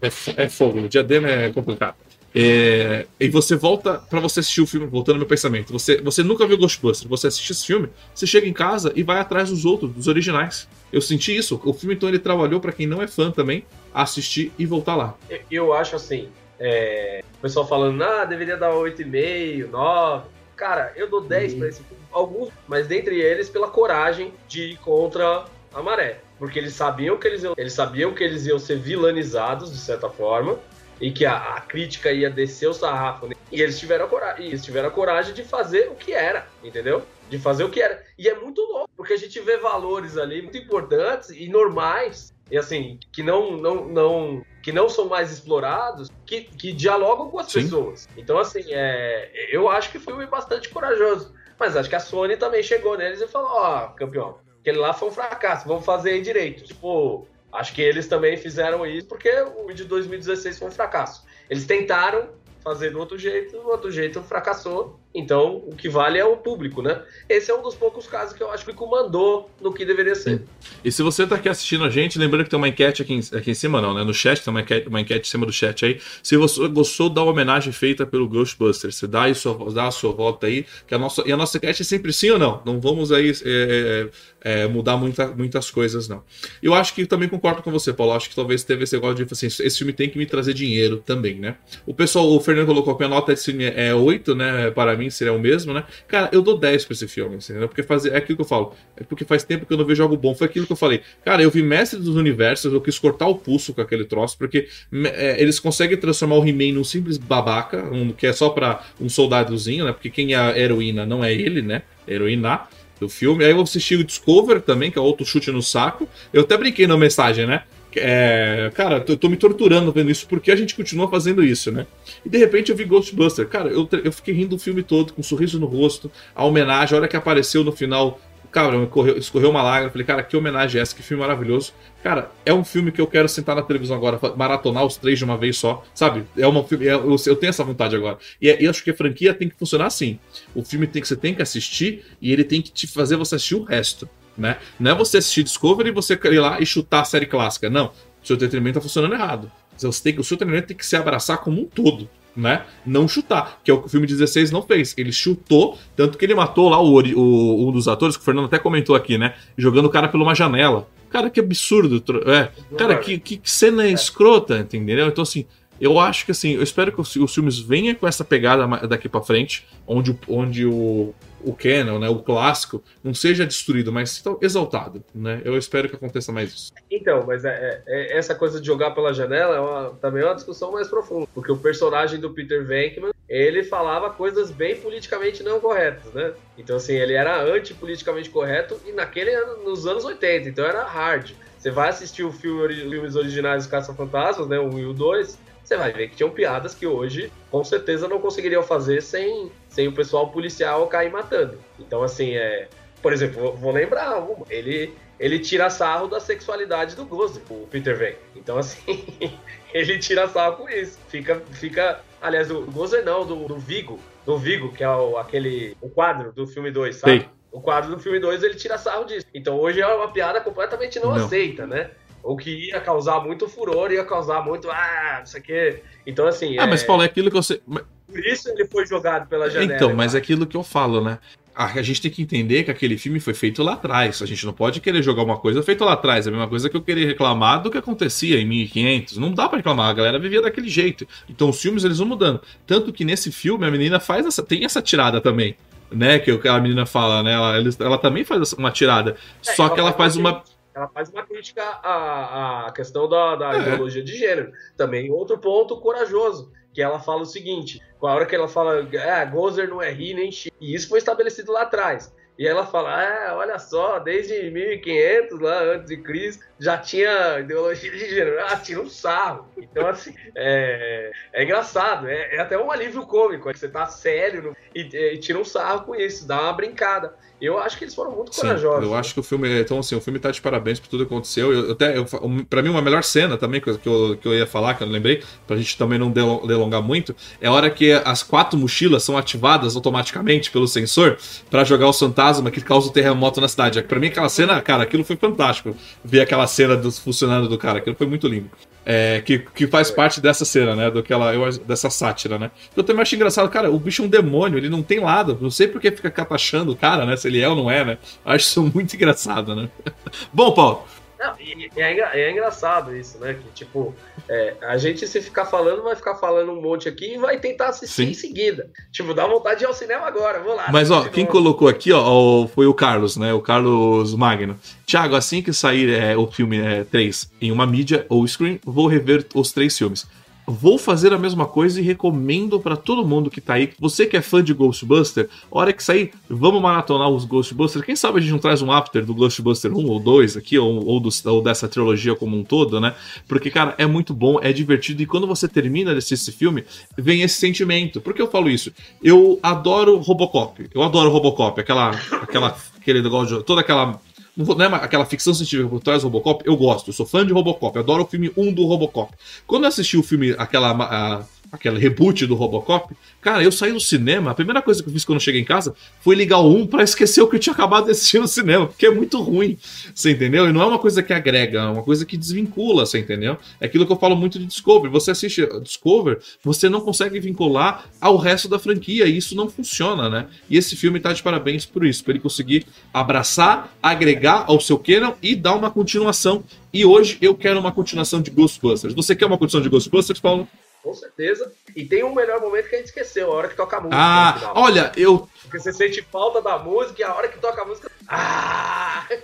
é, 0.02 0.08
é 0.44 0.50
fogo, 0.50 0.80
o 0.80 0.90
diadema 0.90 1.30
é 1.30 1.52
complicado. 1.52 1.96
É, 2.40 3.08
e 3.20 3.30
você 3.30 3.56
volta 3.56 3.96
pra 3.96 4.20
você 4.20 4.42
assistir 4.42 4.62
o 4.62 4.68
filme, 4.68 4.86
voltando 4.86 5.16
ao 5.16 5.20
meu 5.20 5.28
pensamento. 5.28 5.74
Você, 5.74 6.00
você 6.02 6.22
nunca 6.22 6.46
viu 6.46 6.56
Ghostbusters, 6.58 7.10
você 7.10 7.28
assiste 7.28 7.50
esse 7.52 7.66
filme, 7.66 7.90
você 8.14 8.28
chega 8.28 8.48
em 8.48 8.54
casa 8.54 8.92
e 8.96 9.02
vai 9.02 9.20
atrás 9.20 9.50
dos 9.50 9.66
outros, 9.66 9.92
dos 9.92 10.08
originais. 10.08 10.68
Eu 10.94 11.02
senti 11.02 11.36
isso. 11.36 11.60
O 11.66 11.74
filme, 11.74 11.96
então, 11.96 12.08
ele 12.08 12.20
trabalhou 12.20 12.60
pra 12.60 12.72
quem 12.72 12.86
não 12.86 13.02
é 13.02 13.08
fã 13.08 13.32
também, 13.32 13.66
assistir 13.94 14.52
e 14.60 14.66
voltar 14.68 14.96
lá. 14.96 15.16
Eu- 15.30 15.40
Eu 15.50 15.74
acho 15.74 15.96
assim, 15.96 16.30
é, 16.60 17.24
o 17.40 17.42
pessoal 17.42 17.68
falando, 17.68 18.02
ah, 18.04 18.24
deveria 18.26 18.56
dar 18.56 18.72
8,5, 18.76 19.68
9. 19.72 20.28
Cara, 20.56 20.94
eu 20.96 21.10
dou 21.10 21.22
10 21.22 21.54
Uhum. 21.54 21.60
pra 21.60 21.68
esse 21.70 21.82
filme. 21.84 22.04
Alguns, 22.12 22.50
mas 22.68 22.88
dentre 22.88 23.20
eles 23.20 23.50
pela 23.50 23.68
coragem 23.68 24.32
de 24.48 24.62
ir 24.74 24.78
contra 24.78 25.46
a 25.74 25.82
maré. 25.82 26.20
Porque 26.40 26.60
eles 26.60 26.74
sabiam 26.74 27.18
que 27.18 27.28
eles 27.28 27.44
iam, 27.44 27.54
eles 27.58 27.74
sabiam 27.74 28.14
que 28.14 28.24
eles 28.24 28.46
iam 28.46 28.60
ser 28.60 28.78
vilanizados, 28.78 29.72
de 29.72 29.78
certa 29.80 30.08
forma, 30.10 30.60
e 31.00 31.12
que 31.12 31.26
a, 31.26 31.56
a 31.56 31.62
crítica 31.62 32.12
ia 32.12 32.30
descer 32.30 32.68
o 32.68 32.74
sarrafo. 32.74 33.28
né? 33.28 33.36
E 33.52 33.62
eles 33.62 33.80
tiveram 33.80 34.06
a 34.06 34.08
coragem, 34.08 34.48
eles 34.48 34.64
tiveram 34.64 34.90
a 34.90 34.92
coragem 34.92 35.34
de 35.34 35.44
fazer 35.44 35.90
o 35.90 35.96
que 35.96 36.14
era, 36.14 36.48
entendeu? 36.64 37.04
De 37.30 37.38
fazer 37.38 37.64
o 37.64 37.70
que 37.70 37.82
era. 37.82 38.04
E 38.18 38.28
é 38.28 38.36
muito 38.36 38.62
louco, 38.62 38.90
porque 38.96 39.14
a 39.14 39.18
gente 39.18 39.40
vê 39.40 39.58
valores 39.58 40.18
ali 40.18 40.42
muito 40.42 40.58
importantes 40.58 41.30
e 41.30 41.48
normais, 41.48 42.34
e 42.50 42.58
assim, 42.58 43.00
que 43.12 43.22
não, 43.22 43.58
não, 43.58 43.86
não, 43.86 44.46
que 44.64 44.72
não 44.72 44.90
são 44.90 45.08
mais 45.08 45.32
explorados, 45.32 46.10
que, 46.26 46.42
que 46.42 46.72
dialogam 46.72 47.30
com 47.30 47.40
as 47.40 47.52
Sim. 47.52 47.64
pessoas. 47.64 48.08
Então, 48.18 48.38
assim, 48.38 48.64
é, 48.70 49.50
eu 49.52 49.70
acho 49.70 49.92
que 49.92 50.00
foi 50.00 50.14
um 50.14 50.18
filme 50.18 50.32
bastante 50.32 50.70
corajoso. 50.70 51.36
Mas 51.60 51.76
acho 51.76 51.90
que 51.90 51.96
a 51.96 52.00
Sony 52.00 52.38
também 52.38 52.62
chegou 52.62 52.98
neles 52.98 53.20
e 53.20 53.28
falou: 53.28 53.50
ó, 53.50 53.88
campeão, 53.88 54.38
aquele 54.60 54.78
lá 54.78 54.94
foi 54.94 55.10
um 55.10 55.12
fracasso, 55.12 55.68
vamos 55.68 55.86
fazer 55.86 56.12
aí 56.12 56.22
direito. 56.22 56.64
Tipo, 56.64 57.28
acho 57.52 57.74
que 57.74 57.82
eles 57.82 58.08
também 58.08 58.38
fizeram 58.38 58.86
isso 58.86 59.08
porque 59.08 59.30
o 59.30 59.72
de 59.74 59.84
2016 59.86 60.60
foi 60.60 60.68
um 60.68 60.72
fracasso. 60.72 61.26
Eles 61.50 61.66
tentaram 61.66 62.30
fazer 62.62 62.90
do 62.90 63.00
outro 63.00 63.18
jeito, 63.18 63.54
do 63.54 63.70
outro 63.70 63.92
jeito 63.92 64.22
fracassou. 64.22 65.00
Então, 65.16 65.64
o 65.66 65.76
que 65.76 65.90
vale 65.90 66.20
é 66.20 66.26
o 66.26 66.38
público, 66.38 66.82
né? 66.82 67.02
Esse 67.28 67.50
é 67.50 67.56
um 67.56 67.62
dos 67.62 67.74
poucos 67.74 68.06
casos 68.06 68.36
que 68.36 68.44
eu 68.44 68.52
acho 68.52 68.64
que 68.64 68.72
o 68.72 68.90
mandou 68.90 69.50
no 69.60 69.74
que 69.74 69.84
deveria 69.84 70.14
ser. 70.14 70.44
E 70.84 70.92
se 70.92 71.02
você 71.02 71.26
tá 71.26 71.36
aqui 71.36 71.50
assistindo 71.50 71.84
a 71.84 71.90
gente, 71.90 72.20
lembrando 72.20 72.44
que 72.44 72.50
tem 72.50 72.58
uma 72.58 72.68
enquete 72.68 73.02
aqui 73.02 73.14
em, 73.14 73.38
aqui 73.38 73.52
em 73.52 73.54
cima, 73.54 73.82
não, 73.82 73.94
né? 73.94 74.04
No 74.04 74.14
chat, 74.14 74.44
tem 74.44 74.52
uma 74.52 74.62
enquete, 74.62 74.88
uma 74.88 75.02
enquete 75.02 75.28
em 75.28 75.32
cima 75.32 75.46
do 75.46 75.52
chat 75.52 75.86
aí. 75.86 76.00
Se 76.22 76.38
você 76.38 76.68
gostou 76.68 77.10
da 77.10 77.24
homenagem 77.24 77.74
feita 77.74 78.06
pelo 78.06 78.28
Ghostbusters, 78.28 78.96
você 78.96 79.08
dá, 79.08 79.34
sua, 79.34 79.74
dá 79.74 79.88
a 79.88 79.92
sua 79.92 80.12
volta 80.12 80.46
aí, 80.48 80.66
que 80.86 80.94
a 80.94 81.00
nossa, 81.00 81.24
e 81.26 81.32
a 81.32 81.38
nossa 81.38 81.58
enquete 81.58 81.82
é 81.82 81.86
sempre 81.86 82.14
sim 82.14 82.30
ou 82.30 82.38
não. 82.38 82.62
Não 82.66 82.80
vamos 82.80 83.12
aí 83.12 83.32
é, 83.32 84.10
é, 84.44 84.62
é, 84.64 84.68
mudar 84.68 84.98
muita, 84.98 85.28
muitas 85.28 85.72
coisas, 85.72 86.08
não. 86.08 86.22
Eu 86.62 86.74
acho 86.74 86.94
que 86.94 87.06
também 87.06 87.28
concordo 87.28 87.64
com 87.64 87.72
você, 87.72 87.92
Paulo. 87.92 88.14
Acho 88.14 88.30
que 88.30 88.36
talvez 88.36 88.64
teve 88.64 88.84
esse 88.84 88.94
negócio 88.94 89.26
de 89.26 89.34
assim, 89.34 89.48
esse 89.48 89.78
filme 89.78 89.94
tem 89.94 90.10
que 90.10 90.18
me 90.18 90.26
trazer 90.26 90.54
dinheiro 90.54 90.98
também, 90.98 91.36
né? 91.40 91.56
O 91.86 91.94
pessoal, 91.94 92.30
o 92.30 92.40
Fernando 92.40 92.68
colocou 92.68 92.96
que 92.96 93.04
a 93.04 93.08
nota 93.08 93.32
desse 93.32 93.46
filme 93.46 93.66
é 93.66 93.96
8, 93.96 94.36
né? 94.36 94.70
Para 94.72 94.96
mim 94.98 95.10
seria 95.10 95.34
o 95.34 95.40
mesmo, 95.40 95.74
né? 95.74 95.84
Cara, 96.08 96.30
eu 96.32 96.42
dou 96.42 96.58
10 96.58 96.86
pra 96.86 96.94
esse 96.94 97.08
filme, 97.08 97.36
entendeu? 97.36 97.68
Porque 97.68 97.84
faz, 97.84 98.06
é 98.06 98.18
aquilo 98.18 98.36
que 98.36 98.42
eu 98.42 98.48
falo. 98.48 98.74
É 98.96 99.04
porque 99.04 99.24
faz 99.24 99.44
tempo 99.44 99.66
que 99.66 99.74
eu 99.74 99.78
não 99.78 99.86
vejo 99.86 100.02
algo 100.04 100.18
bom. 100.18 100.36
Foi 100.36 100.48
aquilo 100.48 100.66
que 100.66 100.72
eu 100.72 100.78
falei. 100.78 101.02
Cara, 101.24 101.42
eu 101.42 101.52
vi 101.52 101.62
Mestre 101.62 102.00
dos 102.00 102.16
Universos, 102.16 102.74
eu 102.74 102.82
quis 102.82 102.98
cortar 102.98 103.28
o 103.28 103.36
pulso 103.36 103.74
com 103.74 103.82
aquele 103.82 104.06
troço, 104.06 104.38
porque 104.38 104.68
é, 105.06 105.42
eles 105.42 105.60
conseguem 105.60 105.98
transformar 105.98 106.36
o 106.36 106.48
He-Man 106.48 106.74
num 106.74 106.84
simples 106.84 107.18
babaca, 107.18 107.84
um, 107.92 108.12
que 108.12 108.28
é 108.28 108.34
só 108.34 108.50
pra 108.50 108.84
um 109.00 109.10
soldadozinho, 109.10 109.86
né? 109.86 109.92
Porque 109.92 110.10
quem 110.10 110.34
é 110.34 110.38
a 110.38 110.58
heroína 110.58 111.06
não 111.06 111.24
é 111.24 111.34
ele, 111.34 111.62
né? 111.62 111.84
Heroína 112.08 112.68
do 113.00 113.08
filme. 113.08 113.44
Aí 113.44 113.52
eu 113.52 113.62
assisti 113.62 113.96
o 113.96 114.04
Discover 114.04 114.62
também, 114.62 114.92
que 114.92 114.98
é 114.98 115.02
outro 115.02 115.26
chute 115.26 115.52
no 115.52 115.62
saco. 115.62 116.08
Eu 116.34 116.42
até 116.42 116.58
brinquei 116.58 116.88
na 116.88 116.98
mensagem, 116.98 117.46
né? 117.46 117.64
É, 117.96 118.72
cara, 118.76 119.04
eu 119.08 119.18
tô 119.18 119.30
me 119.30 119.38
torturando 119.38 119.92
vendo 119.92 120.12
isso 120.12 120.28
porque 120.28 120.52
a 120.52 120.56
gente 120.56 120.76
continua 120.76 121.10
fazendo 121.10 121.44
isso, 121.44 121.72
né? 121.72 121.88
E 122.26 122.30
de 122.30 122.38
repente 122.38 122.70
eu 122.72 122.76
vi 122.78 122.84
Ghostbuster. 122.84 123.48
Cara, 123.48 123.70
eu, 123.70 123.88
eu 124.04 124.12
fiquei 124.12 124.34
rindo 124.34 124.56
o 124.56 124.60
filme 124.60 124.84
todo, 124.84 125.14
com 125.14 125.22
um 125.22 125.24
sorriso 125.24 125.60
no 125.60 125.66
rosto, 125.66 126.12
a 126.36 126.44
homenagem, 126.46 126.96
a 126.96 127.00
hora 127.00 127.08
que 127.08 127.16
apareceu 127.16 127.64
no 127.64 127.72
final, 127.72 128.20
cara, 128.52 128.76
escorreu 129.18 129.50
uma 129.50 129.64
lágrima. 129.64 129.92
Falei, 129.92 130.06
cara, 130.06 130.24
que 130.24 130.36
homenagem 130.38 130.80
é 130.80 130.82
essa? 130.82 130.96
Que 130.96 131.02
filme 131.02 131.22
maravilhoso. 131.22 131.74
Cara, 132.04 132.30
é 132.46 132.54
um 132.54 132.64
filme 132.64 132.92
que 132.92 133.02
eu 133.02 133.08
quero 133.08 133.28
sentar 133.28 133.56
na 133.56 133.62
televisão 133.62 133.96
agora, 133.98 134.20
maratonar 134.36 134.86
os 134.86 134.98
três 134.98 135.18
de 135.18 135.26
uma 135.26 135.38
vez 135.38 135.58
só, 135.58 135.84
sabe? 135.94 136.24
É 136.38 136.46
uma 136.46 136.60
é- 136.60 136.94
eu, 136.94 137.16
eu 137.26 137.36
tenho 137.36 137.50
essa 137.50 137.64
vontade 137.64 137.96
agora. 137.96 138.18
E 138.42 138.50
é- 138.50 138.58
eu 138.64 138.70
acho 138.70 138.84
que 138.84 138.92
a 138.92 138.94
franquia 138.94 139.34
tem 139.34 139.50
que 139.50 139.56
funcionar 139.58 139.88
assim. 139.88 140.20
O 140.54 140.64
filme 140.64 140.86
tem 140.88 141.02
que 141.02 141.08
você 141.08 141.16
tem 141.16 141.34
que 141.34 141.42
assistir 141.42 142.04
e 142.22 142.32
ele 142.32 142.44
tem 142.44 142.62
que 142.62 142.72
te 142.72 142.86
fazer 142.88 143.16
você 143.16 143.36
assistir 143.36 143.56
o 143.56 143.64
resto. 143.64 144.08
Né? 144.38 144.58
Não 144.80 144.92
é 144.92 144.96
você 144.96 145.18
assistir 145.18 145.44
Discovery 145.44 145.90
e 145.90 145.92
você 145.92 146.14
ir 146.14 146.40
lá 146.40 146.62
e 146.62 146.66
chutar 146.66 147.02
a 147.02 147.06
série 147.06 147.26
clássica. 147.26 147.70
Não. 147.70 147.88
O 148.24 148.28
seu 148.28 148.36
entretenimento 148.36 148.76
tá 148.76 148.82
funcionando 148.82 149.14
errado. 149.14 149.52
Você 149.78 150.04
tem 150.04 150.20
o 150.20 150.24
seu 150.24 150.38
treinamento 150.38 150.68
tem 150.68 150.78
que 150.78 150.86
se 150.86 150.96
abraçar 150.96 151.38
como 151.38 151.62
um 151.62 151.66
todo, 151.66 152.10
né? 152.36 152.64
Não 152.86 153.08
chutar, 153.08 153.60
que 153.64 153.70
é 153.72 153.74
o 153.74 153.80
que 153.80 153.86
o 153.86 153.90
filme 153.90 154.08
16 154.08 154.52
não 154.52 154.62
fez. 154.64 154.94
Ele 154.98 155.12
chutou, 155.12 155.78
tanto 155.96 156.18
que 156.18 156.26
ele 156.26 156.34
matou 156.36 156.70
lá 156.70 156.80
o, 156.82 157.00
o- 157.00 157.70
um 157.70 157.72
dos 157.72 157.88
atores, 157.88 158.16
que 158.18 158.22
o 158.22 158.26
Fernando 158.26 158.46
até 158.46 158.58
comentou 158.60 158.96
aqui, 158.96 159.18
né? 159.18 159.36
Jogando 159.58 159.86
o 159.86 159.90
cara 159.90 160.08
por 160.08 160.20
uma 160.22 160.34
janela. 160.36 160.88
Cara, 161.10 161.30
que 161.30 161.40
absurdo. 161.40 162.04
É, 162.26 162.50
cara, 162.76 162.98
que, 162.98 163.18
que 163.20 163.40
cena 163.44 163.88
escrota, 163.88 164.60
entendeu? 164.60 165.08
Então, 165.08 165.22
assim, 165.22 165.46
eu 165.80 166.00
acho 166.00 166.26
que 166.26 166.32
assim, 166.32 166.54
eu 166.54 166.64
espero 166.64 166.92
que 166.92 167.00
os, 167.00 167.16
os 167.16 167.34
filmes 167.34 167.60
venham 167.60 167.94
com 167.96 168.08
essa 168.08 168.26
pegada 168.26 168.66
daqui 168.88 169.08
pra 169.08 169.22
frente, 169.22 169.66
onde, 169.86 170.18
onde 170.28 170.66
o, 170.66 171.14
o 171.50 171.56
canon, 171.56 172.00
né, 172.00 172.10
o 172.10 172.20
clássico, 172.20 172.84
não 173.04 173.14
seja 173.14 173.46
destruído, 173.46 173.92
mas 173.92 174.20
então, 174.20 174.38
exaltado, 174.42 175.04
né? 175.14 175.42
Eu 175.46 175.58
espero 175.58 175.88
que 175.90 175.96
aconteça 175.96 176.32
mais 176.32 176.54
isso. 176.54 176.72
Então, 176.92 177.24
mas 177.26 177.46
é, 177.46 177.50
é- 177.50 177.84
é- 177.88 178.18
essa 178.18 178.36
coisa 178.36 178.60
de 178.60 178.68
jogar 178.68 178.92
pela 178.92 179.14
janela 179.14 179.56
é 179.56 179.60
uma- 179.60 179.90
também 180.02 180.24
é 180.24 180.26
uma 180.26 180.36
discussão 180.36 180.72
mais 180.72 180.88
profunda. 180.88 181.28
Porque 181.34 181.52
o 181.52 181.58
personagem 181.58 182.20
do 182.20 182.32
Peter 182.32 182.66
Venkman 182.66 183.12
ele 183.30 183.64
falava 183.64 184.10
coisas 184.10 184.52
bem 184.52 184.76
politicamente 184.78 185.44
não 185.44 185.60
corretas, 185.60 186.14
né? 186.14 186.34
Então, 186.58 186.78
assim, 186.78 186.94
ele 186.96 187.14
era 187.14 187.42
anti-politicamente 187.44 188.30
correto 188.30 188.80
e 188.86 188.92
naquele 188.92 189.36
nos 189.66 189.86
anos 189.86 190.06
80, 190.06 190.50
então 190.50 190.66
era 190.66 190.84
hard. 190.84 191.32
Você 191.58 191.72
vai 191.72 191.90
assistir 191.90 192.24
o 192.24 192.32
filme, 192.32 192.62
os 192.74 192.80
filmes 192.90 193.16
originais 193.16 193.64
dos 193.64 193.72
Caça-Fantasmas, 193.72 194.48
né? 194.48 194.58
O 194.60 194.68
1 194.74 194.80
e 194.80 194.86
o 194.86 194.94
2, 194.94 195.38
você 195.68 195.76
vai 195.76 195.92
ver 195.92 196.08
que 196.08 196.16
tinham 196.16 196.30
piadas 196.30 196.74
que 196.74 196.88
hoje, 196.88 197.30
com 197.52 197.62
certeza, 197.62 198.08
não 198.08 198.22
conseguiriam 198.22 198.64
fazer 198.64 199.02
sem, 199.02 199.52
sem 199.68 199.86
o 199.88 199.92
pessoal 199.92 200.30
policial 200.30 200.88
cair 200.88 201.12
matando. 201.12 201.60
Então, 201.78 202.02
assim, 202.04 202.36
é. 202.38 202.70
Por 203.02 203.12
exemplo, 203.12 203.52
vou 203.52 203.72
lembrar 203.74 204.18
uma. 204.18 204.46
Ele, 204.50 204.94
ele 205.20 205.40
tira 205.40 205.70
sarro 205.70 206.08
da 206.08 206.22
sexualidade 206.22 206.96
do 206.96 207.06
Gozer, 207.06 207.44
o 207.50 207.68
Peter 207.68 207.98
Van. 207.98 208.16
Então, 208.34 208.58
assim, 208.58 209.06
ele 209.74 210.00
tira 210.00 210.28
sarro 210.30 210.56
com 210.56 210.70
isso. 210.70 210.98
Fica, 211.10 211.42
fica 211.52 212.00
aliás, 212.22 212.48
do 212.48 212.62
Gozer 212.72 213.04
não, 213.04 213.26
do, 213.26 213.48
do 213.48 213.58
Vigo, 213.58 214.00
do 214.26 214.38
Vigo, 214.38 214.72
que 214.72 214.86
é 214.86 214.90
o, 214.90 215.18
aquele, 215.18 215.76
o 215.82 215.90
quadro 215.90 216.32
do 216.32 216.48
filme 216.48 216.72
2, 216.72 216.96
sabe? 216.96 217.20
Sei. 217.20 217.30
O 217.52 217.60
quadro 217.60 217.94
do 217.94 218.00
filme 218.00 218.20
2, 218.20 218.42
ele 218.42 218.56
tira 218.56 218.78
sarro 218.78 219.04
disso. 219.04 219.26
Então, 219.34 219.60
hoje 219.60 219.82
é 219.82 219.88
uma 219.88 220.12
piada 220.12 220.40
completamente 220.40 220.98
não, 221.00 221.14
não. 221.14 221.26
aceita, 221.26 221.68
né? 221.68 221.92
O 222.28 222.36
que 222.36 222.70
ia 222.70 222.82
causar 222.82 223.22
muito 223.22 223.48
furor, 223.48 223.92
ia 223.92 224.04
causar 224.04 224.44
muito, 224.44 224.70
ah, 224.70 225.22
isso 225.24 225.38
aqui. 225.38 225.82
Então, 226.06 226.28
assim. 226.28 226.60
Ah, 226.60 226.64
é... 226.64 226.68
mas 226.68 226.84
Paulo, 226.84 227.04
é 227.04 227.06
aquilo 227.06 227.30
que 227.30 227.36
você. 227.36 227.62
Por 227.66 228.26
isso 228.26 228.50
ele 228.50 228.66
foi 228.66 228.86
jogado 228.86 229.28
pela 229.28 229.50
janela. 229.50 229.74
Então, 229.74 229.94
mas 229.94 230.14
é 230.14 230.18
aquilo 230.18 230.46
que 230.46 230.58
eu 230.58 230.64
falo, 230.64 231.02
né? 231.02 231.20
a 231.58 231.82
gente 231.82 232.00
tem 232.00 232.12
que 232.12 232.22
entender 232.22 232.64
que 232.64 232.70
aquele 232.70 233.00
filme 233.00 233.20
foi 233.20 233.34
feito 233.34 233.64
lá 233.64 233.74
atrás. 233.74 234.22
A 234.22 234.28
gente 234.28 234.46
não 234.46 234.54
pode 234.54 234.80
querer 234.80 235.02
jogar 235.02 235.24
uma 235.24 235.38
coisa 235.38 235.64
feita 235.64 235.84
lá 235.84 235.94
atrás. 235.94 236.28
É 236.28 236.30
a 236.30 236.32
mesma 236.32 236.48
coisa 236.48 236.70
que 236.70 236.78
eu 236.78 236.82
querer 236.82 237.06
reclamar 237.06 237.64
do 237.64 237.72
que 237.72 237.80
acontecia 237.80 238.40
em 238.40 238.46
1500. 238.46 239.18
Não 239.18 239.34
dá 239.34 239.50
para 239.50 239.58
reclamar, 239.58 239.90
a 239.90 239.94
galera 239.94 240.20
vivia 240.20 240.40
daquele 240.40 240.70
jeito. 240.70 241.08
Então 241.28 241.50
os 241.50 241.60
filmes 241.60 241.84
eles 241.84 241.98
vão 241.98 242.08
mudando. 242.08 242.42
Tanto 242.68 242.94
que 242.94 243.04
nesse 243.04 243.32
filme 243.32 243.66
a 243.66 243.72
menina 243.72 244.00
faz 244.00 244.28
essa, 244.28 244.44
tem 244.44 244.66
essa 244.66 244.84
tirada 244.84 245.20
também. 245.20 245.56
Né, 245.90 246.20
que 246.20 246.30
a 246.50 246.60
menina 246.60 246.86
fala, 246.86 247.24
né? 247.24 247.32
Ela, 247.32 247.58
ela 247.80 247.98
também 247.98 248.26
faz 248.26 248.52
uma 248.54 248.70
tirada. 248.70 249.16
É, 249.48 249.54
só 249.54 249.70
que 249.70 249.80
ela 249.80 249.94
faz 249.94 250.18
uma. 250.18 250.44
Ela 250.78 250.88
faz 250.90 251.10
uma 251.10 251.26
crítica 251.26 251.64
à, 251.64 252.68
à 252.68 252.72
questão 252.72 253.10
da, 253.10 253.36
da 253.36 253.56
é. 253.56 253.62
ideologia 253.62 254.04
de 254.04 254.16
gênero. 254.16 254.52
Também 254.76 255.12
outro 255.12 255.40
ponto 255.40 255.82
corajoso 255.82 256.52
que 256.72 256.84
ela 256.84 257.00
fala 257.00 257.24
o 257.24 257.26
seguinte: 257.26 257.82
com 257.98 258.06
a 258.06 258.14
hora 258.14 258.28
que 258.28 258.36
ela 258.36 258.48
fala, 258.48 258.88
ah, 259.12 259.26
Gozer 259.26 259.68
não 259.68 259.82
é 259.82 259.92
ri 259.92 260.14
nem 260.14 260.32
chi, 260.32 260.52
e 260.62 260.76
isso 260.76 260.88
foi 260.88 261.00
estabelecido 261.00 261.52
lá 261.52 261.64
atrás. 261.64 262.16
E 262.38 262.48
ela 262.48 262.68
fala, 262.68 262.92
ah, 262.92 263.36
olha 263.36 263.58
só, 263.58 263.98
desde 263.98 264.52
1500, 264.52 265.40
lá 265.40 265.64
antes 265.64 265.88
de 265.88 265.98
Cristo, 265.98 266.46
já 266.60 266.78
tinha 266.78 267.40
ideologia 267.40 267.90
de 267.90 268.10
gênero. 268.10 268.40
Ah, 268.40 268.56
tira 268.56 268.80
um 268.80 268.88
sarro. 268.88 269.48
Então, 269.58 269.88
assim, 269.88 270.14
é, 270.36 271.12
é 271.34 271.44
engraçado. 271.44 272.08
É, 272.08 272.36
é, 272.36 272.40
até 272.40 272.56
um 272.56 272.70
alívio 272.70 273.08
cômico. 273.08 273.50
É 273.50 273.54
que 273.54 273.58
você 273.58 273.68
tá 273.68 273.88
sério 273.88 274.44
no, 274.44 274.58
e, 274.76 274.82
e, 274.82 275.18
tira 275.18 275.40
um 275.40 275.44
sarro 275.44 275.86
com 275.86 275.96
isso, 275.96 276.28
dá 276.28 276.40
uma 276.44 276.54
brincada. 276.54 277.16
Eu 277.40 277.60
acho 277.60 277.78
que 277.78 277.84
eles 277.84 277.94
foram 277.94 278.12
muito 278.12 278.34
Sim, 278.34 278.42
corajosos. 278.42 278.84
Eu 278.84 278.96
acho 278.96 279.14
que 279.14 279.20
o 279.20 279.24
filme. 279.24 279.62
Então, 279.62 279.80
assim, 279.80 279.96
o 279.96 280.02
filme 280.02 280.18
tá 280.18 280.32
de 280.32 280.42
parabéns 280.42 280.80
por 280.80 280.88
tudo 280.88 281.06
que 281.06 281.14
aconteceu. 281.14 281.54
Eu, 281.54 281.72
até, 281.72 281.98
eu, 281.98 282.06
pra 282.50 282.64
mim, 282.64 282.70
uma 282.70 282.82
melhor 282.82 283.04
cena 283.04 283.38
também 283.38 283.62
que 283.62 283.70
eu, 283.70 283.78
que 283.78 284.28
eu 284.28 284.34
ia 284.34 284.48
falar, 284.48 284.74
que 284.74 284.82
eu 284.82 284.88
não 284.88 284.94
lembrei, 284.94 285.24
pra 285.46 285.56
gente 285.56 285.78
também 285.78 286.00
não 286.00 286.12
delongar 286.12 286.82
muito, 286.82 287.16
é 287.40 287.48
a 287.48 287.52
hora 287.52 287.70
que 287.70 287.92
as 287.92 288.24
quatro 288.24 288.58
mochilas 288.58 289.04
são 289.04 289.18
ativadas 289.18 289.76
automaticamente 289.76 290.50
pelo 290.50 290.68
sensor 290.68 291.18
para 291.50 291.64
jogar 291.64 291.88
o 291.88 291.94
fantasma 291.94 292.50
que 292.50 292.62
causa 292.62 292.90
o 292.90 292.92
terremoto 292.92 293.40
na 293.40 293.48
cidade. 293.48 293.82
Pra 293.84 294.00
mim, 294.00 294.08
aquela 294.08 294.30
cena, 294.30 294.60
cara, 294.62 294.84
aquilo 294.84 295.04
foi 295.04 295.16
fantástico. 295.16 295.76
Ver 296.04 296.22
aquela 296.22 296.48
cena 296.48 296.76
dos 296.76 296.98
funcionando 296.98 297.48
do 297.48 297.58
cara, 297.58 297.78
aquilo 297.78 297.96
foi 297.96 298.08
muito 298.08 298.28
lindo. 298.28 298.50
É, 298.90 299.20
que, 299.20 299.40
que 299.40 299.68
faz 299.68 299.92
parte 299.92 300.22
dessa 300.22 300.46
cena, 300.46 300.74
né? 300.74 300.90
Do 300.90 301.04
que 301.04 301.12
ela, 301.12 301.34
eu, 301.34 301.52
dessa 301.60 301.90
sátira, 301.90 302.40
né? 302.40 302.50
Eu 302.74 302.84
também 302.86 303.02
acho 303.02 303.16
engraçado, 303.16 303.50
cara, 303.50 303.70
o 303.70 303.78
bicho 303.78 304.02
é 304.02 304.06
um 304.06 304.08
demônio, 304.08 304.58
ele 304.58 304.70
não 304.70 304.82
tem 304.82 305.02
lado. 305.02 305.38
Não 305.42 305.52
sei 305.52 305.68
porque 305.68 305.92
fica 305.92 306.10
catachando 306.10 306.72
o 306.72 306.76
cara, 306.76 307.06
né? 307.06 307.18
Se 307.18 307.28
ele 307.28 307.42
é 307.42 307.50
ou 307.50 307.56
não 307.56 307.70
é, 307.70 307.84
né? 307.84 307.98
Acho 308.24 308.46
isso 308.46 308.72
muito 308.74 308.96
engraçado, 308.96 309.54
né? 309.54 309.68
Bom, 310.32 310.54
Paulo. 310.54 310.86
Não, 311.20 311.34
e 311.40 311.70
é, 311.76 312.22
é, 312.22 312.32
engraçado 312.32 312.96
isso, 312.96 313.18
né? 313.18 313.34
Que, 313.34 313.50
tipo, 313.54 313.94
é, 314.30 314.56
a 314.62 314.78
gente, 314.78 315.08
se 315.08 315.22
ficar 315.22 315.46
falando, 315.46 315.84
vai 315.84 315.96
ficar 315.96 316.16
falando 316.16 316.52
um 316.52 316.62
monte 316.62 316.88
aqui 316.88 317.16
e 317.16 317.18
vai 317.18 317.40
tentar 317.40 317.70
assistir 317.70 318.06
Sim. 318.06 318.12
em 318.12 318.14
seguida. 318.14 318.70
Tipo, 318.92 319.14
dá 319.14 319.26
vontade 319.26 319.60
de 319.60 319.66
ir 319.66 319.68
ao 319.68 319.74
cinema 319.74 320.06
agora, 320.06 320.40
vou 320.40 320.56
lá. 320.56 320.68
Mas, 320.72 320.92
ó, 320.92 321.06
quem 321.06 321.24
novo. 321.24 321.38
colocou 321.38 321.68
aqui, 321.68 321.92
ó, 321.92 322.48
foi 322.48 322.68
o 322.68 322.74
Carlos, 322.74 323.18
né? 323.18 323.34
O 323.34 323.42
Carlos 323.42 324.14
Magno. 324.14 324.60
Tiago, 324.86 325.16
assim 325.16 325.42
que 325.42 325.52
sair 325.52 325.90
é, 325.90 326.16
o 326.16 326.28
filme 326.28 326.60
é, 326.60 326.84
3 326.84 327.32
em 327.42 327.52
uma 327.52 327.66
mídia 327.66 328.06
ou 328.10 328.26
screen, 328.28 328.60
vou 328.64 328.88
rever 328.88 329.26
os 329.34 329.52
três 329.52 329.78
filmes. 329.78 330.06
Vou 330.50 330.78
fazer 330.78 331.12
a 331.12 331.18
mesma 331.18 331.46
coisa 331.46 331.82
e 331.82 331.84
recomendo 331.84 332.58
para 332.58 332.78
todo 332.78 333.06
mundo 333.06 333.30
que 333.30 333.42
tá 333.42 333.56
aí. 333.56 333.72
Você 333.78 334.06
que 334.06 334.16
é 334.16 334.22
fã 334.22 334.42
de 334.42 334.54
Ghostbuster, 334.54 335.28
hora 335.52 335.74
que 335.74 335.84
sair, 335.84 336.14
vamos 336.30 336.62
maratonar 336.62 337.10
os 337.10 337.26
Ghostbusters. 337.26 337.84
Quem 337.84 337.98
sabe 337.98 338.20
a 338.20 338.22
gente 338.22 338.32
não 338.32 338.40
traz 338.40 338.62
um 338.62 338.72
after 338.72 339.06
do 339.06 339.14
Ghostbuster 339.14 339.76
1 339.76 339.86
ou 339.86 340.00
2 340.00 340.38
aqui, 340.38 340.58
ou, 340.58 340.86
ou, 340.86 341.02
do, 341.02 341.10
ou 341.26 341.42
dessa 341.42 341.68
trilogia 341.68 342.16
como 342.16 342.38
um 342.38 342.46
todo, 342.46 342.80
né? 342.80 342.96
Porque, 343.28 343.50
cara, 343.50 343.76
é 343.78 343.86
muito 343.86 344.14
bom, 344.14 344.40
é 344.42 344.54
divertido. 344.54 345.04
E 345.04 345.06
quando 345.06 345.28
você 345.28 345.50
termina 345.50 345.92
de 345.92 345.98
assistir 345.98 346.14
esse 346.14 346.32
filme, 346.32 346.64
vem 346.98 347.24
esse 347.24 347.36
sentimento. 347.36 348.00
Por 348.00 348.14
que 348.14 348.22
eu 348.22 348.32
falo 348.32 348.50
isso? 348.50 348.72
Eu 349.04 349.38
adoro 349.44 349.98
Robocop. 349.98 350.66
Eu 350.74 350.82
adoro 350.82 351.10
Robocop, 351.10 351.60
aquela. 351.60 351.92
aquela 352.22 352.56
aquele 352.88 353.02
negócio, 353.02 353.44
toda 353.44 353.60
aquela 353.60 354.00
não 354.38 354.66
é 354.66 354.68
aquela 354.76 355.06
ficção 355.06 355.34
científica 355.34 355.68
por 355.68 355.80
trás 355.82 356.04
do 356.04 356.10
Robocop, 356.10 356.44
eu 356.46 356.56
gosto, 356.56 356.90
eu 356.90 356.94
sou 356.94 357.06
fã 357.06 357.26
de 357.26 357.34
Robocop, 357.34 357.76
eu 357.76 357.82
adoro 357.82 358.04
o 358.04 358.08
filme 358.08 358.32
1 358.38 358.54
do 358.54 358.66
Robocop. 358.66 359.12
Quando 359.48 359.64
eu 359.64 359.70
assisti 359.70 359.98
o 359.98 360.04
filme, 360.04 360.36
aquela. 360.38 360.72
A, 360.72 361.24
aquele 361.52 361.80
reboot 361.80 362.26
do 362.26 362.36
Robocop, 362.36 362.94
cara, 363.22 363.44
eu 363.44 363.52
saí 363.52 363.72
do 363.72 363.80
cinema, 363.80 364.32
a 364.32 364.34
primeira 364.36 364.62
coisa 364.62 364.82
que 364.82 364.90
eu 364.90 364.94
fiz 364.94 365.06
quando 365.06 365.18
eu 365.18 365.24
cheguei 365.24 365.42
em 365.42 365.46
casa 365.46 365.74
foi 366.02 366.16
ligar 366.16 366.40
o 366.40 366.54
1 366.56 366.68
pra 366.68 366.84
esquecer 366.84 367.22
o 367.22 367.28
que 367.28 367.36
eu 367.36 367.40
tinha 367.40 367.54
acabado 367.54 367.86
de 367.86 367.92
assistir 367.92 368.20
no 368.20 368.28
cinema, 368.28 368.68
porque 368.68 368.86
é 368.86 368.92
muito 368.92 369.22
ruim, 369.22 369.58
você 369.94 370.12
entendeu? 370.12 370.48
E 370.48 370.54
não 370.54 370.62
é 370.62 370.66
uma 370.66 370.80
coisa 370.80 371.02
que 371.02 371.14
agrega, 371.14 371.60
é 371.60 371.70
uma 371.70 371.84
coisa 371.84 372.06
que 372.06 372.18
desvincula, 372.18 372.86
você 372.86 373.00
entendeu? 373.00 373.38
É 373.60 373.66
aquilo 373.66 373.86
que 373.86 373.92
eu 373.92 373.98
falo 373.98 374.16
muito 374.16 374.38
de 374.38 374.46
Discovery, 374.46 374.92
você 374.92 375.12
assiste 375.12 375.48
Discovery, 375.62 376.18
você 376.44 376.70
não 376.70 376.82
consegue 376.82 377.20
vincular 377.20 377.86
ao 378.00 378.18
resto 378.18 378.48
da 378.48 378.60
franquia, 378.60 379.06
e 379.06 379.18
isso 379.18 379.36
não 379.36 379.50
funciona, 379.50 380.10
né? 380.10 380.28
E 380.50 380.58
esse 380.58 380.76
filme 380.76 381.00
tá 381.00 381.14
de 381.14 381.24
parabéns 381.24 381.66
por 381.66 381.86
isso, 381.86 382.04
por 382.04 382.12
ele 382.12 382.20
conseguir 382.20 382.66
abraçar, 382.94 383.76
agregar 383.82 384.46
ao 384.48 384.60
seu 384.60 384.78
canon 384.78 385.14
e 385.22 385.36
dar 385.36 385.56
uma 385.56 385.72
continuação. 385.72 386.44
E 386.74 386.86
hoje 386.86 387.18
eu 387.22 387.34
quero 387.34 387.60
uma 387.60 387.72
continuação 387.72 388.22
de 388.22 388.30
Ghostbusters. 388.30 388.94
Você 388.94 389.16
quer 389.16 389.26
uma 389.26 389.38
continuação 389.38 389.62
de 389.62 389.70
Ghostbusters, 389.70 390.20
Paulo? 390.20 390.48
Com 390.88 390.94
certeza. 390.94 391.52
E 391.76 391.84
tem 391.84 392.04
um 392.06 392.16
melhor 392.16 392.40
momento 392.40 392.70
que 392.70 392.76
a 392.76 392.78
gente 392.78 392.88
esqueceu, 392.88 393.30
a 393.30 393.36
hora 393.36 393.50
que 393.50 393.56
toca 393.56 393.76
a 393.76 393.82
música. 393.82 393.98
Ah, 394.00 394.54
olha, 394.56 394.92
eu. 394.96 395.28
Porque 395.42 395.60
você 395.60 395.74
sente 395.74 396.02
falta 396.02 396.42
da 396.42 396.58
música 396.58 397.02
e 397.02 397.04
a 397.04 397.14
hora 397.14 397.28
que 397.28 397.38
toca 397.40 397.62
a 397.62 397.66
música. 397.66 397.92
Ah! 398.08 399.06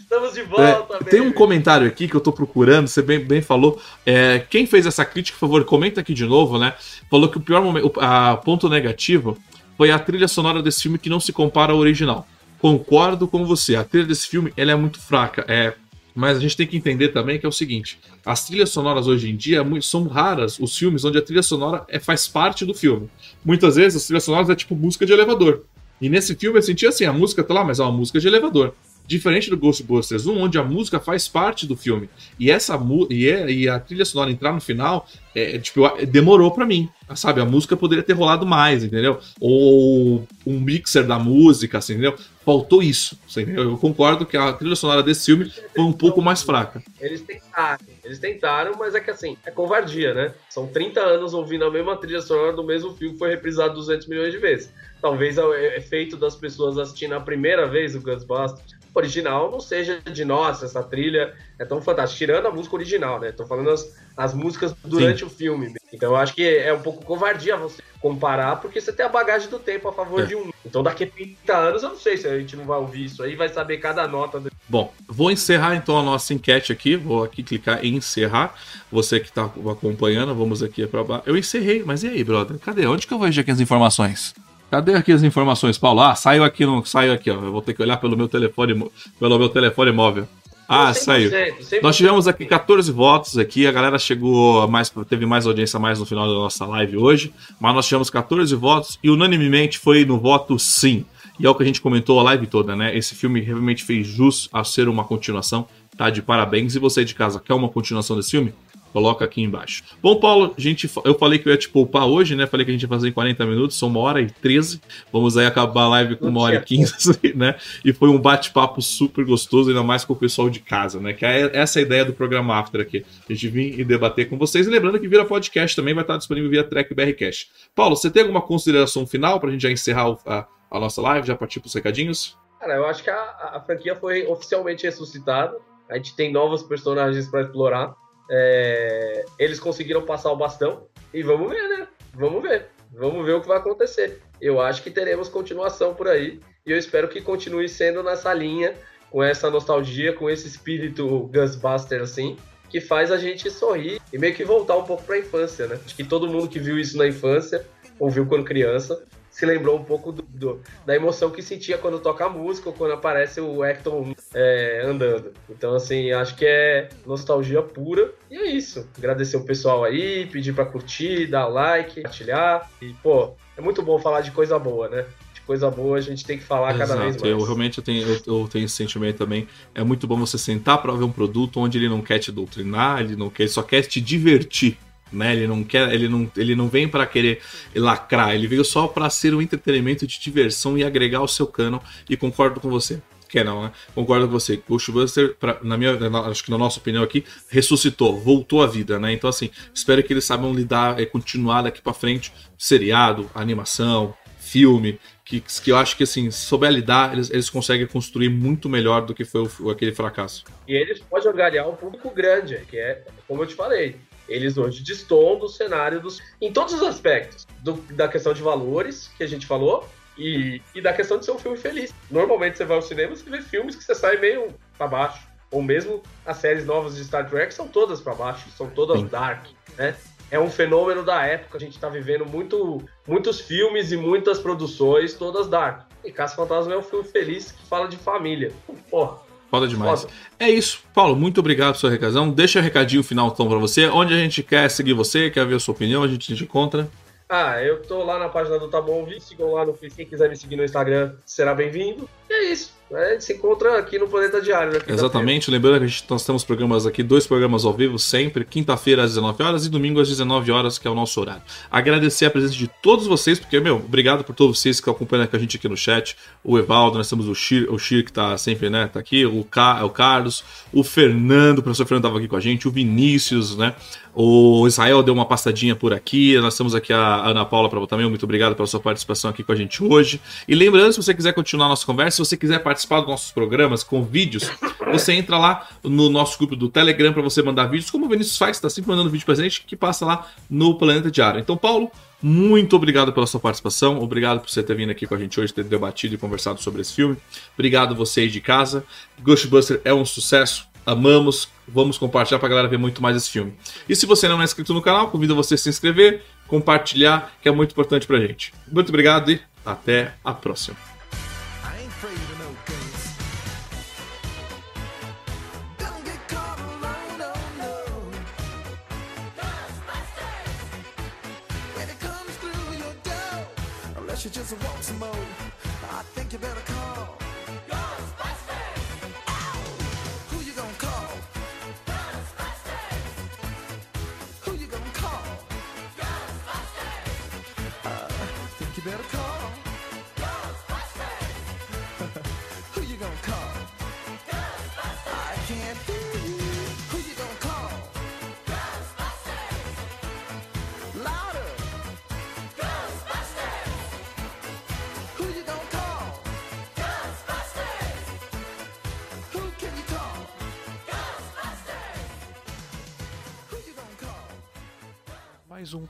Estamos 0.00 0.32
de 0.32 0.42
volta, 0.42 0.96
é, 1.02 1.04
Tem 1.04 1.20
um 1.20 1.30
comentário 1.30 1.86
aqui 1.86 2.08
que 2.08 2.14
eu 2.14 2.20
tô 2.20 2.32
procurando, 2.32 2.88
você 2.88 3.02
bem, 3.02 3.20
bem 3.20 3.42
falou. 3.42 3.78
É, 4.06 4.38
quem 4.48 4.66
fez 4.66 4.86
essa 4.86 5.04
crítica, 5.04 5.36
por 5.38 5.46
favor, 5.46 5.64
comenta 5.66 6.00
aqui 6.00 6.14
de 6.14 6.24
novo, 6.24 6.58
né? 6.58 6.74
Falou 7.10 7.28
que 7.28 7.36
o 7.36 7.40
pior 7.42 7.62
momento, 7.62 7.92
o 7.94 8.00
a, 8.00 8.34
ponto 8.38 8.70
negativo 8.70 9.36
foi 9.76 9.90
a 9.90 9.98
trilha 9.98 10.26
sonora 10.26 10.62
desse 10.62 10.82
filme 10.82 10.98
que 10.98 11.10
não 11.10 11.20
se 11.20 11.30
compara 11.30 11.72
ao 11.72 11.78
original. 11.78 12.26
Concordo 12.58 13.28
com 13.28 13.44
você, 13.44 13.76
a 13.76 13.84
trilha 13.84 14.06
desse 14.06 14.26
filme 14.26 14.50
ela 14.56 14.72
é 14.72 14.74
muito 14.74 14.98
fraca. 14.98 15.44
É, 15.46 15.74
mas 16.18 16.36
a 16.36 16.40
gente 16.40 16.56
tem 16.56 16.66
que 16.66 16.76
entender 16.76 17.10
também 17.10 17.38
que 17.38 17.46
é 17.46 17.48
o 17.48 17.52
seguinte: 17.52 18.00
as 18.26 18.44
trilhas 18.44 18.70
sonoras 18.70 19.06
hoje 19.06 19.30
em 19.30 19.36
dia 19.36 19.64
são 19.80 20.08
raras 20.08 20.58
os 20.58 20.76
filmes 20.76 21.04
onde 21.04 21.16
a 21.16 21.22
trilha 21.22 21.44
sonora 21.44 21.84
é, 21.88 22.00
faz 22.00 22.26
parte 22.26 22.64
do 22.64 22.74
filme. 22.74 23.08
Muitas 23.44 23.76
vezes 23.76 24.02
as 24.02 24.06
trilhas 24.06 24.24
sonoras 24.24 24.50
é 24.50 24.56
tipo 24.56 24.74
música 24.74 25.06
de 25.06 25.12
elevador. 25.12 25.62
E 26.00 26.08
nesse 26.08 26.34
filme 26.34 26.58
eu 26.58 26.62
senti 26.62 26.88
assim: 26.88 27.04
a 27.04 27.12
música 27.12 27.44
tá 27.44 27.54
lá, 27.54 27.62
mas 27.62 27.78
é 27.78 27.84
uma 27.84 27.92
música 27.92 28.18
de 28.18 28.26
elevador. 28.26 28.74
Diferente 29.08 29.48
do 29.48 29.56
Ghostbusters 29.56 30.26
1, 30.26 30.38
onde 30.38 30.58
a 30.58 30.62
música 30.62 31.00
faz 31.00 31.26
parte 31.26 31.66
do 31.66 31.74
filme. 31.74 32.10
E 32.38 32.50
essa 32.50 32.78
e, 33.08 33.26
é, 33.26 33.50
e 33.50 33.66
a 33.66 33.80
trilha 33.80 34.04
sonora 34.04 34.30
entrar 34.30 34.52
no 34.52 34.60
final, 34.60 35.08
é, 35.34 35.56
é 35.56 35.58
tipo, 35.58 35.80
demorou 36.06 36.50
para 36.50 36.66
mim. 36.66 36.90
Sabe, 37.16 37.40
a 37.40 37.44
música 37.46 37.74
poderia 37.74 38.04
ter 38.04 38.12
rolado 38.12 38.44
mais, 38.44 38.84
entendeu? 38.84 39.18
Ou 39.40 40.28
um 40.46 40.60
mixer 40.60 41.06
da 41.06 41.18
música, 41.18 41.78
assim, 41.78 41.94
entendeu? 41.94 42.18
Faltou 42.44 42.82
isso, 42.82 43.18
entendeu? 43.30 43.62
Eu 43.62 43.78
concordo 43.78 44.26
que 44.26 44.36
a 44.36 44.52
trilha 44.52 44.76
sonora 44.76 45.02
desse 45.02 45.24
filme 45.24 45.50
foi 45.74 45.84
um 45.84 45.92
pouco 45.92 46.20
mais 46.20 46.42
fraca. 46.42 46.82
Eles 47.00 47.22
tentaram, 47.22 47.86
eles 48.04 48.18
tentaram, 48.18 48.72
mas 48.78 48.94
é 48.94 49.00
que 49.00 49.10
assim, 49.10 49.38
é 49.46 49.50
covardia, 49.50 50.12
né? 50.12 50.34
São 50.50 50.66
30 50.66 51.00
anos 51.00 51.32
ouvindo 51.32 51.64
a 51.64 51.70
mesma 51.70 51.96
trilha 51.96 52.20
sonora 52.20 52.52
do 52.52 52.62
mesmo 52.62 52.92
filme 52.92 53.14
que 53.14 53.18
foi 53.18 53.30
reprisado 53.30 53.72
200 53.72 54.06
milhões 54.06 54.32
de 54.32 54.38
vezes 54.38 54.70
talvez 55.00 55.38
é 55.38 55.44
o 55.44 55.54
efeito 55.54 56.16
das 56.16 56.34
pessoas 56.34 56.76
assistindo 56.78 57.14
a 57.14 57.20
primeira 57.20 57.68
vez 57.68 57.94
o 57.94 58.00
Ghostbusters 58.00 58.77
original 58.94 59.50
não 59.50 59.60
seja 59.60 60.00
de 60.00 60.24
nossa, 60.24 60.64
essa 60.64 60.82
trilha 60.82 61.34
é 61.58 61.64
tão 61.64 61.80
fantástica. 61.80 62.18
Tirando 62.18 62.46
a 62.46 62.50
música 62.50 62.76
original, 62.76 63.20
né? 63.20 63.32
Tô 63.32 63.46
falando 63.46 63.70
as, 63.70 63.96
as 64.16 64.34
músicas 64.34 64.74
durante 64.84 65.20
Sim. 65.20 65.26
o 65.26 65.30
filme. 65.30 65.74
Então 65.92 66.10
eu 66.10 66.16
acho 66.16 66.34
que 66.34 66.46
é 66.46 66.72
um 66.72 66.80
pouco 66.80 67.04
covardia 67.04 67.56
você 67.56 67.82
comparar, 68.00 68.56
porque 68.56 68.80
você 68.80 68.92
tem 68.92 69.04
a 69.04 69.08
bagagem 69.08 69.48
do 69.48 69.58
tempo 69.58 69.88
a 69.88 69.92
favor 69.92 70.22
é. 70.22 70.26
de 70.26 70.36
um. 70.36 70.50
Então 70.64 70.82
daqui 70.82 71.04
a 71.04 71.06
30 71.06 71.56
anos 71.56 71.82
eu 71.82 71.90
não 71.90 71.98
sei 71.98 72.16
se 72.16 72.26
a 72.26 72.38
gente 72.38 72.56
não 72.56 72.64
vai 72.64 72.78
ouvir 72.78 73.04
isso 73.04 73.22
aí, 73.22 73.34
vai 73.34 73.48
saber 73.48 73.78
cada 73.78 74.06
nota. 74.06 74.38
Do... 74.38 74.50
Bom, 74.68 74.92
vou 75.06 75.30
encerrar 75.30 75.74
então 75.76 75.98
a 75.98 76.02
nossa 76.02 76.34
enquete 76.34 76.72
aqui. 76.72 76.96
Vou 76.96 77.24
aqui 77.24 77.42
clicar 77.42 77.84
em 77.84 77.96
encerrar. 77.96 78.54
Você 78.90 79.20
que 79.20 79.28
está 79.28 79.44
acompanhando, 79.44 80.34
vamos 80.34 80.62
aqui 80.62 80.86
para 80.86 81.04
baixo. 81.04 81.24
Eu 81.26 81.36
encerrei, 81.36 81.82
mas 81.84 82.02
e 82.02 82.08
aí, 82.08 82.22
brother? 82.22 82.58
Cadê? 82.58 82.86
Onde 82.86 83.06
que 83.06 83.12
eu 83.12 83.18
vejo 83.18 83.40
aqui 83.40 83.50
as 83.50 83.60
informações? 83.60 84.34
Cadê 84.70 84.94
aqui 84.94 85.12
as 85.12 85.22
informações, 85.22 85.78
Paulo? 85.78 86.00
Ah, 86.00 86.14
saiu 86.14 86.44
aqui, 86.44 86.66
não 86.66 86.84
saiu 86.84 87.12
aqui, 87.12 87.30
ó. 87.30 87.34
Eu 87.34 87.52
vou 87.52 87.62
ter 87.62 87.72
que 87.72 87.82
olhar 87.82 87.96
pelo 87.96 88.16
meu 88.16 88.28
telefone, 88.28 88.90
pelo 89.18 89.38
meu 89.38 89.48
telefone 89.48 89.92
móvel. 89.92 90.28
Ah, 90.68 90.90
100%, 90.90 90.94
saiu. 90.94 91.30
100%. 91.30 91.82
Nós 91.82 91.96
tivemos 91.96 92.28
aqui 92.28 92.44
14 92.44 92.92
votos 92.92 93.38
aqui, 93.38 93.66
a 93.66 93.72
galera 93.72 93.98
chegou 93.98 94.68
mais, 94.68 94.92
teve 95.08 95.24
mais 95.24 95.46
audiência 95.46 95.78
mais 95.78 95.98
no 95.98 96.04
final 96.04 96.28
da 96.28 96.34
nossa 96.34 96.66
live 96.66 96.98
hoje, 96.98 97.32
mas 97.58 97.74
nós 97.74 97.86
tivemos 97.86 98.10
14 98.10 98.54
votos 98.54 98.98
e 99.02 99.08
unanimemente 99.08 99.78
foi 99.78 100.04
no 100.04 100.18
voto 100.18 100.58
sim. 100.58 101.06
E 101.40 101.46
é 101.46 101.50
o 101.50 101.54
que 101.54 101.62
a 101.62 101.66
gente 101.66 101.80
comentou 101.80 102.20
a 102.20 102.22
live 102.24 102.46
toda, 102.46 102.76
né? 102.76 102.94
Esse 102.94 103.14
filme 103.14 103.40
realmente 103.40 103.84
fez 103.84 104.06
jus 104.06 104.50
a 104.52 104.62
ser 104.64 104.88
uma 104.88 105.04
continuação, 105.04 105.66
tá? 105.96 106.10
De 106.10 106.20
parabéns. 106.20 106.74
E 106.74 106.78
você 106.78 107.04
de 107.04 107.14
casa 107.14 107.40
quer 107.40 107.54
uma 107.54 107.68
continuação 107.70 108.16
desse 108.16 108.32
filme? 108.32 108.52
Coloca 108.92 109.24
aqui 109.24 109.42
embaixo. 109.42 109.84
Bom, 110.02 110.16
Paulo, 110.16 110.54
gente, 110.56 110.90
eu 111.04 111.14
falei 111.14 111.38
que 111.38 111.48
eu 111.48 111.52
ia 111.52 111.58
te 111.58 111.68
poupar 111.68 112.06
hoje, 112.06 112.34
né? 112.34 112.46
Falei 112.46 112.64
que 112.64 112.70
a 112.70 112.74
gente 112.74 112.82
ia 112.82 112.88
fazer 112.88 113.08
em 113.08 113.12
40 113.12 113.46
minutos, 113.46 113.78
são 113.78 113.88
uma 113.88 114.00
hora 114.00 114.20
e 114.20 114.30
13. 114.30 114.80
Vamos 115.12 115.36
aí 115.36 115.46
acabar 115.46 115.82
a 115.82 115.88
live 115.88 116.16
com 116.16 116.28
uma 116.28 116.40
hora 116.42 116.56
e 116.56 116.60
15, 116.60 117.20
né? 117.36 117.54
E 117.84 117.92
foi 117.92 118.08
um 118.08 118.18
bate-papo 118.18 118.80
super 118.82 119.24
gostoso, 119.24 119.70
ainda 119.70 119.82
mais 119.82 120.04
com 120.04 120.12
o 120.12 120.16
pessoal 120.16 120.48
de 120.50 120.60
casa, 120.60 121.00
né? 121.00 121.12
Que 121.12 121.24
é 121.24 121.50
essa 121.54 121.78
a 121.78 121.82
ideia 121.82 122.04
do 122.04 122.12
programa 122.12 122.58
After 122.58 122.80
aqui. 122.80 123.04
A 123.28 123.32
gente 123.32 123.48
vir 123.48 123.78
e 123.78 123.84
debater 123.84 124.28
com 124.28 124.36
vocês. 124.38 124.66
E 124.66 124.70
lembrando 124.70 124.98
que 124.98 125.08
vira 125.08 125.24
podcast 125.24 125.76
também 125.76 125.94
vai 125.94 126.04
estar 126.04 126.16
disponível 126.16 126.50
via 126.50 126.64
Track 126.64 126.94
BRCast. 126.94 127.50
Paulo, 127.74 127.96
você 127.96 128.10
tem 128.10 128.22
alguma 128.22 128.42
consideração 128.42 129.06
final 129.06 129.38
para 129.38 129.50
a 129.50 129.52
gente 129.52 129.62
já 129.62 129.70
encerrar 129.70 130.16
a, 130.26 130.46
a, 130.70 130.80
nossa 130.80 131.00
live, 131.00 131.26
já 131.26 131.36
partir 131.36 131.60
para 131.60 131.68
os 131.68 131.74
recadinhos? 131.74 132.36
Cara, 132.58 132.74
eu 132.74 132.86
acho 132.86 133.02
que 133.04 133.10
a, 133.10 133.52
a 133.54 133.60
franquia 133.60 133.94
foi 133.94 134.26
oficialmente 134.26 134.84
ressuscitada. 134.84 135.56
A 135.88 135.96
gente 135.96 136.14
tem 136.16 136.32
novos 136.32 136.62
personagens 136.62 137.28
para 137.28 137.42
explorar. 137.42 137.94
É, 138.30 139.24
eles 139.38 139.58
conseguiram 139.58 140.02
passar 140.02 140.30
o 140.30 140.36
bastão 140.36 140.86
e 141.12 141.22
vamos 141.22 141.50
ver, 141.50 141.68
né? 141.68 141.88
Vamos 142.14 142.42
ver. 142.42 142.66
Vamos 142.92 143.24
ver 143.24 143.32
o 143.32 143.40
que 143.40 143.48
vai 143.48 143.58
acontecer. 143.58 144.20
Eu 144.40 144.60
acho 144.60 144.82
que 144.82 144.90
teremos 144.90 145.28
continuação 145.28 145.94
por 145.94 146.08
aí 146.08 146.40
e 146.66 146.72
eu 146.72 146.78
espero 146.78 147.08
que 147.08 147.20
continue 147.20 147.68
sendo 147.68 148.02
nessa 148.02 148.32
linha, 148.32 148.74
com 149.10 149.22
essa 149.22 149.50
nostalgia, 149.50 150.12
com 150.12 150.28
esse 150.28 150.46
espírito 150.46 151.28
Ghostbuster 151.32 152.02
assim, 152.02 152.36
que 152.68 152.80
faz 152.80 153.10
a 153.10 153.16
gente 153.16 153.50
sorrir 153.50 154.00
e 154.12 154.18
meio 154.18 154.34
que 154.34 154.44
voltar 154.44 154.76
um 154.76 154.84
pouco 154.84 155.02
para 155.02 155.16
a 155.16 155.18
infância, 155.18 155.66
né? 155.66 155.78
Acho 155.84 155.96
que 155.96 156.04
todo 156.04 156.28
mundo 156.28 156.48
que 156.48 156.58
viu 156.58 156.78
isso 156.78 156.96
na 156.98 157.06
infância, 157.06 157.64
ouviu 157.98 158.26
quando 158.26 158.44
criança, 158.44 159.02
se 159.38 159.46
lembrou 159.46 159.78
um 159.78 159.84
pouco 159.84 160.10
do, 160.10 160.22
do, 160.22 160.60
da 160.84 160.96
emoção 160.96 161.30
que 161.30 161.40
sentia 161.42 161.78
quando 161.78 162.00
toca 162.00 162.24
a 162.24 162.28
música 162.28 162.70
ou 162.70 162.74
quando 162.74 162.94
aparece 162.94 163.40
o 163.40 163.64
Hector 163.64 164.12
é, 164.34 164.82
andando. 164.84 165.32
Então, 165.48 165.76
assim, 165.76 166.10
acho 166.10 166.34
que 166.34 166.44
é 166.44 166.88
nostalgia 167.06 167.62
pura. 167.62 168.12
E 168.28 168.36
é 168.36 168.50
isso. 168.50 168.88
Agradecer 168.98 169.36
o 169.36 169.44
pessoal 169.44 169.84
aí, 169.84 170.26
pedir 170.26 170.52
para 170.52 170.66
curtir, 170.66 171.28
dar 171.28 171.46
like, 171.46 172.02
compartilhar. 172.02 172.68
E, 172.82 172.88
pô, 172.94 173.34
é 173.56 173.60
muito 173.60 173.80
bom 173.80 173.96
falar 174.00 174.22
de 174.22 174.32
coisa 174.32 174.58
boa, 174.58 174.88
né? 174.88 175.04
De 175.32 175.40
coisa 175.42 175.70
boa 175.70 175.98
a 175.98 176.00
gente 176.00 176.24
tem 176.24 176.36
que 176.36 176.44
falar 176.44 176.74
Exato. 176.74 176.88
cada 176.88 177.00
vez 177.04 177.22
mais. 177.22 177.32
Eu 177.32 177.40
realmente 177.40 177.78
eu 177.78 177.84
tenho, 177.84 178.08
eu, 178.08 178.20
eu, 178.26 178.48
tenho 178.48 178.64
esse 178.64 178.74
sentimento 178.74 179.18
também. 179.18 179.46
É 179.72 179.84
muito 179.84 180.04
bom 180.08 180.18
você 180.18 180.36
sentar 180.36 180.82
para 180.82 180.92
ver 180.94 181.04
um 181.04 181.12
produto 181.12 181.60
onde 181.60 181.78
ele 181.78 181.88
não 181.88 182.02
quer 182.02 182.18
te 182.18 182.32
doutrinar, 182.32 183.02
ele 183.02 183.14
não 183.14 183.30
quer, 183.30 183.44
ele 183.44 183.52
só 183.52 183.62
quer 183.62 183.82
te 183.82 184.00
divertir 184.00 184.76
né? 185.12 185.34
Ele 185.34 185.46
não 185.46 185.64
quer, 185.64 185.92
ele 185.92 186.08
não, 186.08 186.30
ele 186.36 186.54
não 186.54 186.68
vem 186.68 186.88
para 186.88 187.06
querer 187.06 187.40
lacrar, 187.74 188.34
ele 188.34 188.46
veio 188.46 188.64
só 188.64 188.86
para 188.86 189.08
ser 189.10 189.34
um 189.34 189.42
entretenimento 189.42 190.06
de 190.06 190.20
diversão 190.20 190.76
e 190.76 190.84
agregar 190.84 191.18
ao 191.18 191.28
seu 191.28 191.46
cano. 191.46 191.82
E 192.08 192.16
concordo 192.16 192.60
com 192.60 192.68
você. 192.68 193.00
Que 193.28 193.44
não, 193.44 193.64
né? 193.64 193.72
Concordo 193.94 194.26
com 194.26 194.32
você. 194.32 194.62
Ghostbuster, 194.68 195.36
pra, 195.36 195.58
na 195.62 195.76
minha, 195.76 195.96
na, 196.08 196.20
acho 196.20 196.42
que 196.42 196.50
na 196.50 196.56
nossa 196.56 196.78
opinião 196.78 197.02
aqui, 197.02 197.24
ressuscitou, 197.50 198.18
voltou 198.18 198.62
à 198.62 198.66
vida, 198.66 198.98
né? 198.98 199.12
Então 199.12 199.28
assim, 199.28 199.50
espero 199.74 200.02
que 200.02 200.12
eles 200.12 200.24
saibam 200.24 200.52
lidar 200.52 200.98
e 200.98 201.04
continuar 201.04 201.62
daqui 201.62 201.82
para 201.82 201.92
frente, 201.92 202.32
seriado, 202.56 203.30
animação, 203.34 204.14
filme, 204.38 204.98
que, 205.24 205.40
que 205.40 205.70
eu 205.70 205.76
acho 205.76 205.94
que 205.94 206.04
assim, 206.04 206.30
se 206.30 206.38
souber 206.38 206.70
lidar, 206.70 207.12
eles, 207.12 207.30
eles 207.30 207.50
conseguem 207.50 207.86
construir 207.86 208.30
muito 208.30 208.66
melhor 208.66 209.04
do 209.04 209.14
que 209.14 209.24
foi 209.24 209.46
o, 209.60 209.70
aquele 209.70 209.92
fracasso. 209.92 210.44
E 210.66 210.74
eles 210.74 211.00
podem 211.00 211.30
angariar 211.30 211.68
um 211.68 211.76
público 211.76 212.10
grande, 212.10 212.56
que 212.68 212.78
é, 212.78 213.04
como 213.26 213.42
eu 213.42 213.46
te 213.46 213.54
falei, 213.54 213.96
eles 214.28 214.58
hoje 214.58 214.82
destoam 214.82 215.38
do 215.38 215.48
cenário 215.48 216.00
dos. 216.00 216.20
em 216.40 216.52
todos 216.52 216.74
os 216.74 216.82
aspectos. 216.82 217.46
Do, 217.60 217.74
da 217.92 218.08
questão 218.08 218.32
de 218.32 218.42
valores, 218.42 219.10
que 219.16 219.24
a 219.24 219.26
gente 219.26 219.46
falou, 219.46 219.88
e, 220.18 220.60
e 220.74 220.80
da 220.80 220.92
questão 220.92 221.18
de 221.18 221.24
ser 221.24 221.30
um 221.30 221.38
filme 221.38 221.56
feliz. 221.56 221.94
Normalmente 222.10 222.58
você 222.58 222.64
vai 222.64 222.76
ao 222.76 222.82
cinema 222.82 223.14
e 223.14 223.30
vê 223.30 223.40
filmes 223.40 223.76
que 223.76 223.84
você 223.84 223.94
sai 223.94 224.16
meio 224.16 224.48
para 224.76 224.88
baixo. 224.88 225.26
Ou 225.50 225.62
mesmo 225.62 226.02
as 226.26 226.36
séries 226.38 226.66
novas 226.66 226.96
de 226.96 227.04
Star 227.04 227.28
Trek 227.28 227.54
são 227.54 227.66
todas 227.68 228.00
para 228.00 228.14
baixo, 228.14 228.50
são 228.50 228.68
todas 228.68 229.00
Sim. 229.00 229.06
dark, 229.06 229.46
né? 229.78 229.96
É 230.30 230.38
um 230.38 230.50
fenômeno 230.50 231.02
da 231.02 231.24
época, 231.24 231.56
a 231.56 231.60
gente 231.60 231.74
está 231.74 231.88
vivendo 231.88 232.26
muito, 232.26 232.82
muitos 233.06 233.40
filmes 233.40 233.92
e 233.92 233.96
muitas 233.96 234.38
produções, 234.38 235.14
todas 235.14 235.48
dark. 235.48 235.88
E 236.04 236.12
Caça 236.12 236.36
Fantasma 236.36 236.74
é 236.74 236.76
um 236.76 236.82
filme 236.82 237.08
feliz 237.08 237.50
que 237.50 237.64
fala 237.66 237.88
de 237.88 237.96
família. 237.96 238.52
Porra, 238.90 239.18
Foda 239.50 239.66
demais. 239.66 240.02
Foda. 240.02 240.12
É 240.38 240.50
isso. 240.50 240.80
Paulo, 240.94 241.16
muito 241.16 241.40
obrigado 241.40 241.72
pelo 241.72 241.80
seu 241.80 241.90
recadão. 241.90 242.30
Deixa 242.30 242.58
o 242.58 242.62
recadinho 242.62 243.02
final 243.02 243.28
então 243.28 243.48
para 243.48 243.58
você. 243.58 243.86
Onde 243.88 244.14
a 244.14 244.16
gente 244.16 244.42
quer 244.42 244.68
seguir 244.70 244.92
você, 244.92 245.30
quer 245.30 245.46
ver 245.46 245.56
a 245.56 245.60
sua 245.60 245.74
opinião, 245.74 246.02
a 246.02 246.08
gente 246.08 246.34
te 246.34 246.44
encontra. 246.44 246.88
Ah, 247.28 247.62
eu 247.62 247.82
tô 247.82 248.02
lá 248.04 248.18
na 248.18 248.28
página 248.28 248.58
do 248.58 248.68
Tá 248.68 248.80
Bom 248.80 249.00
Ouvir, 249.00 249.20
sigam 249.20 249.52
lá 249.52 249.64
no 249.64 249.74
Facebook, 249.74 249.96
quem 249.96 250.06
quiser 250.06 250.30
me 250.30 250.36
seguir 250.36 250.56
no 250.56 250.64
Instagram, 250.64 251.14
será 251.26 251.54
bem-vindo. 251.54 252.08
E 252.30 252.32
é 252.32 252.52
isso. 252.52 252.77
Gente 252.90 253.24
se 253.24 253.34
encontra 253.34 253.78
aqui 253.78 253.98
no 253.98 254.08
Planeta 254.08 254.40
Diário, 254.40 254.72
né? 254.72 254.80
Exatamente. 254.88 255.50
Lembrando 255.50 255.80
que 255.80 255.88
gente, 255.88 256.04
nós 256.08 256.24
temos 256.24 256.42
programas 256.42 256.86
aqui, 256.86 257.02
dois 257.02 257.26
programas 257.26 257.66
ao 257.66 257.74
vivo, 257.74 257.98
sempre, 257.98 258.46
quinta-feira 258.46 259.02
às 259.02 259.10
19 259.10 259.42
horas 259.42 259.66
e 259.66 259.68
domingo 259.68 260.00
às 260.00 260.08
19 260.08 260.50
horas, 260.50 260.78
que 260.78 260.88
é 260.88 260.90
o 260.90 260.94
nosso 260.94 261.20
horário. 261.20 261.42
Agradecer 261.70 262.24
a 262.24 262.30
presença 262.30 262.54
de 262.54 262.66
todos 262.82 263.06
vocês, 263.06 263.38
porque, 263.38 263.60
meu, 263.60 263.76
obrigado 263.76 264.24
por 264.24 264.34
todos 264.34 264.58
vocês 264.58 264.80
que 264.80 264.88
acompanham 264.88 265.28
a 265.30 265.38
gente 265.38 265.58
aqui 265.58 265.68
no 265.68 265.76
chat. 265.76 266.16
O 266.42 266.58
Evaldo, 266.58 266.96
nós 266.96 267.10
temos 267.10 267.28
o 267.28 267.34
Shir, 267.34 267.70
o 267.70 267.78
Shir 267.78 268.04
que 268.04 268.12
tá 268.12 268.38
sempre, 268.38 268.70
né, 268.70 268.88
tá 268.90 269.00
aqui, 269.00 269.26
o, 269.26 269.44
Ca, 269.44 269.84
o 269.84 269.90
Carlos, 269.90 270.42
o 270.72 270.82
Fernando, 270.82 271.58
o 271.58 271.62
professor 271.62 271.84
Fernando 271.84 272.04
tava 272.04 272.16
aqui 272.16 272.28
com 272.28 272.36
a 272.36 272.40
gente, 272.40 272.66
o 272.66 272.70
Vinícius, 272.70 273.54
né? 273.56 273.74
O 274.20 274.66
Israel 274.66 275.00
deu 275.00 275.14
uma 275.14 275.24
passadinha 275.24 275.76
por 275.76 275.92
aqui. 275.94 276.36
Nós 276.40 276.56
temos 276.56 276.74
aqui 276.74 276.92
a 276.92 277.28
Ana 277.28 277.44
Paula 277.44 277.68
para 277.68 277.86
também. 277.86 278.08
Muito 278.08 278.24
obrigado 278.24 278.56
pela 278.56 278.66
sua 278.66 278.80
participação 278.80 279.30
aqui 279.30 279.44
com 279.44 279.52
a 279.52 279.54
gente 279.54 279.84
hoje. 279.84 280.20
E 280.48 280.56
lembrando, 280.56 280.92
se 280.92 281.00
você 281.00 281.14
quiser 281.14 281.32
continuar 281.32 281.66
a 281.66 281.68
nossa 281.68 281.86
conversa, 281.86 282.16
se 282.16 282.28
você 282.28 282.36
quiser 282.36 282.58
participar 282.58 282.77
dos 282.86 283.08
nossos 283.08 283.30
programas 283.30 283.82
com 283.82 284.04
vídeos, 284.04 284.50
você 284.90 285.12
entra 285.12 285.38
lá 285.38 285.68
no 285.82 286.08
nosso 286.08 286.38
grupo 286.38 286.54
do 286.56 286.68
Telegram 286.68 287.12
para 287.12 287.22
você 287.22 287.42
mandar 287.42 287.66
vídeos, 287.66 287.90
como 287.90 288.06
o 288.06 288.08
Vinícius 288.08 288.36
faz, 288.36 288.56
está 288.56 288.70
sempre 288.70 288.90
mandando 288.90 289.10
vídeo 289.10 289.24
pra 289.24 289.34
gente, 289.34 289.62
que 289.64 289.76
passa 289.76 290.04
lá 290.06 290.26
no 290.48 290.76
Planeta 290.76 291.10
Diário. 291.10 291.40
Então, 291.40 291.56
Paulo, 291.56 291.90
muito 292.22 292.74
obrigado 292.74 293.12
pela 293.12 293.26
sua 293.26 293.38
participação. 293.38 294.00
Obrigado 294.00 294.40
por 294.40 294.50
você 294.50 294.62
ter 294.62 294.74
vindo 294.74 294.90
aqui 294.90 295.06
com 295.06 295.14
a 295.14 295.18
gente 295.18 295.38
hoje, 295.38 295.52
ter 295.52 295.64
debatido 295.64 296.14
e 296.14 296.18
conversado 296.18 296.60
sobre 296.60 296.80
esse 296.80 296.92
filme. 296.92 297.16
Obrigado 297.54 297.94
você 297.94 298.22
aí 298.22 298.28
de 298.28 298.40
casa. 298.40 298.84
Ghostbuster 299.22 299.80
é 299.84 299.94
um 299.94 300.04
sucesso 300.04 300.68
amamos, 300.88 301.50
vamos 301.66 301.98
compartilhar 301.98 302.38
para 302.38 302.46
a 302.46 302.50
galera 302.50 302.68
ver 302.68 302.78
muito 302.78 303.02
mais 303.02 303.14
esse 303.14 303.28
filme. 303.28 303.52
E 303.86 303.94
se 303.94 304.06
você 304.06 304.26
não 304.26 304.40
é 304.40 304.44
inscrito 304.44 304.72
no 304.72 304.80
canal, 304.80 305.10
convido 305.10 305.36
você 305.36 305.54
a 305.54 305.58
se 305.58 305.68
inscrever, 305.68 306.24
compartilhar, 306.46 307.30
que 307.42 307.48
é 307.48 307.52
muito 307.52 307.72
importante 307.72 308.06
para 308.06 308.16
a 308.16 308.20
gente. 308.20 308.54
Muito 308.72 308.88
obrigado 308.88 309.30
e 309.30 309.38
até 309.66 310.14
a 310.24 310.32
próxima. 310.32 310.87